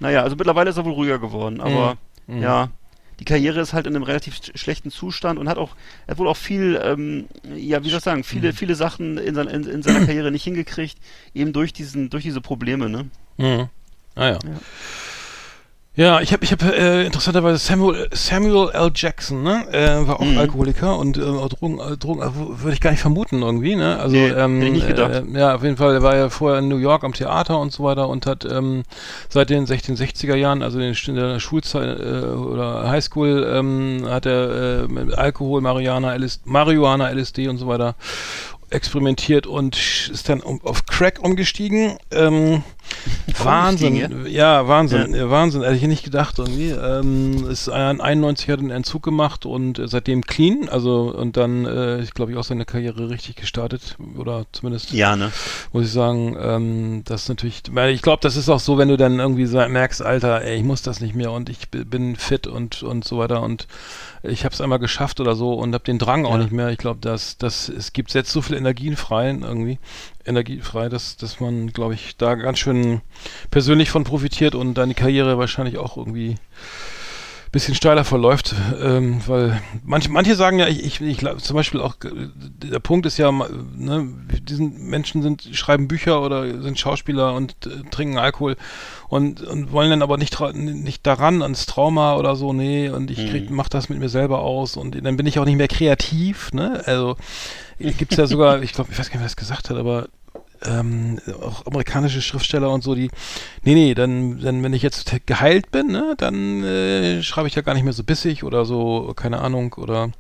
naja, 0.00 0.22
also 0.22 0.36
mittlerweile 0.36 0.70
ist 0.70 0.76
er 0.76 0.84
wohl 0.84 0.92
ruhiger 0.92 1.18
geworden, 1.18 1.60
aber 1.60 1.96
Mhm. 2.26 2.42
ja, 2.42 2.68
die 3.20 3.24
Karriere 3.24 3.60
ist 3.60 3.72
halt 3.72 3.86
in 3.86 3.94
einem 3.94 4.02
relativ 4.02 4.34
sch- 4.34 4.56
schlechten 4.56 4.90
Zustand 4.90 5.38
und 5.38 5.48
hat 5.48 5.58
auch, 5.58 5.76
er 6.06 6.12
hat 6.12 6.18
wohl 6.18 6.26
auch 6.28 6.36
viel, 6.36 6.80
ähm, 6.82 7.26
ja, 7.54 7.84
wie 7.84 7.90
soll 7.90 7.98
ich 7.98 8.04
sagen, 8.04 8.20
Mhm. 8.20 8.24
viele, 8.24 8.52
viele 8.52 8.74
Sachen 8.74 9.18
in, 9.18 9.34
sein, 9.34 9.46
in, 9.46 9.64
in 9.64 9.82
seiner 9.82 10.04
Karriere 10.06 10.30
nicht 10.32 10.42
hingekriegt, 10.44 10.96
eben 11.34 11.52
durch 11.52 11.72
diesen, 11.72 12.10
durch 12.10 12.24
diese 12.24 12.40
Probleme, 12.40 12.88
ne? 12.88 13.08
Mhm. 13.36 13.68
Ah 14.16 14.26
ja. 14.26 14.38
Ja. 14.44 14.60
Ja, 15.97 16.20
ich 16.20 16.32
habe 16.32 16.45
ich 16.45 16.53
hab, 16.53 16.62
äh, 16.62 17.05
interessanterweise 17.05 17.59
Samuel, 17.59 18.09
Samuel 18.12 18.70
L. 18.72 18.93
Jackson, 18.95 19.43
ne? 19.43 19.66
Äh, 19.72 20.07
war 20.07 20.20
auch 20.20 20.24
Mhm. 20.24 20.38
Alkoholiker 20.38 20.97
und 20.97 21.18
äh, 21.18 21.22
auch 21.22 21.49
Drogen, 21.49 21.80
äh, 21.80 21.97
Drogen 21.97 22.22
würde 22.62 22.72
ich 22.72 22.80
gar 22.80 22.93
nicht 22.93 23.01
vermuten 23.01 23.43
irgendwie, 23.43 23.74
ne? 23.74 23.99
Also 23.99 24.14
Nee, 24.14 24.28
ähm, 24.28 24.62
ich 24.62 24.70
nicht 24.72 24.86
gedacht. 24.86 25.11
Äh, 25.12 25.38
ja, 25.38 25.57
auf 25.57 25.64
jeden 25.64 25.76
Fall, 25.76 25.95
er 25.95 26.03
war 26.03 26.16
ja 26.16 26.30
vorher 26.30 26.61
in 26.61 26.68
New 26.68 26.76
York 26.76 27.03
am 27.03 27.12
Theater 27.12 27.59
und 27.59 27.72
so 27.72 27.82
weiter 27.82 28.09
und 28.09 28.24
hat 28.24 28.45
ähm, 28.45 28.84
seit 29.28 29.51
den 29.51 29.66
1660er 29.66 30.36
Jahren, 30.36 30.62
also 30.62 30.78
in 30.78 30.95
der 31.16 31.41
Schulzeit 31.41 31.99
äh, 31.99 32.22
oder 32.36 32.88
Highschool, 32.88 33.45
ähm, 33.53 34.05
hat 34.09 34.26
er 34.26 34.84
äh, 34.84 34.88
mit 34.88 35.18
Alkohol, 35.18 35.61
Marihuana, 35.61 36.14
LSD, 36.14 36.43
Marihuana, 36.45 37.11
LSD 37.11 37.49
und 37.49 37.59
so 37.59 37.66
weiter 37.66 37.97
experimentiert 38.70 39.49
und 39.49 39.76
ist 40.12 40.28
dann 40.28 40.41
um, 40.41 40.61
auf 40.64 40.86
Crack 40.86 41.18
umgestiegen. 41.20 41.99
Ähm, 42.12 42.62
Wahnsinn, 43.43 44.26
ja, 44.26 44.66
Wahnsinn, 44.68 45.14
ja. 45.14 45.30
Wahnsinn, 45.30 45.62
hätte 45.62 45.76
ich 45.76 45.82
nicht 45.82 46.05
gedacht 46.05 46.38
irgendwie. 46.38 46.70
Ähm, 46.70 47.47
ist 47.49 47.68
ein 47.68 48.01
91 48.01 48.49
hat 48.51 48.59
einen 48.59 48.70
Entzug 48.70 49.03
gemacht 49.03 49.47
und 49.47 49.80
seitdem 49.84 50.22
clean, 50.26 50.68
also 50.68 51.14
und 51.16 51.36
dann, 51.36 51.64
äh, 51.64 52.01
ich 52.01 52.12
glaube 52.12 52.32
ich, 52.32 52.38
auch 52.38 52.45
seine 52.45 52.64
Karriere 52.64 53.09
richtig 53.09 53.36
gestartet 53.36 53.97
oder 54.18 54.45
zumindest 54.53 54.93
Ja, 54.93 55.16
ne? 55.16 55.30
muss 55.72 55.86
ich 55.86 55.93
sagen, 55.93 56.36
ähm, 56.41 57.03
das 57.05 57.22
ist 57.22 57.28
natürlich, 57.28 57.62
weil 57.70 57.95
ich 57.95 58.03
glaube, 58.03 58.20
das 58.22 58.36
ist 58.36 58.49
auch 58.49 58.61
so, 58.61 58.78
wenn 58.78 58.88
du 58.88 58.97
dann 58.97 59.18
irgendwie 59.18 59.47
merkst, 59.47 60.03
Alter, 60.03 60.43
ey, 60.43 60.57
ich 60.59 60.64
muss 60.64 60.82
das 60.82 61.01
nicht 61.01 61.14
mehr 61.14 61.32
und 61.32 61.49
ich 61.49 61.68
bin 61.70 62.16
fit 62.16 62.47
und 62.47 62.82
und 62.82 63.05
so 63.05 63.18
weiter 63.18 63.43
und 63.43 63.66
ich 64.22 64.45
habe 64.45 64.55
es 64.55 64.61
einmal 64.61 64.78
geschafft 64.78 65.18
oder 65.20 65.34
so 65.34 65.55
und 65.55 65.72
habe 65.72 65.84
den 65.84 65.99
Drang 65.99 66.26
auch 66.26 66.32
Ja. 66.32 66.38
nicht 66.38 66.53
mehr. 66.53 66.68
Ich 66.70 66.78
glaube, 66.78 67.01
dass 67.01 67.38
dass 67.38 67.68
es 67.70 67.93
gibt 67.93 68.12
jetzt 68.12 68.30
so 68.32 68.43
viel 68.43 68.57
Energien 68.57 68.97
frei 68.97 69.30
irgendwie, 69.30 69.78
Energie 70.31 70.61
frei, 70.61 70.89
dass 70.89 71.16
dass 71.16 71.41
man, 71.41 71.72
glaube 71.72 71.95
ich, 71.95 72.16
da 72.16 72.35
ganz 72.35 72.59
schön 72.59 73.03
persönlich 73.51 73.91
von 73.91 74.05
profitiert 74.05 74.55
und 74.55 74.74
deine 74.74 74.95
Karriere 74.95 75.39
wahrscheinlich 75.39 75.78
auch 75.78 75.97
irgendwie 75.97 76.37
bisschen 77.53 77.74
steiler 77.74 78.05
verläuft, 78.05 78.55
ähm, 78.81 79.20
weil 79.26 79.61
manche, 79.83 80.09
manche 80.09 80.37
sagen 80.37 80.61
ja, 80.61 80.68
ich, 80.68 80.85
ich, 80.85 81.01
ich 81.01 81.18
zum 81.39 81.57
Beispiel 81.57 81.81
auch, 81.81 81.97
äh, 82.05 82.28
der 82.37 82.78
Punkt 82.78 83.07
ist 83.07 83.18
ja, 83.18 83.33
ne, 83.33 84.09
diesen 84.49 84.89
Menschen 84.89 85.22
sind, 85.22 85.49
schreiben 85.53 85.89
Bücher 85.89 86.22
oder 86.22 86.62
sind 86.62 86.78
Schauspieler 86.78 87.35
und 87.35 87.57
äh, 87.66 87.83
trinken 87.91 88.18
Alkohol 88.18 88.57
und, 89.09 89.43
und 89.43 89.72
wollen 89.72 89.91
dann 89.91 90.03
aber 90.03 90.16
nicht, 90.16 90.39
nicht 90.55 91.05
daran 91.05 91.43
ans 91.43 91.66
Trauma 91.66 92.14
oder 92.14 92.37
so, 92.37 92.53
nee, 92.53 92.89
und 92.89 93.11
ich 93.11 93.28
krieg, 93.31 93.51
mach 93.51 93.68
das 93.68 93.89
mit 93.89 93.99
mir 93.99 94.09
selber 94.09 94.41
aus 94.41 94.76
und 94.76 95.05
dann 95.05 95.16
bin 95.16 95.26
ich 95.26 95.41
auch 95.41 95.45
nicht 95.45 95.57
mehr 95.57 95.68
kreativ, 95.68 96.53
ne, 96.53 96.83
also 96.87 97.16
gibt's 97.78 98.16
ja 98.16 98.28
sogar, 98.28 98.62
ich 98.62 98.72
glaube, 98.72 98.93
ich 98.93 98.99
weiß 98.99 99.09
gar 99.09 99.14
nicht, 99.14 99.22
wer 99.22 99.26
das 99.26 99.37
gesagt 99.37 99.70
hat, 99.70 99.76
aber 99.76 100.09
ähm, 100.64 101.18
auch 101.42 101.66
amerikanische 101.66 102.20
Schriftsteller 102.22 102.70
und 102.70 102.82
so, 102.82 102.94
die, 102.94 103.11
nee, 103.64 103.74
nee, 103.74 103.94
dann, 103.94 104.40
dann 104.40 104.62
wenn 104.62 104.72
ich 104.74 104.82
jetzt 104.82 105.11
geheilt 105.26 105.70
bin, 105.70 105.88
ne, 105.88 106.14
dann 106.18 106.62
äh, 106.64 107.22
schreibe 107.22 107.48
ich 107.48 107.54
ja 107.54 107.62
gar 107.62 107.74
nicht 107.74 107.84
mehr 107.84 107.92
so 107.92 108.04
bissig 108.04 108.44
oder 108.44 108.64
so, 108.64 109.12
keine 109.16 109.40
Ahnung, 109.40 109.74
oder 109.74 110.11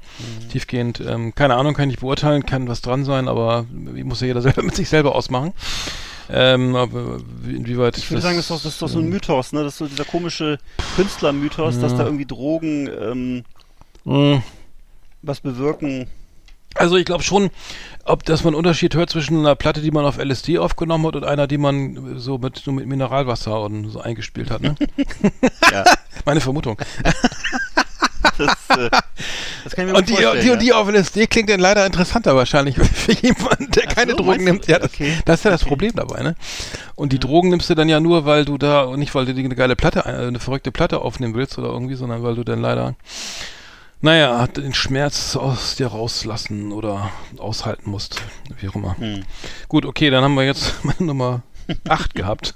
tiefgehend, 0.50 1.00
ähm, 1.00 1.34
keine 1.34 1.56
Ahnung, 1.56 1.74
kann 1.74 1.84
ich 1.84 1.94
nicht 1.96 2.00
beurteilen, 2.00 2.46
kann 2.46 2.68
was 2.68 2.80
dran 2.80 3.04
sein, 3.04 3.28
aber 3.28 3.66
muss 3.70 4.20
ja 4.20 4.28
jeder 4.28 4.42
selber 4.42 4.62
mit 4.62 4.74
sich 4.76 4.88
selber 4.88 5.14
ausmachen. 5.14 5.52
Ähm, 6.32 6.76
aber 6.76 7.18
wie- 7.42 7.56
inwieweit 7.56 7.98
Ich 7.98 8.08
würde 8.10 8.22
sagen, 8.22 8.36
das 8.36 8.44
ist, 8.44 8.50
doch, 8.50 8.62
das 8.62 8.72
ist 8.74 8.82
doch 8.82 8.88
so 8.88 9.00
ein 9.00 9.08
Mythos, 9.08 9.52
ne? 9.52 9.64
Das 9.64 9.72
ist 9.72 9.78
so 9.78 9.86
dieser 9.88 10.04
komische 10.04 10.58
Künstlermythos, 10.94 11.80
dass 11.80 11.96
da 11.96 12.04
irgendwie 12.04 12.24
Drogen 12.26 12.88
ähm, 12.88 13.44
mh, 14.04 14.42
was 15.22 15.40
bewirken. 15.40 16.06
Also 16.76 16.96
ich 16.96 17.04
glaube 17.04 17.22
schon, 17.22 17.50
ob 18.04 18.24
dass 18.24 18.44
man 18.44 18.54
einen 18.54 18.58
Unterschied 18.58 18.94
hört 18.94 19.10
zwischen 19.10 19.38
einer 19.38 19.54
Platte, 19.56 19.80
die 19.80 19.90
man 19.90 20.04
auf 20.04 20.18
LSD 20.18 20.58
aufgenommen 20.58 21.06
hat 21.06 21.16
und 21.16 21.24
einer, 21.24 21.46
die 21.46 21.58
man 21.58 22.18
so 22.18 22.38
mit, 22.38 22.58
so 22.58 22.72
mit 22.72 22.86
Mineralwasser 22.86 23.60
und 23.60 23.90
so 23.90 24.00
eingespielt 24.00 24.50
hat, 24.50 24.62
ne? 24.62 24.74
Ja, 25.72 25.84
Meine 26.24 26.40
Vermutung. 26.40 26.78
das, 28.38 28.78
äh, 28.78 28.90
das 29.64 29.74
kann 29.74 29.86
ich 29.86 29.92
mir 29.92 29.98
Und 29.98 30.08
die, 30.08 30.12
vorstellen, 30.14 30.40
die, 30.40 30.46
ja. 30.46 30.52
und 30.54 30.62
die 30.62 30.72
auf 30.72 30.88
LSD 30.88 31.26
klingt 31.26 31.50
dann 31.50 31.60
leider 31.60 31.84
interessanter 31.86 32.34
wahrscheinlich 32.36 32.76
für 32.78 33.12
jemanden, 33.12 33.70
der 33.72 33.84
Ach 33.88 33.94
keine 33.94 34.12
so, 34.12 34.18
Drogen 34.18 34.44
nimmt. 34.44 34.66
Ja, 34.66 34.78
das, 34.78 34.90
Okay. 34.92 35.18
das 35.24 35.40
ist 35.40 35.44
ja 35.44 35.50
das 35.50 35.64
Problem 35.64 35.92
dabei, 35.94 36.22
ne? 36.22 36.34
Und 36.94 37.12
die 37.12 37.18
Drogen 37.18 37.50
nimmst 37.50 37.68
du 37.70 37.74
dann 37.74 37.88
ja 37.88 38.00
nur, 38.00 38.24
weil 38.26 38.44
du 38.44 38.58
da, 38.58 38.82
und 38.82 38.98
nicht 38.98 39.14
weil 39.14 39.26
du 39.26 39.32
eine 39.32 39.54
geile 39.54 39.76
Platte, 39.76 40.00
äh, 40.00 40.26
eine 40.28 40.40
verrückte 40.40 40.72
Platte 40.72 41.00
aufnehmen 41.00 41.34
willst 41.34 41.58
oder 41.58 41.68
irgendwie, 41.68 41.94
sondern 41.94 42.22
weil 42.22 42.34
du 42.34 42.44
dann 42.44 42.60
leider, 42.60 42.94
naja, 44.00 44.46
den 44.46 44.74
Schmerz 44.74 45.36
aus 45.36 45.76
dir 45.76 45.88
rauslassen 45.88 46.72
oder 46.72 47.10
aushalten 47.38 47.90
musst. 47.90 48.22
Wie 48.60 48.68
auch 48.68 48.74
immer. 48.74 48.96
Hm. 48.98 49.24
Gut, 49.68 49.84
okay, 49.84 50.10
dann 50.10 50.24
haben 50.24 50.34
wir 50.34 50.44
jetzt 50.44 50.74
meine 50.84 51.02
Nummer 51.04 51.42
8 51.88 52.14
gehabt. 52.14 52.54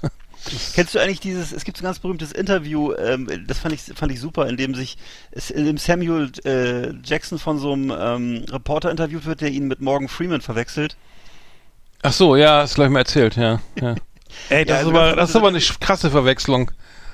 Kennst 0.75 0.93
du 0.93 0.99
eigentlich 0.99 1.19
dieses, 1.19 1.51
es 1.51 1.63
gibt 1.63 1.77
so 1.77 1.81
ein 1.81 1.85
ganz 1.85 1.97
berühmtes 1.97 2.31
Interview, 2.31 2.93
ähm, 2.93 3.27
das 3.47 3.57
fand 3.57 3.73
ich, 3.73 3.81
fand 3.81 4.11
ich 4.11 4.19
super, 4.19 4.47
in 4.47 4.57
dem 4.57 4.75
sich, 4.75 4.95
in 5.49 5.65
dem 5.65 5.77
Samuel 5.77 6.31
äh, 6.43 6.93
Jackson 7.03 7.39
von 7.39 7.57
so 7.57 7.73
einem 7.73 7.91
ähm, 7.97 8.45
Reporter 8.51 8.91
interviewt 8.91 9.25
wird, 9.25 9.41
der 9.41 9.49
ihn 9.49 9.67
mit 9.67 9.81
Morgan 9.81 10.07
Freeman 10.07 10.41
verwechselt. 10.41 10.97
Ach 12.03 12.13
so, 12.13 12.35
ja, 12.35 12.61
hast 12.61 12.73
du 12.73 12.75
gleich 12.81 12.89
mal 12.91 12.99
erzählt, 12.99 13.35
ja. 13.37 13.59
ja. 13.81 13.95
Ey, 14.49 14.65
das, 14.65 14.69
Ja, 14.69 14.77
also 14.77 14.91
ist 14.91 14.95
aber, 14.95 15.05
das- 15.07 15.15
das 15.15 15.29
ist 15.31 15.35
aber 15.37 15.47
eine 15.47 15.59
krasse 15.59 16.11
Verwechslung. 16.11 16.71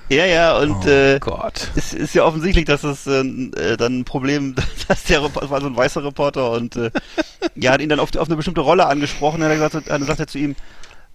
Ja, 0.09 0.25
ja, 0.25 0.57
und 0.57 0.85
Oh 0.85 0.89
äh, 0.89 1.19
Gott. 1.19 1.69
es 1.75 1.93
ist 1.93 2.13
ja 2.13 2.25
offensichtlich, 2.25 2.65
dass 2.65 2.83
es 2.83 3.07
äh, 3.07 3.21
äh, 3.21 3.77
dann 3.77 3.99
ein 3.99 4.05
Problem, 4.05 4.55
dass 4.87 5.03
der 5.05 5.21
Rep- 5.21 5.49
war 5.49 5.61
so 5.61 5.67
ein 5.67 5.75
weißer 5.75 6.03
Reporter 6.03 6.51
und 6.51 6.75
äh, 6.75 6.91
ja, 7.55 7.71
hat 7.71 7.81
ihn 7.81 7.87
dann 7.89 7.99
auf, 8.01 8.13
auf 8.17 8.27
eine 8.27 8.35
bestimmte 8.35 8.61
Rolle 8.61 8.87
angesprochen, 8.87 9.39
dann 9.39 9.49
hat 9.51 9.57
er 9.57 9.69
gesagt, 9.69 9.89
dann 9.89 10.03
sagt 10.05 10.19
er 10.19 10.27
zu 10.27 10.37
ihm, 10.37 10.55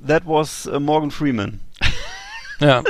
that 0.06 0.22
was 0.26 0.66
äh, 0.66 0.80
Morgan 0.80 1.10
Freeman. 1.10 1.60
Ja. 2.58 2.82
Oh, 2.82 2.84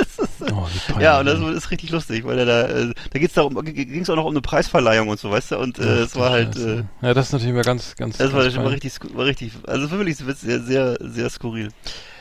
wie 0.72 0.78
peinlich. 0.92 1.02
Ja, 1.02 1.18
und 1.18 1.26
das 1.26 1.40
ist 1.40 1.72
richtig 1.72 1.90
lustig, 1.90 2.24
weil 2.24 2.38
er 2.38 2.44
da, 2.46 2.68
äh, 2.68 2.94
da 3.10 3.18
geht's 3.18 3.34
darum, 3.34 3.60
ging 3.64 4.00
es 4.00 4.08
auch 4.08 4.14
noch 4.14 4.24
um 4.26 4.30
eine 4.30 4.40
Preisverleihung 4.40 5.08
und 5.08 5.18
so, 5.18 5.28
weißt 5.28 5.50
du, 5.50 5.58
und 5.58 5.80
äh, 5.80 6.02
es 6.02 6.14
war 6.14 6.30
halt, 6.30 6.54
äh, 6.54 6.84
ja, 7.02 7.14
das 7.14 7.26
ist 7.26 7.32
natürlich 7.32 7.52
mal 7.52 7.64
ganz, 7.64 7.96
ganz. 7.96 8.16
das 8.16 8.32
war, 8.32 8.44
ganz 8.44 8.54
war 8.54 8.62
peinlich. 8.62 8.84
richtig, 8.84 8.92
sku- 8.92 9.16
war 9.16 9.24
richtig, 9.26 9.54
also 9.66 9.90
wirklich 9.90 10.18
sehr, 10.18 10.60
sehr, 10.62 10.96
sehr 11.00 11.30
skurril. 11.30 11.70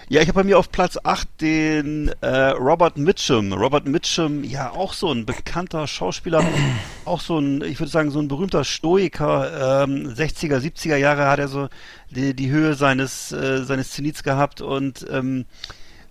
Ja, 0.08 0.22
ich 0.22 0.28
habe 0.28 0.42
bei 0.42 0.44
mir 0.44 0.60
auf 0.60 0.72
Platz 0.72 1.00
8 1.04 1.42
den 1.42 2.12
äh, 2.22 2.28
Robert 2.50 2.96
Mitchum. 2.96 3.54
Robert 3.54 3.88
Mitchum, 3.88 4.44
ja 4.44 4.70
auch 4.70 4.94
so 4.94 5.12
ein 5.12 5.26
bekannter 5.26 5.88
Schauspieler, 5.88 6.46
auch 7.06 7.20
so 7.20 7.40
ein, 7.40 7.64
ich 7.64 7.80
würde 7.80 7.92
sagen, 7.92 8.12
so 8.12 8.20
ein 8.20 8.28
berühmter 8.28 8.64
Stoiker. 8.64 9.84
Ähm, 9.84 10.08
60er, 10.08 10.60
70er 10.60 10.98
Jahre 10.98 11.26
hat 11.28 11.40
er 11.40 11.48
so 11.48 11.70
die, 12.12 12.36
die 12.36 12.52
Höhe 12.52 12.76
seines, 12.76 13.32
äh, 13.32 13.64
seines 13.64 13.94
Zenits 13.94 14.22
gehabt 14.22 14.62
und 14.62 15.08
ähm, 15.10 15.46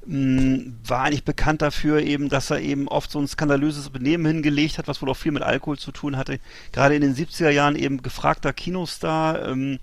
mh, 0.07 0.72
war 0.88 1.03
eigentlich 1.03 1.24
bekannt 1.24 1.62
dafür 1.62 2.01
eben, 2.01 2.28
dass 2.28 2.51
er 2.51 2.61
eben 2.61 2.88
oft 2.88 3.12
so 3.12 3.20
ein 3.20 3.28
skandalöses 3.28 3.90
Benehmen 3.90 4.26
hingelegt 4.26 4.78
hat, 4.78 4.88
was 4.88 5.03
wohl 5.03 5.11
auch 5.11 5.16
viel 5.16 5.30
mit 5.30 5.45
Alkohol 5.45 5.78
zu 5.78 5.92
tun 5.92 6.16
hatte. 6.16 6.40
Gerade 6.72 6.97
in 6.97 7.03
den 7.03 7.14
70er 7.14 7.51
Jahren 7.51 7.76
eben 7.76 8.03
gefragter 8.03 8.53
Kinostar, 8.53 9.47
ähm, 9.47 9.78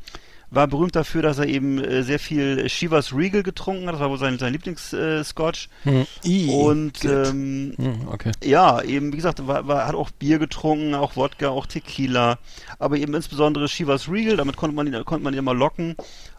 war 0.52 0.68
berühmt 0.68 0.96
dafür, 0.96 1.22
dass 1.22 1.40
er 1.40 1.48
eben 1.48 1.84
äh, 1.84 2.04
sehr 2.04 2.20
viel 2.20 2.68
Shivas 2.70 3.14
Regal 3.16 3.42
getrunken 3.42 3.88
hat, 3.88 3.94
das 3.94 4.02
war 4.02 4.10
wohl 4.10 4.18
sein, 4.18 4.38
sein 4.38 4.54
Lieblings-Scotch. 4.54 4.94
Äh, 4.94 5.24
Scotch. 5.24 5.70
Hm. 5.84 6.06
Und 6.50 7.06
ähm, 7.06 7.74
Hm, 7.78 8.08
okay. 8.12 8.32
ja, 8.44 8.82
eben, 8.82 9.14
wie 9.14 9.18
gesagt, 9.18 9.48
war, 9.48 9.68
war, 9.68 9.88
hat 9.88 9.96
auch 9.96 10.12
Bier 10.12 10.40
getrunken, 10.40 10.94
auch 10.94 11.16
Wodka, 11.16 11.50
auch 11.50 11.66
Tequila, 11.66 12.38
aber 12.80 12.98
eben 12.98 13.14
insbesondere 13.14 13.68
Shivas 13.70 14.10
Regal, 14.10 14.38
damit 14.38 14.58
konnte 14.58 14.76
man 14.76 14.88
ihn, 14.88 15.06
konnte 15.06 15.24
man 15.24 15.34
ihn 15.34 15.40
immer 15.40 15.54
locken 15.54 15.96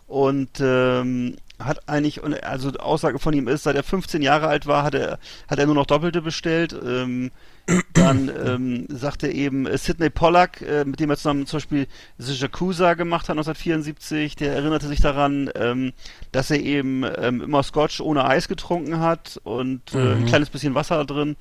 und 0.07 0.61
ähm, 0.61 1.37
hat 1.65 1.89
eigentlich, 1.89 2.23
und 2.23 2.43
also 2.45 2.71
die 2.71 2.81
Aussage 2.81 3.19
von 3.19 3.33
ihm 3.35 3.49
ist, 3.49 3.63
seit 3.65 3.77
er 3.77 3.83
15 3.83 4.23
Jahre 4.23 4.49
alt 4.49 4.67
war, 4.67 4.83
hat 4.85 4.95
er, 4.95 5.19
hat 5.49 5.59
er 5.59 5.67
nur 5.67 5.75
noch 5.75 5.87
Doppelte 5.87 6.23
bestellt. 6.23 6.73
Ähm, 6.85 7.31
dann 7.95 8.29
ähm, 8.45 8.87
sagt 8.89 9.23
er 9.23 9.33
eben 9.33 9.67
äh, 9.67 9.79
Sidney 9.79 10.11
Pollack, 10.11 10.63
äh, 10.63 10.85
mit 10.85 10.99
dem 10.99 11.11
er 11.11 11.17
zusammen 11.17 11.47
zum 11.47 11.59
Beispiel 11.59 11.87
The 12.19 12.35
Yakuza 12.35 12.95
gemacht 12.95 13.29
hat 13.29 13.37
1974, 13.39 14.35
der 14.37 14.55
erinnerte 14.55 14.89
sich 14.89 15.01
daran, 15.01 15.49
ähm, 15.55 15.93
dass 16.33 16.51
er 16.51 16.61
eben 16.61 17.05
ähm, 17.19 17.41
immer 17.41 17.63
Scotch 17.63 18.01
ohne 18.01 18.25
Eis 18.25 18.49
getrunken 18.49 18.99
hat 19.01 19.41
und 19.45 19.95
äh, 19.95 19.99
ein 19.99 20.21
Mhm. 20.23 20.27
kleines 20.27 20.51
bisschen 20.51 20.75
Wasser 20.75 21.05
drin. 21.05 21.37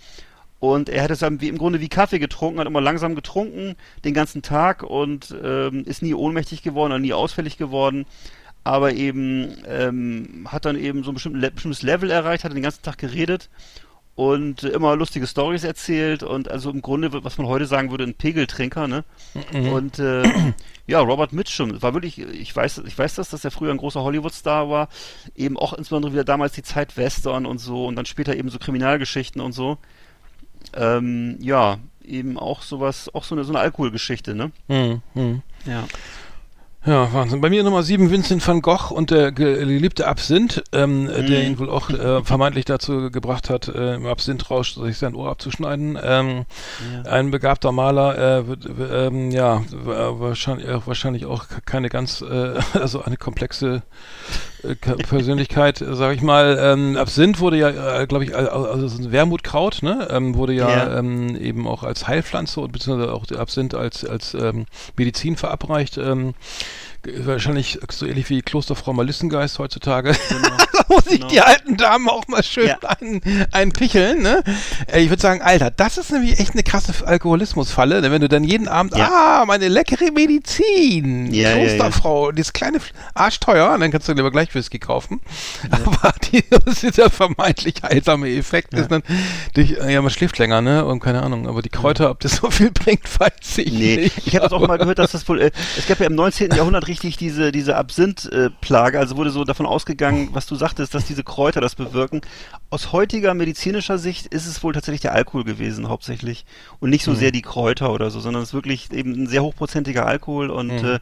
Und 0.59 0.89
er 0.89 1.01
hat 1.03 1.09
es 1.09 1.17
dann 1.19 1.41
wie, 1.41 1.47
im 1.47 1.57
Grunde 1.57 1.79
wie 1.81 1.89
Kaffee 1.89 2.19
getrunken, 2.19 2.59
hat 2.59 2.67
immer 2.67 2.81
langsam 2.81 3.15
getrunken, 3.15 3.75
den 4.05 4.13
ganzen 4.13 4.43
Tag 4.43 4.83
und 4.83 5.35
ähm, 5.43 5.83
ist 5.85 6.03
nie 6.03 6.13
ohnmächtig 6.13 6.61
geworden 6.61 6.91
oder 6.91 6.99
nie 6.99 7.13
ausfällig 7.13 7.57
geworden. 7.57 8.05
Aber 8.63 8.93
eben 8.93 9.55
ähm, 9.67 10.47
hat 10.51 10.65
dann 10.65 10.77
eben 10.77 11.03
so 11.03 11.11
ein 11.11 11.15
bestimmtes 11.15 11.81
Level 11.81 12.11
erreicht, 12.11 12.43
hat 12.43 12.53
den 12.53 12.61
ganzen 12.61 12.83
Tag 12.83 12.97
geredet 12.99 13.49
und 14.15 14.63
immer 14.63 14.95
lustige 14.95 15.25
Stories 15.25 15.63
erzählt 15.63 16.21
und 16.21 16.51
also 16.51 16.69
im 16.69 16.81
Grunde, 16.81 17.23
was 17.23 17.37
man 17.37 17.47
heute 17.47 17.65
sagen 17.65 17.91
würde, 17.91 18.03
ein 18.03 18.13
Pegeltrinker, 18.13 18.87
ne? 18.87 19.03
Und 19.71 19.99
äh, 19.99 20.23
ja, 20.87 20.99
Robert 20.99 21.33
Mitchum 21.33 21.81
war 21.81 21.93
wirklich, 21.93 22.19
ich 22.19 22.55
weiß, 22.55 22.83
ich 22.85 22.97
weiß 22.97 23.15
das, 23.15 23.29
dass 23.29 23.45
er 23.45 23.51
früher 23.51 23.71
ein 23.71 23.77
großer 23.77 24.01
Hollywood-Star 24.03 24.69
war, 24.69 24.89
eben 25.35 25.57
auch 25.57 25.73
insbesondere 25.73 26.13
wieder 26.13 26.23
damals 26.23 26.53
die 26.53 26.63
Zeit 26.63 26.97
Western 26.97 27.45
und 27.45 27.57
so 27.59 27.87
und 27.87 27.95
dann 27.95 28.05
später 28.05 28.35
eben 28.35 28.49
so 28.49 28.59
Kriminalgeschichten 28.59 29.41
und 29.41 29.53
so. 29.53 29.77
Ähm, 30.73 31.37
ja, 31.39 31.79
eben 32.03 32.37
auch 32.37 32.61
sowas, 32.61 33.13
auch 33.13 33.23
so 33.23 33.33
eine, 33.35 33.43
so 33.43 33.51
eine 33.51 33.59
Alkoholgeschichte, 33.59 34.35
ne? 34.35 34.51
Hm, 34.67 35.01
hm. 35.13 35.41
Ja. 35.65 35.85
Ja, 36.83 37.13
Wahnsinn. 37.13 37.41
Bei 37.41 37.51
mir 37.51 37.61
Nummer 37.63 37.83
sieben 37.83 38.09
Vincent 38.09 38.45
van 38.47 38.63
Gogh 38.63 38.89
und 38.91 39.11
der 39.11 39.31
ge- 39.31 39.59
geliebte 39.59 40.07
Absinth, 40.07 40.63
ähm, 40.71 41.05
der 41.05 41.21
Mhm. 41.21 41.45
ihn 41.45 41.59
wohl 41.59 41.69
auch 41.69 41.91
äh, 41.91 42.23
vermeintlich 42.23 42.65
dazu 42.65 43.11
gebracht 43.11 43.51
hat, 43.51 43.67
äh, 43.67 43.93
im 43.93 44.07
Absinthrausch 44.07 44.73
sich 44.73 44.97
sein 44.97 45.13
Ohr 45.13 45.29
abzuschneiden. 45.29 45.95
Ähm, 46.01 46.45
Ein 47.05 47.29
begabter 47.29 47.71
Maler, 47.71 48.17
äh, 48.39 48.47
wird, 48.47 48.67
ähm, 48.91 49.29
ja, 49.29 49.61
wa- 49.71 50.19
wahrscheinlich, 50.19 50.69
auch, 50.69 50.87
wahrscheinlich 50.87 51.25
auch 51.27 51.45
keine 51.65 51.89
ganz, 51.89 52.21
äh, 52.21 52.55
also 52.73 53.03
eine 53.03 53.17
komplexe 53.17 53.75
äh, 53.75 53.81
Persönlichkeit, 55.09 55.81
äh, 55.81 55.95
sag 55.95 56.15
ich 56.15 56.21
mal. 56.21 56.57
Ähm, 56.59 56.97
Absinth 56.97 57.39
wurde 57.39 57.57
ja, 57.57 58.01
äh, 58.01 58.07
glaube 58.07 58.23
ich, 58.25 58.35
al- 58.35 58.49
al- 58.49 58.65
also 58.67 58.87
so 58.87 59.01
ein 59.01 59.11
Wermutkraut, 59.11 59.79
ne, 59.81 60.07
ähm, 60.11 60.35
wurde 60.35 60.53
ja, 60.53 60.69
Ja. 60.69 60.99
Ähm, 60.99 61.35
eben 61.35 61.67
auch 61.67 61.83
als 61.83 62.07
Heilpflanze 62.07 62.61
und 62.61 62.71
beziehungsweise 62.71 63.13
auch 63.13 63.25
Absinth 63.31 63.73
als 63.73 64.05
als 64.05 64.33
ähm, 64.33 64.65
Medizin 64.97 65.35
verabreicht. 65.37 65.97
Ähm, 65.97 66.33
wahrscheinlich 67.23 67.79
so 67.91 68.05
ähnlich 68.05 68.29
wie 68.29 68.41
Klosterfrau 68.41 68.93
Melissengeist 68.93 69.57
heutzutage. 69.59 70.11
da 70.29 70.83
muss 70.87 71.05
ich 71.07 71.19
Genau. 71.21 71.27
die 71.27 71.41
alten 71.41 71.77
Damen 71.77 72.09
auch 72.09 72.27
mal 72.27 72.43
schön 72.43 72.67
Ja. 72.67 72.77
einen, 72.99 73.21
einen 73.51 73.71
picheln, 73.71 74.21
ne? 74.21 74.43
Ich 74.95 75.09
würde 75.09 75.21
sagen, 75.21 75.41
Alter, 75.41 75.71
das 75.71 75.97
ist 75.97 76.11
nämlich 76.11 76.39
echt 76.39 76.51
eine 76.53 76.63
krasse 76.63 76.93
Alkoholismusfalle, 77.05 78.01
ne? 78.01 78.11
wenn 78.11 78.21
du 78.21 78.29
dann 78.29 78.43
jeden 78.43 78.67
Abend, 78.67 78.95
Ja. 78.97 79.09
ah, 79.41 79.45
meine 79.45 79.67
leckere 79.67 80.11
Medizin, 80.11 81.33
Ja, 81.33 81.49
ja, 81.51 81.57
ja. 81.57 81.65
Klosterfrau, 81.65 82.31
dieses 82.31 82.53
kleine 82.53 82.79
arschteuer, 83.13 83.77
dann 83.77 83.91
kannst 83.91 84.07
du 84.07 84.13
lieber 84.13 84.31
gleich 84.31 84.53
Whisky 84.53 84.79
kaufen. 84.79 85.21
Aber 85.71 86.13
die, 86.31 86.43
das 86.49 86.83
ist 86.83 86.97
der 86.97 87.09
vermeintlich 87.09 87.75
heilsame 87.83 88.29
Effekt 88.29 88.73
ist 88.73 88.89
dann, 88.91 89.03
dich, 89.55 89.79
äh, 89.79 89.93
ja, 89.93 90.01
man 90.01 90.11
schläft 90.11 90.37
länger, 90.39 90.61
ne? 90.61 90.85
Und 90.85 90.99
keine 90.99 91.21
Ahnung, 91.23 91.47
aber 91.47 91.61
die 91.61 91.69
Kräuter, 91.69 92.09
ob 92.09 92.19
das 92.19 92.37
so 92.37 92.49
viel 92.49 92.71
bringt, 92.71 93.03
weiß 93.19 93.57
ich 93.57 93.71
Nee, 93.71 93.95
nicht. 93.97 94.17
ich 94.27 94.35
habe 94.35 94.45
jetzt 94.45 94.53
auch 94.53 94.65
mal 94.67 94.77
gehört, 94.77 94.99
dass 94.99 95.11
das 95.11 95.27
wohl, 95.27 95.41
äh, 95.41 95.51
es 95.77 95.87
gab 95.87 95.99
ja 95.99 96.05
im 96.07 96.15
19. 96.15 96.51
Jahrhundert 96.51 96.87
richtig 96.91 97.17
diese, 97.17 97.51
diese 97.51 97.75
Absinth-Plage, 97.77 98.99
also 98.99 99.17
wurde 99.17 99.31
so 99.31 99.43
davon 99.43 99.65
ausgegangen, 99.65 100.29
was 100.33 100.45
du 100.45 100.55
sagtest, 100.55 100.93
dass 100.93 101.05
diese 101.05 101.23
Kräuter 101.23 101.61
das 101.61 101.73
bewirken. 101.75 102.21
Aus 102.69 102.91
heutiger 102.91 103.33
medizinischer 103.33 103.97
Sicht 103.97 104.27
ist 104.27 104.45
es 104.45 104.61
wohl 104.63 104.73
tatsächlich 104.73 105.01
der 105.01 105.13
Alkohol 105.13 105.43
gewesen, 105.43 105.89
hauptsächlich. 105.89 106.45
Und 106.79 106.89
nicht 106.91 107.07
Mhm. 107.07 107.11
so 107.13 107.15
sehr 107.17 107.31
die 107.31 107.41
Kräuter 107.41 107.91
oder 107.91 108.11
so, 108.11 108.19
sondern 108.19 108.43
es 108.43 108.49
ist 108.49 108.53
wirklich 108.53 108.91
eben 108.91 109.13
ein 109.23 109.27
sehr 109.27 109.41
hochprozentiger 109.43 110.05
Alkohol 110.05 110.49
und 110.51 110.67
Mhm. 110.83 110.85
äh, 110.85 110.99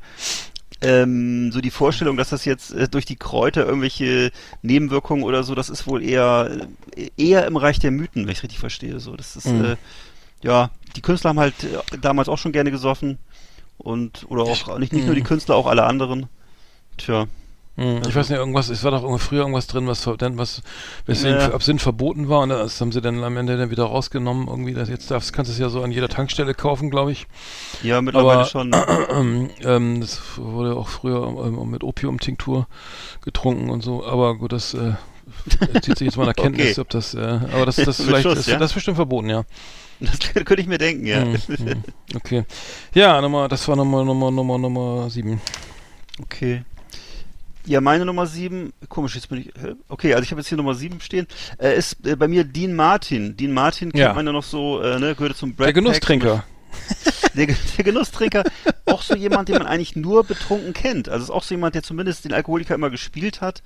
ähm, 0.82 1.52
so 1.52 1.60
die 1.60 1.72
Vorstellung, 1.72 2.16
dass 2.16 2.30
das 2.30 2.46
jetzt 2.46 2.72
äh, 2.72 2.88
durch 2.88 3.06
die 3.06 3.18
Kräuter 3.18 3.66
irgendwelche 3.66 4.32
Nebenwirkungen 4.62 5.24
oder 5.24 5.44
so, 5.44 5.54
das 5.56 5.70
ist 5.70 5.88
wohl 5.88 6.02
eher 6.02 6.50
äh, 6.96 7.10
eher 7.18 7.46
im 7.48 7.58
Reich 7.58 7.80
der 7.80 7.92
Mythen, 7.92 8.24
wenn 8.26 8.32
ich 8.32 8.44
richtig 8.44 8.60
verstehe. 8.60 9.00
So, 9.02 9.16
das 9.18 9.36
ist 9.36 9.48
Mhm. 9.48 9.66
äh, 9.66 9.76
ja, 10.42 10.70
die 10.96 11.02
Künstler 11.02 11.32
haben 11.32 11.40
halt 11.40 11.56
äh, 11.66 11.98
damals 12.00 12.30
auch 12.30 12.38
schon 12.38 12.54
gerne 12.54 12.72
gesoffen 12.72 13.18
und 13.80 14.25
oder 14.30 14.43
auch 14.43 14.77
nicht 14.77 14.93
nicht 14.93 15.05
nur 15.07 15.15
die 15.15 15.23
Künstler, 15.23 15.55
auch 15.55 15.65
alle 15.67 15.84
anderen. 15.86 16.27
Tja, 16.97 17.25
Hm, 17.80 18.01
Ich 18.09 18.13
weiß 18.13 18.30
nicht, 18.30 18.38
irgendwas, 18.38 18.67
es 18.67 18.84
war 18.84 18.91
doch 18.91 19.17
früher 19.19 19.39
irgendwas 19.41 19.67
drin, 19.67 19.88
was 19.88 20.05
was 20.05 20.61
weswegen 21.05 21.39
Ja. 21.39 21.53
Absinth 21.53 21.82
verboten 21.82 22.27
war 22.27 22.41
und 22.41 22.49
das 22.49 22.82
haben 22.82 22.91
sie 22.91 22.99
dann 22.99 23.23
am 23.23 23.38
Ende 23.38 23.57
dann 23.57 23.71
wieder 23.71 23.86
rausgenommen. 23.86 24.49
Irgendwie, 24.49 24.73
das 24.73 24.89
jetzt 24.89 25.09
darfst, 25.09 25.32
kannst 25.32 25.49
du 25.49 25.53
es 25.53 25.59
ja 25.59 25.69
so 25.69 25.82
an 25.82 25.91
jeder 25.91 26.09
Tankstelle 26.09 26.53
kaufen, 26.53 26.89
glaube 26.89 27.13
ich. 27.13 27.25
ja 27.82 28.01
mittlerweile 28.01 28.39
Aber 28.41 28.45
schon. 28.45 28.73
ähm, 29.63 30.01
das 30.01 30.21
wurde 30.36 30.75
auch 30.75 30.89
früher 30.89 31.23
ähm, 31.45 31.69
mit 31.69 31.86
Opiumtinktur 31.86 32.67
getrunken 33.23 33.69
und 33.69 33.82
so. 33.82 34.05
Aber 34.05 34.36
gut, 34.36 34.51
das 34.51 34.73
äh, 34.73 34.93
zieht 35.82 35.97
sich 35.97 36.05
jetzt 36.05 36.17
mal 36.17 36.23
eine 36.23 36.32
Erkenntnis, 36.38 36.71
Okay. 36.71 36.82
ob 36.82 36.89
das, 36.89 37.13
äh, 37.13 37.19
aber 37.19 37.65
das, 37.65 37.75
das 37.77 37.97
vielleicht, 38.03 38.23
Schuss, 38.23 38.36
das, 38.36 38.47
ja? 38.47 38.57
das 38.57 38.71
ist 38.71 38.75
bestimmt 38.75 38.95
verboten, 38.95 39.30
ja. 39.30 39.43
Das 39.99 40.17
könnte 40.34 40.61
ich 40.61 40.67
mir 40.67 40.77
denken, 40.77 41.05
ja. 41.05 41.21
Hm, 41.23 41.36
hm, 41.47 41.84
okay. 42.15 42.45
Ja, 42.93 43.19
Nummer, 43.21 43.47
das 43.47 43.67
war 43.67 43.75
Nummer, 43.75 44.03
Nummer, 44.05 44.32
Nummer, 44.32 44.57
Nummer 44.57 45.09
sieben. 45.09 45.41
Okay. 46.21 46.63
Ja, 47.65 47.82
meine 47.82 48.03
Nummer 48.05 48.25
7, 48.25 48.73
komisch, 48.88 49.15
jetzt 49.15 49.30
bin 49.30 49.41
ich, 49.41 49.51
okay, 49.89 50.13
also 50.13 50.23
ich 50.23 50.32
habe 50.32 50.41
jetzt 50.41 50.47
hier 50.47 50.57
Nummer 50.57 50.73
7 50.73 51.01
stehen, 51.01 51.27
äh, 51.59 51.77
ist 51.77 52.03
äh, 52.05 52.15
bei 52.15 52.27
mir 52.27 52.43
Dean 52.43 52.73
Martin. 52.73 53.38
Dean 53.38 53.51
Martin 53.51 53.91
kennt 53.91 54.01
Ja. 54.01 54.13
man 54.13 54.25
ja 54.25 54.32
noch 54.32 54.43
so, 54.43 54.82
äh, 54.82 54.97
ne, 54.99 55.13
gehörte 55.13 55.36
zum 55.36 55.53
Brad 55.53 55.67
Der 55.67 55.73
Genusstrinker. 55.73 56.45
Der, 57.36 57.45
der 57.47 57.84
Genusstrinker, 57.84 58.43
auch 58.86 59.01
so 59.03 59.15
jemand, 59.15 59.49
den 59.49 59.57
man 59.57 59.67
eigentlich 59.67 59.95
nur 59.95 60.23
betrunken 60.23 60.73
kennt. 60.73 61.09
Also 61.09 61.25
ist 61.25 61.30
auch 61.30 61.43
so 61.43 61.53
jemand, 61.53 61.75
der 61.75 61.84
zumindest 61.84 62.25
den 62.25 62.34
Alkoholiker 62.34 62.73
immer 62.73 62.89
gespielt 62.89 63.41
hat, 63.41 63.61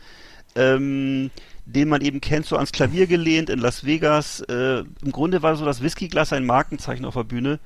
ähm, 0.56 1.30
den 1.66 1.90
man 1.90 2.02
eben 2.02 2.22
kennt, 2.22 2.46
so 2.46 2.56
ans 2.56 2.72
Klavier 2.72 3.08
gelehnt 3.08 3.50
in 3.50 3.60
Las 3.60 3.86
Vegas. 3.86 4.42
Äh, 4.42 4.80
Im 4.80 5.12
Grunde 5.12 5.42
war 5.42 5.56
so 5.56 5.66
das 5.66 5.82
Whiskyglas 5.82 6.34
ein 6.34 6.46
Markenzeichen 6.46 7.06
auf 7.06 7.14
der 7.14 7.24
Bühne. 7.24 7.60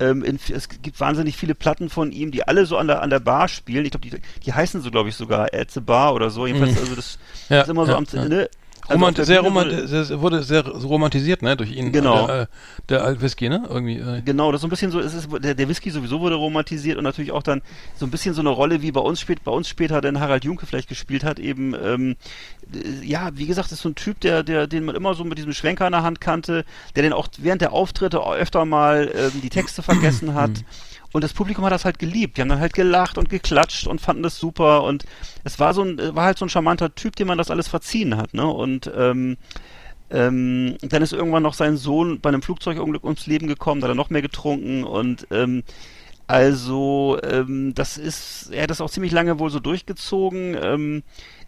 Ähm, 0.00 0.22
in, 0.22 0.38
es 0.54 0.68
gibt 0.68 1.00
wahnsinnig 1.00 1.36
viele 1.36 1.54
Platten 1.56 1.88
von 1.90 2.12
ihm, 2.12 2.30
die 2.30 2.46
alle 2.46 2.66
so 2.66 2.76
an 2.76 2.86
der, 2.86 3.02
an 3.02 3.10
der 3.10 3.18
Bar 3.20 3.48
spielen. 3.48 3.84
Ich 3.84 3.90
glaube, 3.90 4.08
die, 4.08 4.16
die 4.44 4.52
heißen 4.52 4.80
so, 4.80 4.90
glaube 4.90 5.08
ich, 5.08 5.16
sogar 5.16 5.48
At 5.52 5.70
the 5.72 5.80
Bar 5.80 6.14
oder 6.14 6.30
so. 6.30 6.46
Jedenfalls, 6.46 6.72
Mhm. 6.74 6.78
also 6.78 6.94
das 6.94 7.18
Ja, 7.48 7.62
ist 7.62 7.68
immer 7.68 7.84
so 7.84 7.92
ja, 7.92 7.98
am, 7.98 8.06
ja. 8.12 8.24
ne? 8.28 8.48
Also 8.88 8.94
Romant 8.94 9.18
der 9.18 9.24
sehr 9.26 9.40
romant 9.40 9.70
wurde- 9.70 9.86
sehr, 9.86 10.20
wurde 10.20 10.42
sehr 10.42 10.66
romantisiert, 10.66 11.42
ne, 11.42 11.56
durch 11.56 11.70
ihn. 11.72 11.92
Genau. 11.92 12.26
Der, 12.26 12.40
äh, 12.42 12.46
der 12.88 13.20
Whisky, 13.20 13.48
ne? 13.48 13.64
Irgendwie. 13.68 13.98
Äh, 13.98 14.22
Genau, 14.24 14.50
das 14.50 14.58
ist 14.58 14.62
so 14.62 14.66
ein 14.66 14.70
bisschen 14.70 14.90
so, 14.90 14.98
es 15.00 15.12
ist, 15.14 15.28
der, 15.40 15.54
der 15.54 15.68
Whisky 15.68 15.90
sowieso 15.90 16.20
wurde 16.20 16.36
romantisiert 16.36 16.96
und 16.96 17.04
natürlich 17.04 17.30
auch 17.32 17.42
dann 17.42 17.60
so 17.96 18.06
ein 18.06 18.10
bisschen 18.10 18.34
so 18.34 18.40
eine 18.40 18.48
Rolle, 18.48 18.80
wie 18.82 18.90
bei 18.90 19.00
uns 19.00 19.20
spät, 19.20 19.44
bei 19.44 19.52
uns 19.52 19.68
später 19.68 20.00
denn 20.00 20.18
Harald 20.20 20.44
Junke 20.44 20.64
vielleicht 20.66 20.88
gespielt 20.88 21.22
hat, 21.22 21.38
eben, 21.38 21.74
ähm, 21.74 22.16
äh, 22.74 23.06
ja, 23.06 23.30
wie 23.34 23.46
gesagt, 23.46 23.70
ist 23.72 23.82
so 23.82 23.90
ein 23.90 23.94
Typ, 23.94 24.20
der, 24.20 24.42
der, 24.42 24.66
den 24.66 24.86
man 24.86 24.96
immer 24.96 25.14
so 25.14 25.22
mit 25.24 25.36
diesem 25.38 25.52
Schwenker 25.52 25.86
in 25.86 25.92
der 25.92 26.02
Hand 26.02 26.20
kannte, 26.20 26.64
der 26.96 27.02
den 27.02 27.12
auch 27.12 27.28
während 27.38 27.60
der 27.60 27.72
Auftritte 27.72 28.26
öfter 28.26 28.64
mal 28.64 29.12
ähm, 29.14 29.40
die 29.42 29.50
Texte 29.50 29.82
vergessen 29.82 30.32
hat. 30.34 30.50
Und 31.12 31.24
das 31.24 31.32
Publikum 31.32 31.64
hat 31.64 31.72
das 31.72 31.84
halt 31.84 31.98
geliebt. 31.98 32.36
Die 32.36 32.42
haben 32.42 32.48
dann 32.48 32.60
halt 32.60 32.74
gelacht 32.74 33.16
und 33.16 33.30
geklatscht 33.30 33.86
und 33.86 34.00
fanden 34.00 34.22
das 34.22 34.38
super. 34.38 34.82
Und 34.82 35.04
es 35.44 35.58
war 35.58 35.72
so 35.72 35.82
ein, 35.82 35.98
war 36.14 36.24
halt 36.24 36.38
so 36.38 36.44
ein 36.44 36.50
charmanter 36.50 36.94
Typ, 36.94 37.16
dem 37.16 37.28
man 37.28 37.38
das 37.38 37.50
alles 37.50 37.68
verziehen 37.68 38.16
hat, 38.16 38.34
ne? 38.34 38.46
Und 38.46 38.90
ähm, 38.94 39.38
ähm, 40.10 40.76
dann 40.80 41.02
ist 41.02 41.12
irgendwann 41.12 41.42
noch 41.42 41.54
sein 41.54 41.76
Sohn 41.76 42.20
bei 42.20 42.28
einem 42.28 42.42
Flugzeugunglück 42.42 43.04
ums 43.04 43.26
Leben 43.26 43.46
gekommen, 43.46 43.80
da 43.80 43.86
hat 43.86 43.92
er 43.92 43.96
noch 43.96 44.10
mehr 44.10 44.22
getrunken 44.22 44.84
und 44.84 45.26
ähm, 45.30 45.64
also 46.26 47.18
ähm, 47.22 47.74
das 47.74 47.98
ist, 47.98 48.50
er 48.52 48.64
hat 48.64 48.70
das 48.70 48.80
auch 48.80 48.90
ziemlich 48.90 49.12
lange 49.12 49.38
wohl 49.38 49.50
so 49.50 49.60
durchgezogen, 49.60 50.56
ähm, 50.60 51.02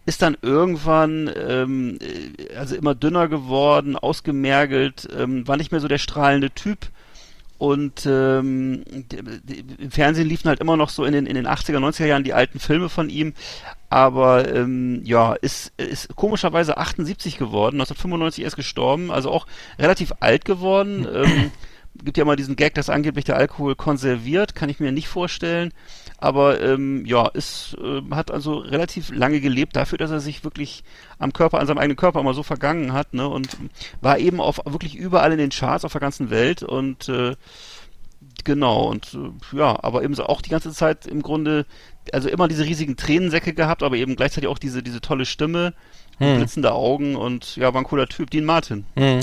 ist 0.05 0.21
dann 0.21 0.37
irgendwann 0.41 1.29
ähm, 1.35 1.99
äh, 2.01 2.55
also 2.55 2.75
immer 2.75 2.95
dünner 2.95 3.27
geworden, 3.27 3.95
ausgemergelt, 3.95 5.07
ähm, 5.15 5.47
war 5.47 5.57
nicht 5.57 5.71
mehr 5.71 5.81
so 5.81 5.87
der 5.87 5.99
strahlende 5.99 6.51
Typ. 6.51 6.89
Und 7.61 8.07
ähm, 8.07 8.81
im 9.77 9.91
Fernsehen 9.91 10.27
liefen 10.27 10.49
halt 10.49 10.61
immer 10.61 10.77
noch 10.77 10.89
so 10.89 11.05
in 11.05 11.13
den, 11.13 11.27
in 11.27 11.35
den 11.35 11.45
80er, 11.45 11.77
90er 11.77 12.07
Jahren 12.07 12.23
die 12.23 12.33
alten 12.33 12.59
Filme 12.59 12.89
von 12.89 13.07
ihm. 13.07 13.35
Aber 13.87 14.51
ähm, 14.51 15.01
ja, 15.05 15.33
ist, 15.33 15.71
ist 15.77 16.15
komischerweise 16.15 16.77
78 16.77 17.37
geworden, 17.37 17.75
1995 17.75 18.43
erst 18.43 18.55
gestorben, 18.55 19.11
also 19.11 19.29
auch 19.29 19.45
relativ 19.77 20.11
alt 20.21 20.43
geworden. 20.43 21.07
Ähm, 21.21 21.51
gibt 22.03 22.17
ja 22.17 22.23
immer 22.23 22.37
diesen 22.37 22.55
Gag, 22.55 22.73
dass 22.73 22.89
angeblich 22.89 23.25
der 23.25 23.35
Alkohol 23.35 23.75
konserviert, 23.75 24.55
kann 24.55 24.69
ich 24.69 24.79
mir 24.79 24.91
nicht 24.91 25.09
vorstellen. 25.09 25.71
Aber 26.21 26.61
ähm, 26.61 27.05
ja, 27.05 27.27
ist, 27.27 27.75
äh, 27.81 28.01
hat 28.11 28.31
also 28.31 28.59
relativ 28.59 29.11
lange 29.13 29.41
gelebt 29.41 29.75
dafür, 29.75 29.97
dass 29.97 30.11
er 30.11 30.19
sich 30.19 30.43
wirklich 30.43 30.83
am 31.19 31.33
Körper, 31.33 31.59
an 31.59 31.67
seinem 31.67 31.79
eigenen 31.79 31.97
Körper 31.97 32.21
immer 32.21 32.33
so 32.33 32.43
vergangen 32.43 32.93
hat, 32.93 33.13
ne? 33.13 33.27
Und 33.27 33.57
war 33.99 34.17
eben 34.19 34.39
auf 34.39 34.61
wirklich 34.65 34.95
überall 34.95 35.31
in 35.33 35.39
den 35.39 35.49
Charts 35.49 35.83
auf 35.83 35.91
der 35.91 36.01
ganzen 36.01 36.29
Welt 36.29 36.63
und 36.63 37.09
äh, 37.09 37.35
Genau, 38.43 38.83
und 38.89 39.15
äh, 39.15 39.57
ja, 39.57 39.77
aber 39.83 40.03
eben 40.03 40.15
so 40.15 40.25
auch 40.25 40.41
die 40.41 40.49
ganze 40.49 40.71
Zeit 40.71 41.05
im 41.05 41.21
Grunde, 41.21 41.65
also 42.11 42.29
immer 42.29 42.47
diese 42.47 42.65
riesigen 42.65 42.95
Tränensäcke 42.95 43.53
gehabt, 43.53 43.83
aber 43.83 43.97
eben 43.97 44.15
gleichzeitig 44.15 44.47
auch 44.47 44.57
diese, 44.57 44.81
diese 44.81 45.01
tolle 45.01 45.25
Stimme, 45.25 45.73
und 46.21 46.37
blitzende 46.37 46.71
Augen 46.73 47.15
und 47.15 47.55
ja, 47.55 47.73
war 47.73 47.81
ein 47.81 47.85
cooler 47.85 48.07
Typ, 48.07 48.29
Dean 48.29 48.45
Martin. 48.45 48.85
Mhm. 48.95 49.21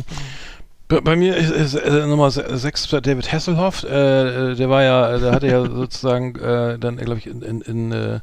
Bei, 0.89 1.01
bei 1.03 1.17
mir 1.17 1.37
ist, 1.37 1.51
ist 1.51 1.75
äh, 1.75 2.07
Nummer 2.07 2.31
6 2.31 2.89
David 2.89 3.31
Hasselhoff, 3.31 3.85
äh, 3.85 4.53
äh, 4.53 4.55
der 4.55 4.71
war 4.71 4.83
ja, 4.83 5.19
der 5.19 5.33
hatte 5.33 5.47
ja 5.47 5.61
sozusagen 5.71 6.35
äh, 6.37 6.79
dann, 6.79 6.97
glaube 6.97 7.19
ich, 7.19 7.27
in, 7.27 7.43
in, 7.43 7.61
in 7.61 7.93
äh, 7.93 8.21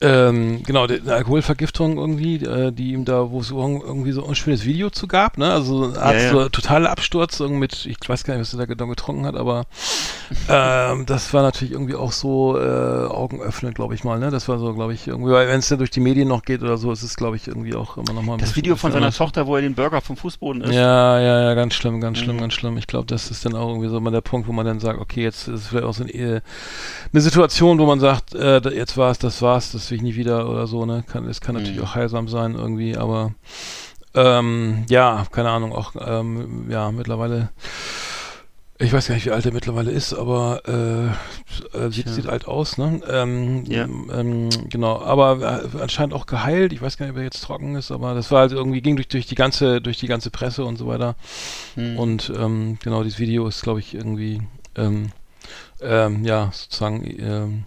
ähm, 0.00 0.62
genau, 0.64 0.86
die- 0.86 1.00
eine 1.00 1.14
Alkoholvergiftung 1.14 1.98
irgendwie, 1.98 2.36
äh, 2.36 2.70
die 2.72 2.92
ihm 2.92 3.04
da, 3.04 3.30
wo 3.30 3.40
es 3.40 3.50
irg- 3.52 3.82
irgendwie 3.84 4.12
so 4.12 4.24
ein 4.26 4.34
schönes 4.34 4.64
Video 4.64 4.90
zu 4.90 5.08
gab, 5.08 5.38
ne? 5.38 5.52
Also 5.52 5.92
Ja, 5.92 6.12
ja. 6.12 6.30
so 6.30 6.48
totaler 6.48 6.90
Absturz 6.90 7.40
irgendwie 7.40 7.60
mit, 7.60 7.86
ich 7.86 7.96
weiß 8.06 8.24
gar 8.24 8.34
nicht, 8.34 8.42
was 8.42 8.52
er 8.54 8.58
da 8.60 8.66
genau 8.66 8.86
getrunken 8.86 9.26
hat, 9.26 9.34
aber 9.34 9.64
ähm, 10.48 11.06
das 11.06 11.32
war 11.34 11.42
natürlich 11.42 11.72
irgendwie 11.72 11.94
auch 11.94 12.12
so 12.12 12.58
äh, 12.58 13.06
Augen 13.06 13.40
öffnen, 13.40 13.74
glaube 13.74 13.94
ich 13.94 14.04
mal, 14.04 14.18
ne? 14.18 14.30
Das 14.30 14.48
war 14.48 14.58
so, 14.58 14.72
glaube 14.74 14.94
ich, 14.94 15.06
irgendwie, 15.08 15.32
weil 15.32 15.48
wenn 15.48 15.58
es 15.58 15.68
dann 15.68 15.78
durch 15.78 15.90
die 15.90 16.00
Medien 16.00 16.28
noch 16.28 16.42
geht 16.42 16.62
oder 16.62 16.76
so, 16.76 16.92
ist 16.92 17.02
es, 17.02 17.16
glaube 17.16 17.36
ich, 17.36 17.48
irgendwie 17.48 17.74
auch 17.74 17.96
immer 17.96 18.12
noch 18.12 18.22
mal 18.22 18.34
ein 18.34 18.38
Das 18.38 18.56
Video 18.56 18.76
von 18.76 18.92
seiner. 18.92 19.10
Tochter, 19.10 19.46
wo 19.46 19.56
er 19.56 19.62
den 19.62 19.74
Burger 19.74 20.00
vom 20.00 20.16
Fußboden 20.16 20.62
isst. 20.62 20.74
Ja, 20.74 21.18
ja, 21.18 21.40
ja, 21.42 21.54
ganz 21.54 21.74
schlimm, 21.74 22.00
ganz 22.00 22.18
schlimm, 22.18 22.36
Mhm. 22.36 22.40
ganz 22.40 22.54
schlimm. 22.54 22.76
Ich 22.76 22.86
glaube, 22.86 23.06
das 23.06 23.30
ist 23.30 23.44
dann 23.44 23.54
auch 23.54 23.68
irgendwie 23.68 23.88
so 23.88 23.98
mal 24.00 24.10
der 24.10 24.20
Punkt, 24.20 24.46
wo 24.46 24.52
man 24.52 24.66
dann 24.66 24.80
sagt, 24.80 25.00
okay, 25.00 25.22
jetzt 25.22 25.48
ist 25.48 25.68
vielleicht 25.68 25.86
auch 25.86 25.94
so 25.94 26.02
eine, 26.04 26.12
äh, 26.12 26.40
eine 27.12 27.20
Situation, 27.22 27.78
wo 27.78 27.86
man 27.86 28.00
sagt, 28.00 28.34
äh, 28.34 28.60
jetzt 28.68 28.96
war's, 28.96 29.18
das 29.18 29.40
war's, 29.42 29.72
das 29.72 29.87
will 29.90 29.96
ich 29.96 30.02
nie 30.02 30.14
wieder 30.16 30.48
oder 30.48 30.66
so, 30.66 30.86
ne? 30.86 31.04
Kann, 31.06 31.26
es 31.26 31.40
kann 31.40 31.54
natürlich 31.54 31.78
Mhm. 31.78 31.84
auch 31.84 31.94
heilsam 31.94 32.28
sein 32.28 32.54
irgendwie, 32.54 32.96
aber 32.96 33.32
ähm, 34.14 34.84
ja, 34.88 35.26
keine 35.32 35.50
Ahnung, 35.50 35.72
auch 35.72 35.92
ähm, 36.00 36.66
ja, 36.70 36.90
mittlerweile 36.90 37.50
ich 38.80 38.92
weiß 38.92 39.08
gar 39.08 39.16
nicht, 39.16 39.26
wie 39.26 39.32
alt 39.32 39.44
er 39.44 39.52
mittlerweile 39.52 39.90
ist, 39.90 40.14
aber 40.14 40.62
äh, 40.68 41.76
äh, 41.76 41.90
sieht, 41.90 42.04
Tja. 42.04 42.12
sieht 42.14 42.28
alt 42.28 42.46
aus, 42.46 42.78
ne? 42.78 43.00
Ähm, 43.10 43.64
Ja. 43.66 43.84
ähm, 43.84 44.50
genau, 44.70 45.00
aber 45.02 45.64
äh, 45.74 45.80
anscheinend 45.82 46.14
auch 46.14 46.26
geheilt. 46.26 46.72
Ich 46.72 46.80
weiß 46.80 46.96
gar 46.96 47.06
nicht, 47.06 47.12
ob 47.12 47.18
er 47.18 47.24
jetzt 47.24 47.42
trocken 47.42 47.74
ist, 47.74 47.90
aber 47.90 48.14
das 48.14 48.30
war 48.30 48.42
halt 48.42 48.52
irgendwie 48.52 48.80
ging 48.80 48.94
durch, 48.94 49.08
durch 49.08 49.26
die 49.26 49.34
ganze 49.34 49.80
durch 49.80 49.98
die 49.98 50.06
ganze 50.06 50.30
Presse 50.30 50.64
und 50.64 50.76
so 50.76 50.86
weiter. 50.86 51.16
Hm. 51.74 51.98
Und 51.98 52.32
ähm, 52.38 52.78
genau, 52.80 53.02
dieses 53.02 53.18
Video 53.18 53.48
ist, 53.48 53.62
glaube 53.62 53.80
ich, 53.80 53.94
irgendwie 53.96 54.42
ähm, 54.76 55.10
ähm, 55.80 56.24
ja 56.24 56.50
sozusagen 56.52 57.04
ähm, 57.18 57.64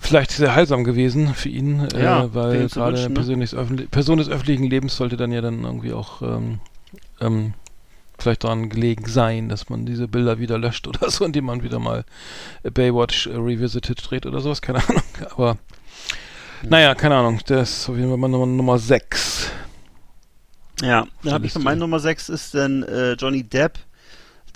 vielleicht 0.00 0.30
sehr 0.30 0.54
heilsam 0.54 0.84
gewesen 0.84 1.34
für 1.34 1.48
ihn, 1.48 1.88
Ja, 1.92 2.24
äh, 2.24 2.34
wäre 2.34 2.34
weil 2.34 2.68
gerade 2.68 2.96
wünschen, 3.10 3.74
ne? 3.74 3.86
Person, 3.90 4.18
des 4.18 4.28
öffentlichen 4.28 4.64
Lebens 4.64 4.96
sollte 4.96 5.16
dann 5.16 5.32
ja 5.32 5.40
dann 5.40 5.64
irgendwie 5.64 5.92
auch 5.92 6.22
ähm, 6.22 6.60
ähm, 7.20 7.54
vielleicht 8.18 8.44
daran 8.44 8.68
gelegen 8.68 9.06
sein, 9.06 9.48
dass 9.48 9.68
man 9.68 9.86
diese 9.86 10.08
Bilder 10.08 10.38
wieder 10.38 10.58
löscht 10.58 10.86
oder 10.88 11.10
so, 11.10 11.24
indem 11.24 11.46
man 11.46 11.62
wieder 11.62 11.78
mal 11.78 12.04
Baywatch 12.62 13.26
äh, 13.26 13.36
Revisited 13.36 13.98
dreht 14.08 14.26
oder 14.26 14.40
sowas, 14.40 14.62
keine 14.62 14.86
Ahnung. 14.86 15.02
Aber 15.30 15.58
naja, 16.62 16.94
keine 16.94 17.16
Ahnung, 17.16 17.40
das 17.46 17.70
ist 17.70 17.88
auf 17.88 17.96
jeden 17.96 18.08
Fall 18.08 18.18
mal 18.18 18.28
Nummer, 18.28 18.46
Nummer 18.46 18.78
6. 18.78 19.50
Ja, 20.82 21.06
dann 21.22 21.32
habe 21.32 21.46
ich 21.46 21.52
von 21.52 21.62
meinen 21.62 21.78
Nummer 21.78 22.00
6 22.00 22.28
ist 22.28 22.54
dann 22.54 22.82
äh, 22.84 23.12
Johnny 23.12 23.42
Depp, 23.42 23.78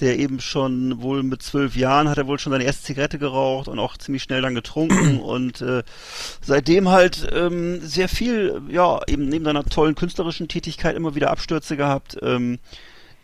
der 0.00 0.18
eben 0.18 0.40
schon 0.40 1.02
wohl 1.02 1.22
mit 1.22 1.42
zwölf 1.42 1.76
Jahren 1.76 2.08
hat 2.08 2.18
er 2.18 2.26
wohl 2.26 2.38
schon 2.38 2.52
seine 2.52 2.64
erste 2.64 2.84
Zigarette 2.84 3.18
geraucht 3.18 3.68
und 3.68 3.78
auch 3.78 3.96
ziemlich 3.96 4.22
schnell 4.22 4.42
dann 4.42 4.54
getrunken 4.54 5.20
und 5.22 5.60
äh, 5.60 5.82
seitdem 6.40 6.88
halt 6.88 7.28
ähm, 7.32 7.80
sehr 7.80 8.08
viel, 8.08 8.62
ja, 8.68 9.00
eben 9.06 9.28
neben 9.28 9.44
seiner 9.44 9.64
tollen 9.64 9.94
künstlerischen 9.94 10.48
Tätigkeit 10.48 10.96
immer 10.96 11.14
wieder 11.14 11.30
Abstürze 11.30 11.76
gehabt. 11.76 12.16
Ähm, 12.22 12.58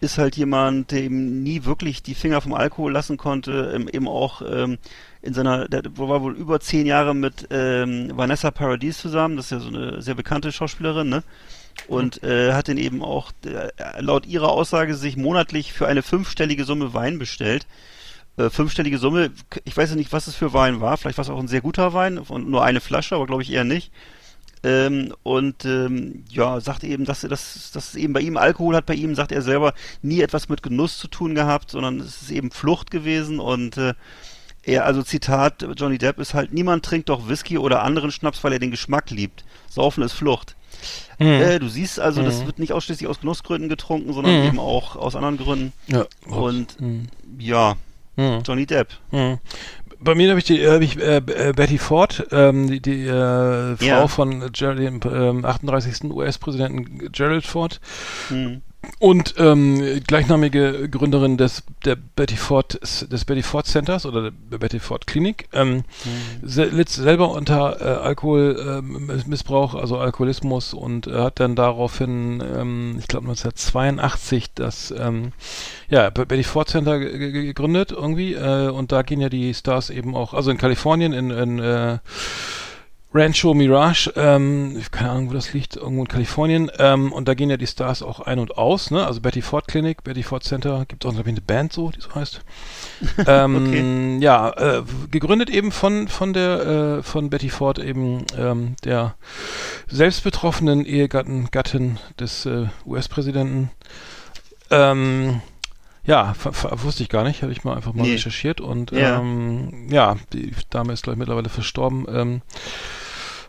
ist 0.00 0.18
halt 0.18 0.36
jemand, 0.36 0.92
der 0.92 1.02
eben 1.02 1.42
nie 1.42 1.64
wirklich 1.64 2.02
die 2.02 2.14
Finger 2.14 2.40
vom 2.40 2.54
Alkohol 2.54 2.92
lassen 2.92 3.16
konnte, 3.16 3.72
ähm, 3.74 3.88
eben 3.88 4.06
auch 4.06 4.42
ähm, 4.48 4.78
in 5.22 5.34
seiner, 5.34 5.66
der 5.68 5.82
war 5.96 6.22
wohl 6.22 6.36
über 6.36 6.60
zehn 6.60 6.86
Jahre 6.86 7.14
mit 7.14 7.48
ähm, 7.50 8.12
Vanessa 8.14 8.50
Paradis 8.50 8.98
zusammen, 8.98 9.36
das 9.36 9.46
ist 9.46 9.50
ja 9.50 9.60
so 9.60 9.68
eine 9.68 10.00
sehr 10.00 10.14
bekannte 10.14 10.52
Schauspielerin, 10.52 11.08
ne? 11.08 11.24
Und 11.86 12.22
äh, 12.22 12.52
hat 12.52 12.68
den 12.68 12.76
eben 12.76 13.02
auch 13.02 13.32
äh, 13.46 14.00
laut 14.00 14.26
ihrer 14.26 14.50
Aussage 14.50 14.94
sich 14.94 15.16
monatlich 15.16 15.72
für 15.72 15.86
eine 15.86 16.02
fünfstellige 16.02 16.64
Summe 16.64 16.92
Wein 16.92 17.18
bestellt. 17.18 17.66
Äh, 18.36 18.50
fünfstellige 18.50 18.98
Summe, 18.98 19.30
ich 19.64 19.76
weiß 19.76 19.90
ja 19.90 19.96
nicht, 19.96 20.12
was 20.12 20.26
es 20.26 20.34
für 20.34 20.52
Wein 20.52 20.80
war, 20.80 20.96
vielleicht 20.96 21.18
war 21.18 21.24
es 21.24 21.30
auch 21.30 21.38
ein 21.38 21.48
sehr 21.48 21.60
guter 21.60 21.92
Wein 21.94 22.18
und 22.18 22.48
nur 22.48 22.64
eine 22.64 22.80
Flasche, 22.80 23.14
aber 23.14 23.26
glaube 23.26 23.42
ich 23.42 23.52
eher 23.52 23.64
nicht. 23.64 23.90
Ähm, 24.64 25.14
und 25.22 25.64
ähm, 25.64 26.24
ja, 26.30 26.60
sagt 26.60 26.84
eben, 26.84 27.04
dass 27.04 27.22
er 27.22 27.30
das, 27.30 27.70
dass 27.72 27.90
es 27.90 27.94
eben 27.94 28.12
bei 28.12 28.20
ihm 28.20 28.36
Alkohol 28.36 28.74
hat 28.74 28.86
bei 28.86 28.94
ihm, 28.94 29.14
sagt 29.14 29.32
er 29.32 29.42
selber, 29.42 29.72
nie 30.02 30.20
etwas 30.20 30.48
mit 30.48 30.62
Genuss 30.62 30.98
zu 30.98 31.08
tun 31.08 31.34
gehabt, 31.34 31.70
sondern 31.70 32.00
es 32.00 32.22
ist 32.22 32.30
eben 32.30 32.50
Flucht 32.50 32.90
gewesen 32.90 33.38
und 33.38 33.76
äh, 33.76 33.94
er, 34.62 34.84
also 34.84 35.02
Zitat, 35.02 35.66
Johnny 35.76 35.98
Depp 35.98 36.18
ist 36.18 36.34
halt, 36.34 36.52
niemand 36.52 36.84
trinkt 36.84 37.08
doch 37.08 37.28
Whisky 37.28 37.58
oder 37.58 37.82
anderen 37.82 38.10
Schnaps, 38.12 38.42
weil 38.44 38.52
er 38.52 38.58
den 38.58 38.70
Geschmack 38.70 39.10
liebt. 39.10 39.44
Saufen 39.68 40.02
ist 40.02 40.12
Flucht. 40.12 40.56
Äh, 41.18 41.58
du 41.58 41.68
siehst 41.68 41.98
also, 42.00 42.22
das 42.22 42.42
Mhm. 42.42 42.46
wird 42.46 42.58
nicht 42.58 42.72
ausschließlich 42.72 43.08
aus 43.08 43.20
Genussgründen 43.20 43.68
getrunken, 43.68 44.12
sondern 44.12 44.40
Mhm. 44.40 44.46
eben 44.46 44.58
auch 44.60 44.96
aus 44.96 45.16
anderen 45.16 45.36
Gründen. 45.36 45.72
Ja. 45.88 46.06
Und 46.26 46.80
Mhm. 46.80 47.08
ja, 47.38 47.76
Mhm. 48.16 48.42
Johnny 48.46 48.66
Depp. 48.66 48.88
Mhm. 49.10 49.38
Bei 50.00 50.14
mir 50.14 50.28
habe 50.30 50.38
ich 50.38 50.44
die, 50.44 50.64
habe 50.64 50.84
ich 50.84 50.96
äh, 50.96 51.16
äh, 51.16 51.52
Betty 51.52 51.76
Ford, 51.78 52.24
ähm, 52.30 52.68
die, 52.68 52.80
die 52.80 53.04
äh, 53.06 53.76
Frau 53.76 53.84
Ja. 53.84 54.06
von 54.06 54.52
Gerald, 54.52 54.78
dem 54.78 55.00
ähm, 55.12 55.44
38. 55.44 56.04
US-Präsidenten 56.12 57.10
Gerald 57.10 57.44
Ford 57.44 57.80
Hm. 58.28 58.62
Und 59.00 59.34
ähm, 59.38 60.00
gleichnamige 60.06 60.88
Gründerin 60.88 61.36
des 61.36 61.64
der 61.84 61.96
Betty 61.96 62.36
Ford 62.36 62.78
des 62.80 63.24
Betty 63.24 63.42
Ford 63.42 63.66
Centers 63.66 64.06
oder 64.06 64.30
der 64.30 64.58
Betty 64.58 64.78
Ford 64.78 65.06
Klinik. 65.06 65.48
Ähm, 65.52 65.82
se 66.42 66.64
litt 66.64 66.88
selber 66.88 67.30
unter 67.32 67.80
äh, 67.80 67.84
Alkoholmissbrauch, 68.06 69.74
also 69.74 69.98
Alkoholismus 69.98 70.74
und 70.74 71.06
äh, 71.08 71.12
hat 71.14 71.40
dann 71.40 71.56
daraufhin, 71.56 72.40
ähm, 72.40 72.96
ich 72.98 73.08
glaube 73.08 73.26
1982, 73.28 74.54
das 74.54 74.94
ähm, 74.96 75.32
ja, 75.88 76.10
Be- 76.10 76.26
Betty 76.26 76.44
Ford 76.44 76.68
Center 76.68 76.98
ge- 77.00 77.18
ge- 77.18 77.32
gegründet 77.46 77.92
irgendwie 77.92 78.34
äh, 78.34 78.68
und 78.68 78.92
da 78.92 79.02
gehen 79.02 79.20
ja 79.20 79.28
die 79.28 79.54
Stars 79.54 79.90
eben 79.90 80.14
auch, 80.14 80.34
also 80.34 80.50
in 80.50 80.58
Kalifornien, 80.58 81.12
in, 81.12 81.30
in 81.30 81.58
äh, 81.58 81.98
Rancho 83.14 83.54
Mirage, 83.54 84.12
ähm, 84.16 84.82
keine 84.90 85.10
Ahnung, 85.10 85.30
wo 85.30 85.32
das 85.32 85.54
liegt, 85.54 85.76
irgendwo 85.76 86.02
in 86.02 86.08
Kalifornien. 86.08 86.70
Ähm, 86.78 87.10
und 87.10 87.26
da 87.26 87.32
gehen 87.32 87.48
ja 87.48 87.56
die 87.56 87.66
Stars 87.66 88.02
auch 88.02 88.20
ein 88.20 88.38
und 88.38 88.58
aus, 88.58 88.90
ne? 88.90 89.06
Also 89.06 89.22
Betty 89.22 89.40
Ford 89.40 89.66
Clinic, 89.66 90.04
Betty 90.04 90.22
Ford 90.22 90.44
Center, 90.44 90.84
gibt 90.86 91.06
auch, 91.06 91.14
eine 91.16 91.40
Band 91.40 91.72
so, 91.72 91.90
die 91.90 92.00
so 92.02 92.14
heißt. 92.14 92.42
ähm, 93.26 94.20
Ja, 94.20 94.50
äh, 94.50 94.82
gegründet 95.10 95.48
eben 95.48 95.72
von, 95.72 96.08
von 96.08 96.34
der, 96.34 96.98
äh, 96.98 97.02
von 97.02 97.30
Betty 97.30 97.48
Ford 97.48 97.78
eben, 97.78 98.24
ähm, 98.36 98.76
der 98.84 99.14
selbst 99.86 100.22
betroffenen 100.22 100.84
Ehegatten, 100.84 101.48
Gattin 101.50 101.98
des 102.20 102.44
äh, 102.44 102.66
US-Präsidenten. 102.84 103.70
Ähm, 104.70 105.40
ja, 106.04 106.34
wusste 106.82 107.02
ich 107.02 107.08
gar 107.08 107.24
nicht, 107.24 107.42
habe 107.42 107.52
ich 107.52 107.64
mal 107.64 107.74
einfach 107.76 107.92
mal 107.94 108.02
Nee. 108.04 108.12
recherchiert 108.12 108.60
und 108.60 108.92
Ja. 108.92 109.18
ähm, 109.18 109.88
ja, 109.90 110.16
die 110.32 110.52
Dame 110.70 110.92
ist 110.92 111.02
glaube 111.02 111.14
ich 111.14 111.18
mittlerweile 111.18 111.48
verstorben. 111.48 112.06
Ähm, 112.10 112.42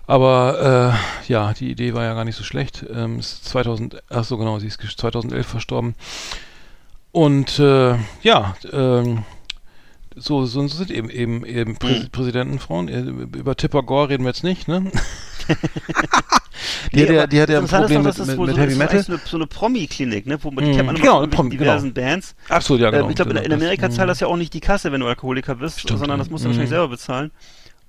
aber 0.10 0.94
äh, 1.28 1.32
ja, 1.32 1.54
die 1.54 1.70
Idee 1.72 1.94
war 1.94 2.04
ja 2.04 2.14
gar 2.14 2.26
nicht 2.26 2.36
so 2.36 2.44
schlecht. 2.44 2.86
Ähm, 2.94 3.20
ist 3.20 3.46
2000, 3.46 4.02
ach 4.10 4.24
so 4.24 4.38
genau, 4.38 4.60
sie 4.60 4.68
ist 4.68 4.82
gesch- 4.82 4.98
2011 4.98 5.46
verstorben. 5.48 5.96
Und 7.12 7.60
äh, 7.60 7.96
ja, 8.24 8.56
ähm, 8.72 9.24
so, 10.16 10.46
so 10.46 10.68
sind 10.68 10.92
eben 10.92 11.10
eben 11.10 11.46
eben 11.46 11.78
Prä 11.78 12.00
Mhm. 12.00 12.10
Präsidentenfrauen. 12.12 12.88
Äh, 12.90 13.00
Über 13.38 13.56
Tipper 13.56 13.84
Gore 13.84 14.10
reden 14.10 14.24
wir 14.24 14.30
jetzt 14.32 14.44
nicht, 14.44 14.68
ne? 14.68 14.92
die, 16.94 16.98
Nee, 16.98 17.04
hat 17.04 17.10
ja, 17.10 17.28
die 17.28 17.42
hat 17.42 17.50
ja 17.50 17.60
ein 17.60 17.68
Problem 17.68 18.04
doch, 18.04 18.18
mit, 18.18 18.28
mit, 18.28 18.38
wohl 18.38 18.48
mit 18.48 18.56
so, 18.56 18.62
Heavy 18.62 18.76
Metal. 18.76 19.04
So 19.04 19.14
eine, 19.14 19.22
so 19.26 19.38
eine 19.38 19.48
Promi-Klinik, 19.48 20.26
ne? 20.26 20.38
Wo 20.44 20.52
man 20.52 20.64
die 20.66 20.72
Mhm, 20.72 20.76
kennt 20.76 20.86
man 20.88 20.96
genau, 20.96 21.20
eine 21.22 21.28
Promi- 21.32 21.50
diversen 21.52 21.94
Bands. 21.94 22.36
Absolut, 22.50 22.82
ja, 22.82 22.90
genau. 22.92 23.08
Äh, 23.08 23.10
ich 23.12 23.16
glaube, 23.16 23.32
in, 23.32 23.38
in 23.38 23.50
Das- 23.52 23.60
Amerika 23.62 23.90
zahlt 23.90 24.10
das 24.10 24.20
ja 24.20 24.28
auch 24.28 24.38
nicht 24.38 24.54
die 24.54 24.60
Kasse, 24.60 24.92
wenn 24.92 25.00
du 25.02 25.08
Alkoholiker 25.08 25.56
bist, 25.56 25.80
Stimmt, 25.80 26.00
sondern 26.00 26.20
das 26.20 26.30
musst 26.30 26.44
du 26.44 26.50
wahrscheinlich 26.50 26.70
Mhm. 26.70 26.74
selber 26.76 26.88
bezahlen. 26.90 27.32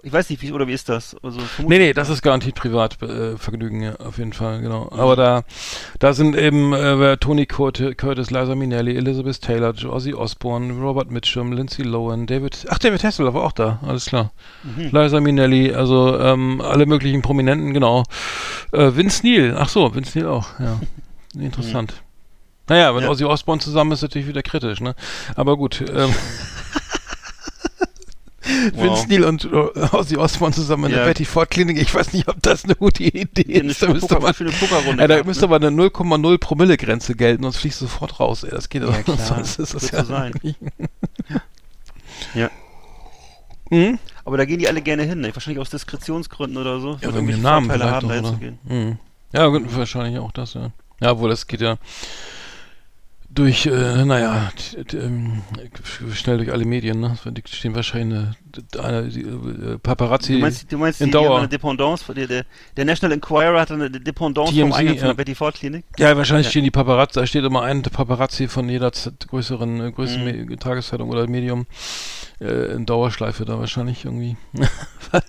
Ich 0.02 0.12
weiß 0.12 0.30
nicht, 0.30 0.40
wie, 0.40 0.52
oder 0.52 0.66
wie 0.66 0.72
ist 0.72 0.88
das? 0.88 1.14
Also, 1.22 1.40
Nee, 1.58 1.78
nee, 1.78 1.92
das 1.92 2.08
ist 2.08 2.22
garantiert 2.22 2.54
Privatvergnügen, 2.54 3.82
äh, 3.82 3.84
ja, 3.86 3.96
auf 3.96 4.16
jeden 4.16 4.32
Fall, 4.32 4.62
genau. 4.62 4.88
Aber 4.92 5.14
da, 5.14 5.42
da 5.98 6.14
sind 6.14 6.36
eben 6.36 6.72
äh, 6.72 7.18
Tony 7.18 7.44
Curtis, 7.44 7.96
Curtis, 7.98 8.30
Liza 8.30 8.54
Minnelli, 8.54 8.96
Elizabeth 8.96 9.42
Taylor, 9.42 9.74
Ozzy 9.84 10.14
Osbourne, 10.14 10.72
Robert 10.80 11.10
Mitchum, 11.10 11.52
Lindsay 11.52 11.82
Lohan, 11.82 12.26
David, 12.26 12.66
ach, 12.70 12.78
David 12.78 13.04
Hasselhoff 13.04 13.34
war 13.34 13.44
auch 13.44 13.52
da, 13.52 13.78
alles 13.86 14.06
klar. 14.06 14.32
Mhm. 14.62 14.88
Liza 14.90 15.20
Minnelli, 15.20 15.74
also 15.74 16.18
ähm, 16.18 16.62
alle 16.62 16.86
möglichen 16.86 17.20
Prominenten, 17.20 17.74
genau. 17.74 18.04
Äh, 18.72 18.92
Vince 18.96 19.26
Neil, 19.26 19.54
ach 19.58 19.68
so, 19.68 19.94
Vince 19.94 20.18
Neil 20.18 20.28
auch, 20.28 20.58
ja. 20.58 20.80
Interessant. 21.38 21.92
Naja, 22.68 22.94
wenn 22.94 23.02
Ja. 23.02 23.10
Ozzy 23.10 23.24
Osbourne 23.24 23.60
zusammen 23.60 23.92
ist, 23.92 24.02
natürlich 24.02 24.28
wieder 24.28 24.42
kritisch, 24.42 24.80
ne? 24.80 24.94
Aber 25.34 25.56
gut, 25.56 25.84
ähm, 25.94 26.14
Vince 28.42 29.06
Neil 29.08 29.24
und 29.24 29.44
äh, 29.44 29.56
Ozzy 29.92 30.16
Osbourne 30.16 30.54
zusammen 30.54 30.84
in 30.86 30.90
Ja. 30.92 30.98
der 30.98 31.04
Betty 31.06 31.24
Ford 31.24 31.50
Klinik. 31.50 31.78
Ich 31.80 31.94
weiß 31.94 32.12
nicht, 32.12 32.26
ob 32.28 32.42
das 32.42 32.64
eine 32.64 32.74
gute 32.74 33.02
Idee 33.04 33.44
Die 33.44 33.60
eine 33.60 33.70
ist. 33.70 33.82
Da 33.82 33.88
müsste 33.88 34.18
man, 34.18 34.34
ja, 34.98 35.06
da 35.06 35.22
müsste 35.24 35.46
ne? 35.46 35.54
aber 35.54 35.66
eine 35.66 35.68
0,0 35.76 36.38
Promille 36.38 36.76
Grenze 36.76 37.14
gelten, 37.14 37.42
sonst 37.42 37.58
fliegst 37.58 37.80
du 37.80 37.86
sofort 37.86 38.18
raus. 38.18 38.42
Ey. 38.44 38.50
Das 38.50 38.68
geht 38.68 38.82
Ja, 38.82 38.90
klar. 39.02 39.18
sonst 39.18 39.58
ist 39.58 39.74
das 39.74 39.82
Wird 39.84 39.92
ja 39.92 40.04
so 40.04 40.12
sein. 40.14 40.32
Ja. 42.34 42.50
Hm? 43.70 43.98
Aber 44.24 44.36
da 44.36 44.44
gehen 44.44 44.58
die 44.58 44.68
alle 44.68 44.82
gerne 44.82 45.02
hin, 45.04 45.20
ne? 45.20 45.34
Wahrscheinlich 45.34 45.60
aus 45.60 45.70
Diskretionsgründen 45.70 46.58
oder 46.58 46.80
so. 46.80 46.98
Ja, 47.00 47.14
wegen 47.14 47.26
dem 47.28 47.42
Namen 47.42 47.70
Vorteile 47.70 47.84
vielleicht 47.90 47.94
haben, 47.94 48.08
da 48.08 48.14
oder? 48.18 48.28
hinzugehen. 48.28 48.58
Hm. 48.66 48.98
Ja, 49.32 49.76
wahrscheinlich 49.76 50.18
auch 50.18 50.32
das, 50.32 50.54
ja. 50.54 50.70
Ja, 51.00 51.12
obwohl 51.12 51.30
das 51.30 51.46
geht 51.46 51.60
ja 51.60 51.76
durch, 53.32 53.66
äh, 53.66 54.04
naja, 54.04 54.50
ähm, 54.92 55.42
schnell 56.12 56.38
durch 56.38 56.52
alle 56.52 56.64
Medien, 56.64 56.98
ne? 57.00 57.16
Die 57.26 57.42
stehen 57.46 57.74
wahrscheinlich 57.76 58.18
eine, 58.18 58.82
eine, 58.82 59.08
die, 59.08 59.20
äh, 59.20 59.78
Paparazzi. 59.78 60.34
Du 60.34 60.38
meinst, 60.40 60.72
du 60.72 60.78
meinst 60.78 61.00
in 61.00 61.06
die, 61.06 61.10
die 61.12 61.18
haben 61.18 61.24
Dauer. 61.26 61.38
eine 61.38 61.48
Dependance, 61.48 62.12
der, 62.12 62.26
der, 62.26 62.44
der 62.76 62.84
National 62.84 63.14
Enquirer 63.14 63.60
hatte 63.60 63.74
eine 63.74 63.88
Dependance 63.90 64.52
vom 64.52 64.70
TMZ, 64.70 64.76
Eingang 64.76 64.94
von 64.96 65.02
ja. 65.02 65.06
der 65.08 65.14
Betty 65.14 65.34
Ford 65.36 65.54
Klinik? 65.54 65.84
Ja, 65.98 66.16
wahrscheinlich 66.16 66.46
Ja. 66.46 66.50
stehen 66.50 66.64
die 66.64 66.70
Paparazzi, 66.72 67.20
da 67.20 67.26
steht 67.26 67.44
immer 67.44 67.62
ein 67.62 67.82
Paparazzi 67.82 68.48
von 68.48 68.68
jeder 68.68 68.90
größeren, 69.28 69.80
äh, 69.80 69.92
größeren 69.92 70.46
Mhm. 70.46 70.58
Tageszeitung 70.58 71.08
oder 71.08 71.26
Medium 71.28 71.66
äh, 72.40 72.72
in 72.74 72.84
Dauerschleife 72.86 73.44
da 73.44 73.58
wahrscheinlich 73.58 74.04
irgendwie. 74.04 74.36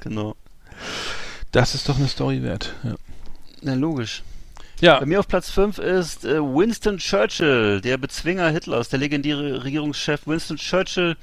Genau. 0.01 0.35
Das 1.51 1.75
ist 1.75 1.89
doch 1.89 1.97
eine 1.97 2.07
Story 2.07 2.41
wert. 2.43 2.73
Ja. 2.83 2.95
Na, 3.61 3.73
logisch. 3.73 4.23
Ja, 4.81 4.99
Bei 4.99 5.05
mir 5.05 5.19
auf 5.19 5.27
Platz 5.27 5.51
5 5.51 5.77
ist 5.77 6.25
äh, 6.25 6.41
Winston 6.41 6.97
Churchill, 6.97 7.81
der 7.81 7.99
Bezwinger 7.99 8.49
Hitlers, 8.49 8.89
der 8.89 8.97
legendäre 8.97 9.63
Regierungschef 9.63 10.25
Winston 10.25 10.57
Churchill. 10.57 11.17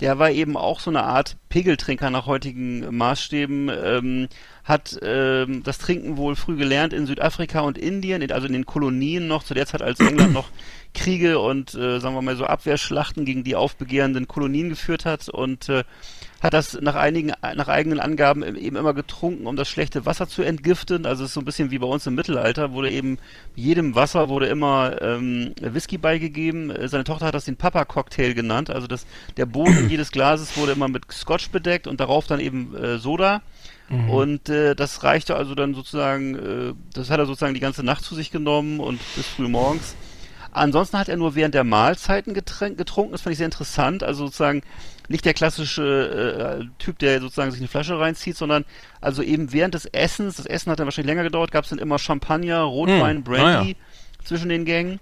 Der 0.00 0.18
war 0.18 0.32
eben 0.32 0.56
auch 0.56 0.80
so 0.80 0.90
eine 0.90 1.04
Art 1.04 1.36
Pegeltrinker 1.48 2.10
nach 2.10 2.26
heutigen 2.26 2.96
Maßstäben, 2.96 3.70
ähm, 3.72 4.28
hat 4.64 4.98
ähm, 5.00 5.62
das 5.62 5.78
Trinken 5.78 6.16
wohl 6.16 6.34
früh 6.34 6.56
gelernt 6.56 6.92
in 6.92 7.06
Südafrika 7.06 7.60
und 7.60 7.78
Indien, 7.78 8.20
in, 8.20 8.32
also 8.32 8.48
in 8.48 8.52
den 8.52 8.66
Kolonien 8.66 9.28
noch, 9.28 9.44
zu 9.44 9.54
der 9.54 9.66
Zeit, 9.66 9.82
als 9.82 10.00
England 10.00 10.32
noch 10.32 10.48
Kriege 10.92 11.38
und, 11.38 11.72
äh, 11.76 12.00
sagen 12.00 12.16
wir 12.16 12.22
mal 12.22 12.34
so, 12.34 12.46
Abwehrschlachten 12.46 13.24
gegen 13.24 13.44
die 13.44 13.54
aufbegehrenden 13.54 14.26
Kolonien 14.26 14.70
geführt 14.70 15.04
hat 15.04 15.28
und 15.28 15.68
äh, 15.68 15.84
hat 16.44 16.52
das 16.52 16.78
nach 16.80 16.94
einigen, 16.94 17.32
nach 17.56 17.68
eigenen 17.68 18.00
Angaben 18.00 18.42
eben 18.42 18.76
immer 18.76 18.92
getrunken, 18.92 19.46
um 19.46 19.56
das 19.56 19.66
schlechte 19.66 20.04
Wasser 20.04 20.28
zu 20.28 20.42
entgiften. 20.42 21.06
Also 21.06 21.24
es 21.24 21.30
ist 21.30 21.34
so 21.34 21.40
ein 21.40 21.46
bisschen 21.46 21.70
wie 21.70 21.78
bei 21.78 21.86
uns 21.86 22.06
im 22.06 22.14
Mittelalter, 22.14 22.72
wurde 22.72 22.90
eben 22.90 23.18
jedem 23.56 23.94
Wasser 23.94 24.28
wurde 24.28 24.46
immer 24.46 25.00
ähm, 25.00 25.54
Whisky 25.60 25.96
beigegeben. 25.96 26.70
Seine 26.86 27.04
Tochter 27.04 27.26
hat 27.26 27.34
das 27.34 27.46
den 27.46 27.56
Papa-Cocktail 27.56 28.34
genannt. 28.34 28.68
Also 28.68 28.86
das, 28.86 29.06
der 29.38 29.46
Boden 29.46 29.88
jedes 29.88 30.12
Glases 30.12 30.56
wurde 30.58 30.72
immer 30.72 30.88
mit 30.88 31.10
Scotch 31.10 31.48
bedeckt 31.48 31.86
und 31.86 31.98
darauf 31.98 32.26
dann 32.26 32.40
eben 32.40 32.76
äh, 32.76 32.98
Soda. 32.98 33.40
Und 34.08 34.48
äh, 34.48 34.74
das 34.74 35.02
reichte 35.02 35.36
also 35.36 35.54
dann 35.54 35.74
sozusagen, 35.74 36.34
äh, 36.34 36.74
das 36.92 37.10
hat 37.10 37.20
er 37.20 37.26
sozusagen 37.26 37.54
die 37.54 37.60
ganze 37.60 37.82
Nacht 37.82 38.04
zu 38.04 38.14
sich 38.14 38.30
genommen 38.30 38.80
und 38.80 39.00
bis 39.16 39.26
früh 39.26 39.48
morgens. 39.48 39.94
Ansonsten 40.52 40.98
hat 40.98 41.08
er 41.08 41.16
nur 41.16 41.34
während 41.34 41.54
der 41.54 41.64
Mahlzeiten 41.64 42.32
getrunken. 42.32 43.12
Das 43.12 43.22
fand 43.22 43.32
ich 43.32 43.38
sehr 43.38 43.46
interessant. 43.46 44.04
Also 44.04 44.26
sozusagen 44.26 44.62
nicht 45.08 45.24
der 45.24 45.34
klassische 45.34 46.60
äh, 46.62 46.82
Typ, 46.82 46.98
der 46.98 47.20
sozusagen 47.20 47.50
sich 47.50 47.60
eine 47.60 47.68
Flasche 47.68 47.98
reinzieht, 47.98 48.36
sondern 48.36 48.64
also 49.00 49.22
eben 49.22 49.52
während 49.52 49.74
des 49.74 49.86
Essens, 49.86 50.36
das 50.36 50.46
Essen 50.46 50.70
hat 50.70 50.78
dann 50.78 50.86
wahrscheinlich 50.86 51.10
länger 51.10 51.24
gedauert, 51.24 51.52
gab 51.52 51.64
es 51.64 51.70
dann 51.70 51.78
immer 51.78 51.98
Champagner, 51.98 52.60
Rotwein, 52.62 53.16
Hm, 53.16 53.24
Brandy 53.24 53.76
ah 53.78 53.84
zwischen 54.24 54.48
den 54.48 54.64
Gängen. 54.64 55.00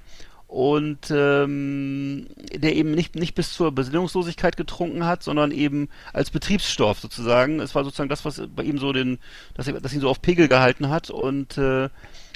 Und 0.49 1.11
ähm, 1.11 2.27
der 2.55 2.77
eben 2.77 2.91
nicht, 2.91 3.15
nicht 3.15 3.35
bis 3.35 3.55
zur 3.55 3.73
Besinnungslosigkeit 3.73 4.59
getrunken 4.59 5.07
hat, 5.07 5.23
sondern 5.23 5.51
eben 5.51 5.89
als 6.13 6.31
Betriebsstoff 6.31 7.01
sozusagen. 7.01 7.59
Es 7.59 7.75
war 7.75 7.85
sozusagen 7.85 8.11
das, 8.11 8.27
was 8.27 8.43
bei 8.55 8.63
ihm 8.63 8.77
so 8.77 8.93
den, 8.93 9.19
dass, 9.55 9.67
er, 9.67 9.81
dass 9.81 9.95
ihn 9.95 10.03
so 10.03 10.11
auf 10.11 10.21
Pegel 10.21 10.49
gehalten 10.49 10.91
hat 10.91 11.09
und 11.09 11.57
äh, 11.57 11.89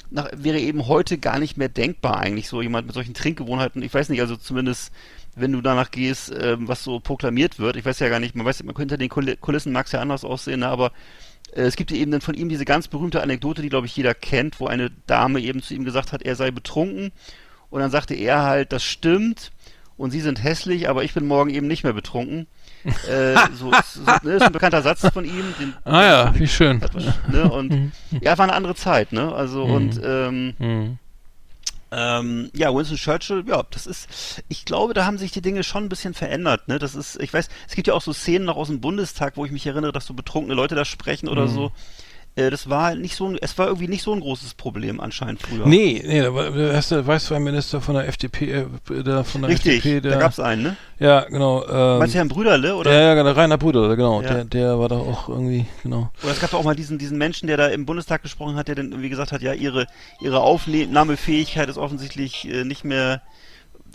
nach, 0.09 0.29
wäre 0.35 0.57
eben 0.57 0.87
heute 0.87 1.19
gar 1.19 1.37
nicht 1.37 1.57
mehr 1.57 1.69
denkbar 1.69 2.17
eigentlich, 2.17 2.47
so 2.47 2.59
jemand 2.63 2.87
mit 2.87 2.95
solchen 2.95 3.13
Trinkgewohnheiten. 3.13 3.83
Ich 3.83 3.93
weiß 3.93 4.09
nicht, 4.09 4.21
also 4.21 4.35
zumindest 4.35 4.91
wenn 5.35 5.51
du 5.51 5.61
danach 5.61 5.91
gehst, 5.91 6.33
ähm, 6.39 6.67
was 6.67 6.83
so 6.83 6.99
proklamiert 6.99 7.59
wird. 7.59 7.75
Ich 7.75 7.85
weiß 7.85 7.99
ja 7.99 8.09
gar 8.09 8.19
nicht, 8.19 8.35
man 8.35 8.45
weiß, 8.45 8.63
man 8.63 8.73
könnte 8.75 8.97
den 8.97 9.09
Kul- 9.09 9.37
Kulissen 9.37 9.71
mag 9.71 9.85
es 9.85 9.91
ja 9.91 10.01
anders 10.01 10.23
aussehen, 10.25 10.61
ne, 10.61 10.67
aber 10.67 10.91
äh, 11.53 11.61
es 11.61 11.75
gibt 11.75 11.91
eben 11.91 12.11
dann 12.11 12.21
von 12.21 12.33
ihm 12.35 12.49
diese 12.49 12.65
ganz 12.65 12.87
berühmte 12.87 13.21
Anekdote, 13.21 13.61
die 13.61 13.69
glaube 13.69 13.87
ich 13.87 13.95
jeder 13.95 14.13
kennt, 14.13 14.59
wo 14.59 14.67
eine 14.67 14.89
Dame 15.05 15.39
eben 15.41 15.61
zu 15.61 15.73
ihm 15.73 15.83
gesagt 15.85 16.11
hat, 16.11 16.21
er 16.23 16.35
sei 16.35 16.51
betrunken 16.51 17.11
und 17.69 17.79
dann 17.81 17.91
sagte 17.91 18.13
er 18.15 18.43
halt, 18.43 18.71
das 18.71 18.83
stimmt 18.83 19.51
und 19.97 20.11
sie 20.11 20.21
sind 20.21 20.43
hässlich, 20.43 20.89
aber 20.89 21.03
ich 21.03 21.13
bin 21.13 21.27
morgen 21.27 21.49
eben 21.49 21.67
nicht 21.67 21.83
mehr 21.83 21.93
betrunken. 21.93 22.47
äh, 23.09 23.35
so, 23.53 23.71
so 23.93 24.01
ne, 24.23 24.33
ist 24.35 24.43
ein 24.43 24.51
bekannter 24.53 24.81
Satz 24.81 25.07
von 25.09 25.25
ihm. 25.25 25.53
Den, 25.59 25.73
ah 25.83 26.03
ja, 26.03 26.33
wie 26.35 26.47
schön. 26.47 26.79
ne, 27.31 27.49
und 27.51 27.91
ja, 28.21 28.37
war 28.37 28.43
eine 28.45 28.53
andere 28.53 28.75
Zeit, 28.75 29.11
ne? 29.11 29.33
Also 29.33 29.65
Mhm. 29.65 29.73
und 29.73 30.01
ähm, 30.03 30.53
Hm. 30.59 30.97
Ähm, 31.91 32.49
ja, 32.53 32.73
Winston 32.73 32.97
Churchill, 32.97 33.43
ja, 33.47 33.63
das 33.71 33.87
ist, 33.87 34.43
ich 34.49 34.65
glaube, 34.65 34.93
da 34.93 35.05
haben 35.05 35.17
sich 35.17 35.31
die 35.31 35.41
Dinge 35.41 35.63
schon 35.63 35.85
ein 35.85 35.89
bisschen 35.89 36.13
verändert, 36.13 36.67
ne? 36.67 36.79
Das 36.79 36.95
ist, 36.95 37.19
ich 37.21 37.33
weiß, 37.33 37.49
es 37.67 37.75
gibt 37.75 37.87
ja 37.87 37.93
auch 37.93 38.01
so 38.01 38.11
Szenen 38.13 38.45
noch 38.45 38.57
aus 38.57 38.67
dem 38.67 38.81
Bundestag, 38.81 39.37
wo 39.37 39.45
ich 39.45 39.51
mich 39.51 39.65
erinnere, 39.65 39.91
dass 39.93 40.05
so 40.05 40.13
betrunkene 40.13 40.53
Leute 40.53 40.75
da 40.75 40.83
sprechen 40.85 41.29
oder 41.29 41.43
Mhm. 41.45 41.49
so. 41.53 41.71
Äh, 42.37 42.51
das 42.51 42.69
war 42.69 42.93
nicht 42.93 43.15
so, 43.15 43.27
ein, 43.27 43.37
es 43.41 43.57
war 43.57 43.65
irgendwie 43.65 43.87
nicht 43.87 44.03
so 44.03 44.13
ein 44.13 44.19
großes 44.19 44.53
Problem 44.53 44.99
anscheinend 44.99 45.41
früher. 45.41 45.65
Nee, 45.65 46.03
nee, 46.05 46.21
da 46.21 46.33
war 46.33 46.51
der 46.51 46.71
erste 46.71 47.05
Weißweinminister 47.05 47.81
von 47.81 47.95
der 47.95 48.07
FDP, 48.07 48.51
äh, 48.51 49.03
der 49.03 49.23
von 49.23 49.41
der 49.41 49.49
Richtig, 49.49 49.77
FDP, 49.77 50.01
der, 50.01 50.11
da 50.11 50.19
gab's 50.19 50.39
einen, 50.39 50.61
ne? 50.61 50.77
ja, 50.99 51.21
genau, 51.21 51.65
ähm, 51.67 51.97
Meinst 51.97 52.13
du 52.13 52.19
Herrn 52.19 52.27
Brüderle, 52.27 52.75
oder? 52.75 52.91
ja, 52.91 52.99
ja, 53.01 53.15
genau, 53.15 53.31
Rainer 53.31 53.57
Bruder, 53.57 53.95
genau, 53.95 54.21
Ja. 54.21 54.35
der, 54.35 54.45
der 54.45 54.79
war 54.79 54.87
da 54.87 54.97
auch 54.97 55.29
irgendwie, 55.29 55.65
genau. 55.81 56.11
Oder 56.21 56.31
es 56.31 56.39
gab 56.39 56.53
auch 56.53 56.63
mal 56.63 56.75
diesen, 56.75 56.99
diesen 56.99 57.17
Menschen, 57.17 57.47
der 57.47 57.57
da 57.57 57.67
im 57.69 57.87
Bundestag 57.87 58.21
gesprochen 58.21 58.55
hat, 58.55 58.67
der 58.67 58.75
dann 58.75 58.91
irgendwie 58.91 59.09
gesagt 59.09 59.31
hat, 59.31 59.41
ja, 59.41 59.53
ihre, 59.53 59.87
ihre 60.21 60.39
Aufnahmefähigkeit 60.41 61.69
ist 61.69 61.77
offensichtlich 61.79 62.47
äh, 62.47 62.63
nicht 62.63 62.83
mehr. 62.85 63.23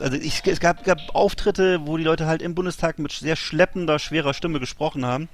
Also 0.01 0.16
ich, 0.16 0.43
es 0.44 0.59
gab, 0.59 0.82
gab 0.85 0.98
Auftritte, 1.14 1.86
wo 1.86 1.97
die 1.97 2.02
Leute 2.05 2.27
halt 2.27 2.43
im 2.43 2.56
Bundestag 2.56 2.98
mit 2.98 3.12
sehr 3.12 3.36
schleppender, 3.36 4.01
schwerer 4.01 4.35
Stimme 4.35 4.59
gesprochen 4.59 5.06
haben. 5.06 5.28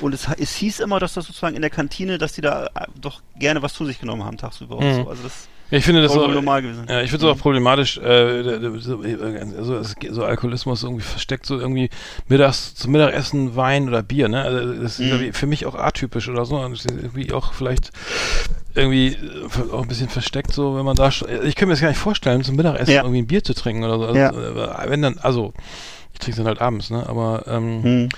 Und 0.00 0.14
es, 0.14 0.26
es 0.38 0.54
hieß 0.54 0.80
immer, 0.80 0.98
dass 1.00 1.14
das 1.14 1.26
sozusagen 1.26 1.56
in 1.56 1.62
der 1.62 1.70
Kantine, 1.70 2.16
dass 2.18 2.32
die 2.32 2.40
da 2.40 2.66
äh, 2.66 2.86
doch 3.00 3.20
gerne 3.38 3.60
was 3.62 3.74
zu 3.74 3.84
sich 3.84 4.00
genommen 4.00 4.24
haben 4.24 4.36
tagsüber 4.38 4.76
und 4.76 4.86
Mhm. 4.86 4.94
so. 5.02 5.08
Also 5.10 5.22
das 5.24 5.48
Ja, 5.70 5.78
ich 5.78 5.84
finde 5.84 6.02
das 6.02 6.12
so, 6.12 6.20
wohl 6.22 6.32
normal 6.34 6.62
gewesen. 6.62 6.86
Ja, 6.88 7.00
ich 7.02 7.10
finde 7.10 7.26
es 7.28 7.32
auch 7.32 7.38
problematisch, 7.38 7.98
äh, 7.98 8.42
so, 8.80 9.02
so, 9.62 9.76
es 9.76 9.94
geht- 9.96 10.14
so 10.14 10.24
Alkoholismus 10.24 10.82
irgendwie 10.82 11.02
versteckt, 11.04 11.44
so 11.46 11.58
irgendwie 11.60 11.90
mittags 12.28 12.74
zum 12.74 12.92
Mittagessen 12.92 13.54
Wein 13.56 13.88
oder 13.88 14.02
Bier, 14.02 14.28
ne? 14.28 14.42
Also 14.42 14.72
das 14.82 14.98
ist 14.98 15.12
Mhm. 15.12 15.32
für 15.32 15.46
mich 15.46 15.66
auch 15.66 15.74
atypisch 15.74 16.28
oder 16.28 16.44
so. 16.46 16.56
Und 16.56 16.82
irgendwie 16.86 17.32
auch 17.32 17.52
vielleicht 17.52 17.90
irgendwie 18.74 19.08
äh, 19.14 19.72
auch 19.72 19.82
ein 19.82 19.88
bisschen 19.88 20.08
versteckt, 20.08 20.52
so 20.52 20.76
wenn 20.76 20.84
man 20.84 20.96
da 20.96 21.08
ich 21.08 21.20
könnte 21.20 21.66
mir 21.66 21.72
das 21.72 21.80
gar 21.82 21.88
nicht 21.88 21.98
vorstellen, 21.98 22.42
zum 22.42 22.56
Mittagessen 22.56 22.92
Ja. 22.94 23.02
irgendwie 23.02 23.22
ein 23.22 23.26
Bier 23.26 23.44
zu 23.44 23.54
trinken 23.54 23.84
oder 23.84 23.98
so. 23.98 24.06
Also, 24.06 24.18
Ja. 24.18 24.30
äh, 24.84 24.90
wenn 24.90 25.02
dann, 25.02 25.18
also 25.18 25.52
ich 26.14 26.18
trinke 26.20 26.32
es 26.32 26.36
dann 26.38 26.46
halt 26.46 26.60
abends, 26.60 26.90
ne? 26.90 27.06
Aber 27.08 27.44
ähm, 27.46 27.82
Hm. 27.82 28.08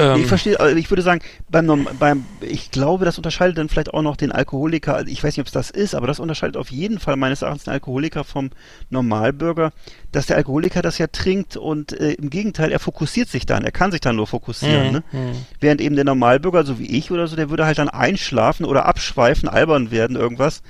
Ähm, 0.00 0.20
ich 0.20 0.26
verstehe, 0.26 0.58
also 0.58 0.76
ich 0.76 0.90
würde 0.90 1.02
sagen, 1.02 1.20
beim, 1.50 1.88
beim, 1.98 2.24
ich 2.40 2.70
glaube, 2.70 3.04
das 3.04 3.16
unterscheidet 3.18 3.58
dann 3.58 3.68
vielleicht 3.68 3.92
auch 3.94 4.02
noch 4.02 4.16
den 4.16 4.32
Alkoholiker, 4.32 4.96
also 4.96 5.10
ich 5.10 5.22
weiß 5.22 5.36
nicht, 5.36 5.40
ob 5.40 5.46
es 5.46 5.52
das 5.52 5.70
ist, 5.70 5.94
aber 5.94 6.06
das 6.06 6.18
unterscheidet 6.20 6.56
auf 6.56 6.70
jeden 6.70 6.98
Fall 6.98 7.16
meines 7.16 7.42
Erachtens 7.42 7.64
den 7.64 7.72
Alkoholiker 7.72 8.24
vom 8.24 8.50
Normalbürger, 8.88 9.72
dass 10.12 10.26
der 10.26 10.36
Alkoholiker 10.36 10.82
das 10.82 10.98
ja 10.98 11.06
trinkt 11.06 11.56
und 11.56 11.92
äh, 11.92 12.12
im 12.12 12.30
Gegenteil, 12.30 12.72
er 12.72 12.80
fokussiert 12.80 13.28
sich 13.28 13.46
dann, 13.46 13.64
er 13.64 13.72
kann 13.72 13.92
sich 13.92 14.00
dann 14.00 14.16
nur 14.16 14.26
fokussieren, 14.26 14.86
Mhm, 14.86 14.92
ne? 14.92 15.02
mhm. 15.12 15.32
Während 15.60 15.80
eben 15.80 15.94
der 15.96 16.04
Normalbürger, 16.04 16.64
so 16.64 16.78
wie 16.78 16.86
ich 16.86 17.10
oder 17.10 17.26
so, 17.26 17.36
der 17.36 17.50
würde 17.50 17.66
halt 17.66 17.78
dann 17.78 17.88
einschlafen 17.88 18.64
oder 18.64 18.86
abschweifen, 18.86 19.48
albern 19.48 19.90
werden, 19.90 20.16
irgendwas. 20.16 20.62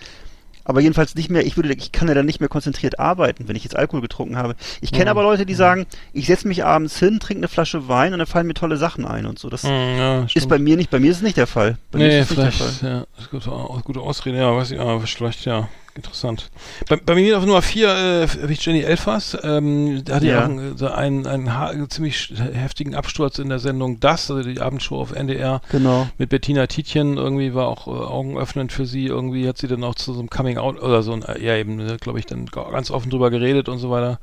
Aber 0.71 0.81
jedenfalls 0.81 1.17
nicht 1.17 1.31
mehr, 1.31 1.45
ich 1.45 1.57
würde, 1.57 1.73
ich 1.75 1.91
kann 1.91 2.07
ja 2.07 2.15
dann 2.15 2.27
nicht 2.27 2.39
mehr 2.39 2.49
konzentriert 2.49 3.01
arbeiten, 3.01 3.49
wenn 3.49 3.57
ich 3.57 3.65
jetzt 3.65 3.75
Alkohol 3.75 4.01
getrunken 4.03 4.37
habe. 4.37 4.55
Ich 4.81 4.93
kenne 4.93 5.11
aber 5.11 5.25
Leute, 5.25 5.45
die 5.45 5.55
sagen, 5.55 5.85
ich 6.13 6.27
setze 6.29 6.47
mich 6.47 6.65
abends 6.65 6.97
hin, 6.97 7.19
trinke 7.19 7.41
eine 7.41 7.49
Flasche 7.49 7.89
Wein 7.89 8.13
und 8.13 8.21
dann 8.21 8.29
fallen 8.29 8.47
mir 8.47 8.55
tolle 8.55 8.77
Sachen 8.77 9.05
ein 9.05 9.27
und 9.27 9.37
so. 9.41 9.51
Das 9.51 9.65
Mhm, 9.65 9.69
ja, 9.99 10.27
ist 10.33 10.49
bei 10.49 10.61
mir 10.61 10.77
nicht, 10.77 10.89
bei 10.91 11.01
mir 11.01 11.11
ist 11.11 11.17
es 11.19 11.23
nicht 11.25 11.37
der 11.37 11.49
Fall. 11.49 11.77
Bei 11.91 11.99
mir 11.99 12.07
Nee, 12.07 12.21
ist 12.21 12.31
es 12.31 12.37
nicht 12.37 12.43
der 12.45 12.53
vielleicht, 12.53 12.81
Fall. 12.81 12.91
ja, 12.91 13.05
das 13.17 13.25
ist 13.25 13.31
gute, 13.33 13.51
Au- 13.51 13.81
gute 13.83 13.99
Ausrede, 14.01 14.39
ja, 14.39 14.55
weiß 14.57 14.71
ich, 14.71 14.79
ja, 14.79 14.99
vielleicht, 15.01 15.45
ja, 15.45 15.69
interessant. 16.01 16.51
Bei, 16.89 16.97
bei 16.97 17.15
mir 17.15 17.37
auf 17.39 17.45
Nummer 17.47 17.63
4 17.63 17.89
äh, 17.89 18.27
habe 18.43 18.53
ich 18.53 18.65
Jenny 18.65 18.81
Elfers, 18.81 19.37
ähm, 19.43 20.03
da 20.05 20.17
hatte 20.17 20.27
Ja. 20.27 20.33
ja 20.33 20.41
auch 20.41 20.45
einen, 20.49 20.77
so 20.79 20.89
einen, 20.89 21.27
einen 21.27 21.57
ha 21.59 21.73
ziemlich 21.89 22.33
heftigen 22.53 22.95
Absturz 22.95 23.39
in 23.39 23.49
der 23.49 23.59
Sendung 23.59 24.01
Das, 24.01 24.31
also 24.31 24.43
die 24.49 24.61
Abendshow 24.61 25.01
auf 25.01 25.13
NDR 25.13 25.61
Genau. 25.71 26.09
mit 26.19 26.31
Bettina 26.31 26.67
Tietjen, 26.67 27.17
irgendwie 27.17 27.55
war 27.55 27.69
auch 27.69 27.87
äh, 27.87 27.91
augenöffnend 27.91 28.73
für 28.73 28.87
sie, 28.87 29.07
irgendwie 29.07 29.47
hat 29.49 29.59
sie 29.59 29.69
dann 29.69 29.85
auch 29.85 29.95
zu 29.95 30.13
so 30.13 30.21
einem 30.21 30.31
Coming-out 30.31 30.83
oder 30.83 31.03
so, 31.03 31.13
ein, 31.13 31.23
äh, 31.23 31.45
ja 31.45 31.57
eben, 31.57 31.97
glaube 31.99 32.19
ich, 32.19 32.27
dann 32.27 32.47
ga- 32.47 32.71
ganz 32.71 32.91
offen 32.91 33.11
drüber 33.11 33.31
geredet 33.31 33.69
und 33.69 33.79
so 33.79 33.91
weiter. 33.91 34.19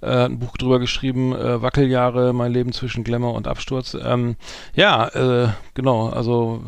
Äh, 0.00 0.06
hat 0.08 0.30
ein 0.30 0.38
Buch 0.38 0.56
drüber 0.58 0.78
geschrieben, 0.80 1.32
äh, 1.34 1.62
Wackeljahre, 1.62 2.32
mein 2.34 2.52
Leben 2.52 2.72
zwischen 2.72 3.04
Glamour 3.04 3.34
und 3.34 3.48
Absturz. 3.48 3.96
Ähm, 4.04 4.36
ja, 4.74 5.08
äh, 5.08 5.48
genau, 5.72 6.08
also 6.10 6.62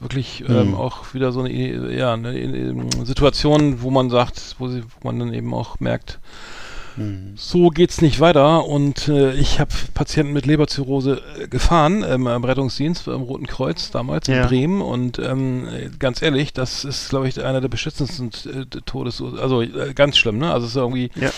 wirklich 0.00 0.44
ähm, 0.48 0.68
Hm. 0.68 0.74
auch 0.74 1.14
wieder 1.14 1.30
so 1.32 1.40
eine, 1.40 1.94
ja, 1.94 2.14
eine, 2.14 2.86
Situation, 3.04 3.82
wo 3.82 3.90
man 3.90 4.10
sagt, 4.10 4.56
wo, 4.58 4.68
sie, 4.68 4.82
wo 4.82 5.08
man 5.08 5.18
dann 5.18 5.34
eben 5.34 5.52
auch 5.54 5.78
merkt, 5.80 6.18
Hm. 6.96 7.34
so 7.36 7.68
geht's 7.68 8.00
nicht 8.02 8.18
weiter 8.18 8.64
und 8.66 9.06
äh, 9.06 9.32
ich 9.34 9.60
habe 9.60 9.70
Patienten 9.94 10.32
mit 10.32 10.44
Leberzirrhose 10.46 11.22
äh, 11.38 11.46
gefahren 11.46 12.04
ähm, 12.06 12.26
im 12.26 12.42
Rettungsdienst 12.44 13.04
beim 13.04 13.22
Roten 13.22 13.46
Kreuz 13.46 13.92
damals 13.92 14.26
in 14.26 14.34
Ja. 14.34 14.46
Bremen 14.48 14.80
und 14.82 15.20
ähm, 15.20 15.68
äh, 15.68 15.88
ganz 16.00 16.20
ehrlich, 16.20 16.52
das 16.52 16.84
ist 16.84 17.10
glaube 17.10 17.28
ich 17.28 17.42
einer 17.44 17.60
der 17.60 17.68
beschissensten 17.68 18.32
äh, 18.52 18.66
Todes 18.86 19.22
also 19.22 19.62
äh, 19.62 19.94
ganz 19.94 20.18
schlimm, 20.18 20.38
ne? 20.38 20.52
Also 20.52 20.66
es 20.66 20.72
ist 20.72 20.76
irgendwie 20.76 21.10
Ja. 21.14 21.30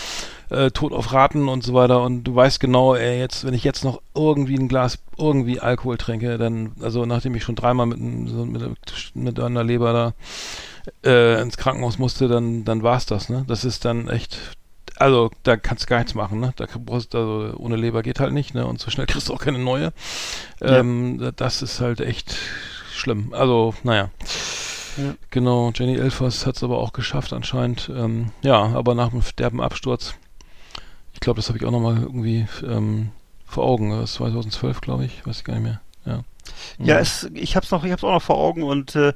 Äh, 0.53 0.71
Tod 0.71 0.93
auf 0.93 1.11
Raten 1.13 1.49
und 1.49 1.63
so 1.63 1.73
weiter 1.73 2.01
und 2.01 2.23
du 2.23 2.35
weißt 2.35 2.59
genau, 2.59 2.95
ey, 2.95 3.19
jetzt 3.19 3.45
wenn 3.45 3.53
ich 3.53 3.63
jetzt 3.63 3.83
noch 3.83 4.01
irgendwie 4.15 4.55
ein 4.55 4.67
Glas 4.67 4.99
irgendwie 5.17 5.59
Alkohol 5.59 5.97
trinke, 5.97 6.37
dann 6.37 6.71
also 6.81 7.05
nachdem 7.05 7.35
ich 7.35 7.43
schon 7.43 7.55
dreimal 7.55 7.85
mit, 7.85 7.97
einem- 7.99 8.51
mit, 8.51 9.11
mit 9.15 9.39
einer 9.39 9.63
Leber 9.63 9.93
da 9.93 11.09
äh, 11.09 11.41
ins 11.41 11.57
Krankenhaus 11.57 11.97
musste, 11.97 12.27
dann 12.27 12.63
dann 12.65 12.83
war's 12.83 13.05
das, 13.05 13.29
ne? 13.29 13.45
Das 13.47 13.65
ist 13.65 13.85
dann 13.85 14.07
echt 14.09 14.37
also 14.97 15.31
da 15.41 15.57
kannst 15.57 15.83
du 15.83 15.87
gar 15.87 15.97
nichts 15.97 16.13
machen, 16.13 16.39
ne? 16.39 16.53
Da 16.55 16.65
brauchst 16.77 17.15
also 17.15 17.53
ohne 17.57 17.75
Leber 17.75 18.03
geht 18.03 18.19
halt 18.19 18.31
nicht, 18.33 18.53
ne? 18.53 18.65
Und 18.67 18.79
so 18.79 18.91
schnell 18.91 19.05
kriegst 19.07 19.29
du 19.29 19.33
auch 19.33 19.39
keine 19.39 19.59
neue. 19.59 19.91
Ja. 20.61 20.77
Ähm, 20.79 21.17
da- 21.19 21.31
Das 21.31 21.61
ist 21.61 21.79
halt 21.81 21.99
echt 21.99 22.35
schlimm. 22.93 23.33
Also, 23.33 23.73
naja. 23.83 24.09
Ja. 24.97 25.15
Genau, 25.31 25.71
Jenny 25.73 25.95
Elfers 25.95 26.45
hat 26.45 26.55
es 26.57 26.63
aber 26.63 26.77
auch 26.77 26.93
geschafft 26.93 27.33
anscheinend. 27.33 27.89
Ähm, 27.95 28.29
ja, 28.43 28.61
aber 28.61 28.93
nach 28.93 29.09
dem 29.09 29.23
derben 29.39 29.59
Absturz, 29.59 30.13
ich 31.13 31.19
glaube, 31.19 31.37
das 31.37 31.47
habe 31.49 31.57
ich 31.57 31.65
auch 31.65 31.71
nochmal 31.71 31.97
irgendwie 32.01 32.45
ähm, 32.67 33.09
vor 33.45 33.63
Augen. 33.65 33.91
Das 33.91 34.11
ist 34.11 34.15
2012, 34.15 34.81
glaube 34.81 35.05
ich, 35.05 35.25
weiß 35.25 35.37
ich 35.39 35.43
gar 35.43 35.53
nicht 35.55 35.63
mehr. 35.63 35.81
Ja, 36.05 36.23
Ja, 36.79 36.99
es, 36.99 37.29
ich 37.33 37.55
noch, 37.71 37.83
ich 37.83 37.91
hab's 37.91 38.03
auch 38.03 38.11
noch 38.11 38.21
vor 38.21 38.37
Augen 38.37 38.63
und 38.63 38.95
äh, 38.95 39.13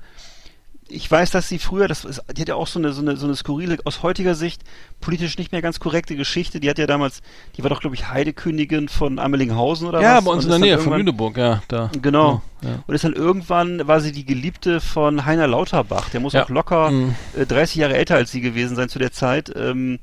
ich 0.89 1.09
weiß, 1.11 1.31
dass 1.31 1.49
sie 1.49 1.59
früher, 1.59 1.89
das 1.89 2.05
ist, 2.05 2.21
die 2.35 2.41
hat 2.41 2.47
ja 2.47 2.55
auch 2.55 2.67
so 2.67 2.79
eine, 2.79 2.93
so 2.93 3.01
eine, 3.01 3.17
so 3.17 3.25
eine 3.25 3.35
skurrile, 3.35 3.77
aus 3.83 4.03
heutiger 4.03 4.35
Sicht 4.35 4.61
politisch 5.01 5.37
nicht 5.37 5.51
mehr 5.51 5.61
ganz 5.61 5.81
korrekte 5.81 6.15
Geschichte. 6.15 6.61
Die 6.61 6.69
hat 6.69 6.77
ja 6.77 6.87
damals, 6.87 7.21
die 7.57 7.63
war 7.63 7.69
doch, 7.69 7.81
glaube 7.81 7.95
ich, 7.95 8.09
Heidekönigin 8.09 8.87
von 8.87 9.19
Amelinghausen 9.19 9.87
oder 9.87 10.01
ja 10.01 10.17
was? 10.17 10.23
bei 10.23 10.31
uns 10.31 10.43
in 10.45 10.49
der 10.51 10.59
Nähe 10.59 10.79
von 10.79 10.93
Lüneburg, 10.97 11.37
ja, 11.37 11.61
da. 11.67 11.91
Genau. 12.01 12.41
Ja, 12.61 12.83
Und 12.87 12.95
ist 12.95 13.03
dann 13.03 13.13
irgendwann, 13.13 13.85
war 13.87 13.99
sie 13.99 14.13
die 14.13 14.25
Geliebte 14.25 14.79
von 14.79 15.25
Heiner 15.25 15.47
Lauterbach. 15.47 16.09
Der 16.09 16.21
muss 16.21 16.33
Ja. 16.33 16.45
auch 16.45 16.49
locker 16.49 16.89
Mhm. 16.91 17.15
äh, 17.37 17.45
30 17.45 17.75
Jahre 17.75 17.97
älter 17.97 18.15
als 18.15 18.31
sie 18.31 18.39
gewesen 18.41 18.75
sein 18.77 18.87
zu 18.87 18.97
der 18.97 19.11
Zeit. 19.11 19.51
Ähm, 19.55 19.99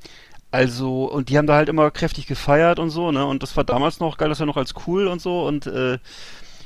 also, 0.55 1.05
und 1.07 1.29
die 1.29 1.37
haben 1.39 1.47
da 1.47 1.55
halt 1.57 1.69
immer 1.69 1.91
kräftig 1.91 2.27
gefeiert 2.27 2.79
und 2.79 2.91
so, 2.91 3.11
ne? 3.11 3.27
Und 3.27 3.43
das 3.43 3.57
war 3.57 3.65
damals 3.65 3.99
noch, 4.01 4.17
geil, 4.19 4.29
das 4.29 4.39
war 4.39 4.47
noch 4.47 4.57
als 4.57 4.73
cool 4.87 5.09
und 5.09 5.21
so. 5.21 5.45
Und 5.47 5.67
äh, 5.67 5.99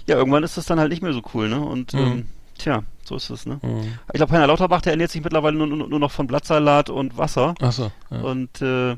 ja, 0.06 0.16
irgendwann 0.16 0.42
ist 0.44 0.56
das 0.56 0.66
dann 0.66 0.78
halt 0.78 0.90
nicht 0.90 1.02
mehr 1.02 1.12
so 1.12 1.22
cool, 1.34 1.48
ne? 1.48 1.60
Und 1.60 1.94
Mhm. 1.94 1.98
ähm, 2.00 2.26
tja, 2.58 2.82
so 3.04 3.16
ist 3.16 3.30
es, 3.30 3.46
ne? 3.46 3.58
Mhm. 3.62 3.98
Ich 4.12 4.18
glaube, 4.18 4.32
Heiner 4.32 4.46
Lauterbach, 4.46 4.82
der 4.82 4.92
ernährt 4.92 5.10
sich 5.10 5.22
mittlerweile 5.22 5.56
nur, 5.56 5.66
nur, 5.66 5.88
nur 5.88 5.98
noch 5.98 6.10
von 6.10 6.26
Blattsalat 6.26 6.90
und 6.90 7.16
Wasser. 7.16 7.54
Ach 7.60 7.72
so, 7.72 7.90
ja. 8.10 8.20
Und 8.20 8.60
äh, 8.60 8.90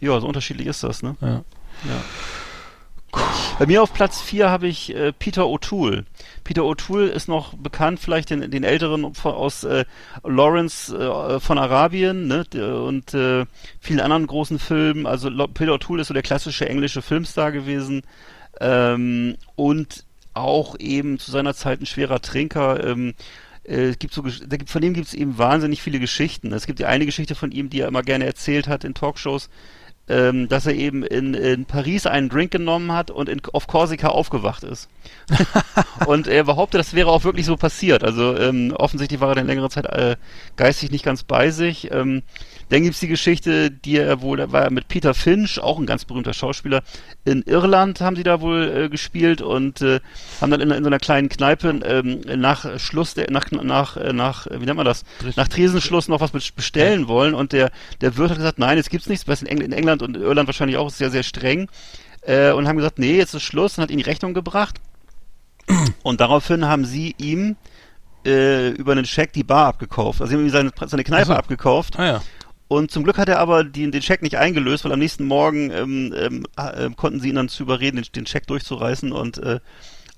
ja, 0.00 0.20
so 0.20 0.26
unterschiedlich 0.26 0.66
ist 0.66 0.82
das, 0.82 1.02
ne? 1.02 1.16
ja. 1.20 1.28
Ja. 1.28 2.00
Bei 3.58 3.66
mir 3.66 3.82
auf 3.82 3.92
Platz 3.94 4.20
4 4.20 4.50
habe 4.50 4.66
ich 4.66 4.94
äh, 4.94 5.12
Peter 5.12 5.44
O'Toole. 5.44 6.04
Peter 6.44 6.62
O'Toole 6.62 7.06
ist 7.06 7.26
noch 7.26 7.54
bekannt, 7.54 8.00
vielleicht 8.00 8.30
den, 8.30 8.50
den 8.50 8.64
Älteren 8.64 9.04
aus 9.24 9.64
äh, 9.64 9.84
Lawrence 10.24 10.94
äh, 10.94 11.40
von 11.40 11.58
Arabien 11.58 12.26
ne, 12.28 12.44
und 12.84 13.14
äh, 13.14 13.46
vielen 13.80 14.00
anderen 14.00 14.26
großen 14.26 14.58
Filmen. 14.58 15.06
Also 15.06 15.30
Peter 15.48 15.72
O'Toole 15.72 16.02
ist 16.02 16.08
so 16.08 16.14
der 16.14 16.22
klassische 16.22 16.68
englische 16.68 17.00
Filmstar 17.00 17.50
gewesen 17.50 18.02
ähm, 18.60 19.36
und 19.54 20.04
auch 20.34 20.78
eben 20.78 21.18
zu 21.18 21.30
seiner 21.30 21.54
Zeit 21.54 21.80
ein 21.80 21.86
schwerer 21.86 22.20
Trinker. 22.20 22.84
Ähm, 22.84 23.14
äh, 23.64 23.88
es 23.88 23.98
gibt 23.98 24.14
so, 24.14 24.22
da 24.22 24.56
gibt, 24.56 24.70
von 24.70 24.82
dem 24.82 24.94
gibt 24.94 25.08
es 25.08 25.14
eben 25.14 25.38
wahnsinnig 25.38 25.82
viele 25.82 25.98
Geschichten. 25.98 26.52
Es 26.52 26.66
gibt 26.66 26.80
ja 26.80 26.88
eine 26.88 27.06
Geschichte 27.06 27.34
von 27.34 27.52
ihm, 27.52 27.70
die 27.70 27.80
er 27.80 27.88
immer 27.88 28.02
gerne 28.02 28.26
erzählt 28.26 28.68
hat 28.68 28.84
in 28.84 28.94
Talkshows, 28.94 29.48
ähm, 30.08 30.48
dass 30.48 30.66
er 30.66 30.74
eben 30.74 31.02
in, 31.02 31.34
in 31.34 31.64
Paris 31.64 32.06
einen 32.06 32.28
Drink 32.28 32.52
genommen 32.52 32.92
hat 32.92 33.10
und 33.10 33.28
in, 33.28 33.40
auf 33.52 33.66
Korsika 33.66 34.08
aufgewacht 34.08 34.62
ist. 34.62 34.88
und 36.06 36.28
er 36.28 36.44
behauptet, 36.44 36.78
das 36.78 36.94
wäre 36.94 37.10
auch 37.10 37.24
wirklich 37.24 37.46
so 37.46 37.56
passiert. 37.56 38.04
Also 38.04 38.36
ähm, 38.36 38.72
offensichtlich 38.76 39.20
war 39.20 39.30
er 39.30 39.34
dann 39.36 39.46
längere 39.46 39.70
Zeit 39.70 39.86
äh, 39.86 40.16
geistig 40.56 40.90
nicht 40.90 41.04
ganz 41.04 41.24
bei 41.24 41.50
sich. 41.50 41.90
Ähm, 41.90 42.22
dann 42.68 42.82
gibt's 42.82 42.98
die 43.00 43.06
Geschichte, 43.08 43.70
die 43.70 43.96
er 43.96 44.20
wohl, 44.22 44.38
da 44.38 44.50
war 44.50 44.62
er 44.62 44.70
mit 44.72 44.88
Peter 44.88 45.14
Finch, 45.14 45.60
auch 45.60 45.78
ein 45.78 45.86
ganz 45.86 46.04
berühmter 46.04 46.32
Schauspieler, 46.34 46.82
in 47.24 47.42
Irland 47.42 48.00
haben 48.00 48.16
sie 48.16 48.24
da 48.24 48.40
wohl 48.40 48.62
äh, 48.84 48.88
gespielt 48.88 49.40
und 49.40 49.82
äh, 49.82 50.00
haben 50.40 50.50
dann 50.50 50.60
in, 50.60 50.70
in 50.70 50.82
so 50.82 50.88
einer 50.88 50.98
kleinen 50.98 51.28
Kneipe 51.28 51.68
ähm, 51.84 52.20
nach 52.40 52.78
Schluss, 52.80 53.14
der, 53.14 53.30
nach, 53.30 53.50
nach, 53.52 53.96
äh, 53.96 54.12
nach, 54.12 54.46
äh, 54.48 54.60
wie 54.60 54.64
nennt 54.64 54.76
man 54.76 54.86
das, 54.86 55.04
nach 55.36 55.48
Tresenschluss 55.48 56.08
noch 56.08 56.20
was 56.20 56.32
bes- 56.34 56.52
bestellen 56.54 57.06
wollen 57.08 57.34
und 57.34 57.52
der, 57.52 57.70
der 58.00 58.16
Wirt 58.16 58.30
hat 58.30 58.38
gesagt, 58.38 58.58
nein, 58.58 58.76
jetzt 58.76 58.90
gibt's 58.90 59.08
nichts, 59.08 59.28
was 59.28 59.42
in, 59.42 59.48
Engl 59.48 59.62
in 59.62 59.72
England 59.72 60.02
und 60.02 60.16
Irland 60.16 60.48
wahrscheinlich 60.48 60.76
auch 60.76 60.90
sehr, 60.90 61.10
sehr 61.10 61.22
streng 61.22 61.68
äh, 62.22 62.50
und 62.50 62.66
haben 62.66 62.76
gesagt, 62.76 62.98
nee, 62.98 63.16
jetzt 63.16 63.34
ist 63.34 63.42
Schluss 63.44 63.78
und 63.78 63.82
hat 63.82 63.90
ihm 63.90 63.98
die 63.98 64.04
Rechnung 64.04 64.34
gebracht 64.34 64.80
und 66.02 66.20
daraufhin 66.20 66.66
haben 66.66 66.84
sie 66.84 67.14
ihm 67.18 67.56
äh, 68.24 68.70
über 68.70 68.92
einen 68.92 69.04
Scheck 69.04 69.32
die 69.32 69.44
Bar 69.44 69.66
abgekauft. 69.66 70.20
Also 70.20 70.30
sie 70.30 70.36
haben 70.36 70.44
ihm 70.44 70.50
seine, 70.50 70.70
seine 70.86 71.04
Kneipe 71.04 71.22
Ach 71.24 71.26
so. 71.28 71.32
abgekauft. 71.34 71.98
Ah 71.98 72.06
ja. 72.06 72.22
Und 72.68 72.90
zum 72.90 73.04
Glück 73.04 73.18
hat 73.18 73.28
er 73.28 73.38
aber 73.38 73.64
die, 73.64 73.90
den 73.90 74.02
Scheck 74.02 74.22
nicht 74.22 74.38
eingelöst, 74.38 74.84
weil 74.84 74.92
am 74.92 74.98
nächsten 74.98 75.24
Morgen 75.24 75.70
ähm, 75.70 76.14
ähm, 76.16 76.46
äh, 76.56 76.90
konnten 76.96 77.20
sie 77.20 77.28
ihn 77.28 77.36
dann 77.36 77.48
zu 77.48 77.62
überreden, 77.62 77.96
den, 77.96 78.06
den 78.14 78.26
Scheck 78.26 78.46
durchzureißen 78.46 79.12
und 79.12 79.38
äh, 79.38 79.60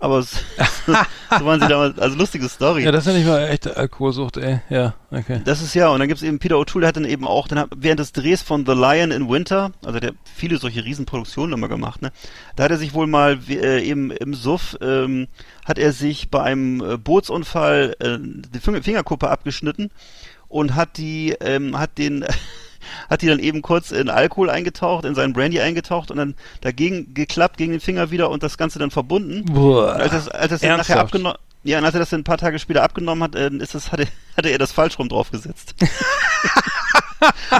aber 0.01 0.19
es, 0.19 0.31
so 0.87 1.45
waren 1.45 1.61
sie 1.61 1.66
damals, 1.66 1.99
also 1.99 2.16
lustige 2.16 2.49
Story. 2.49 2.85
Ja, 2.85 2.93
das 2.93 3.05
ist 3.05 3.12
ja 3.12 3.19
nicht 3.19 3.27
mal 3.27 3.49
echte 3.49 3.77
Alkoholsucht, 3.77 4.37
ey. 4.37 4.61
Ja, 4.70 4.95
okay. 5.11 5.41
Das 5.45 5.61
ist 5.61 5.75
ja, 5.75 5.89
und 5.89 5.99
dann 5.99 6.07
gibt's 6.07 6.23
eben 6.23 6.39
Peter 6.39 6.55
O'Toole, 6.55 6.81
der 6.81 6.89
hat 6.89 6.97
dann 6.97 7.05
eben 7.05 7.27
auch, 7.27 7.49
dann 7.49 7.59
hat, 7.59 7.70
während 7.77 7.99
des 7.99 8.12
Drehs 8.12 8.43
von 8.43 8.65
The 8.65 8.73
Lion 8.73 9.11
in 9.11 9.29
Winter, 9.29 9.73
also 9.85 9.99
der 9.99 10.11
hat 10.11 10.16
viele 10.37 10.59
solche 10.59 10.85
Riesenproduktionen 10.85 11.53
immer 11.53 11.69
gemacht, 11.69 12.01
ne, 12.01 12.12
da 12.55 12.65
hat 12.65 12.70
er 12.70 12.79
sich 12.79 12.95
wohl 12.95 13.09
mal 13.09 13.41
äh, 13.49 13.83
eben 13.83 14.12
im 14.12 14.35
Suff, 14.35 14.77
ähm, 14.81 15.27
hat 15.65 15.79
er 15.79 15.93
sich 15.93 16.31
bei 16.31 16.43
einem 16.43 16.81
äh, 16.81 16.97
Bootsunfall 16.97 17.97
äh, 17.99 18.19
die 18.20 18.61
Finger 18.61 18.83
Fingerkuppe 18.83 19.29
abgeschnitten 19.29 19.91
und 20.49 20.75
hat 20.75 20.97
die, 20.97 21.37
ähm, 21.41 21.79
hat 21.79 21.99
den, 21.99 22.25
hat 23.11 23.23
die 23.23 23.27
dann 23.27 23.39
eben 23.39 23.62
kurz 23.62 23.91
in 23.91 24.09
Alkohol 24.09 24.51
eingetaucht, 24.51 25.05
in 25.05 25.15
seinen 25.15 25.33
Brandy 25.33 25.61
eingetaucht 25.61 26.11
und 26.11 26.16
dann 26.16 26.35
dagegen 26.61 27.15
geklappt 27.15 27.57
gegen 27.57 27.73
den 27.73 27.81
Finger 27.81 28.11
wieder 28.11 28.31
und 28.31 28.43
das 28.43 28.59
Ganze 28.59 28.79
dann 28.79 28.91
verbunden. 28.91 29.45
Boah. 29.45 29.95
Als 29.95 30.12
das, 30.12 30.29
als 30.29 30.51
das 30.51 30.61
dann 30.61 30.79
nachher 30.79 31.01
abgenommen 31.01 31.39
Ja, 31.65 31.79
und 31.79 31.85
als 31.85 31.95
er 31.95 32.01
das 32.01 32.15
ein 32.15 32.25
paar 32.25 32.39
Tage 32.39 32.59
später 32.59 32.83
abgenommen 32.83 33.23
hat, 33.25 33.35
äh, 33.35 33.51
ist 33.55 33.75
das, 33.75 33.91
hatte, 33.93 34.07
hatte 34.37 34.49
er 34.49 34.59
das 34.59 34.73
falsch 34.73 34.99
rum 34.99 35.09
draufgesetzt. 35.09 35.75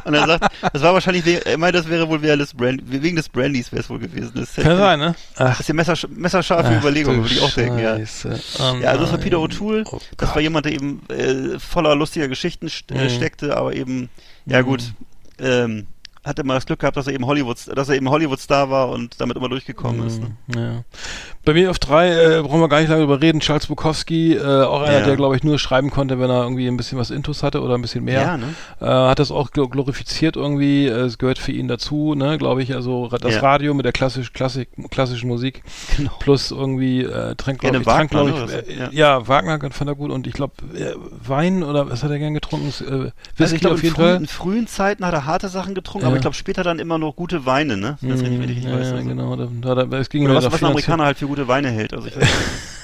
und 0.05 0.15
er 0.15 0.27
sagt, 0.27 0.53
das 0.73 0.83
war 0.83 0.95
wahrscheinlich, 0.95 1.25
wegen, 1.25 1.43
er 1.43 1.59
meinte, 1.59 1.79
das 1.79 1.89
wäre 1.89 2.09
wohl 2.09 2.23
wegen 2.23 2.39
des, 2.39 2.55
Brand, 2.55 2.83
wegen 2.87 3.17
des 3.17 3.29
Brandys 3.29 3.73
wäre 3.73 3.83
es 3.83 3.91
wohl 3.91 3.99
gewesen. 3.99 4.33
Das 4.35 4.55
Kann 4.55 4.77
sein, 4.79 4.99
ne? 5.01 5.15
Das 5.37 5.61
ist 5.61 5.69
die 5.69 5.73
messersch 5.73 6.07
messerscharfe 6.11 6.75
Ach, 6.75 6.81
Überlegung, 6.81 7.23
würde 7.23 7.35
ich 7.35 7.43
auch 7.43 7.51
denken, 7.51 7.79
ja. 7.81 7.97
Oh 7.97 8.77
Ja, 8.81 8.91
also 8.91 9.03
das 9.03 9.13
war. 9.13 9.19
Peter 9.19 9.39
O'Toole. 9.39 9.85
Oh 9.91 9.99
das 10.17 10.35
war 10.35 10.41
jemand, 10.41 10.67
der 10.67 10.73
eben 10.73 11.03
äh, 11.09 11.59
voller 11.59 11.95
lustiger 11.97 12.29
Geschichten 12.29 12.69
st 12.69 12.93
äh, 12.93 13.05
Mhm. 13.05 13.11
steckte, 13.11 13.57
aber 13.57 13.75
eben, 13.75 14.09
ja 14.47 14.63
gut, 14.63 14.93
ähm, 15.41 15.87
hatte 16.29 16.45
mal 16.45 16.55
das 16.55 16.67
Glück 16.67 16.79
gehabt, 16.81 16.97
dass 16.97 17.07
er 17.07 17.15
eben 17.15 17.27
Hollywood, 17.27 17.57
dass 17.75 17.89
er 17.89 17.97
eben 17.97 18.09
Hollywood-Star 18.09 18.71
war 18.71 18.91
und 18.91 19.21
damit 19.21 19.37
immer 19.37 19.49
durchgekommen 19.49 20.07
ist. 20.07 20.21
Ne? 20.21 20.31
Ja. 20.55 20.85
Bei 21.45 21.55
mir 21.55 21.71
auf 21.71 21.79
drei 21.79 22.11
äh, 22.11 22.43
brauchen 22.43 22.61
wir 22.61 22.69
gar 22.69 22.81
nicht 22.81 22.89
lange 22.91 23.03
drüber 23.03 23.21
reden. 23.23 23.41
Charles 23.41 23.67
Bukowski, 23.67 24.35
äh, 24.35 24.43
auch 24.65 24.83
einer, 24.83 25.01
Ja. 25.01 25.05
der 25.07 25.17
glaube 25.17 25.35
ich 25.37 25.43
nur 25.45 25.59
schreiben 25.59 25.91
konnte, 25.91 26.21
wenn 26.21 26.29
er 26.31 26.43
irgendwie 26.43 26.67
ein 26.69 26.77
bisschen 26.77 26.99
was 26.99 27.11
Intus 27.11 27.43
hatte 27.43 27.63
oder 27.63 27.75
ein 27.75 27.83
bisschen 27.83 28.05
mehr. 28.05 28.21
Ja, 28.23 28.37
ne? 28.37 28.49
äh, 28.81 28.85
hat 28.85 29.19
das 29.19 29.31
auch 29.31 29.51
gl- 29.51 29.69
glorifiziert 29.71 30.37
irgendwie. 30.37 30.87
Äh, 30.87 31.09
Es 31.09 31.17
gehört 31.17 31.39
für 31.39 31.53
ihn 31.53 31.69
dazu, 31.69 32.15
ne, 32.15 32.37
glaube 32.37 32.63
ich. 32.63 32.75
Also 32.75 33.09
das 33.09 33.35
Ja. 33.37 33.41
Radio 33.41 33.73
mit 33.73 33.87
der 33.87 33.93
klassisch, 33.93 34.33
Klassik, 34.35 34.69
klassischen 34.91 35.29
Musik 35.29 35.63
Genau. 35.97 36.11
plus 36.21 36.51
irgendwie 36.51 37.03
äh, 37.05 37.35
trank, 37.37 37.61
glaube 37.61 37.79
ich, 37.79 37.83
trank, 37.85 38.13
Wagner, 38.13 38.33
glaub 38.33 38.49
ne, 38.49 38.65
ich, 38.67 38.79
äh, 38.81 38.89
ja. 38.95 39.27
Wagner 39.27 39.59
fand 39.71 39.89
er 39.89 39.95
gut 39.95 40.11
und 40.11 40.27
ich 40.27 40.35
glaube 40.35 40.53
äh, 40.77 40.93
Wein 41.27 41.63
oder 41.63 41.89
was 41.91 42.03
hat 42.03 42.11
er 42.11 42.19
gern 42.19 42.35
getrunken? 42.35 42.69
Äh, 42.69 42.71
Whisky 42.73 43.13
Also 43.39 43.55
ich 43.55 43.61
glaube, 43.63 43.75
auf 43.77 43.81
in, 43.81 43.85
jeden 43.85 43.97
früh, 43.97 44.03
Fall. 44.03 44.17
in 44.17 44.27
frühen 44.27 44.67
Zeiten 44.67 45.07
hat 45.07 45.15
er 45.15 45.25
harte 45.25 45.49
Sachen 45.49 45.75
getrunken, 45.75 46.07
Ja. 46.07 46.13
aber 46.13 46.18
ich 46.19 46.23
glaube 46.23 46.37
später 46.37 46.63
dann 46.63 46.79
immer 46.79 46.99
noch 46.99 47.17
gute 47.17 47.47
Weine, 47.47 47.77
ne? 47.77 47.97
Ich 48.01 48.09
Mhm, 48.09 48.41
richtig 48.41 48.65
ja, 48.65 48.73
weiß. 48.79 48.89
ja, 48.89 48.95
also. 48.97 49.09
genau. 49.09 49.37
Da, 49.37 49.75
da, 49.75 49.85
da, 49.85 49.99
es 49.99 50.09
ging 50.09 50.25
Oder 50.25 50.35
was, 50.37 50.45
was 50.53 50.63
ein 50.63 50.67
Amerikaner 50.71 51.05
halt 51.05 51.19
für 51.19 51.27
gute 51.27 51.49
Weine 51.49 51.71
hält. 51.71 51.95
Also 51.95 52.07
ich 52.09 52.17
weiß, 52.17 52.23
nicht. 52.23 52.39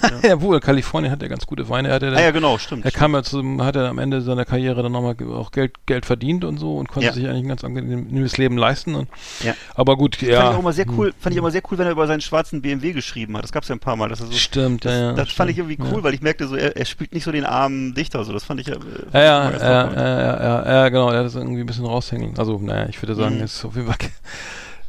Ja, 0.23 0.39
wohl, 0.43 0.61
Kalifornien 0.61 1.11
hat 1.11 1.23
ja 1.23 1.29
ganz 1.29 1.47
gute 1.47 1.67
Weine. 1.71 1.89
Er 1.89 1.95
hat 1.95 2.03
ja, 2.03 2.13
ah 2.13 2.21
ja, 2.21 2.31
genau, 2.31 2.59
stimmt. 2.59 2.85
er 2.85 2.91
kam 2.91 3.15
ja 3.15 3.23
zum, 3.23 3.63
hat 3.63 3.75
er 3.77 3.89
am 3.89 3.99
Ende 3.99 4.21
seiner 4.21 4.45
Karriere 4.45 4.83
dann 4.83 4.93
nochmal 4.93 5.17
auch 5.33 5.51
Geld, 5.51 5.73
Geld 5.87 6.05
verdient 6.05 6.45
und 6.45 6.59
so 6.59 6.77
und 6.77 6.89
konnte 6.89 7.07
Ja. 7.07 7.13
sich 7.15 7.27
eigentlich 7.27 7.45
ein 7.45 7.49
ganz 7.49 7.65
angenehmes 7.65 8.37
Leben 8.37 8.59
leisten. 8.59 8.95
Und, 8.95 9.09
Ja. 9.43 9.55
Aber 9.75 9.97
gut, 9.97 10.17
Fand 10.17 10.31
ja. 10.31 10.51
ich 10.51 10.57
auch 10.57 10.59
immer 10.61 10.73
sehr 10.75 10.87
cool, 10.91 11.15
fand 11.19 11.35
ich 11.35 11.39
immer 11.39 11.51
sehr 11.51 11.63
cool, 11.71 11.79
wenn 11.79 11.87
er 11.87 11.93
über 11.93 12.07
seinen 12.07 12.21
schwarzen 12.21 12.61
BMW 12.61 12.93
geschrieben 12.93 13.35
hat. 13.37 13.45
Das 13.45 13.53
gab 13.53 13.63
es 13.63 13.69
ja 13.71 13.77
ein 13.77 13.81
paar 13.81 13.97
Mal. 13.97 14.09
Dass 14.11 14.21
er 14.21 14.27
so, 14.27 14.33
Stimmt, 14.33 14.85
das, 14.85 14.93
ja, 14.93 15.01
ja. 15.01 15.13
das 15.15 15.33
fand 15.33 15.51
ich 15.51 15.57
stimmt, 15.57 15.71
irgendwie 15.71 15.91
cool, 15.91 15.99
ja. 16.01 16.05
weil 16.05 16.15
ich 16.15 16.21
merkte 16.21 16.49
so, 16.49 16.57
er, 16.57 16.77
er 16.77 16.85
spielt 16.85 17.15
nicht 17.15 17.25
so 17.25 17.33
den 17.33 17.45
armen 17.47 17.95
Dichter, 17.95 18.25
so 18.25 18.33
das 18.35 18.45
fand 18.45 18.61
ich 18.61 18.67
ja. 18.67 18.75
äh, 18.75 18.79
Ja, 19.15 19.21
ja, 19.23 19.51
fand 19.51 19.63
ja, 19.63 19.69
ja, 19.69 20.21
ja, 20.21 20.43
ja, 20.43 20.73
ja, 20.83 20.89
genau, 20.91 21.11
er 21.11 21.21
hat 21.21 21.27
das 21.27 21.35
irgendwie 21.35 21.61
ein 21.61 21.67
bisschen 21.67 21.87
raushängen. 21.87 22.37
Also, 22.39 22.59
naja, 22.59 22.89
ich 22.91 23.01
würde 23.01 23.15
sagen, 23.15 23.24
Mhm. 23.31 23.43
ist 23.43 23.65
auf 23.65 23.75
jeden 23.77 23.87
Fall 23.87 23.97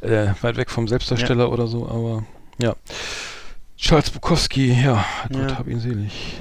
äh, 0.00 0.32
weit 0.42 0.56
weg 0.56 0.70
vom 0.70 0.88
Selbstdarsteller 0.88 1.50
oder 1.50 1.66
so, 1.66 1.88
aber 1.88 2.24
ja. 2.58 2.74
Charles 3.76 4.10
Bukowski, 4.10 4.72
ja, 4.72 5.04
Gott 5.30 5.50
Ja. 5.50 5.58
hab 5.58 5.68
ihn 5.68 5.80
selig. 5.80 6.40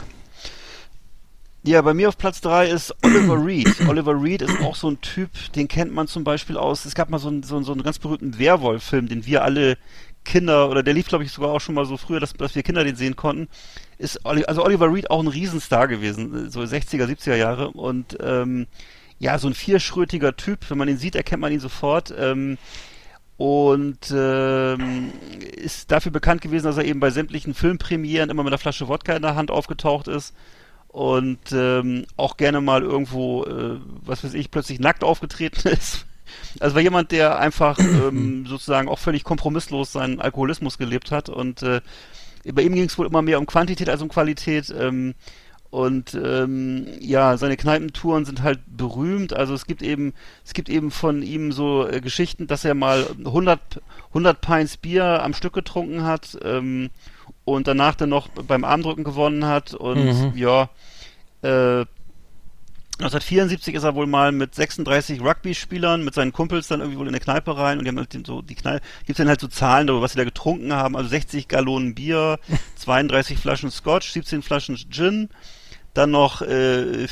Ja, 1.63 1.81
bei 1.81 1.93
mir 1.95 2.09
auf 2.09 2.17
Platz 2.17 2.41
3 2.41 2.69
ist 2.69 2.93
Oliver 3.03 3.43
Reed. 3.43 3.87
Oliver 3.87 4.21
Reed 4.21 4.43
ist 4.43 4.61
auch 4.61 4.75
so 4.75 4.89
ein 4.89 5.01
Typ, 5.01 5.31
den 5.53 5.67
kennt 5.67 5.91
man 5.93 6.07
zum 6.07 6.23
Beispiel 6.23 6.57
aus, 6.57 6.85
es 6.85 6.93
gab 6.95 7.09
mal 7.09 7.17
so 7.19 7.27
einen, 7.27 7.43
so 7.43 7.55
einen, 7.55 7.65
so 7.65 7.71
einen 7.71 7.83
ganz 7.83 7.97
berühmten 7.99 8.37
Werwolf-Film, 8.37 9.07
den 9.07 9.25
wir 9.25 9.43
alle 9.43 9.77
Kinder, 10.23 10.69
oder 10.69 10.83
der 10.83 10.93
lief 10.93 11.07
glaube 11.07 11.23
ich 11.23 11.31
sogar 11.31 11.51
auch 11.51 11.61
schon 11.61 11.75
mal 11.75 11.85
so 11.85 11.97
früher, 11.97 12.19
dass, 12.19 12.33
dass 12.33 12.55
wir 12.55 12.63
Kinder 12.63 12.83
den 12.83 12.95
sehen 12.95 13.15
konnten. 13.15 13.47
Ist, 13.97 14.25
also 14.25 14.63
Oliver 14.63 14.93
Reed 14.93 15.09
auch 15.09 15.21
ein 15.21 15.27
Riesenstar 15.27 15.87
gewesen, 15.87 16.49
so 16.51 16.61
60er, 16.61 17.05
70er 17.05 17.35
Jahre 17.35 17.69
und 17.69 18.17
ähm, 18.21 18.67
ja, 19.19 19.39
so 19.39 19.47
ein 19.47 19.53
vierschrötiger 19.53 20.35
Typ, 20.35 20.69
wenn 20.69 20.77
man 20.77 20.89
ihn 20.89 20.97
sieht, 20.97 21.15
erkennt 21.15 21.41
man 21.41 21.51
ihn 21.51 21.59
sofort. 21.59 22.13
Ähm, 22.17 22.57
und 23.37 24.13
ähm, 24.15 25.11
ist 25.57 25.91
dafür 25.91 26.11
bekannt 26.11 26.41
gewesen, 26.41 26.65
dass 26.65 26.77
er 26.77 26.85
eben 26.85 27.01
bei 27.01 27.09
sämtlichen 27.09 27.53
Filmpremieren 27.53 28.29
immer 28.29 28.43
mit 28.43 28.53
einer 28.53 28.57
Flasche 28.57 28.87
Wodka 28.87 29.13
in 29.13 29.21
der 29.21 29.35
Hand 29.35 29.51
aufgetaucht 29.51 30.07
ist 30.07 30.33
und 30.87 31.51
ähm, 31.51 32.05
auch 32.15 32.37
gerne 32.37 32.61
mal 32.61 32.81
irgendwo, 32.81 33.43
äh, 33.43 33.79
was 34.05 34.23
weiß 34.23 34.33
ich, 34.35 34.51
plötzlich 34.51 34.79
nackt 34.79 35.03
aufgetreten 35.03 35.67
ist. 35.67 36.05
Also 36.61 36.75
war 36.75 36.81
jemand, 36.81 37.11
der 37.11 37.37
einfach 37.37 37.77
ähm, 37.79 38.45
sozusagen 38.47 38.87
auch 38.87 38.99
völlig 38.99 39.25
kompromisslos 39.25 39.91
seinen 39.91 40.21
Alkoholismus 40.21 40.77
gelebt 40.77 41.11
hat 41.11 41.27
und 41.27 41.61
äh, 41.61 41.81
bei 42.53 42.61
ihm 42.61 42.75
ging 42.75 42.85
es 42.85 42.97
wohl 42.97 43.07
immer 43.07 43.23
mehr 43.23 43.39
um 43.39 43.47
Quantität 43.47 43.89
als 43.89 44.03
um 44.03 44.07
Qualität. 44.07 44.73
Ähm, 44.77 45.15
und 45.75 46.13
ähm, 46.13 46.87
ja, 47.01 47.35
seine 47.35 47.57
Kneipentouren 47.57 48.23
sind 48.23 48.41
halt 48.43 48.59
berühmt. 48.65 49.33
Also 49.33 49.53
es 49.53 49.65
gibt 49.65 49.81
eben, 49.81 50.13
es 50.45 50.53
gibt 50.53 50.69
eben 50.69 50.89
von 50.89 51.21
ihm 51.21 51.51
so 51.51 51.85
äh, 51.85 51.99
Geschichten, 51.99 52.47
dass 52.47 52.63
er 52.63 52.75
mal 52.75 53.05
100, 53.25 53.81
100 54.09 54.39
Pints 54.39 54.77
Bier 54.77 55.21
am 55.21 55.33
Stück 55.33 55.51
getrunken 55.51 56.03
hat 56.03 56.37
ähm, 56.43 56.91
und 57.43 57.67
danach 57.67 57.95
dann 57.95 58.07
noch 58.07 58.29
beim 58.29 58.63
Armdrücken 58.63 59.03
gewonnen 59.03 59.45
hat. 59.45 59.73
Und 59.73 60.05
Mhm. 60.05 60.37
ja, 60.37 60.69
äh, 61.41 61.83
1974 62.99 63.75
ist 63.75 63.83
er 63.83 63.95
wohl 63.95 64.07
mal 64.07 64.31
mit 64.31 64.55
36 64.55 65.19
Rugby-Spielern, 65.19 66.05
mit 66.05 66.13
seinen 66.13 66.31
Kumpels 66.31 66.69
dann 66.69 66.79
irgendwie 66.79 66.97
wohl 66.99 67.07
in 67.07 67.13
eine 67.13 67.19
Kneipe 67.19 67.57
rein 67.57 67.77
und 67.77 67.83
die 67.83 67.89
haben 67.89 67.97
halt 67.97 68.17
so 68.25 68.41
die 68.41 68.55
Kneipe, 68.55 68.81
gibt's 69.05 69.17
dann 69.17 69.27
halt 69.27 69.41
so 69.41 69.49
Zahlen 69.49 69.87
darüber, 69.87 70.03
was 70.03 70.13
sie 70.13 70.17
da 70.17 70.23
getrunken 70.23 70.71
haben, 70.71 70.95
also 70.95 71.09
60 71.09 71.49
Gallonen 71.49 71.93
Bier, 71.95 72.39
32 72.77 73.37
Flaschen 73.37 73.69
Scotch, 73.69 74.11
17 74.11 74.41
Flaschen 74.41 74.77
Gin, 74.89 75.27
dann 75.95 76.11
noch 76.11 76.41
äh, 76.41 77.05
äh, 77.05 77.07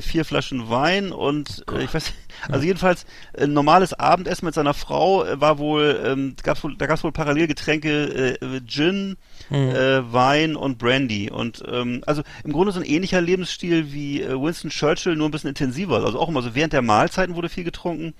vier 0.00 0.24
Flaschen 0.24 0.70
Wein 0.70 1.12
und 1.12 1.64
äh, 1.70 1.84
ich 1.84 1.92
weiß, 1.94 2.12
also 2.48 2.64
jedenfalls 2.64 3.04
ein 3.38 3.52
normales 3.52 3.92
Abendessen 3.92 4.46
mit 4.46 4.54
seiner 4.54 4.74
Frau 4.74 5.24
äh, 5.24 5.40
war 5.40 5.58
wohl, 5.58 6.00
ähm, 6.04 6.34
gab's 6.42 6.64
wohl, 6.64 6.74
da 6.76 6.86
gab's 6.86 7.04
wohl 7.04 7.12
parallel 7.12 7.46
Getränke 7.46 8.38
äh, 8.40 8.60
Gin, 8.66 9.16
äh, 9.50 10.00
Wein 10.12 10.56
und 10.56 10.78
Brandy 10.78 11.30
und 11.30 11.62
ähm, 11.70 12.02
also 12.06 12.22
im 12.42 12.52
Grunde 12.52 12.72
so 12.72 12.80
ein 12.80 12.86
ähnlicher 12.86 13.20
Lebensstil 13.20 13.92
wie 13.92 14.22
äh, 14.22 14.40
Winston 14.40 14.70
Churchill, 14.70 15.14
nur 15.14 15.28
ein 15.28 15.32
bisschen 15.32 15.50
intensiver, 15.50 16.02
also 16.02 16.18
auch 16.18 16.30
immer 16.30 16.40
so 16.42 16.54
während 16.54 16.72
der 16.72 16.82
Mahlzeiten 16.82 17.36
wurde 17.36 17.50
viel 17.50 17.64
getrunken, 17.64 18.14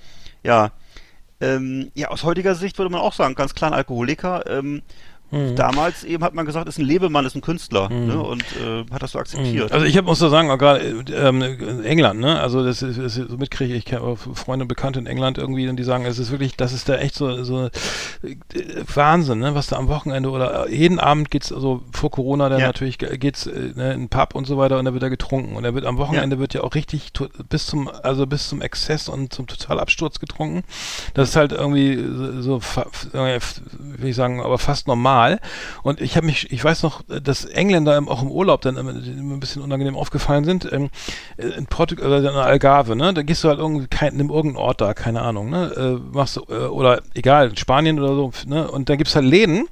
ja. 0.44 0.72
Ähm, 1.40 1.90
ja, 1.94 2.08
aus 2.08 2.22
heutiger 2.22 2.54
Sicht 2.54 2.78
würde 2.78 2.92
man 2.92 3.00
auch 3.00 3.14
sagen, 3.14 3.34
ganz 3.34 3.54
klar 3.56 3.72
ein 3.72 3.76
Alkoholiker. 3.76 4.46
Ähm, 4.46 4.82
Damals 5.56 6.04
eben 6.04 6.22
hat 6.22 6.34
man 6.34 6.44
gesagt, 6.44 6.68
ist 6.68 6.78
ein 6.78 6.84
Lebemann, 6.84 7.24
ist 7.24 7.34
ein 7.34 7.40
Künstler 7.40 7.88
ne, 7.88 8.20
und 8.22 8.42
äh, 8.62 8.84
hat 8.92 9.02
das 9.02 9.12
so 9.12 9.18
akzeptiert. 9.18 9.72
Also 9.72 9.86
ich 9.86 9.96
hab, 9.96 10.04
muss 10.04 10.18
da 10.18 10.28
sagen, 10.28 10.50
auch 10.50 10.58
gerade 10.58 10.80
äh, 10.80 11.12
ähm, 11.28 11.40
in 11.40 11.84
England, 11.84 12.20
ne? 12.20 12.38
Also 12.38 12.62
das 12.62 12.82
ist, 12.82 12.98
ist 12.98 13.14
so 13.14 13.36
mitkriege 13.38 13.72
ich 13.74 13.86
Freunde 14.34 14.64
und 14.64 14.68
Bekannte 14.68 14.98
in 14.98 15.06
England 15.06 15.38
irgendwie 15.38 15.68
und 15.70 15.76
die 15.76 15.84
sagen, 15.84 16.04
es 16.04 16.18
ist 16.18 16.32
wirklich, 16.32 16.56
das 16.58 16.74
ist 16.74 16.88
da 16.90 16.96
echt 16.96 17.14
so 17.14 17.42
so 17.44 17.64
äh, 17.66 17.70
Wahnsinn, 18.94 19.38
ne? 19.38 19.54
Was 19.54 19.68
da 19.68 19.76
am 19.76 19.88
Wochenende 19.88 20.28
oder 20.30 20.66
äh, 20.68 20.74
jeden 20.76 20.98
Abend 20.98 21.30
geht's 21.30 21.50
also 21.50 21.82
vor 21.92 22.10
Corona 22.10 22.50
dann 22.50 22.60
Ja. 22.60 22.66
natürlich 22.66 22.98
ge- 22.98 23.16
geht's 23.16 23.46
ne, 23.46 23.52
in 23.74 23.80
einen 23.80 24.08
Pub 24.10 24.34
und 24.34 24.46
so 24.46 24.58
weiter 24.58 24.78
und 24.78 24.84
da 24.84 24.92
wird 24.92 25.02
da 25.02 25.08
getrunken 25.08 25.56
und 25.56 25.62
da 25.62 25.72
wird 25.74 25.86
am 25.86 25.96
Wochenende 25.96 26.38
wird 26.40 26.52
ja 26.52 26.62
auch 26.62 26.74
richtig 26.74 27.10
bis 27.48 27.66
zum 27.66 27.88
also 28.02 28.26
bis 28.26 28.48
zum 28.48 28.60
Exzess 28.60 29.08
und 29.08 29.32
zum 29.32 29.46
Totalabsturz 29.46 30.18
getrunken. 30.18 30.62
Das 31.14 31.30
ist 31.30 31.36
halt 31.36 31.52
irgendwie 31.52 31.96
so, 32.42 32.58
so 32.58 32.60
will 33.78 34.08
ich 34.08 34.16
sagen, 34.16 34.40
aber 34.42 34.58
fast 34.58 34.88
normal. 34.88 35.21
Und 35.82 36.00
ich 36.00 36.16
habe 36.16 36.26
mich, 36.26 36.50
ich 36.52 36.62
weiß 36.62 36.82
noch, 36.82 37.02
dass 37.02 37.44
Engländer 37.44 38.00
auch 38.06 38.22
im 38.22 38.30
Urlaub 38.30 38.60
dann 38.62 38.76
immer, 38.76 38.90
ein 38.92 39.40
bisschen 39.40 39.62
unangenehm 39.62 39.96
aufgefallen 39.96 40.44
sind. 40.44 40.70
Ähm, 40.72 40.90
in 41.36 41.66
Portugal 41.66 42.06
oder 42.06 42.30
in 42.30 42.36
Algarve, 42.36 42.96
ne? 42.96 43.14
Da 43.14 43.22
gehst 43.22 43.44
du 43.44 43.48
halt 43.48 43.58
irgendwie 43.58 43.86
kein, 43.86 44.16
nimm 44.16 44.30
irgendeinen 44.30 44.64
Ort 44.64 44.80
da, 44.80 44.94
keine 44.94 45.22
Ahnung, 45.22 45.50
ne? 45.50 45.72
Äh, 45.76 46.16
machst 46.16 46.36
du, 46.36 46.42
äh, 46.48 46.66
oder 46.66 47.02
egal, 47.14 47.50
in 47.50 47.56
Spanien 47.56 47.98
oder 47.98 48.14
so, 48.14 48.32
ne? 48.46 48.70
Und 48.70 48.88
da 48.88 48.96
gibt's 48.96 49.14
halt 49.14 49.26
Läden, 49.26 49.66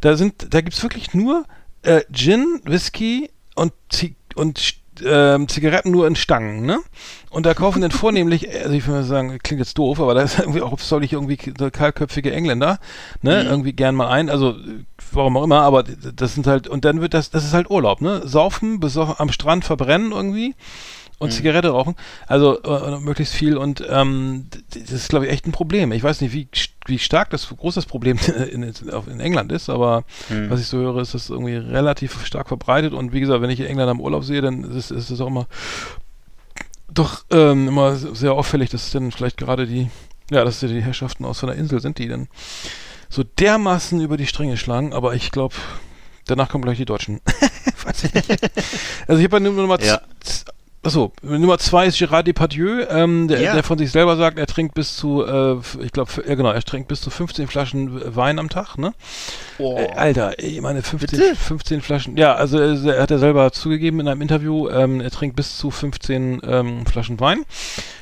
da 0.00 0.16
sind, 0.16 0.52
da 0.54 0.60
gibt's 0.60 0.82
wirklich 0.82 1.14
nur 1.14 1.44
äh, 1.82 2.02
Gin, 2.12 2.60
Whisky 2.64 3.30
und 3.54 3.72
und 4.34 4.79
ähm, 5.04 5.48
Zigaretten 5.48 5.90
nur 5.90 6.06
in 6.06 6.16
Stangen, 6.16 6.66
ne? 6.66 6.78
Und 7.30 7.46
da 7.46 7.54
kaufen 7.54 7.82
dann 7.82 7.90
vornehmlich, 7.90 8.48
also 8.50 8.72
ich 8.72 8.86
würde 8.86 9.04
sagen, 9.04 9.38
klingt 9.42 9.60
jetzt 9.60 9.78
doof, 9.78 10.00
aber 10.00 10.14
da 10.14 10.22
ist 10.22 10.38
irgendwie 10.38 10.62
auch 10.62 10.78
soll 10.78 11.04
ich 11.04 11.12
irgendwie 11.12 11.38
so 11.58 11.70
kahlköpfige 11.70 12.32
Engländer, 12.32 12.78
ne? 13.22 13.42
Irgendwie 13.42 13.72
gern 13.72 13.94
mal 13.94 14.08
ein, 14.08 14.30
also 14.30 14.50
äh, 14.50 14.84
warum 15.12 15.36
auch 15.36 15.44
immer, 15.44 15.62
aber 15.62 15.82
das 15.82 16.34
sind 16.34 16.46
halt, 16.46 16.68
und 16.68 16.84
dann 16.84 17.00
wird 17.00 17.14
das, 17.14 17.30
das 17.30 17.44
ist 17.44 17.54
halt 17.54 17.70
Urlaub, 17.70 18.00
ne? 18.00 18.22
Saufen, 18.26 18.80
besoffen, 18.80 19.14
am 19.18 19.32
Strand 19.32 19.64
verbrennen 19.64 20.12
irgendwie 20.12 20.54
und 21.20 21.32
Zigarette 21.32 21.68
rauchen, 21.68 21.94
also 22.26 22.62
äh, 22.62 22.98
möglichst 22.98 23.34
viel 23.34 23.56
und 23.56 23.84
ähm, 23.88 24.46
das 24.74 24.90
ist 24.90 25.08
glaube 25.10 25.26
ich 25.26 25.32
echt 25.32 25.46
ein 25.46 25.52
Problem. 25.52 25.92
Ich 25.92 26.02
weiß 26.02 26.20
nicht, 26.22 26.32
wie, 26.32 26.48
wie 26.86 26.98
stark 26.98 27.30
das 27.30 27.48
groß 27.48 27.74
das 27.74 27.86
Problem 27.86 28.18
in, 28.50 28.62
in, 28.62 29.20
England 29.20 29.52
ist, 29.52 29.70
aber 29.70 30.04
was 30.48 30.60
ich 30.60 30.66
so 30.66 30.78
höre, 30.78 31.00
ist 31.00 31.14
das 31.14 31.30
irgendwie 31.30 31.56
relativ 31.56 32.24
stark 32.26 32.48
verbreitet 32.48 32.94
und 32.94 33.12
wie 33.12 33.20
gesagt, 33.20 33.42
wenn 33.42 33.50
ich 33.50 33.60
in 33.60 33.66
England 33.66 33.90
am 33.90 34.00
Urlaub 34.00 34.24
sehe, 34.24 34.40
dann 34.40 34.64
ist, 34.64 34.90
es 34.90 35.20
auch 35.20 35.28
immer 35.28 35.46
doch 36.92 37.24
ähm, 37.30 37.68
immer 37.68 37.94
sehr 37.96 38.32
auffällig, 38.32 38.70
dass 38.70 38.90
dann 38.90 39.12
vielleicht 39.12 39.36
gerade 39.36 39.66
die, 39.66 39.90
ja, 40.30 40.44
dass 40.44 40.60
die 40.60 40.82
Herrschaften 40.82 41.24
aus 41.24 41.38
so 41.38 41.46
einer 41.46 41.56
Insel 41.56 41.80
sind, 41.80 41.98
die 41.98 42.08
dann 42.08 42.28
so 43.08 43.22
dermaßen 43.22 44.00
über 44.00 44.16
die 44.16 44.26
Stränge 44.26 44.56
schlagen, 44.56 44.92
aber 44.92 45.14
ich 45.14 45.30
glaube, 45.30 45.54
danach 46.26 46.48
kommen 46.48 46.62
gleich 46.62 46.78
die 46.78 46.84
Deutschen. 46.84 47.20
Also 49.06 49.18
ich 49.18 49.24
habe 49.24 49.40
nur 49.40 49.52
noch 49.52 49.66
mal 49.66 49.82
Ja. 49.82 50.00
Achso, 50.82 51.12
Nummer 51.20 51.58
zwei 51.58 51.84
ist 51.86 51.98
Gérard 51.98 52.22
Depardieu, 52.22 52.86
ähm, 52.88 53.28
der, 53.28 53.38
Ja. 53.42 53.52
der 53.52 53.62
von 53.62 53.76
sich 53.76 53.90
selber 53.90 54.16
sagt, 54.16 54.38
er 54.38 54.46
trinkt 54.46 54.74
bis 54.74 54.96
zu, 54.96 55.22
äh, 55.22 55.56
ich 55.84 55.92
glaube, 55.92 56.10
ja 56.26 56.34
genau, 56.34 56.50
er 56.52 56.62
trinkt 56.62 56.88
bis 56.88 57.02
zu 57.02 57.10
15 57.10 57.48
Flaschen 57.48 58.16
Wein 58.16 58.38
am 58.38 58.48
Tag, 58.48 58.78
ne? 58.78 58.94
Oh. 59.58 59.76
Äh, 59.76 59.88
Alter, 59.94 60.38
ich 60.38 60.58
meine 60.62 60.80
15, 60.80 61.18
Bitte? 61.18 61.36
15 61.36 61.82
Flaschen. 61.82 62.16
Ja, 62.16 62.34
also 62.34 62.58
er, 62.58 62.82
er 62.94 63.02
hat 63.02 63.10
er 63.10 63.18
selber 63.18 63.52
zugegeben 63.52 64.00
in 64.00 64.08
einem 64.08 64.22
Interview, 64.22 64.70
ähm, 64.70 65.02
er 65.02 65.10
trinkt 65.10 65.36
bis 65.36 65.58
zu 65.58 65.70
15 65.70 66.40
ähm, 66.48 66.86
Flaschen 66.86 67.20
Wein. 67.20 67.44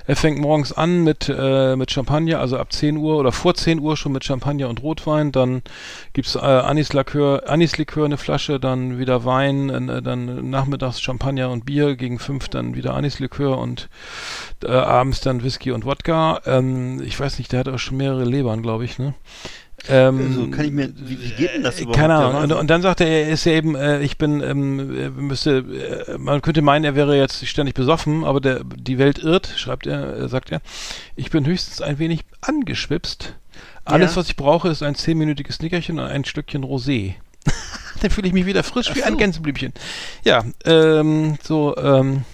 Er 0.06 0.14
fängt 0.16 0.38
morgens 0.38 0.72
an 0.72 1.02
mit, 1.02 1.28
äh, 1.28 1.74
mit 1.74 1.90
Champagner, 1.90 2.38
also 2.38 2.58
ab 2.58 2.72
10 2.72 2.96
Uhr 2.96 3.16
oder 3.18 3.32
vor 3.32 3.54
10 3.54 3.80
Uhr 3.80 3.96
schon 3.96 4.12
mit 4.12 4.24
Champagner 4.24 4.68
und 4.68 4.82
Rotwein. 4.82 5.32
Dann 5.32 5.62
gibt's 6.12 6.36
äh, 6.36 6.38
Anislikör, 6.38 7.42
Anislikör 7.48 8.04
eine 8.04 8.16
Flasche, 8.18 8.60
dann 8.60 8.98
wieder 8.98 9.24
Wein, 9.24 9.68
äh, 9.88 10.00
dann 10.00 10.48
nachmittags 10.48 11.00
Champagner 11.00 11.50
und 11.50 11.66
Bier, 11.66 11.96
gegen 11.96 12.18
5 12.20 12.48
dann 12.48 12.67
wieder 12.74 12.94
Anislikör 12.94 13.58
und 13.58 13.88
äh, 14.64 14.68
abends 14.70 15.20
dann 15.20 15.42
Whisky 15.42 15.72
und 15.72 15.84
Wodka. 15.84 16.40
Ähm, 16.46 17.00
ich 17.02 17.18
weiß 17.18 17.38
nicht, 17.38 17.52
der 17.52 17.60
hat 17.60 17.68
auch 17.68 17.78
schon 17.78 17.96
mehrere 17.96 18.24
Lebern, 18.24 18.62
glaube 18.62 18.84
ich, 18.84 18.98
ne? 18.98 19.14
Ähm, 19.88 20.18
Also 20.18 20.48
kann 20.50 20.64
ich 20.64 20.72
mir, 20.72 20.92
wie, 20.96 21.22
wie 21.22 21.30
geht 21.30 21.54
denn 21.54 21.62
das 21.62 21.78
äh, 21.78 21.82
überhaupt? 21.82 21.98
Keine 21.98 22.16
Ahnung. 22.16 22.42
Und, 22.42 22.52
und 22.52 22.66
dann 22.68 22.82
sagte 22.82 23.04
er, 23.04 23.26
er 23.26 23.30
ist 23.30 23.44
ja 23.44 23.52
eben, 23.52 23.76
äh, 23.76 24.00
ich 24.00 24.18
bin, 24.18 24.40
ähm, 24.40 24.96
äh, 24.98 25.08
müsste, 25.10 25.58
äh, 26.08 26.18
man 26.18 26.42
könnte 26.42 26.62
meinen, 26.62 26.84
er 26.84 26.96
wäre 26.96 27.16
jetzt 27.16 27.46
ständig 27.46 27.74
besoffen, 27.74 28.24
aber 28.24 28.40
der, 28.40 28.64
die 28.64 28.98
Welt 28.98 29.18
irrt, 29.18 29.52
schreibt 29.56 29.86
er, 29.86 30.16
äh, 30.16 30.28
sagt 30.28 30.50
er. 30.50 30.60
Ich 31.14 31.30
bin 31.30 31.46
höchstens 31.46 31.80
ein 31.80 31.98
wenig 32.00 32.24
angeschwipst. 32.40 33.36
Alles, 33.84 34.12
Ja. 34.12 34.16
was 34.16 34.28
ich 34.28 34.36
brauche, 34.36 34.68
ist 34.68 34.82
ein 34.82 34.96
zehnminütiges 34.96 35.60
Nickerchen 35.60 35.98
und 36.00 36.06
ein 36.06 36.24
Stückchen 36.24 36.64
Rosé. 36.64 37.14
dann 38.02 38.10
fühle 38.10 38.26
ich 38.26 38.34
mich 38.34 38.46
wieder 38.46 38.64
frisch 38.64 38.94
wie 38.94 39.04
ein 39.04 39.16
Gänseblümchen. 39.16 39.72
Ja, 40.24 40.44
ähm, 40.64 41.38
so, 41.42 41.76
ähm, 41.76 42.24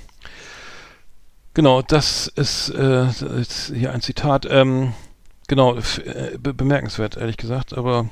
genau, 1.54 1.82
das 1.82 2.26
ist, 2.26 2.68
äh, 2.70 3.06
ist 3.40 3.72
hier 3.74 3.92
ein 3.92 4.00
Zitat. 4.02 4.46
Ähm, 4.50 4.92
genau, 5.48 5.76
f- 5.76 5.98
äh, 6.04 6.36
be 6.38 6.52
bemerkenswert, 6.54 7.16
ehrlich 7.16 7.36
gesagt, 7.36 7.72
aber 7.76 8.08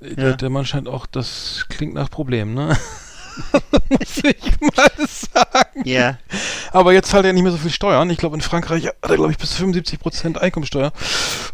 äh, 0.00 0.20
Ja. 0.20 0.32
der, 0.36 0.50
Mann 0.50 0.64
scheint 0.66 0.88
auch, 0.88 1.06
das 1.06 1.66
klingt 1.68 1.94
nach 1.94 2.10
Problem, 2.10 2.54
ne? 2.54 2.76
Muss 3.90 4.18
ich 4.22 4.60
mal 4.60 4.90
sagen. 5.06 5.82
Ja. 5.84 6.18
Aber 6.70 6.92
jetzt 6.92 7.10
zahlt 7.10 7.24
er 7.26 7.32
nicht 7.32 7.42
mehr 7.42 7.50
so 7.50 7.58
viel 7.58 7.70
Steuern. 7.72 8.08
Ich 8.10 8.18
glaube, 8.18 8.36
in 8.36 8.40
Frankreich 8.40 8.86
hat 8.86 8.94
er, 9.02 9.16
glaube 9.16 9.32
ich, 9.32 9.38
bis 9.38 9.50
zu 9.50 9.56
75 9.56 9.98
Prozent 9.98 10.40
Einkommensteuer. 10.40 10.92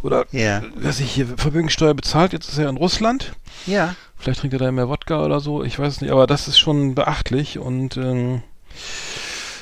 Oder, 0.02 0.26
Ja. 0.30 0.62
weiß 0.76 1.00
ich, 1.00 1.10
hier 1.10 1.26
Vermögensteuer 1.38 1.94
bezahlt. 1.94 2.34
Jetzt 2.34 2.50
ist 2.50 2.58
er 2.58 2.68
in 2.68 2.76
Russland. 2.76 3.32
Ja. 3.66 3.94
Vielleicht 4.18 4.40
trinkt 4.40 4.52
er 4.52 4.58
da 4.58 4.70
mehr 4.72 4.90
Wodka 4.90 5.24
oder 5.24 5.40
so. 5.40 5.64
Ich 5.64 5.78
weiß 5.78 5.94
es 5.94 6.00
nicht. 6.02 6.10
Aber 6.10 6.26
das 6.26 6.48
ist 6.48 6.58
schon 6.58 6.94
beachtlich 6.94 7.58
und, 7.58 7.96
ähm, 7.96 8.42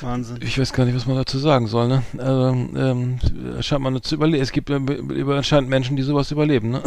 Wahnsinn. 0.03 0.39
ich 0.41 0.57
weiß 0.59 0.73
gar 0.73 0.85
nicht, 0.85 0.95
was 0.95 1.05
man 1.05 1.15
dazu 1.17 1.37
sagen 1.39 1.67
soll, 1.67 1.87
ne? 1.87 2.03
Also, 2.17 2.49
ähm, 2.49 3.19
scheint 3.61 3.81
man 3.81 4.01
zu 4.01 4.15
überleben. 4.15 4.41
Es 4.43 4.51
gibt 4.51 4.69
über 4.69 5.35
anscheinend 5.37 5.69
Menschen, 5.69 5.95
die 5.95 6.03
sowas 6.03 6.31
überleben, 6.31 6.69
ne? 6.71 6.81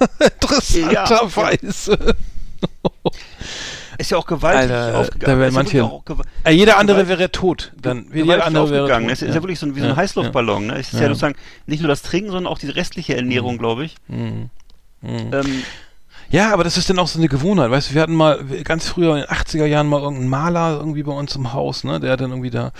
Interessanterweise. 0.20 1.98
Ist 3.96 4.10
ja 4.10 4.16
auch 4.18 4.26
gewaltig 4.26 4.72
Alter, 4.72 4.98
aufgegangen. 4.98 5.38
da 5.38 5.44
ja 5.46 5.50
manche- 5.52 5.84
auch 5.84 6.02
Äh, 6.42 6.50
jeder 6.52 6.78
andere 6.78 7.06
wäre 7.08 7.30
tot. 7.30 7.72
Dann 7.80 8.06
jeder 8.12 8.44
andere 8.44 8.70
wäre 8.70 8.88
tot. 8.88 9.10
Es 9.10 9.22
ist 9.22 9.34
ja, 9.34 9.42
wirklich 9.42 9.58
so 9.60 9.66
ein, 9.66 9.76
wie 9.76 9.80
so 9.80 9.86
ein 9.86 9.90
Ja, 9.90 9.96
Heißluftballon. 9.96 10.66
Ne? 10.66 10.74
Es 10.78 10.88
ist 10.88 10.94
ja. 10.94 11.02
Ja. 11.02 11.08
sozusagen 11.08 11.36
nicht 11.66 11.80
nur 11.80 11.88
das 11.88 12.02
Trinken, 12.02 12.30
sondern 12.32 12.52
auch 12.52 12.58
die 12.58 12.68
restliche 12.70 13.14
Ernährung, 13.16 13.56
glaube 13.58 13.84
ich. 13.84 13.94
Mhm. 14.08 14.50
Mhm. 15.00 15.30
Ähm, 15.32 15.62
Ja, 16.34 16.52
aber 16.52 16.64
das 16.64 16.76
ist 16.76 16.90
dann 16.90 16.98
auch 16.98 17.06
so 17.06 17.20
eine 17.20 17.28
Gewohnheit, 17.28 17.70
weißt 17.70 17.90
du, 17.90 17.94
wir 17.94 18.02
hatten 18.02 18.16
mal 18.16 18.42
ganz 18.64 18.88
früher 18.88 19.14
in 19.14 19.20
den 19.20 19.30
80er 19.30 19.66
Jahren 19.66 19.86
mal 19.86 20.00
irgendeinen 20.00 20.28
Maler 20.28 20.78
irgendwie 20.80 21.04
bei 21.04 21.12
uns 21.12 21.36
im 21.36 21.52
Haus, 21.52 21.84
ne, 21.84 22.00
der 22.00 22.10
hat 22.10 22.22
dann 22.22 22.30
irgendwie 22.30 22.50
da 22.50 22.72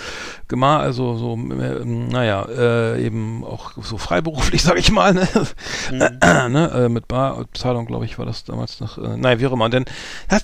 gemalt, 0.49 0.83
also 0.83 1.15
so, 1.15 1.35
äh, 1.35 1.85
naja, 1.85 2.49
äh, 2.49 3.07
eben 3.07 3.45
auch 3.45 3.71
so 3.81 3.97
freiberuflich, 3.97 4.61
sag 4.65 4.77
ich 4.77 4.91
mal, 4.91 5.15
ne, 5.15 5.29
ne 5.93 6.71
äh, 6.75 6.89
mit 6.89 7.07
Barzahlung, 7.07 7.87
glaube 7.87 8.07
ich, 8.07 8.19
war 8.19 8.27
das 8.27 8.43
damals 8.43 8.81
noch, 8.81 8.99
äh, 8.99 9.17
naja, 9.17 9.39
wie 9.39 9.47
auch 9.47 9.53
immer, 9.53 9.67
und 9.67 9.75
dann 9.75 9.85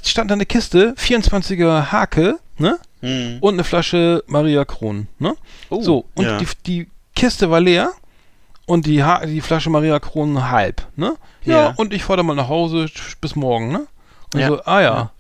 stand 0.05 0.31
da 0.31 0.35
eine 0.35 0.47
Kiste, 0.47 0.95
24er 0.97 1.91
Hake, 1.91 2.39
ne, 2.59 2.79
hm. 3.01 3.39
und 3.41 3.55
eine 3.55 3.65
Flasche 3.65 4.23
Maria 4.29 4.65
Kron, 4.65 5.09
ne, 5.19 5.35
Oh, 5.69 5.83
so, 5.83 6.05
und 6.15 6.27
ja. 6.27 6.39
die, 6.39 6.47
die 6.65 6.89
Kiste 7.17 7.51
war 7.51 7.59
leer 7.59 7.91
und 8.67 8.87
die, 8.87 9.03
ha 9.03 9.25
die 9.27 9.41
Flasche 9.41 9.71
Maria 9.71 9.99
Kron 9.99 10.51
halb, 10.51 10.87
ne? 10.97 11.17
Ja, 11.45 11.55
Ja. 11.57 11.75
und 11.77 11.93
ich 11.93 12.05
fahre 12.05 12.19
dann 12.19 12.27
mal 12.27 12.35
nach 12.37 12.49
Hause 12.49 12.87
bis 13.21 13.35
morgen, 13.37 13.71
ne? 13.73 13.87
Und 14.35 14.41
Ja. 14.41 14.47
so, 14.49 14.63
ah 14.65 14.81
ja. 14.81 14.95
Ja. 14.95 15.11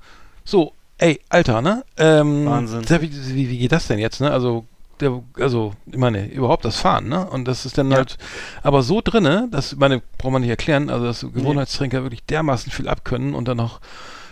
So, 0.45 0.73
ey, 0.99 1.21
Alter, 1.29 1.62
ne? 1.62 1.85
Ähm, 1.97 2.47
Wahnsinn. 2.47 2.89
Wie, 2.89 3.35
wie, 3.35 3.51
wie 3.51 3.59
geht 3.59 3.73
das 3.73 3.87
denn 3.89 3.99
jetzt, 3.99 4.21
ne? 4.21 4.31
Also, 4.31 4.67
der, 5.01 5.23
also, 5.39 5.73
ich 5.87 5.97
meine, 5.97 6.27
überhaupt 6.27 6.65
das 6.65 6.77
Fahren, 6.77 7.09
ne? 7.09 7.25
Und 7.29 7.47
das 7.47 7.65
ist 7.67 7.79
dann 7.79 7.91
Ja. 7.91 7.97
halt, 7.99 8.19
aber 8.62 8.83
so 8.83 9.01
drinne, 9.03 9.49
das, 9.51 9.75
meine, 9.77 10.03
braucht 10.19 10.33
man 10.33 10.43
nicht 10.43 10.51
erklären, 10.51 10.91
also, 10.91 11.07
dass 11.07 11.21
Gewohnheitstrinker 11.21 12.03
wirklich 12.03 12.23
dermaßen 12.25 12.71
viel 12.71 12.89
abkönnen 12.89 13.35
und 13.35 13.49
dann 13.49 13.59
auch 13.61 13.81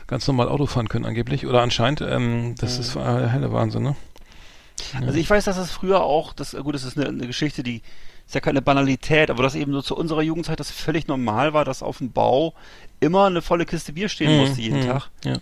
ganz 0.07 0.27
normal 0.27 0.49
Auto 0.49 0.67
fahren 0.67 0.89
können 0.89 1.05
angeblich, 1.07 1.47
oder 1.47 1.63
anscheinend, 1.63 2.01
ähm, 2.03 2.55
das 2.59 2.79
ist 2.79 2.97
äh, 2.97 3.29
helle 3.29 3.53
Wahnsinn, 3.53 3.83
ne? 3.83 3.97
Also 5.05 5.19
ich 5.19 5.29
weiß, 5.29 5.45
dass 5.45 5.57
das 5.57 5.71
früher 5.71 6.03
auch, 6.03 6.33
das, 6.33 6.55
gut, 6.63 6.75
das 6.75 6.85
ist 6.85 6.97
eine, 6.97 7.09
eine 7.09 7.27
Geschichte, 7.27 7.63
die 7.63 7.83
ist 8.29 8.35
ja 8.35 8.41
keine 8.43 8.61
Banalität, 8.61 9.31
aber 9.31 9.43
das 9.43 9.55
eben 9.55 9.73
so 9.73 9.81
zu 9.81 9.97
unserer 9.97 10.21
Jugendzeit 10.21 10.61
das 10.61 10.71
völlig 10.71 11.09
normal 11.09 11.55
war, 11.55 11.65
dass 11.65 11.83
auf 11.83 11.99
dem 11.99 12.13
Bau 12.13 12.53
immer 13.01 13.25
eine 13.25 13.41
volle 13.41 13.65
Kiste 13.65 13.95
Bier 13.95 14.11
stehen 14.11 14.33
Mhm, 14.33 14.39
musste 14.39 14.61
jeden 14.61 14.81
mhm, 14.81 14.87
Tag. 14.87 15.09
Ja. 15.25 15.39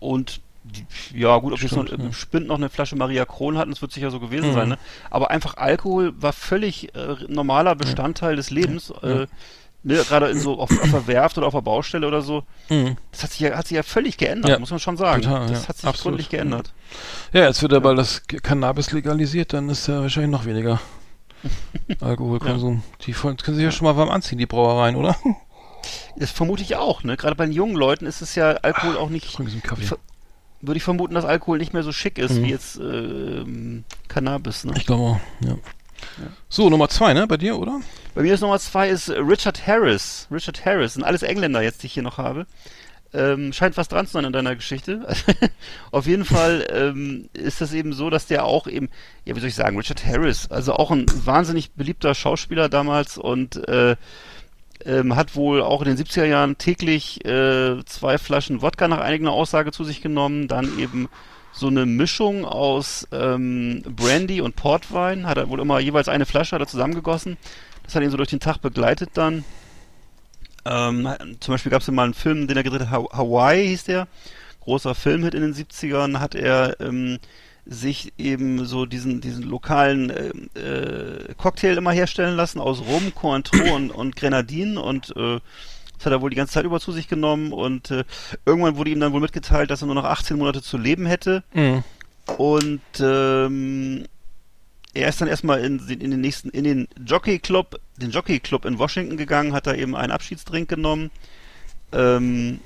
Und 0.00 0.40
die, 0.64 0.84
ja 1.18 1.36
gut, 1.38 1.52
ob 1.52 1.60
wir 1.62 1.68
Stimmt, 1.68 1.90
jetzt 1.90 1.92
noch, 1.92 1.98
ja. 2.00 2.04
im 2.06 2.12
Spind 2.12 2.48
noch 2.48 2.56
eine 2.56 2.68
Flasche 2.70 2.96
Maria 2.96 3.24
Kron 3.24 3.56
hatten, 3.56 3.70
das 3.70 3.82
wird 3.82 3.92
sicher 3.92 4.10
so 4.10 4.18
gewesen 4.18 4.50
Mhm. 4.50 4.54
sein, 4.54 4.68
ne? 4.70 4.78
Aber 5.10 5.30
einfach 5.30 5.56
Alkohol 5.58 6.12
war 6.20 6.32
völlig 6.32 6.92
äh, 6.96 7.14
normaler 7.28 7.76
Bestandteil 7.76 8.34
des 8.34 8.50
Lebens. 8.50 8.90
Äh, 9.02 9.26
ne, 9.84 9.94
gerade 10.08 10.28
in 10.28 10.40
so 10.40 10.58
auf, 10.58 10.70
auf 10.70 10.90
der 10.90 11.06
Werft 11.06 11.38
oder 11.38 11.46
auf 11.46 11.54
der 11.54 11.60
Baustelle 11.60 12.06
oder 12.08 12.22
so. 12.22 12.42
Mhm. 12.68 12.96
Das 13.12 13.22
hat 13.22 13.30
sich 13.30 13.40
ja, 13.40 13.56
hat 13.56 13.66
sich 13.68 13.76
ja 13.76 13.82
völlig 13.84 14.16
geändert, 14.16 14.50
Ja, 14.50 14.58
muss 14.58 14.70
man 14.70 14.80
schon 14.80 14.96
sagen. 14.96 15.22
total, 15.22 15.46
das 15.48 15.62
ja, 15.62 15.68
hat 15.68 15.76
sich 15.76 15.86
absolut, 15.88 16.02
gründlich 16.18 16.28
geändert. 16.30 16.72
Ja, 17.32 17.44
jetzt 17.44 17.62
wird 17.62 17.72
aber 17.74 17.94
das 17.94 18.22
Cannabis 18.26 18.90
legalisiert, 18.92 19.52
dann 19.52 19.68
ist 19.68 19.86
ja 19.88 20.00
wahrscheinlich 20.00 20.32
noch 20.32 20.44
weniger 20.46 20.80
Alkoholkonsum. 22.00 22.82
Die 23.06 23.14
wollen- 23.22 23.36
können 23.36 23.56
sich 23.56 23.64
ja 23.64 23.70
schon 23.72 23.86
mal 23.86 23.96
warm 23.96 24.08
anziehen, 24.10 24.38
die 24.38 24.46
Brauereien, 24.46 24.96
oder? 24.96 25.16
Das 26.14 26.30
vermute 26.30 26.62
ich 26.62 26.76
auch, 26.76 27.02
ne? 27.02 27.16
Gerade 27.16 27.34
bei 27.34 27.44
den 27.44 27.52
jungen 27.52 27.74
Leuten 27.74 28.06
ist 28.06 28.20
es 28.22 28.36
ja 28.36 28.50
Alkohol 28.52 28.96
auch 28.96 29.08
nicht. 29.08 29.26
Ver- 29.32 29.98
Würde 30.60 30.76
ich 30.76 30.84
vermuten, 30.84 31.14
dass 31.14 31.24
Alkohol 31.24 31.58
nicht 31.58 31.72
mehr 31.72 31.82
so 31.82 31.90
schick 31.90 32.18
ist 32.18 32.34
Mhm. 32.34 32.44
wie 32.44 32.50
jetzt 32.50 32.76
ähm, 32.76 33.82
Cannabis, 34.06 34.62
ne? 34.64 34.74
Ich 34.76 34.86
glaube 34.86 35.02
auch, 35.02 35.20
ja. 35.44 35.56
So, 36.48 36.70
Nummer 36.70 36.88
zwei, 36.88 37.14
ne, 37.14 37.26
bei 37.26 37.36
dir, 37.36 37.58
oder? 37.58 37.80
Bei 38.14 38.22
mir 38.22 38.32
ist 38.34 38.42
Nummer 38.42 38.60
zwei 38.60 38.90
ist 38.90 39.08
Richard 39.10 39.66
Harris. 39.66 40.28
Richard 40.30 40.64
Harris, 40.64 40.94
sind 40.94 41.02
alles 41.02 41.22
Engländer 41.24 41.62
jetzt, 41.62 41.82
die 41.82 41.86
ich 41.86 41.94
hier 41.94 42.02
noch 42.04 42.18
habe. 42.18 42.46
Ähm, 43.14 43.52
scheint 43.52 43.76
was 43.76 43.88
dran 43.88 44.06
zu 44.06 44.12
sein 44.12 44.24
in 44.24 44.32
deiner 44.32 44.56
Geschichte. 44.56 45.06
Auf 45.90 46.06
jeden 46.06 46.24
Fall 46.24 46.66
ähm, 46.72 47.28
ist 47.34 47.60
das 47.60 47.74
eben 47.74 47.92
so, 47.92 48.08
dass 48.08 48.26
der 48.26 48.44
auch 48.44 48.66
eben, 48.66 48.88
ja, 49.24 49.36
wie 49.36 49.40
soll 49.40 49.50
ich 49.50 49.54
sagen, 49.54 49.76
Richard 49.76 50.06
Harris, 50.06 50.50
also 50.50 50.72
auch 50.74 50.90
ein 50.90 51.04
wahnsinnig 51.26 51.72
beliebter 51.72 52.14
Schauspieler 52.14 52.70
damals 52.70 53.18
und 53.18 53.68
äh, 53.68 53.96
ähm, 54.86 55.14
hat 55.14 55.36
wohl 55.36 55.62
auch 55.62 55.82
in 55.82 55.94
den 55.94 55.96
70er 55.96 56.24
Jahren 56.24 56.58
täglich 56.58 57.24
äh, 57.24 57.84
zwei 57.84 58.18
Flaschen 58.18 58.62
Wodka 58.62 58.88
nach 58.88 59.00
eigener 59.00 59.32
Aussage 59.32 59.72
zu 59.72 59.84
sich 59.84 60.00
genommen, 60.00 60.48
dann 60.48 60.78
eben 60.78 61.08
so 61.52 61.68
eine 61.68 61.86
Mischung 61.86 62.44
aus 62.44 63.06
ähm, 63.12 63.82
Brandy 63.82 64.40
und 64.40 64.56
Portwein, 64.56 65.26
hat 65.26 65.36
er 65.36 65.48
wohl 65.50 65.60
immer 65.60 65.78
jeweils 65.80 66.08
eine 66.08 66.26
Flasche 66.26 66.58
hat 66.58 66.68
zusammengegossen. 66.68 67.36
Das 67.84 67.94
hat 67.94 68.02
ihn 68.02 68.10
so 68.10 68.16
durch 68.16 68.30
den 68.30 68.40
Tag 68.40 68.58
begleitet 68.58 69.10
dann. 69.14 69.44
Ähm, 70.64 71.08
zum 71.40 71.54
Beispiel 71.54 71.70
gab 71.70 71.82
es 71.82 71.90
mal 71.90 72.04
einen 72.04 72.14
Film, 72.14 72.46
den 72.46 72.56
er 72.56 72.62
gedreht 72.62 72.82
hat, 72.82 72.90
Ha- 72.90 73.08
Hawaii 73.16 73.66
hieß 73.68 73.84
der. 73.84 74.06
Großer 74.60 74.94
Filmhit 74.94 75.34
in 75.34 75.42
den 75.42 75.54
70ern, 75.54 76.18
hat 76.20 76.34
er 76.36 76.80
ähm, 76.80 77.18
sich 77.66 78.12
eben 78.16 78.64
so 78.64 78.86
diesen, 78.86 79.20
diesen 79.20 79.42
lokalen 79.42 80.10
ähm, 80.10 80.50
äh, 80.54 81.34
Cocktail 81.34 81.76
immer 81.76 81.90
herstellen 81.92 82.36
lassen 82.36 82.60
aus 82.60 82.80
Rum, 82.80 83.12
Cointreau 83.14 83.74
und, 83.74 83.90
und 83.90 84.14
Grenadinen 84.16 84.78
und 84.78 85.10
äh, 85.16 85.40
das 85.96 86.06
hat 86.06 86.12
er 86.12 86.20
wohl 86.22 86.30
die 86.30 86.36
ganze 86.36 86.54
Zeit 86.54 86.64
über 86.64 86.80
zu 86.80 86.90
sich 86.92 87.06
genommen 87.08 87.52
und 87.52 87.90
äh, 87.92 88.04
irgendwann 88.46 88.76
wurde 88.76 88.90
ihm 88.90 88.98
dann 89.00 89.12
wohl 89.12 89.20
mitgeteilt, 89.20 89.70
dass 89.70 89.82
er 89.82 89.86
nur 89.86 89.94
noch 89.96 90.04
18 90.04 90.36
Monate 90.38 90.62
zu 90.62 90.76
leben 90.78 91.06
hätte 91.06 91.42
Mhm. 91.54 91.82
und 92.38 92.80
ähm, 93.00 94.04
er 94.94 95.08
ist 95.08 95.20
dann 95.20 95.28
erstmal 95.28 95.60
in, 95.64 95.78
in 95.88 96.10
den 96.10 96.20
nächsten, 96.20 96.50
in 96.50 96.64
den 96.64 96.88
Jockey 97.04 97.38
Club, 97.38 97.80
den 98.02 98.10
Jockey 98.10 98.40
Club 98.40 98.64
in 98.64 98.78
Washington 98.78 99.16
gegangen, 99.16 99.52
hat 99.52 99.66
da 99.66 99.74
eben 99.74 99.96
einen 99.96 100.12
Abschiedsdrink 100.12 100.68
genommen. 100.68 101.10
Ähm, 101.92 102.60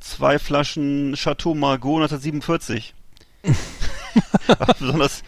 zwei 0.00 0.38
Flaschen 0.38 1.14
Chateau 1.16 1.54
Margaux 1.54 2.00
1947. 2.02 2.94
War 4.46 4.74
besonders, 4.78 5.22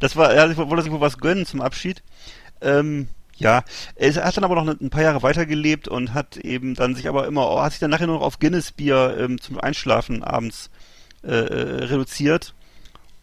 das 0.00 0.16
war, 0.16 0.32
er 0.32 0.56
wollte 0.56 0.82
sich 0.82 0.92
wohl 0.92 1.00
was 1.00 1.18
gönnen 1.18 1.46
zum 1.46 1.60
Abschied. 1.60 2.02
Ähm, 2.60 3.08
ja, 3.36 3.64
er 3.94 4.14
hat 4.24 4.36
dann 4.36 4.44
aber 4.44 4.54
noch 4.54 4.80
ein 4.80 4.90
paar 4.90 5.02
Jahre 5.02 5.22
weitergelebt 5.22 5.88
und 5.88 6.14
hat 6.14 6.36
eben 6.38 6.74
dann 6.74 6.94
sich 6.94 7.08
aber 7.08 7.26
immer, 7.26 7.62
hat 7.62 7.72
sich 7.72 7.80
dann 7.80 7.90
nachher 7.90 8.06
nur 8.06 8.16
noch 8.16 8.24
auf 8.24 8.38
Guinness 8.38 8.72
Bier 8.72 9.16
ähm, 9.18 9.40
zum 9.40 9.60
Einschlafen 9.60 10.22
abends 10.24 10.70
äh, 11.22 11.32
äh, 11.32 11.84
reduziert. 11.84 12.54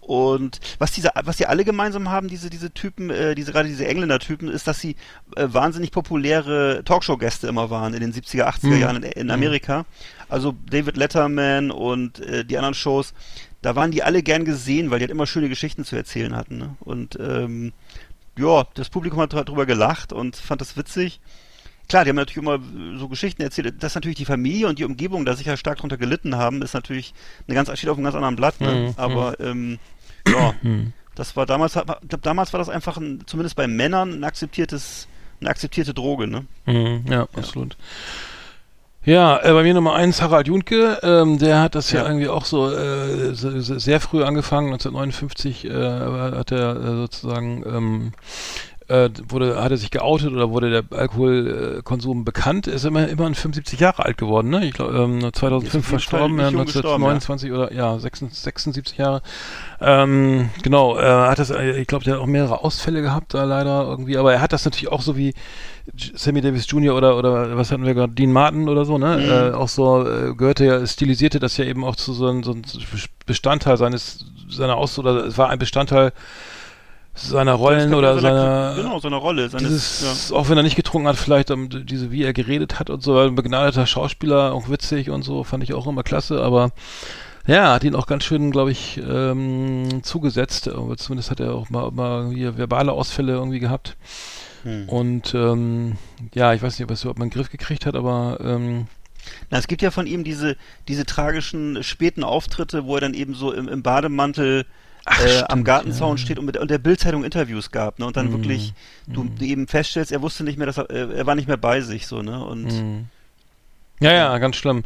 Und 0.06 0.60
was 0.80 0.92
diese, 0.92 1.12
was 1.24 1.38
die 1.38 1.48
alle 1.48 1.64
gemeinsam 1.64 2.10
haben, 2.10 2.28
diese, 2.28 2.50
diese 2.50 2.72
Typen, 2.72 3.10
äh, 3.10 3.36
diese, 3.36 3.52
gerade 3.52 3.70
diese 3.70 3.88
Engländer-Typen, 3.88 4.50
ist, 4.50 4.68
dass 4.68 4.80
sie 4.80 4.96
äh, 5.36 5.48
wahnsinnig 5.48 5.92
populäre 5.92 6.84
Talkshow-Gäste 6.84 7.48
immer 7.48 7.70
waren 7.70 7.94
in 7.94 8.02
den 8.02 8.14
70er, 8.14 8.46
80er 8.46 8.76
Jahren 8.76 8.98
in, 8.98 9.04
in 9.04 9.32
Amerika. 9.32 9.86
Also 10.28 10.56
David 10.70 10.98
Letterman 10.98 11.72
und 11.72 12.20
äh, 12.20 12.44
die 12.44 12.58
anderen 12.58 12.74
Shows, 12.74 13.14
da 13.62 13.76
waren 13.76 13.92
die 13.92 14.04
alle 14.04 14.24
gern 14.24 14.46
gesehen, 14.46 14.92
weil 14.92 15.00
die 15.00 15.04
halt 15.04 15.12
immer 15.12 15.26
schöne 15.26 15.48
Geschichten 15.48 15.86
zu 15.86 15.96
erzählen 15.96 16.36
hatten. 16.36 16.58
Ne? 16.58 16.76
Und 16.82 17.18
ähm, 17.20 17.72
ja, 18.38 18.66
das 18.74 18.90
Publikum 18.90 19.20
hat 19.22 19.34
darüber 19.34 19.66
gelacht 19.66 20.12
und 20.12 20.36
fand 20.36 20.60
das 20.60 20.76
witzig. 20.76 21.22
Klar, 21.90 22.04
die 22.06 22.10
haben 22.10 22.16
natürlich 22.16 22.38
immer 22.44 22.60
so 22.98 23.08
Geschichten 23.10 23.42
erzählt, 23.42 23.84
dass 23.84 23.94
natürlich 23.96 24.18
die 24.18 24.26
Familie 24.26 24.68
und 24.68 24.80
die 24.80 24.86
Umgebung 24.86 25.26
da 25.26 25.36
sicher 25.36 25.58
stark 25.58 25.78
drunter 25.80 25.98
gelitten 25.98 26.36
haben, 26.38 26.62
ist 26.62 26.74
natürlich 26.74 27.14
eine 27.48 27.56
ganz, 27.56 27.70
steht 27.78 27.90
auf 27.90 27.98
einem 27.98 28.06
ganz 28.06 28.16
anderen 28.16 28.36
Blatt, 28.36 28.60
ne? 28.62 28.72
Mhm, 28.76 28.94
Aber 28.98 29.40
ähm, 29.40 29.80
ja, 30.28 30.54
das 31.16 31.36
war 31.36 31.46
damals, 31.46 31.76
ich 31.76 31.84
glaube, 31.84 32.20
damals 32.22 32.54
war 32.54 32.58
das 32.60 32.70
einfach 32.70 32.98
ein, 32.98 33.22
zumindest 33.28 33.56
bei 33.56 33.68
Männern 33.68 34.12
ein 34.14 34.24
akzeptiertes, 34.24 35.08
eine 35.42 35.50
akzeptierte 35.50 35.94
Droge, 35.94 36.28
ne? 36.28 36.46
Mhm, 36.66 37.04
ja, 37.12 37.28
absolut. 37.36 37.76
Ja, 39.06 39.38
äh, 39.44 39.52
bei 39.52 39.64
mir 39.64 39.74
Nummer 39.74 39.96
eins 39.96 40.22
Harald 40.22 40.48
Junke, 40.48 40.98
ähm, 41.04 41.38
der 41.38 41.60
hat 41.60 41.76
das 41.76 41.92
ja, 41.92 42.04
Ja. 42.04 42.08
irgendwie 42.08 42.30
auch 42.30 42.46
so 42.46 42.72
äh, 42.72 43.36
se- 43.36 43.60
sehr 43.82 44.00
früh 44.00 44.24
angefangen, 44.24 44.68
1959 44.72 45.66
äh, 45.66 45.70
hat 46.38 46.52
er 46.54 46.78
äh, 46.78 46.86
sozusagen 46.96 47.64
ähm, 47.68 48.12
äh, 48.88 49.10
wurde, 49.28 49.62
hat 49.64 49.72
er 49.72 49.78
sich 49.78 49.92
geoutet 49.92 50.32
oder 50.32 50.50
wurde 50.52 50.70
der 50.70 50.98
Alkoholkonsum 50.98 52.26
bekannt, 52.26 52.68
ist 52.68 52.86
immer 52.86 53.08
immerhin 53.08 53.36
75 53.36 53.80
Jahre 53.80 54.06
alt 54.06 54.18
geworden, 54.18 54.50
ne? 54.50 54.66
Ich 54.66 54.74
glaube 54.74 54.98
ähm, 54.98 55.20
Ist 55.20 55.26
auf 55.26 55.34
2005 55.34 55.74
jeden 55.74 55.84
verstorben, 55.84 56.40
ja, 56.40 56.46
nicht 56.46 56.54
jung 56.54 56.66
gestorben, 56.66 57.04
1929 57.06 57.52
oder 57.52 57.74
ja 57.74 57.98
76, 57.98 58.44
76 58.44 58.98
Jahre. 58.98 59.22
Ähm, 59.82 60.50
genau, 60.62 60.98
äh, 60.98 61.04
hat 61.04 61.40
das, 61.40 61.50
äh, 61.50 61.80
ich 61.80 61.88
glaube, 61.88 62.06
der 62.06 62.16
hat 62.16 62.22
auch 62.22 62.28
mehrere 62.28 62.64
Ausfälle 62.64 63.02
gehabt 63.02 63.34
da 63.34 63.44
leider 63.44 63.84
irgendwie, 63.84 64.18
aber 64.18 64.34
er 64.34 64.42
hat 64.42 64.54
das 64.54 64.66
natürlich 64.66 64.92
auch 64.92 65.02
so 65.02 65.18
wie 65.18 65.34
Sammy 66.16 66.42
Davis 66.42 66.70
Jr. 66.70 66.96
oder 66.96 67.18
oder 67.18 67.58
was 67.58 67.72
hatten 67.72 67.86
wir 67.86 67.94
gerade, 67.94 68.14
Dean 68.14 68.32
Martin 68.32 68.70
oder 68.70 68.86
so, 68.86 68.98
ne? 68.98 69.52
Äh, 69.52 69.56
auch 69.56 69.68
so 69.68 70.08
äh, 70.08 70.34
gehörte 70.34 70.66
ja, 70.66 70.86
stilisierte 70.86 71.40
das 71.40 71.58
ja 71.58 71.66
eben 71.66 71.84
auch 71.84 71.96
zu 71.96 72.14
so 72.14 72.28
einem 72.28 72.44
so 72.44 72.52
ein 72.52 72.64
Bestandteil 73.26 73.78
seines 73.78 74.26
seiner 74.50 74.78
Aus 74.78 75.00
oder 75.00 75.26
es 75.26 75.38
war 75.38 75.50
ein 75.50 75.60
Bestandteil 75.60 76.14
seiner 77.16 77.54
Rollen 77.54 77.94
oder 77.94 78.20
seiner 78.20 78.74
genau, 78.76 79.00
seiner 79.00 79.18
Rolle, 79.18 79.50
seines, 79.50 79.70
dieses, 79.70 80.32
auch 80.32 80.50
wenn 80.50 80.58
er 80.58 80.64
nicht 80.64 80.76
getrunken 80.76 81.08
hat, 81.08 81.16
vielleicht 81.16 81.52
um, 81.52 81.70
diese, 81.70 82.12
wie 82.12 82.24
er 82.24 82.34
geredet 82.34 82.80
hat 82.80 82.90
und 82.90 83.04
so, 83.04 83.18
ein 83.20 83.36
begnadeter 83.36 83.86
Schauspieler, 83.86 84.54
auch 84.54 84.70
witzig 84.70 85.10
und 85.10 85.22
so, 85.22 85.44
fand 85.44 85.64
ich 85.64 85.74
auch 85.74 85.86
immer 85.86 86.04
klasse, 86.04 86.42
aber 86.42 86.72
ja, 87.46 87.74
hat 87.74 87.84
ihn 87.84 87.96
auch 87.96 88.08
ganz 88.08 88.24
schön, 88.24 88.52
glaube 88.52 88.72
ich, 88.72 89.02
ähm, 89.06 90.02
zugesetzt. 90.04 90.70
Aber 90.70 90.96
zumindest 90.96 91.30
hat 91.30 91.42
er 91.42 91.54
auch 91.54 91.70
mal, 91.70 91.92
mal 91.92 92.32
hier 92.34 92.58
verbale 92.58 92.94
Ausfälle 92.94 93.34
irgendwie 93.34 93.60
gehabt. 93.60 93.98
Hm. 94.64 94.88
Und 94.88 95.34
ähm, 95.36 95.98
ja, 96.34 96.54
ich 96.54 96.62
weiß 96.62 96.80
nicht, 96.80 96.86
ob 96.86 96.92
er 96.92 96.94
es 96.94 97.02
überhaupt 97.02 97.20
mal 97.20 97.26
in 97.26 97.32
den 97.32 97.36
Griff 97.36 97.50
gekriegt 97.50 97.86
hat, 97.86 97.96
aber 97.96 98.40
ähm, 98.42 98.88
Na, 99.50 99.58
es 99.58 99.68
gibt 99.68 99.82
ja 99.82 99.92
von 99.92 100.08
ihm 100.08 100.24
diese, 100.24 100.56
diese 100.88 101.06
tragischen 101.06 101.84
späten 101.84 102.24
Auftritte, 102.24 102.86
wo 102.86 102.96
er 102.96 103.02
dann 103.02 103.14
eben 103.14 103.34
so 103.34 103.52
im, 103.52 103.68
im 103.68 103.84
Bademantel 103.84 104.66
Ach, 105.06 105.20
äh, 105.20 105.28
stimmt, 105.28 105.52
am 105.52 105.64
Gartenzaun 105.64 106.12
ja. 106.12 106.18
steht 106.18 106.40
und 106.40 106.46
mit 106.46 106.58
und 106.58 106.72
der 106.72 106.78
Bildzeitung 106.78 107.24
Interviews 107.24 107.72
gab, 107.72 108.00
ne? 108.00 108.06
Und 108.06 108.16
dann 108.16 108.28
Mhm. 108.28 108.32
wirklich 108.34 108.74
du, 109.08 109.26
du 109.38 109.46
eben 109.46 109.68
feststellst, 109.68 110.12
er 110.12 110.22
wusste 110.22 110.44
nicht 110.44 110.58
mehr, 110.58 110.68
dass 110.68 110.78
er, 110.78 110.90
äh, 110.90 111.14
er 111.18 111.26
war 111.26 111.36
nicht 111.36 111.48
mehr 111.48 111.58
bei 111.58 111.82
sich, 111.82 112.08
so, 112.08 112.22
ne? 112.22 112.44
Und 112.44 112.66
Mhm. 112.66 113.06
Ja, 114.00 114.12
ja, 114.12 114.38
ganz 114.38 114.58
schlimm. 114.58 114.84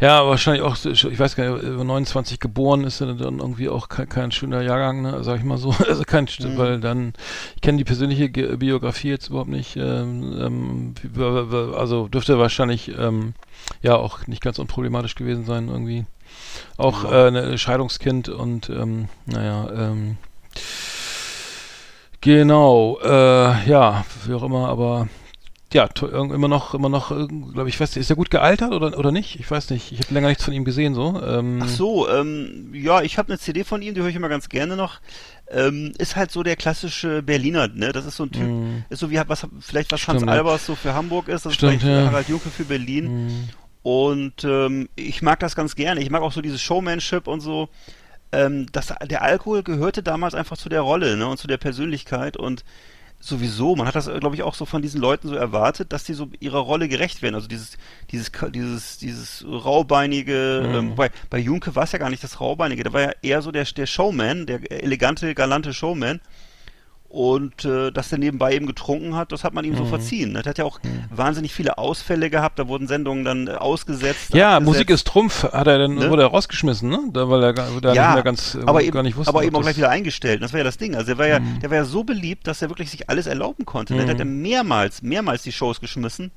Ja, 0.00 0.26
wahrscheinlich 0.26 0.62
auch, 0.62 0.76
ich 0.84 1.18
weiß 1.18 1.36
gar 1.36 1.48
nicht, 1.54 1.62
über 1.62 1.84
29 1.84 2.40
geboren 2.40 2.82
ist 2.82 3.00
er 3.00 3.14
dann 3.14 3.38
irgendwie 3.38 3.68
auch 3.68 3.88
kein, 3.88 4.08
kein 4.08 4.32
schöner 4.32 4.60
Jahrgang, 4.62 5.02
ne, 5.02 5.22
sag 5.22 5.38
ich 5.38 5.44
mal 5.44 5.58
so. 5.58 5.72
Also 5.88 6.02
kein, 6.02 6.24
Mhm. 6.40 6.56
weil 6.56 6.80
dann, 6.80 7.12
ich 7.54 7.60
kenne 7.62 7.78
die 7.78 7.84
persönliche 7.84 8.28
Ge 8.28 8.56
Biografie 8.56 9.10
jetzt 9.10 9.28
überhaupt 9.28 9.50
nicht, 9.50 9.76
ähm, 9.76 10.94
ähm, 11.14 11.74
also 11.76 12.08
dürfte 12.08 12.38
wahrscheinlich, 12.38 12.88
ähm, 12.98 13.34
ja, 13.82 13.94
auch 13.94 14.26
nicht 14.26 14.42
ganz 14.42 14.58
unproblematisch 14.58 15.14
gewesen 15.14 15.44
sein 15.44 15.68
irgendwie. 15.68 16.04
Auch 16.76 17.04
Ja. 17.04 17.28
äh, 17.28 17.52
ein 17.52 17.58
Scheidungskind 17.58 18.28
und, 18.28 18.68
ähm, 18.70 19.08
naja, 19.26 19.68
ähm, 19.74 20.16
genau, 22.20 22.98
äh, 23.02 23.68
ja, 23.68 24.04
wie 24.26 24.34
auch 24.34 24.42
immer, 24.42 24.68
aber 24.68 25.08
ja, 25.72 25.88
immer 26.12 26.48
noch, 26.48 26.74
immer 26.74 26.88
noch, 26.88 27.08
glaube 27.08 27.68
ich, 27.68 27.78
weiß 27.78 27.96
ist 27.96 28.08
er 28.08 28.16
gut 28.16 28.30
gealtert 28.30 28.72
oder, 28.72 28.96
oder 28.96 29.10
nicht? 29.12 29.38
Ich 29.40 29.50
weiß 29.50 29.70
nicht. 29.70 29.90
Ich 29.92 29.98
habe 30.00 30.14
länger 30.14 30.28
nichts 30.28 30.44
von 30.44 30.54
ihm 30.54 30.64
gesehen, 30.64 30.94
so. 30.94 31.20
Ähm, 31.22 31.58
Ach 31.62 31.68
so, 31.68 32.08
ähm, 32.08 32.70
ja, 32.72 33.02
ich 33.02 33.18
habe 33.18 33.28
eine 33.30 33.38
CD 33.38 33.64
von 33.64 33.82
ihm, 33.82 33.92
die 33.94 34.00
höre 34.00 34.08
ich 34.08 34.16
immer 34.16 34.28
ganz 34.28 34.48
gerne 34.48 34.76
noch. 34.76 35.00
Ähm, 35.50 35.92
ist 35.98 36.16
halt 36.16 36.30
so 36.30 36.42
der 36.44 36.56
klassische 36.56 37.20
Berliner, 37.22 37.68
ne? 37.68 37.92
Das 37.92 38.06
ist 38.06 38.16
so 38.16 38.22
ein 38.24 38.30
Typ, 38.32 38.42
Mm. 38.48 38.84
ist 38.88 39.00
so 39.00 39.10
wie 39.10 39.20
was 39.26 39.46
vielleicht 39.60 39.92
was 39.92 40.00
Stimmt, 40.00 40.20
Hans. 40.22 40.30
Albers 40.30 40.66
so 40.66 40.76
für 40.76 40.94
Hamburg 40.94 41.28
ist, 41.28 41.44
das 41.46 41.54
Stimmt, 41.54 41.74
ist 41.74 41.82
vielleicht 41.82 42.00
ja. 42.04 42.06
Harald 42.10 42.28
Junke 42.28 42.48
für 42.48 42.64
Berlin. 42.64 43.26
mh, 43.26 43.32
Und 43.86 44.42
ähm, 44.42 44.88
ich 44.96 45.22
mag 45.22 45.38
das 45.38 45.54
ganz 45.54 45.76
gerne. 45.76 46.00
Ich 46.00 46.10
mag 46.10 46.20
auch 46.20 46.32
so 46.32 46.40
dieses 46.40 46.60
Showmanship 46.60 47.28
und 47.28 47.38
so. 47.38 47.68
Ähm, 48.32 48.66
das, 48.72 48.92
der 49.08 49.22
Alkohol 49.22 49.62
gehörte 49.62 50.02
damals 50.02 50.34
einfach 50.34 50.56
zu 50.58 50.68
der 50.68 50.80
Rolle 50.80 51.16
ne, 51.16 51.28
und 51.28 51.36
zu 51.36 51.46
der 51.46 51.56
Persönlichkeit 51.56 52.36
und 52.36 52.64
sowieso, 53.20 53.76
man 53.76 53.86
hat 53.86 53.94
das, 53.94 54.10
glaube 54.18 54.34
ich, 54.34 54.42
auch 54.42 54.56
so 54.56 54.64
von 54.64 54.82
diesen 54.82 55.00
Leuten 55.00 55.28
so 55.28 55.36
erwartet, 55.36 55.92
dass 55.92 56.02
die 56.02 56.14
so 56.14 56.28
ihrer 56.40 56.58
Rolle 56.58 56.88
gerecht 56.88 57.22
werden. 57.22 57.36
Also 57.36 57.46
dieses, 57.46 57.78
dieses, 58.10 58.32
dieses, 58.52 58.98
dieses 58.98 59.44
raubeinige, 59.46 60.64
Mhm. 60.66 60.74
ähm, 60.74 60.90
wobei 60.90 61.12
bei 61.30 61.38
Junke 61.38 61.76
war 61.76 61.84
es 61.84 61.92
ja 61.92 62.00
gar 62.00 62.10
nicht 62.10 62.24
das 62.24 62.40
raubeinige, 62.40 62.82
da 62.82 62.92
war 62.92 63.02
ja 63.02 63.12
eher 63.22 63.40
so 63.40 63.52
der, 63.52 63.62
der 63.66 63.86
Showman, 63.86 64.46
der 64.46 64.68
elegante, 64.82 65.32
galante 65.36 65.72
Showman. 65.72 66.20
Und 67.08 67.64
äh, 67.64 67.92
dass 67.92 68.08
der 68.10 68.18
nebenbei 68.18 68.54
eben 68.54 68.66
getrunken 68.66 69.14
hat, 69.14 69.32
das 69.32 69.44
hat 69.44 69.54
man 69.54 69.64
ihm 69.64 69.76
so 69.76 69.84
Mhm. 69.84 69.88
verziehen. 69.88 70.32
ne? 70.32 70.42
Der 70.42 70.50
hat 70.50 70.58
ja 70.58 70.64
auch 70.64 70.80
wahnsinnig 71.10 71.54
viele 71.54 71.78
Ausfälle 71.78 72.28
gehabt, 72.30 72.58
da 72.58 72.68
wurden 72.68 72.88
Sendungen 72.88 73.24
dann 73.24 73.46
äh, 73.46 73.52
ausgesetzt. 73.52 74.34
ja, 74.34 74.56
abgesetzt. 74.56 74.66
Musik 74.74 74.90
ist 74.90 75.06
Trumpf, 75.06 75.44
hat 75.44 75.66
er 75.66 75.78
dann, 75.78 75.94
Ne? 75.94 76.10
wurde 76.10 76.22
er 76.22 76.28
rausgeschmissen, 76.28 76.88
ne? 76.90 76.98
Da, 77.12 77.30
weil 77.30 77.42
er 77.44 77.52
da 77.54 77.94
ja, 77.94 78.06
nicht 78.08 78.14
mehr 78.14 78.22
ganz, 78.22 78.54
äh, 78.56 78.58
aber 78.66 78.82
eben, 78.82 78.92
gar 78.92 79.02
nicht 79.02 79.16
wusste. 79.16 79.28
aber 79.30 79.44
eben 79.44 79.54
auch 79.56 79.62
gleich 79.62 79.76
wieder 79.76 79.88
eingestellt. 79.90 80.42
Das 80.42 80.52
war 80.52 80.58
ja 80.58 80.64
das 80.64 80.76
Ding. 80.78 80.94
Also 80.94 81.06
der 81.06 81.18
war 81.18 81.26
ja, 81.26 81.38
Mhm. 81.40 81.60
der 81.60 81.70
war 81.70 81.76
ja 81.78 81.84
so 81.84 82.04
beliebt, 82.04 82.46
dass 82.46 82.60
er 82.60 82.68
wirklich 82.68 82.90
sich 82.90 83.08
alles 83.08 83.26
erlauben 83.26 83.64
konnte. 83.64 83.94
ne? 83.94 84.00
Der 84.04 84.10
hat 84.10 84.18
ja 84.18 84.24
mehrmals, 84.24 85.00
mehrmals 85.02 85.42
die 85.42 85.52
Shows 85.52 85.80
geschmissen 85.80 86.32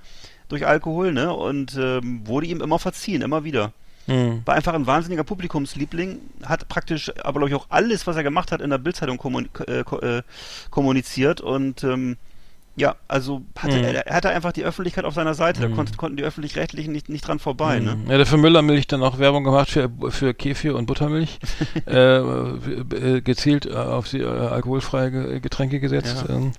durch 0.50 0.66
Alkohol, 0.66 1.12
ne? 1.14 1.34
Und 1.34 1.76
ähm, 1.78 2.22
wurde 2.26 2.48
ihm 2.48 2.62
immer 2.62 2.80
verziehen, 2.80 3.22
immer 3.22 3.44
wieder. 3.44 3.74
Mhm. 4.10 4.42
War 4.46 4.56
einfach 4.56 4.74
ein 4.74 4.88
wahnsinniger 4.88 5.24
Publikumsliebling, 5.24 6.20
hat 6.44 6.68
praktisch, 6.68 7.12
aber 7.24 7.40
glaube 7.40 7.50
ich 7.50 7.56
auch 7.56 7.68
alles, 7.70 8.08
was 8.08 8.16
er 8.16 8.24
gemacht 8.24 8.52
hat, 8.52 8.60
in 8.62 8.70
der 8.70 8.78
Bildzeitung 8.80 9.18
kommun 9.18 9.50
äh, 9.68 9.80
äh, 9.82 10.22
kommuniziert 10.70 11.42
und 11.42 11.84
ähm, 11.84 12.18
ja, 12.76 12.96
also 13.10 13.42
hatte, 13.58 13.76
Mhm. 13.78 13.84
er, 13.84 14.06
hatte 14.16 14.30
einfach 14.30 14.54
die 14.54 14.64
Öffentlichkeit 14.64 15.04
auf 15.04 15.14
seiner 15.14 15.34
Seite. 15.34 15.60
Da 15.62 15.68
konnte, 15.68 15.98
konnten 15.98 16.16
die 16.16 16.24
Öffentlich-Rechtlichen 16.24 16.94
nicht, 16.94 17.10
nicht 17.10 17.28
dran 17.28 17.38
vorbei. 17.40 17.80
Ne? 17.80 17.98
Ja, 18.08 18.16
der 18.16 18.26
für 18.26 18.38
Müllermilch 18.38 18.88
dann 18.88 19.04
auch 19.04 19.20
Werbung 19.20 19.44
gemacht 19.44 19.70
für, 19.70 19.90
für 20.10 20.34
Kefir 20.34 20.76
und 20.78 20.86
Buttermilch. 20.86 21.40
äh, 21.88 22.18
äh, 22.20 23.22
gezielt 23.22 23.66
äh, 23.66 23.74
auf 23.74 24.08
die 24.08 24.20
äh, 24.22 24.26
alkoholfreie 24.28 25.12
Ge- 25.12 25.40
Getränke 25.42 25.82
gesetzt. 25.82 26.24
Ja. 26.30 26.36
Ähm, 26.36 26.52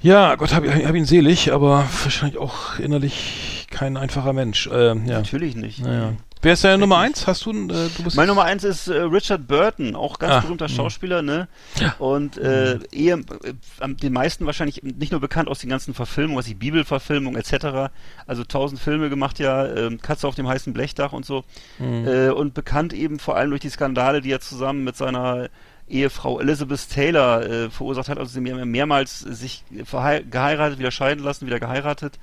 ja, 0.00 0.36
Gott 0.36 0.54
hab, 0.54 0.64
hab 0.64 0.94
ihn 0.94 1.04
selig, 1.06 1.52
aber 1.52 1.84
wahrscheinlich 2.04 2.38
auch 2.38 2.78
innerlich 2.78 3.66
kein 3.70 3.96
einfacher 3.96 4.32
Mensch. 4.32 4.68
Ähm, 4.72 5.04
ja. 5.06 5.14
Natürlich 5.18 5.56
nicht. 5.56 5.82
Naja. 5.82 6.12
Wer 6.40 6.52
ist 6.52 6.62
deine 6.64 6.78
Nummer 6.78 6.98
eins? 6.98 7.26
Hast 7.26 7.44
du, 7.46 7.50
äh, 7.50 7.88
du 7.96 8.02
bist 8.04 8.16
Mein 8.16 8.28
Nummer 8.28 8.44
eins 8.44 8.62
ist 8.62 8.88
äh, 8.88 9.00
Richard 9.00 9.48
Burton, 9.48 9.96
auch 9.96 10.18
ganz 10.18 10.34
Ah, 10.34 10.40
berühmter 10.40 10.66
mh. 10.68 10.74
Schauspieler, 10.74 11.22
ne? 11.22 11.48
Ja. 11.80 11.94
Und 11.98 12.38
äh, 12.38 12.78
eher 12.92 13.18
äh, 13.18 13.94
den 13.94 14.12
meisten 14.12 14.46
wahrscheinlich 14.46 14.82
nicht 14.82 15.10
nur 15.10 15.20
bekannt 15.20 15.48
aus 15.48 15.58
den 15.58 15.70
ganzen 15.70 15.94
Verfilmungen, 15.94 16.38
was 16.38 16.46
die 16.46 16.54
Bibelverfilmung 16.54 17.36
etc. 17.36 17.90
Also 18.26 18.44
tausend 18.44 18.80
Filme 18.80 19.08
gemacht 19.10 19.38
ja, 19.38 19.66
ähm, 19.66 20.00
Katze 20.00 20.28
auf 20.28 20.34
dem 20.36 20.46
heißen 20.46 20.72
Blechdach 20.72 21.12
und 21.12 21.26
so. 21.26 21.44
Mhm. 21.78 22.06
Äh, 22.06 22.28
und 22.30 22.54
bekannt 22.54 22.92
eben 22.92 23.18
vor 23.18 23.36
allem 23.36 23.50
durch 23.50 23.62
die 23.62 23.70
Skandale, 23.70 24.20
die 24.20 24.30
er 24.30 24.40
zusammen 24.40 24.84
mit 24.84 24.96
seiner 24.96 25.48
Ehefrau 25.88 26.38
Elizabeth 26.38 26.88
Taylor 26.90 27.42
äh, 27.42 27.70
verursacht 27.70 28.08
hat. 28.08 28.18
Also 28.18 28.38
sie 28.38 28.52
haben 28.52 28.70
mehrmals 28.70 29.20
sich 29.20 29.64
geheiratet, 29.70 30.78
wieder 30.78 30.90
scheiden 30.90 31.24
lassen, 31.24 31.46
wieder 31.46 31.60
geheiratet. 31.60 32.18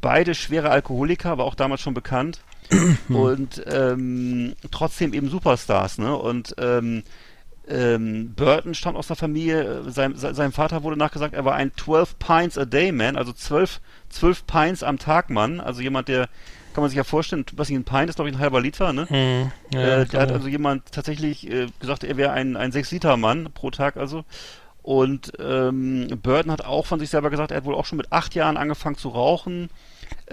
Beide 0.00 0.34
schwere 0.34 0.70
Alkoholiker, 0.70 1.30
aber 1.30 1.44
auch 1.44 1.54
damals 1.54 1.80
schon 1.80 1.94
bekannt. 1.94 2.40
Und 3.08 3.62
ähm, 3.66 4.54
trotzdem 4.70 5.12
eben 5.14 5.28
Superstars, 5.28 5.98
ne? 5.98 6.16
Und 6.16 6.54
ähm, 6.58 7.02
ähm, 7.68 8.34
Burton 8.34 8.74
stammt 8.74 8.96
aus 8.96 9.06
der 9.06 9.16
Familie, 9.16 9.62
äh, 9.86 9.90
sein, 9.90 10.16
se- 10.16 10.34
seinem 10.34 10.52
Vater 10.52 10.82
wurde 10.82 10.96
nachgesagt, 10.96 11.34
er 11.34 11.44
war 11.44 11.54
ein 11.54 11.70
12 11.76 12.18
Pints 12.18 12.58
a 12.58 12.64
Day 12.64 12.90
Man, 12.90 13.16
also 13.16 13.32
12, 13.32 13.80
12 14.10 14.46
Pints 14.46 14.82
am 14.82 14.98
Tag 14.98 15.30
Mann, 15.30 15.60
also 15.60 15.80
jemand, 15.80 16.08
der, 16.08 16.28
kann 16.74 16.82
man 16.82 16.88
sich 16.90 16.96
ja 16.96 17.04
vorstellen, 17.04 17.44
was 17.54 17.70
ich 17.70 17.76
ein 17.76 17.84
Pint 17.84 18.08
ist, 18.08 18.16
glaube 18.16 18.30
ich, 18.30 18.36
ein 18.36 18.40
halber 18.40 18.60
Liter, 18.60 18.92
ne? 18.92 19.06
Mhm. 19.08 19.52
Ja, 19.72 19.80
äh, 19.80 19.96
der 19.98 20.06
klar. 20.06 20.22
hat 20.22 20.32
also 20.32 20.48
jemand 20.48 20.90
tatsächlich 20.90 21.48
äh, 21.50 21.66
gesagt, 21.78 22.02
er 22.02 22.16
wäre 22.16 22.32
ein, 22.32 22.56
ein 22.56 22.72
6-Liter-Mann 22.72 23.50
pro 23.54 23.70
Tag 23.70 23.96
also. 23.96 24.24
Und 24.82 25.32
ähm, 25.38 26.08
Burton 26.22 26.50
hat 26.50 26.64
auch 26.64 26.86
von 26.86 26.98
sich 26.98 27.10
selber 27.10 27.30
gesagt, 27.30 27.52
er 27.52 27.58
hat 27.58 27.64
wohl 27.64 27.76
auch 27.76 27.84
schon 27.86 27.98
mit 27.98 28.10
acht 28.10 28.34
Jahren 28.34 28.56
angefangen 28.56 28.96
zu 28.96 29.10
rauchen. 29.10 29.70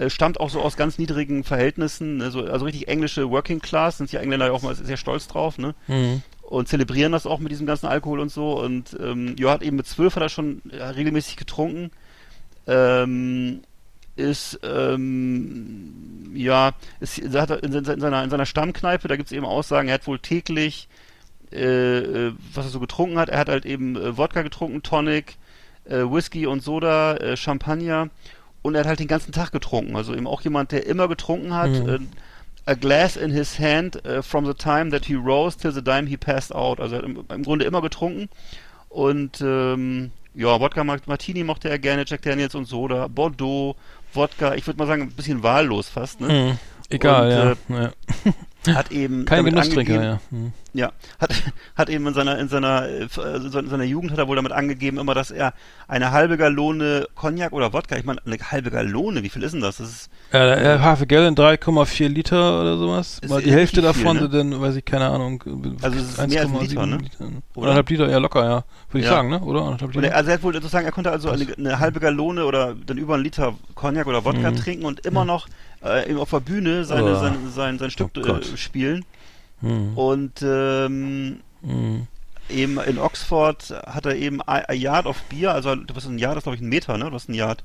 Äh, 0.00 0.08
stammt 0.08 0.40
auch 0.40 0.48
so 0.48 0.62
aus 0.62 0.78
ganz 0.78 0.96
niedrigen 0.96 1.44
Verhältnissen, 1.44 2.16
ne, 2.16 2.30
so, 2.30 2.40
also 2.46 2.64
richtig 2.64 2.88
englische 2.88 3.28
Working 3.28 3.60
Class, 3.60 3.98
sind 3.98 4.10
die 4.10 4.16
Engländer 4.16 4.46
ja 4.46 4.52
auch 4.52 4.62
mal 4.62 4.74
sehr 4.74 4.96
stolz 4.96 5.28
drauf, 5.28 5.58
ne? 5.58 5.74
Mhm. 5.88 6.22
und 6.40 6.68
zelebrieren 6.68 7.12
das 7.12 7.26
auch 7.26 7.38
mit 7.38 7.52
diesem 7.52 7.66
ganzen 7.66 7.86
Alkohol 7.86 8.18
und 8.20 8.30
so. 8.30 8.58
Und 8.58 8.96
ähm, 8.98 9.36
ja, 9.38 9.50
hat 9.50 9.62
eben 9.62 9.76
mit 9.76 9.86
zwölf 9.86 10.16
hat 10.16 10.22
er 10.22 10.30
schon 10.30 10.62
ja, 10.72 10.88
regelmäßig 10.88 11.36
getrunken. 11.36 11.90
Ähm, 12.66 13.60
ist 14.16 14.58
ähm, 14.62 16.32
ja, 16.34 16.72
ist, 17.00 17.22
hat 17.34 17.50
er 17.50 17.62
in, 17.62 17.72
in, 17.74 18.00
seiner, 18.00 18.24
in 18.24 18.30
seiner 18.30 18.46
Stammkneipe, 18.46 19.06
da 19.06 19.16
gibt 19.16 19.26
es 19.26 19.36
eben 19.36 19.44
Aussagen, 19.44 19.88
er 19.88 19.94
hat 19.94 20.06
wohl 20.06 20.18
täglich 20.18 20.88
äh, 21.52 21.98
äh, 21.98 22.32
was 22.54 22.64
er 22.64 22.70
so 22.70 22.80
getrunken 22.80 23.18
hat. 23.18 23.28
Er 23.28 23.38
hat 23.38 23.50
halt 23.50 23.66
eben 23.66 23.96
äh, 23.96 24.16
Wodka 24.16 24.40
getrunken, 24.40 24.82
Tonic, 24.82 25.36
äh, 25.84 25.98
Whisky 25.98 26.46
und 26.46 26.62
Soda, 26.62 27.16
äh, 27.16 27.36
Champagner 27.36 28.08
und 28.62 28.74
er 28.74 28.80
hat 28.80 28.86
halt 28.88 29.00
den 29.00 29.08
ganzen 29.08 29.32
Tag 29.32 29.52
getrunken. 29.52 29.96
Also 29.96 30.14
eben 30.14 30.26
auch 30.26 30.42
jemand, 30.42 30.72
der 30.72 30.86
immer 30.86 31.08
getrunken 31.08 31.54
hat. 31.54 31.70
Mhm. 31.70 31.88
Äh, 31.88 31.98
a 32.66 32.74
glass 32.74 33.16
in 33.16 33.30
his 33.32 33.58
hand 33.58 34.04
äh, 34.04 34.22
from 34.22 34.44
the 34.46 34.54
time 34.54 34.90
that 34.90 35.06
he 35.06 35.14
rose 35.14 35.56
till 35.58 35.72
the 35.72 35.82
time 35.82 36.06
he 36.06 36.16
passed 36.16 36.54
out. 36.54 36.78
Also 36.78 36.96
er 36.96 37.02
hat 37.02 37.08
im, 37.08 37.24
im 37.28 37.42
Grunde 37.42 37.64
immer 37.64 37.80
getrunken. 37.80 38.28
Und 38.90 39.40
ähm, 39.40 40.10
ja, 40.34 40.60
Wodka 40.60 40.84
Mart- 40.84 41.08
Martini 41.08 41.42
mochte 41.42 41.68
er 41.70 41.78
gerne, 41.78 42.04
Jack 42.06 42.22
Daniels 42.22 42.54
und 42.54 42.66
Soda, 42.66 43.08
Bordeaux, 43.08 43.76
Wodka, 44.12 44.54
ich 44.54 44.66
würde 44.66 44.78
mal 44.78 44.86
sagen, 44.86 45.02
ein 45.02 45.10
bisschen 45.10 45.42
wahllos 45.42 45.88
fast, 45.88 46.20
ne? 46.20 46.28
Hm. 46.50 46.58
Egal, 46.90 47.56
Und, 47.68 47.76
ja. 47.76 47.92
ja. 48.66 48.74
Hat 48.74 48.90
eben 48.92 49.24
Kein 49.24 49.44
Genusstrinker, 49.44 50.02
ja. 50.04 50.20
Hm. 50.30 50.52
Ja, 50.72 50.92
hat, 51.18 51.30
hat 51.76 51.88
eben 51.90 52.06
in 52.06 52.14
seiner, 52.14 52.38
in 52.38 52.48
seiner, 52.48 52.86
äh, 52.88 53.02
äh, 53.04 53.36
in 53.36 53.68
seiner 53.68 53.84
Jugend 53.84 54.10
hat 54.12 54.18
er 54.18 54.28
wohl 54.28 54.36
damit 54.36 54.52
angegeben, 54.52 54.98
immer, 54.98 55.14
dass 55.14 55.30
er 55.30 55.52
eine 55.88 56.12
halbe 56.12 56.36
Gallone 56.36 57.06
Cognac 57.14 57.52
oder 57.52 57.72
Wodka, 57.72 57.96
ich 57.96 58.04
meine, 58.04 58.20
eine 58.24 58.36
halbe 58.38 58.70
Gallone, 58.70 59.22
wie 59.22 59.28
viel 59.28 59.42
ist 59.42 59.52
denn 59.52 59.60
das? 59.60 59.78
Das 59.78 59.88
ist, 59.90 60.10
Ja, 60.32 60.40
er 60.40 60.82
Half 60.82 61.02
a 61.02 61.04
Gallon 61.04 61.34
3,4 61.34 62.08
Liter 62.08 62.60
oder 62.60 62.76
sowas. 62.78 63.18
Ist 63.20 63.30
Mal 63.30 63.42
die 63.42 63.52
Hälfte 63.52 63.80
nicht 63.80 63.94
viel, 63.94 64.04
davon 64.04 64.16
ne? 64.16 64.22
sind 64.30 64.34
dann, 64.34 64.60
weiß 64.60 64.76
ich, 64.76 64.84
keine 64.84 65.08
Ahnung. 65.08 65.42
Also 65.82 65.98
es 65.98 66.10
ist 66.18 66.28
mehr 66.28 66.42
als 66.42 66.50
ein 66.50 66.60
Liter, 66.60 66.86
ne? 66.86 66.98
Oder 67.54 67.70
anderthalb 67.70 67.90
Liter, 67.90 68.08
ja 68.10 68.18
locker, 68.18 68.44
ja. 68.44 68.64
Würde 68.90 68.98
ich 69.00 69.04
Ja. 69.04 69.10
sagen, 69.10 69.30
ne? 69.30 69.40
Oder? 69.40 69.62
Anderthalb 69.62 69.94
Liter. 69.94 70.06
er, 70.08 70.16
also 70.16 70.30
er 70.30 70.34
hat 70.34 70.42
wohl 70.42 70.54
sozusagen, 70.54 70.86
er 70.86 70.92
konnte 70.92 71.10
also 71.10 71.30
eine, 71.30 71.46
eine 71.56 71.78
halbe 71.80 72.00
Gallone 72.00 72.44
oder 72.44 72.74
dann 72.86 72.98
über 72.98 73.14
einen 73.14 73.24
Liter 73.24 73.54
Cognac 73.74 74.06
oder 74.06 74.24
Wodka 74.24 74.50
Mhm. 74.50 74.56
trinken 74.56 74.84
und 74.84 75.00
immer 75.00 75.24
noch 75.24 75.48
äh, 75.84 76.08
eben 76.10 76.18
auf 76.18 76.30
der 76.30 76.40
Bühne 76.40 76.84
seine, 76.84 77.16
Oh. 77.16 77.20
sein, 77.20 77.38
sein, 77.54 77.78
sein 77.78 77.90
Stück 77.90 78.10
Oh 78.16 78.20
äh, 78.36 78.56
spielen. 78.56 79.04
Hm. 79.60 79.96
Und 79.96 80.42
ähm, 80.42 81.40
Hm. 81.62 82.06
eben 82.48 82.78
in 82.80 82.98
Oxford 82.98 83.70
hat 83.86 84.06
er 84.06 84.16
eben 84.16 84.40
a, 84.42 84.62
a 84.68 84.72
Yard 84.72 85.06
of 85.06 85.20
Bier, 85.24 85.52
also 85.52 85.74
du 85.74 85.94
hast 85.94 86.06
ein 86.06 86.18
Yard, 86.18 86.32
das 86.36 86.40
ist 86.40 86.44
glaube 86.44 86.56
ich 86.56 86.62
ein 86.62 86.68
Meter, 86.68 86.96
ne? 86.98 87.06
Du 87.10 87.14
hast 87.14 87.28
ein 87.28 87.34
Yard. 87.34 87.62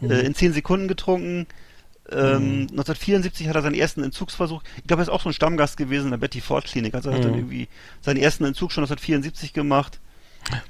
Mhm. 0.00 0.10
Äh, 0.10 0.20
in 0.20 0.34
10 0.34 0.52
Sekunden 0.52 0.88
getrunken. 0.88 1.46
Ähm, 2.10 2.68
1974 2.70 3.48
hat 3.48 3.56
er 3.56 3.62
seinen 3.62 3.74
ersten 3.74 4.02
Entzugsversuch. 4.04 4.62
Ich 4.78 4.84
glaube, 4.86 5.02
er 5.02 5.04
ist 5.04 5.08
auch 5.08 5.22
so 5.22 5.28
ein 5.28 5.32
Stammgast 5.32 5.76
gewesen 5.76 6.04
in 6.06 6.10
der 6.12 6.18
Betty 6.18 6.40
Ford 6.40 6.64
Klinik. 6.64 6.94
Also 6.94 7.10
er 7.10 7.16
hat 7.16 7.24
dann 7.24 7.32
Mhm. 7.32 7.38
irgendwie 7.38 7.68
seinen 8.00 8.18
ersten 8.18 8.44
Entzug 8.44 8.70
schon 8.72 8.82
1974 8.84 9.52
gemacht 9.52 9.98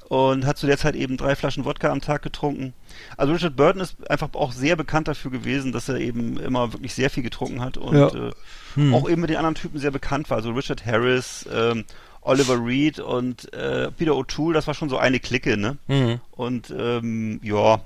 und 0.09 0.47
hat 0.47 0.57
zu 0.59 0.66
der 0.66 0.78
Zeit 0.78 0.94
eben 0.97 1.16
drei 1.16 1.35
Flaschen 1.36 1.65
Wodka 1.65 1.90
am 1.90 2.01
Tag 2.01 2.23
getrunken. 2.23 2.73
Also 3.16 3.32
Richard 3.32 3.57
Burton 3.57 3.81
ist 3.82 4.09
einfach 4.11 4.28
auch 4.35 4.53
sehr 4.53 4.77
bekannt 4.77 5.09
dafür 5.09 5.31
gewesen, 5.31 5.73
dass 5.73 5.89
er 5.89 5.97
eben 5.97 6.39
immer 6.39 6.73
wirklich 6.73 6.94
sehr 6.94 7.11
viel 7.11 7.23
getrunken 7.23 7.61
hat 7.61 7.77
und 7.77 7.97
Ja. 7.97 8.09
äh, 8.09 8.32
Hm. 8.74 8.94
auch 8.94 9.09
eben 9.09 9.20
mit 9.20 9.31
den 9.31 9.36
anderen 9.36 9.55
Typen 9.55 9.78
sehr 9.78 9.90
bekannt 9.90 10.28
war. 10.31 10.36
Also 10.39 10.51
Richard 10.53 10.85
Harris, 10.86 11.47
ähm, 11.53 11.85
Oliver 12.23 12.59
Reed 12.65 12.98
und 12.98 13.53
äh, 13.55 13.90
Peter 13.93 14.12
O'Toole, 14.12 14.53
das 14.55 14.66
war 14.66 14.74
schon 14.74 14.89
so 14.89 14.98
eine 14.98 15.20
Clique, 15.20 15.57
ne? 15.57 15.77
Hm. 15.86 16.20
Und 16.32 16.74
ähm, 16.77 17.40
ja, 17.43 17.81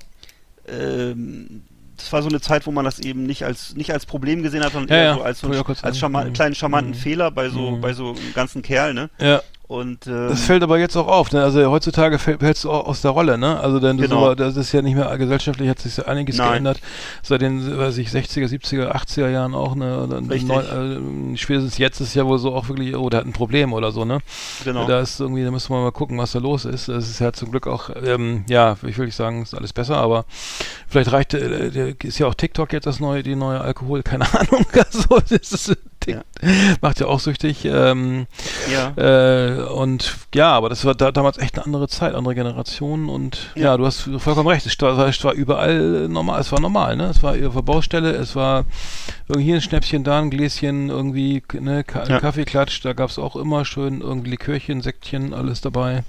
ähm, 0.67 1.63
das 1.97 2.11
war 2.11 2.21
so 2.23 2.29
eine 2.29 2.41
Zeit, 2.41 2.65
wo 2.65 2.71
man 2.71 2.83
das 2.85 2.99
eben 2.99 3.23
nicht 3.23 3.43
als 3.45 3.75
nicht 3.75 3.91
als 3.93 4.05
Problem 4.07 4.41
gesehen 4.41 4.63
hat, 4.63 4.73
sondern 4.73 4.89
Ja, 4.89 5.03
eher 5.03 5.09
ja, 5.11 5.13
so 5.15 5.21
als 5.21 5.39
so 5.41 5.47
einen, 5.51 5.63
als 5.83 5.99
charma 5.99 6.23
Mhm. 6.23 6.33
kleinen 6.33 6.55
charmanten 6.55 6.91
Mhm. 6.93 6.97
Fehler 6.97 7.29
bei 7.31 7.49
so 7.49 7.71
Mhm. 7.71 7.81
bei 7.81 7.93
so 7.93 8.09
einem 8.09 8.33
ganzen 8.33 8.61
Kerl, 8.63 8.93
ne? 8.93 9.09
Ja. 9.19 9.41
Und 9.71 10.05
ähm, 10.05 10.27
Das 10.27 10.41
fällt 10.43 10.63
aber 10.63 10.79
jetzt 10.79 10.97
auch 10.97 11.07
auf, 11.07 11.31
ne? 11.31 11.41
Also 11.41 11.71
heutzutage 11.71 12.19
fällt 12.19 12.41
fällst 12.41 12.65
du 12.65 12.71
auch 12.71 12.87
aus 12.87 12.99
der 13.01 13.11
Rolle, 13.11 13.37
ne? 13.37 13.57
Also 13.57 13.79
denn 13.79 13.95
Genau. 13.95 14.25
so, 14.25 14.35
das 14.35 14.57
ist 14.57 14.73
ja 14.73 14.81
nicht 14.81 14.95
mehr 14.95 15.17
gesellschaftlich 15.17 15.69
hat 15.69 15.79
sich 15.79 16.05
einiges 16.05 16.35
Nein. 16.35 16.51
geändert. 16.51 16.81
Seit 17.23 17.39
den, 17.41 17.77
weiß 17.77 17.97
ich, 17.99 18.09
60er, 18.09 18.49
70er, 18.49 18.91
80er 18.93 19.29
Jahren 19.29 19.55
auch, 19.55 19.75
ne? 19.75 20.03
Oder 20.03 20.17
Richtig. 20.17 20.43
neu, 20.43 20.59
äh, 20.59 21.37
spätestens 21.37 21.77
jetzt 21.77 22.01
ist 22.01 22.13
ja 22.15 22.25
wohl 22.25 22.37
so 22.37 22.53
auch 22.53 22.67
wirklich, 22.67 22.97
oh, 22.97 23.09
der 23.09 23.21
hat 23.21 23.25
ein 23.27 23.31
Problem 23.31 23.71
oder 23.71 23.93
so, 23.93 24.03
ne? 24.03 24.19
genau. 24.65 24.85
Da 24.87 24.99
ist 24.99 25.21
irgendwie, 25.21 25.45
da 25.45 25.51
müssen 25.51 25.73
wir 25.73 25.79
mal 25.81 25.91
gucken, 25.93 26.17
was 26.17 26.33
da 26.33 26.39
los 26.39 26.65
ist. 26.65 26.89
Das 26.89 27.09
ist 27.09 27.19
ja 27.19 27.31
zum 27.31 27.51
Glück 27.51 27.65
auch, 27.65 27.91
ähm, 28.03 28.43
ja, 28.49 28.75
ich 28.85 28.97
will 28.97 29.05
nicht 29.05 29.15
sagen, 29.15 29.41
ist 29.41 29.53
alles 29.55 29.71
besser, 29.71 29.95
aber 29.95 30.25
vielleicht 30.89 31.13
reicht, 31.13 31.33
äh, 31.33 31.95
ist 32.03 32.19
ja 32.19 32.27
auch 32.27 32.35
TikTok 32.35 32.73
jetzt 32.73 32.87
das 32.87 32.99
neue, 32.99 33.23
die 33.23 33.37
neue 33.37 33.61
Alkohol, 33.61 34.03
keine 34.03 34.25
Ahnung. 34.37 34.65
Also, 34.73 35.17
das 35.29 35.53
ist, 35.53 35.77
Tik- 36.01 36.19
macht 36.81 36.99
ja 36.99 37.05
auch 37.07 37.19
süchtig. 37.19 37.63
Ähm, 37.65 38.25
ja. 38.71 38.93
äh, 38.97 39.61
und 39.63 40.17
ja, 40.33 40.51
aber 40.51 40.69
das 40.69 40.83
war 40.83 40.95
da, 40.95 41.11
damals 41.11 41.37
echt 41.37 41.55
eine 41.57 41.65
andere 41.65 41.87
Zeit, 41.87 42.15
andere 42.15 42.35
Generation 42.35 43.07
und 43.09 43.51
ja, 43.55 43.63
Ja. 43.63 43.77
du 43.77 43.85
hast 43.85 44.09
vollkommen 44.17 44.47
recht. 44.49 44.65
Es 44.65 44.75
war, 44.81 44.97
es 45.07 45.23
war 45.23 45.33
überall 45.33 46.07
normal, 46.09 46.41
es 46.41 46.51
war 46.51 46.59
normal, 46.59 46.95
ne? 46.95 47.05
Es 47.05 47.21
war 47.21 47.31
auf 47.33 47.53
der 47.53 47.61
Baustelle, 47.61 48.11
es 48.11 48.35
war 48.35 48.65
irgendwie 49.27 49.45
hier 49.45 49.55
ein 49.55 49.61
Schnäppchen, 49.61 50.03
da 50.03 50.19
ein 50.19 50.29
Gläschen, 50.31 50.89
irgendwie 50.89 51.43
ne, 51.59 51.83
Ka 51.83 52.03
Ja. 52.07 52.19
Kaffeeklatsch, 52.19 52.83
da 52.83 52.93
gab 52.93 53.09
es 53.09 53.19
auch 53.19 53.35
immer 53.35 53.63
schön 53.65 54.01
irgendwie 54.01 54.31
Likörchen, 54.31 54.81
Sektchen, 54.81 55.33
alles 55.33 55.61
dabei. 55.61 56.03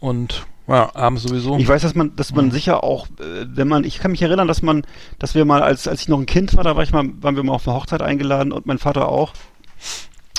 Und 0.00 0.46
ja, 0.66 0.94
abends 0.94 1.22
sowieso. 1.22 1.56
Ich 1.58 1.68
weiß, 1.68 1.82
dass 1.82 1.94
man, 1.94 2.16
dass 2.16 2.34
man 2.34 2.50
sicher 2.50 2.82
auch, 2.84 3.06
äh, 3.20 3.44
wenn 3.46 3.68
man, 3.68 3.84
ich 3.84 3.98
kann 3.98 4.10
mich 4.12 4.22
erinnern, 4.22 4.48
dass 4.48 4.62
man, 4.62 4.82
dass 5.18 5.34
wir 5.34 5.44
mal, 5.44 5.62
als, 5.62 5.86
als 5.88 6.02
ich 6.02 6.08
noch 6.08 6.18
ein 6.18 6.26
Kind 6.26 6.56
war, 6.56 6.64
da 6.64 6.74
war 6.76 6.82
ich 6.82 6.92
mal, 6.92 7.04
waren 7.20 7.36
wir 7.36 7.42
mal 7.42 7.52
auf 7.52 7.68
eine 7.68 7.76
Hochzeit 7.76 8.02
eingeladen 8.02 8.52
und 8.52 8.66
mein 8.66 8.78
Vater 8.78 9.08
auch. 9.08 9.32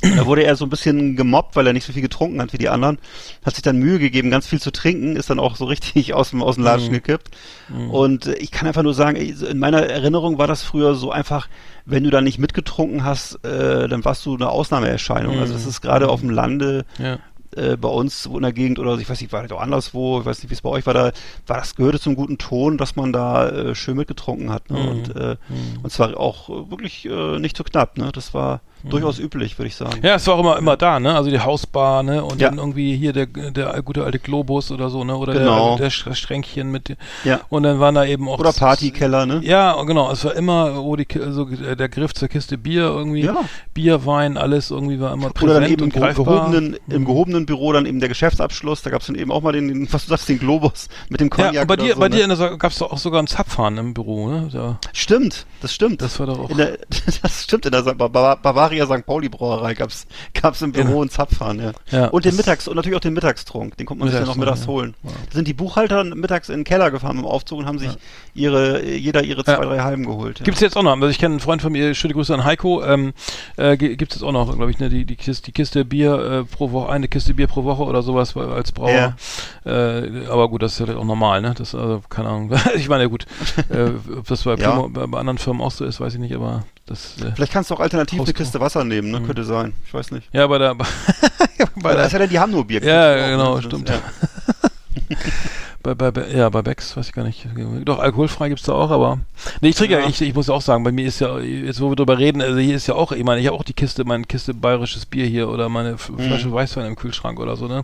Da 0.02 0.26
wurde 0.28 0.44
er 0.44 0.56
so 0.56 0.66
ein 0.66 0.70
bisschen 0.70 1.16
gemobbt, 1.16 1.56
weil 1.56 1.66
er 1.66 1.74
nicht 1.74 1.86
so 1.86 1.94
viel 1.94 2.02
getrunken 2.02 2.40
hat 2.42 2.54
wie 2.54 2.58
die 2.60 2.70
anderen. 2.70 3.00
Hat 3.44 3.56
sich 3.56 3.64
dann 3.64 3.78
Mühe 3.78 3.98
gegeben, 3.98 4.30
ganz 4.30 4.46
viel 4.46 4.62
zu 4.62 4.72
trinken, 4.72 5.16
ist 5.16 5.30
dann 5.32 5.40
auch 5.40 5.56
so 5.56 5.66
richtig 5.66 6.14
aus 6.14 6.30
dem, 6.32 6.44
aus 6.44 6.56
dem 6.56 6.64
Latschen 6.64 6.90
Mhm. 6.90 6.94
gekippt. 6.94 7.30
Und 7.90 8.28
äh, 8.28 8.34
ich 8.36 8.52
kann 8.52 8.68
einfach 8.68 8.84
nur 8.84 8.94
sagen, 8.94 9.16
in 9.16 9.58
meiner 9.58 9.84
Erinnerung 9.84 10.38
war 10.38 10.48
das 10.48 10.62
früher 10.62 10.94
so 10.96 11.12
einfach, 11.12 11.48
wenn 11.86 12.04
du 12.04 12.10
da 12.12 12.22
nicht 12.22 12.38
mitgetrunken 12.40 13.04
hast, 13.04 13.44
äh, 13.46 13.88
dann 13.88 14.04
warst 14.06 14.26
du 14.26 14.36
eine 14.36 14.50
Ausnahmeerscheinung. 14.50 15.36
Mhm. 15.36 15.42
Also 15.42 15.54
das 15.54 15.66
ist 15.66 15.82
gerade 15.82 16.10
auf 16.10 16.20
dem 16.20 16.30
Lande, 16.30 16.86
ja. 17.00 17.18
Äh, 17.56 17.78
bei 17.78 17.90
uns 17.90 18.30
wo 18.30 18.38
in 18.38 18.44
der 18.44 18.54
Gegend 18.54 18.80
oder 18.80 18.98
ich 18.98 19.10
weiß 19.10 19.22
nicht, 19.22 19.34
war 19.34 19.44
das 19.44 19.52
auch 19.52 19.62
anderswo, 19.62 20.20
ich 20.20 20.26
weiß 20.26 20.42
nicht, 20.42 20.50
wie 20.50 20.56
es 20.56 20.62
bei 20.62 20.70
euch 20.70 20.86
war, 20.86 20.94
da 20.94 21.12
war 21.48 21.58
das 21.58 21.76
gehörte 21.76 22.00
zum 22.00 22.16
guten 22.16 22.38
Ton, 22.38 22.78
dass 22.78 22.96
man 22.96 23.14
da 23.14 23.50
äh, 23.50 23.76
schön 23.76 23.98
mitgetrunken 23.98 24.52
hat. 24.52 24.70
Ne? 24.70 24.80
Mhm. 24.80 24.88
Und, 24.88 25.16
äh, 25.16 25.36
Mhm. 25.50 25.80
und 25.84 25.92
zwar 25.92 26.18
auch 26.18 26.50
wirklich 26.70 27.06
äh, 27.06 27.40
nicht 27.40 27.56
zu 27.58 27.64
knapp, 27.64 27.98
ne? 27.98 28.12
Das 28.14 28.34
war 28.34 28.62
durchaus 28.90 29.20
üblich, 29.20 29.58
würde 29.58 29.68
ich 29.68 29.76
sagen. 29.76 30.00
Ja, 30.04 30.16
es 30.16 30.28
war 30.28 30.36
auch 30.36 30.40
immer, 30.40 30.58
immer 30.58 30.78
da, 30.78 31.00
ne? 31.00 31.16
Also 31.16 31.30
die 31.30 31.40
Hausbar, 31.40 32.04
ne? 32.04 32.24
Und 32.24 32.40
Ja. 32.42 32.50
dann 32.50 32.58
irgendwie 32.60 32.96
hier 32.96 33.14
der, 33.14 33.26
der 33.28 33.82
gute 33.84 34.04
alte 34.04 34.20
Globus 34.20 34.72
oder 34.72 34.90
so, 34.90 35.04
ne? 35.04 35.16
Oder 35.16 35.34
Genau. 35.34 35.78
der, 35.78 35.90
der 35.90 36.14
Stränkchen 36.16 36.72
mit. 36.72 36.96
Ja. 37.24 37.42
Und 37.50 37.64
dann 37.64 37.80
waren 37.80 37.96
da 37.96 38.06
eben 38.06 38.28
auch. 38.30 38.40
Oder 38.40 38.54
Partykeller, 38.54 39.26
ne? 39.26 39.42
Ja, 39.44 39.82
genau. 39.84 40.12
Es 40.12 40.24
war 40.26 40.36
immer, 40.36 40.84
wo 40.84 40.96
die, 40.96 41.06
Ki- 41.06 41.32
so 41.32 41.48
äh, 41.50 41.76
der 41.76 41.90
Griff 41.90 42.14
zur 42.14 42.28
Kiste 42.28 42.58
Bier 42.58 42.84
irgendwie. 42.84 43.24
Ja. 43.24 43.36
Bier, 43.74 44.06
Wein, 44.06 44.38
alles 44.38 44.72
irgendwie 44.72 45.00
war 45.00 45.14
immer 45.14 45.30
präsent 45.30 45.44
Oder 45.52 45.60
dann 45.62 45.72
eben 45.72 45.84
im, 45.86 45.90
gehobenen, 45.90 46.78
im 46.88 47.06
gehobenen 47.06 47.46
Büro 47.46 47.72
dann 47.74 47.86
eben 47.86 48.00
der 48.00 48.10
Geschäftsabschluss, 48.10 48.82
da 48.82 48.90
gab 48.90 49.02
es 49.02 49.08
dann 49.08 49.16
eben 49.16 49.32
auch 49.32 49.42
mal 49.42 49.52
den, 49.54 49.92
was 49.92 50.06
du 50.06 50.10
sagst, 50.10 50.30
den 50.30 50.40
Globus 50.40 50.88
mit 51.10 51.20
dem 51.22 51.30
Cognac. 51.30 51.54
Ja, 51.54 51.66
bei 51.66 51.76
dir, 51.76 51.94
so, 51.94 52.00
bei 52.00 52.10
ne? 52.10 52.16
dir 52.18 52.28
der 52.28 52.58
gab 52.58 52.72
es 52.72 52.78
doch 52.80 52.92
auch 52.92 52.98
sogar 52.98 53.20
einen 53.20 53.28
Zapfhahn 53.28 53.78
im 53.78 53.94
Büro, 53.94 54.30
ne? 54.30 54.50
Da, 54.52 54.80
Stimmt, 54.94 55.46
das 55.62 55.74
stimmt. 55.74 56.02
das 56.02 56.20
war 56.20 56.28
doch 56.28 56.40
auch. 56.40 56.56
der, 56.56 56.78
das 57.22 57.44
stimmt, 57.44 57.66
in 57.66 57.72
der 57.72 57.84
Sa- 57.84 57.94
Bavaria 58.80 58.98
St. 59.00 59.06
Pauli 59.06 59.30
Brauerei 59.30 59.74
gab's 59.74 60.08
gab's 60.34 60.62
im 60.62 60.72
Büro 60.72 60.96
Ja. 60.96 61.02
einen 61.02 61.10
Zapfhahn, 61.10 61.60
ja. 61.60 61.72
Ja, 61.92 62.08
und 62.08 62.26
den 62.26 62.36
Mittags 62.36 62.68
und 62.68 62.76
natürlich 62.76 62.96
auch 62.98 63.02
den 63.02 63.14
Mittagstrunk, 63.14 63.78
den 63.78 63.86
konnte 63.86 64.04
man 64.04 64.10
sich 64.12 64.18
dann 64.20 64.28
noch 64.28 64.36
mittags 64.36 64.62
Mittagstrunk, 64.62 64.78
holen. 64.80 64.96
ja. 65.04 65.10
Ja. 65.12 65.16
Da 65.30 65.36
sind 65.36 65.48
die 65.48 65.54
Buchhalter 65.54 66.04
mittags 66.04 66.50
in 66.50 66.60
den 66.60 66.64
Keller 66.64 66.92
gefahren 66.92 67.18
im 67.18 67.26
Aufzug 67.26 67.60
und 67.60 67.66
haben 67.66 67.80
sich 67.80 67.92
ihre 68.34 68.84
jeder 68.86 69.24
ihre 69.24 69.44
zwei, 69.44 69.54
Ja. 69.54 69.62
drei 69.62 69.80
Halben 69.80 70.06
geholt. 70.06 70.40
Ja. 70.40 70.46
Gibt's 70.46 70.62
jetzt 70.62 70.76
auch 70.78 70.84
noch, 70.84 70.94
also 70.94 71.08
ich 71.08 71.20
kenne 71.20 71.34
einen 71.34 71.40
Freund 71.40 71.62
von 71.62 71.72
mir, 71.72 71.94
schöne 71.96 72.14
Grüße 72.14 72.34
an 72.34 72.44
Heiko, 72.44 72.84
ähm, 72.84 73.14
äh, 73.58 73.78
gi- 73.78 73.96
gibt's 73.96 74.16
jetzt 74.16 74.24
auch 74.24 74.32
noch, 74.32 74.54
glaube 74.56 74.72
ich, 74.72 74.80
ne, 74.80 74.90
die, 74.90 75.06
die, 75.06 75.16
Kiste, 75.16 75.46
die 75.46 75.52
Kiste 75.52 75.86
Bier 75.86 76.14
äh, 76.20 76.44
pro 76.44 76.72
Woche, 76.72 76.90
eine 76.92 77.08
Kiste 77.08 77.34
Bier 77.34 77.48
pro 77.48 77.64
Woche 77.64 77.84
oder 77.84 78.02
sowas 78.04 78.36
als 78.36 78.72
Brauer. 78.72 79.16
Äh, 79.66 80.26
aber 80.30 80.50
gut, 80.50 80.62
das 80.64 80.74
ist 80.74 80.80
ja 80.80 80.88
halt 80.88 80.98
auch 80.98 81.06
normal, 81.06 81.42
ne? 81.42 81.54
Das, 81.58 81.74
also, 81.76 82.02
keine 82.10 82.30
Ahnung. 82.30 82.52
ich 82.76 82.90
meine, 82.90 83.10
gut, 83.10 83.26
äh, 83.70 83.92
ob 84.18 84.28
das 84.28 84.44
bei, 84.44 84.56
Ja. 84.56 84.72
Primo, 84.80 84.90
bei 85.08 85.18
anderen 85.20 85.38
Firmen 85.38 85.62
auch 85.62 85.72
so 85.72 85.86
ist, 85.86 86.00
weiß 86.00 86.14
ich 86.14 86.20
nicht, 86.20 86.36
aber 86.36 86.64
das, 86.86 87.18
äh, 87.22 87.32
Vielleicht 87.34 87.52
kannst 87.52 87.72
du 87.72 87.76
auch 87.76 87.80
alternativ 87.80 88.20
eine 88.20 88.26
Costco. 88.26 88.44
Kiste 88.44 88.60
Wasser 88.60 88.84
nehmen, 88.84 89.10
ne? 89.12 89.20
Mhm. 89.20 89.26
Könnte 89.26 89.44
sein. 89.44 89.74
Ich 89.86 89.94
weiß 89.94 90.12
nicht. 90.12 90.30
ja, 90.32 90.46
bei 90.46 90.60
der, 90.60 90.76
bei 90.76 90.86
der 91.84 91.96
das 91.96 92.08
ist 92.08 92.14
ja 92.14 92.20
dann, 92.20 92.30
die 92.30 92.40
haben 92.40 92.52
nur 92.52 92.66
Bier. 92.66 92.84
Ja, 92.84 93.30
genau, 93.30 93.56
ne? 93.56 93.64
stimmt. 93.64 93.90
Ja. 93.90 94.00
Bei, 95.94 95.94
bei, 96.12 96.28
ja, 96.36 96.50
bei 96.50 96.64
Becks, 96.64 96.98
weiß 96.98 97.08
ich 97.08 97.14
gar 97.14 97.24
nicht. 97.24 97.46
Doch, 97.84 98.00
alkoholfrei 98.00 98.50
gibt's 98.50 98.64
da 98.64 98.74
auch, 98.74 98.90
aber. 98.90 99.20
Nee, 99.62 99.70
ich 99.70 99.76
trinke 99.76 99.94
ja, 99.94 100.00
Ja. 100.00 100.08
ich, 100.10 100.20
ich 100.20 100.34
muss 100.34 100.48
ja 100.48 100.56
auch 100.56 100.62
sagen, 100.62 100.84
bei 100.84 100.92
mir 100.92 101.06
ist 101.06 101.20
ja, 101.20 101.38
jetzt 101.38 101.80
wo 101.80 101.90
wir 101.90 101.96
drüber 101.96 102.18
reden, 102.18 102.42
also 102.42 102.58
hier 102.58 102.76
ist 102.76 102.88
ja 102.88 102.96
auch, 102.96 103.12
ich 103.12 103.24
meine, 103.24 103.40
ich 103.40 103.46
habe 103.46 103.56
auch 103.56 103.64
die 103.64 103.74
Kiste, 103.74 104.04
meine 104.04 104.24
Kiste 104.24 104.56
bayerisches 104.56 105.06
Bier 105.06 105.28
hier 105.28 105.48
oder 105.48 105.70
meine 105.70 105.92
Mhm. 105.94 105.98
Flasche 106.20 106.52
Weißwein 106.52 106.88
im 106.88 106.96
Kühlschrank 106.96 107.40
oder 107.40 107.56
so, 107.56 107.68
ne? 107.68 107.84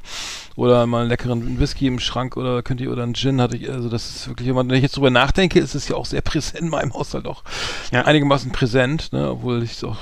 Oder 0.56 0.88
mal 0.88 1.02
einen 1.02 1.10
leckeren 1.10 1.60
Whisky 1.60 1.86
im 1.86 2.00
Schrank 2.00 2.38
oder 2.38 2.64
könnt 2.64 2.82
ihr, 2.82 2.92
oder 2.92 3.04
einen 3.04 3.14
Gin 3.14 3.40
hatte 3.40 3.56
ich, 3.56 3.70
also 3.70 3.88
das 3.88 4.10
ist 4.10 4.28
wirklich, 4.28 4.54
wenn 4.56 4.70
ich 4.72 4.82
jetzt 4.82 4.98
drüber 4.98 5.12
nachdenke, 5.12 5.60
ist 5.60 5.76
es 5.76 5.88
ja 5.88 5.96
auch 5.96 6.08
sehr 6.08 6.22
präsent 6.24 6.60
in 6.64 6.70
meinem 6.70 6.94
Haushalt 6.96 7.28
auch. 7.28 7.44
Ja. 7.92 8.02
Einigermaßen 8.06 8.52
präsent, 8.52 9.14
ne? 9.14 9.30
Obwohl 9.30 9.62
ich 9.62 9.84
auch 9.86 9.98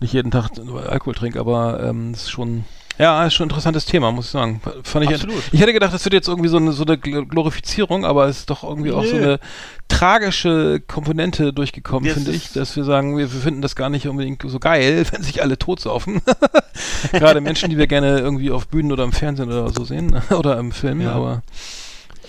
nicht 0.00 0.14
jeden 0.14 0.30
Tag 0.30 0.50
Alkohol 0.88 1.14
trinke, 1.14 1.38
aber 1.40 1.82
ähm, 1.82 2.12
es 2.12 2.22
ist 2.22 2.30
schon, 2.30 2.64
Ja, 2.98 3.24
ist 3.24 3.34
schon 3.34 3.46
ein 3.46 3.50
interessantes 3.50 3.84
Thema, 3.84 4.10
muss 4.10 4.26
ich 4.26 4.30
sagen. 4.32 4.60
Fand 4.82 5.04
ich, 5.04 5.14
Absolut. 5.14 5.42
ich 5.52 5.60
hätte 5.60 5.72
gedacht, 5.72 5.94
das 5.94 6.04
wird 6.04 6.14
jetzt 6.14 6.26
irgendwie 6.28 6.48
so 6.48 6.56
eine, 6.56 6.72
so 6.72 6.84
eine 6.84 6.96
Gl- 6.96 7.26
Glorifizierung, 7.28 8.04
aber 8.04 8.26
es 8.26 8.38
ist 8.40 8.50
doch 8.50 8.64
irgendwie 8.64 8.90
auch 8.92 9.04
so 9.04 9.14
eine 9.16 9.38
tragische 9.86 10.80
Komponente 10.86 11.52
durchgekommen, 11.52 12.10
finde 12.10 12.32
ich, 12.32 12.52
dass 12.52 12.76
wir 12.76 12.84
sagen, 12.84 13.16
wir, 13.16 13.32
wir 13.32 13.40
finden 13.40 13.62
das 13.62 13.76
gar 13.76 13.88
nicht 13.88 14.06
unbedingt 14.08 14.42
so 14.46 14.58
geil, 14.58 15.06
wenn 15.12 15.22
sich 15.22 15.42
alle 15.42 15.58
totsaufen. 15.58 16.20
Gerade 17.12 17.40
Menschen, 17.40 17.70
die 17.70 17.78
wir 17.78 17.86
gerne 17.86 18.18
irgendwie 18.18 18.50
auf 18.50 18.68
Bühnen 18.68 18.92
oder 18.92 19.04
im 19.04 19.12
Fernsehen 19.12 19.48
oder 19.48 19.70
so 19.70 19.84
sehen 19.84 20.20
oder 20.30 20.58
im 20.58 20.72
Film, 20.72 21.00
Ja. 21.00 21.12
aber 21.12 21.42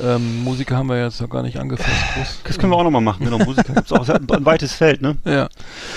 ähm, 0.01 0.43
Musiker 0.43 0.77
haben 0.77 0.87
wir 0.87 1.01
jetzt 1.03 1.19
noch 1.21 1.29
gar 1.29 1.41
nicht 1.43 1.57
angefasst. 1.57 1.89
Groß. 2.15 2.39
Das 2.45 2.57
können 2.57 2.71
wir 2.71 2.77
auch 2.77 2.83
nochmal 2.83 3.01
machen. 3.01 3.25
Genau, 3.25 3.37
Musiker 3.39 3.73
auch. 3.91 4.01
Es 4.03 4.09
hat 4.09 4.21
ein, 4.21 4.29
ein 4.29 4.45
weites 4.45 4.73
Feld, 4.73 5.01
ne? 5.01 5.17
Ja, 5.25 5.47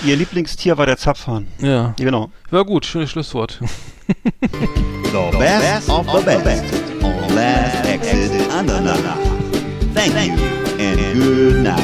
Ihr 0.05 0.15
Lieblingstier 0.15 0.77
war 0.77 0.85
der 0.85 0.97
Zapfhahn. 0.97 1.47
ja. 1.59 1.67
Ja, 1.73 1.93
genau. 1.97 2.31
War 2.49 2.65
gut, 2.65 2.85
schönes 2.85 3.11
Schlusswort. 3.11 3.59
The 4.07 5.37
best 5.37 5.89
of 5.89 6.05
the 6.11 6.25
best 6.43 6.63
on 7.01 7.35
Last 7.35 7.85
Exit 7.85 8.31
Andernach. 8.51 8.97
Thank 9.95 10.13
you 10.27 10.33
and 10.79 11.13
good 11.13 11.63
night. 11.63 11.79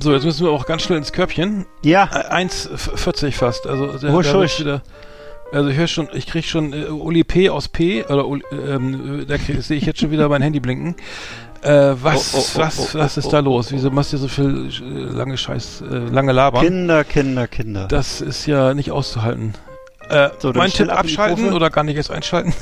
So, 0.00 0.12
jetzt 0.12 0.24
müssen 0.24 0.46
wir 0.46 0.52
auch 0.52 0.64
ganz 0.66 0.82
schnell 0.82 0.98
ins 0.98 1.12
Körbchen. 1.12 1.66
Ja, 1.82 2.04
Äh, 2.12 2.32
1,40 2.44 3.32
fast. 3.32 3.66
Also, 3.66 3.98
der, 3.98 4.12
Husch, 4.12 4.32
husch. 4.32 4.60
wieder. 4.60 4.82
Also 5.52 5.70
ich 5.70 5.76
höre 5.76 5.86
schon, 5.86 6.08
ich 6.12 6.26
krieg 6.26 6.44
schon 6.44 6.72
äh, 6.72 6.86
Uli 6.86 7.24
P 7.24 7.48
aus 7.48 7.68
P 7.68 8.04
oder 8.04 8.24
ähm, 8.52 9.20
äh, 9.20 9.24
da 9.24 9.36
sehe 9.38 9.78
ich 9.78 9.86
jetzt 9.86 10.00
schon 10.00 10.10
wieder 10.10 10.28
mein 10.28 10.42
Handy 10.42 10.60
blinken. 10.60 10.96
Äh, 11.62 11.94
was, 12.02 12.34
Oh, 12.34 12.38
oh, 12.38 12.44
oh, 12.54 12.58
was, 12.60 12.78
oh, 12.94 12.98
was 12.98 13.16
oh, 13.16 13.20
ist 13.20 13.32
da 13.32 13.40
los? 13.40 13.72
Wieso 13.72 13.90
machst 13.90 14.12
du 14.12 14.18
so 14.18 14.28
viel 14.28 14.68
äh, 14.68 15.16
lange 15.16 15.36
Scheiß, 15.36 15.82
äh, 15.90 15.96
lange 16.10 16.32
labern? 16.32 16.62
Kinder, 16.64 17.02
Kinder, 17.04 17.48
Kinder. 17.48 17.88
Das 17.88 18.20
ist 18.20 18.46
ja 18.46 18.74
nicht 18.74 18.90
auszuhalten. 18.90 19.54
Äh, 20.08 20.28
So, 20.38 20.52
mein 20.52 20.70
Tipp 20.70 20.90
abschalten 20.90 21.52
oder 21.52 21.70
gar 21.70 21.82
nicht 21.84 21.96
erst 21.96 22.10
einschalten? 22.10 22.52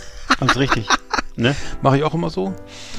Ganz 0.41 0.57
richtig. 0.57 0.89
ne? 1.37 1.55
Mache 1.83 1.99
ich 1.99 2.05
auch 2.05 2.15
immer 2.15 2.31
so. 2.31 2.55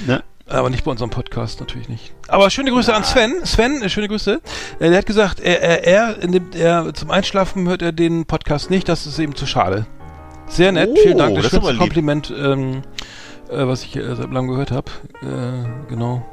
Ne? 0.05 0.23
Aber 0.49 0.69
nicht 0.69 0.85
bei 0.85 0.91
unserem 0.91 1.09
Podcast, 1.09 1.59
natürlich 1.59 1.89
nicht. 1.89 2.13
Aber 2.29 2.49
schöne 2.49 2.71
Grüße 2.71 2.93
an 2.93 3.03
Sven. 3.03 3.33
Sven, 3.45 3.81
äh, 3.81 3.89
schöne 3.89 4.07
Grüße. 4.07 4.41
Äh, 4.79 4.89
der 4.89 4.97
hat 4.99 5.05
gesagt, 5.05 5.39
er, 5.41 5.61
er, 5.61 5.83
er, 5.85 6.27
dem, 6.27 6.51
er 6.53 6.93
zum 6.93 7.11
Einschlafen 7.11 7.67
hört 7.67 7.81
er 7.81 7.91
den 7.91 8.25
Podcast 8.25 8.69
nicht, 8.69 8.87
das 8.87 9.05
ist 9.05 9.19
ihm 9.19 9.35
zu 9.35 9.45
schade. 9.45 9.85
Sehr 10.47 10.71
nett, 10.71 10.89
Oh, 10.93 10.95
vielen 11.01 11.17
Dank. 11.17 11.35
Das, 11.35 11.43
das 11.45 11.53
aber 11.55 11.67
schönste 11.67 11.71
lieb. 11.73 11.79
Kompliment, 11.79 12.33
ähm, 12.37 12.81
äh, 13.49 13.67
was 13.67 13.83
ich 13.83 13.95
äh, 13.97 14.15
seit 14.15 14.31
langem 14.31 14.51
gehört 14.51 14.71
habe. 14.71 14.89
Äh, 15.21 15.89
genau. 15.89 16.25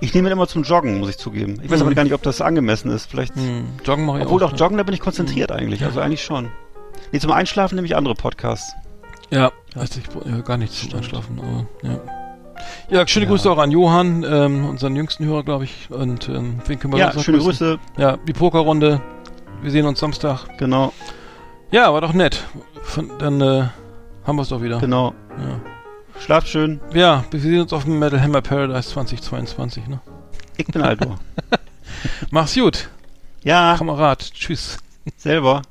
Ich 0.00 0.14
nehme 0.14 0.28
ihn 0.28 0.32
immer 0.32 0.48
zum 0.48 0.62
Joggen, 0.62 0.98
muss 0.98 1.10
ich 1.10 1.18
zugeben. 1.18 1.60
Ich 1.62 1.70
weiß 1.70 1.82
aber 1.82 1.90
Mhm. 1.90 1.94
gar 1.94 2.04
nicht, 2.04 2.14
ob 2.14 2.22
das 2.22 2.40
angemessen 2.40 2.90
ist. 2.90 3.10
Vielleicht. 3.10 3.34
Hm, 3.36 3.66
Joggen 3.84 4.06
mache 4.06 4.20
ich 4.20 4.24
Obwohl 4.24 4.42
auch. 4.42 4.52
doch 4.52 4.58
Joggen, 4.58 4.78
da 4.78 4.82
bin 4.84 4.94
ich 4.94 5.00
konzentriert 5.00 5.52
eigentlich. 5.52 5.84
Also 5.84 6.00
eigentlich 6.00 6.24
schon. 6.24 6.48
Nee, 7.12 7.18
zum 7.18 7.30
Einschlafen 7.32 7.74
nehme 7.74 7.86
ich 7.86 7.94
andere 7.94 8.14
Podcasts. 8.14 8.72
Ja, 9.30 9.52
also 9.74 10.00
ich 10.00 10.26
ja, 10.30 10.40
gar 10.40 10.56
nichts 10.56 10.80
zum 10.80 10.94
Einschlafen, 10.98 11.38
aber 11.38 11.66
ja. 11.88 12.00
Ja, 12.90 13.06
schöne 13.06 13.26
Grüße 13.26 13.50
auch 13.50 13.58
an 13.58 13.70
Johann, 13.70 14.24
ähm, 14.28 14.66
unseren 14.66 14.94
jüngsten 14.96 15.24
Hörer, 15.24 15.42
glaube 15.42 15.64
ich. 15.64 15.88
Und 15.90 16.28
ähm, 16.28 16.60
wen 16.66 16.78
können 16.78 16.92
wir 16.92 17.00
Ja, 17.00 17.12
schöne 17.12 17.38
grüßen? 17.38 17.76
Grüße. 17.76 17.78
Ja, 17.96 18.16
die 18.16 18.32
Pokerrunde. 18.32 19.00
Wir 19.62 19.70
sehen 19.70 19.86
uns 19.86 20.00
Samstag. 20.00 20.46
Genau, 20.58 20.92
Ja, 21.70 21.92
war 21.92 22.00
doch 22.00 22.12
nett. 22.12 22.44
Von, 22.82 23.10
dann 23.18 23.40
äh, 23.40 23.64
haben 24.26 24.36
wir 24.36 24.42
es 24.42 24.48
doch 24.48 24.62
wieder. 24.62 24.78
genau. 24.78 25.14
Ja. 25.38 25.60
Schlaft 26.20 26.48
schön. 26.48 26.80
ja, 26.92 27.24
wir 27.30 27.40
sehen 27.40 27.60
uns 27.62 27.72
auf 27.72 27.84
dem 27.84 27.98
Metal 27.98 28.20
Hammer 28.20 28.40
Paradise 28.42 28.88
2022. 28.90 29.88
Ne? 29.88 30.00
Ich 30.56 30.66
bin 30.66 30.82
Aldo. 30.82 31.16
Mach's 32.30 32.54
gut, 32.54 32.88
ja, 33.42 33.74
Kamerad. 33.76 34.20
Tschüss. 34.32 34.78
selber. 35.16 35.62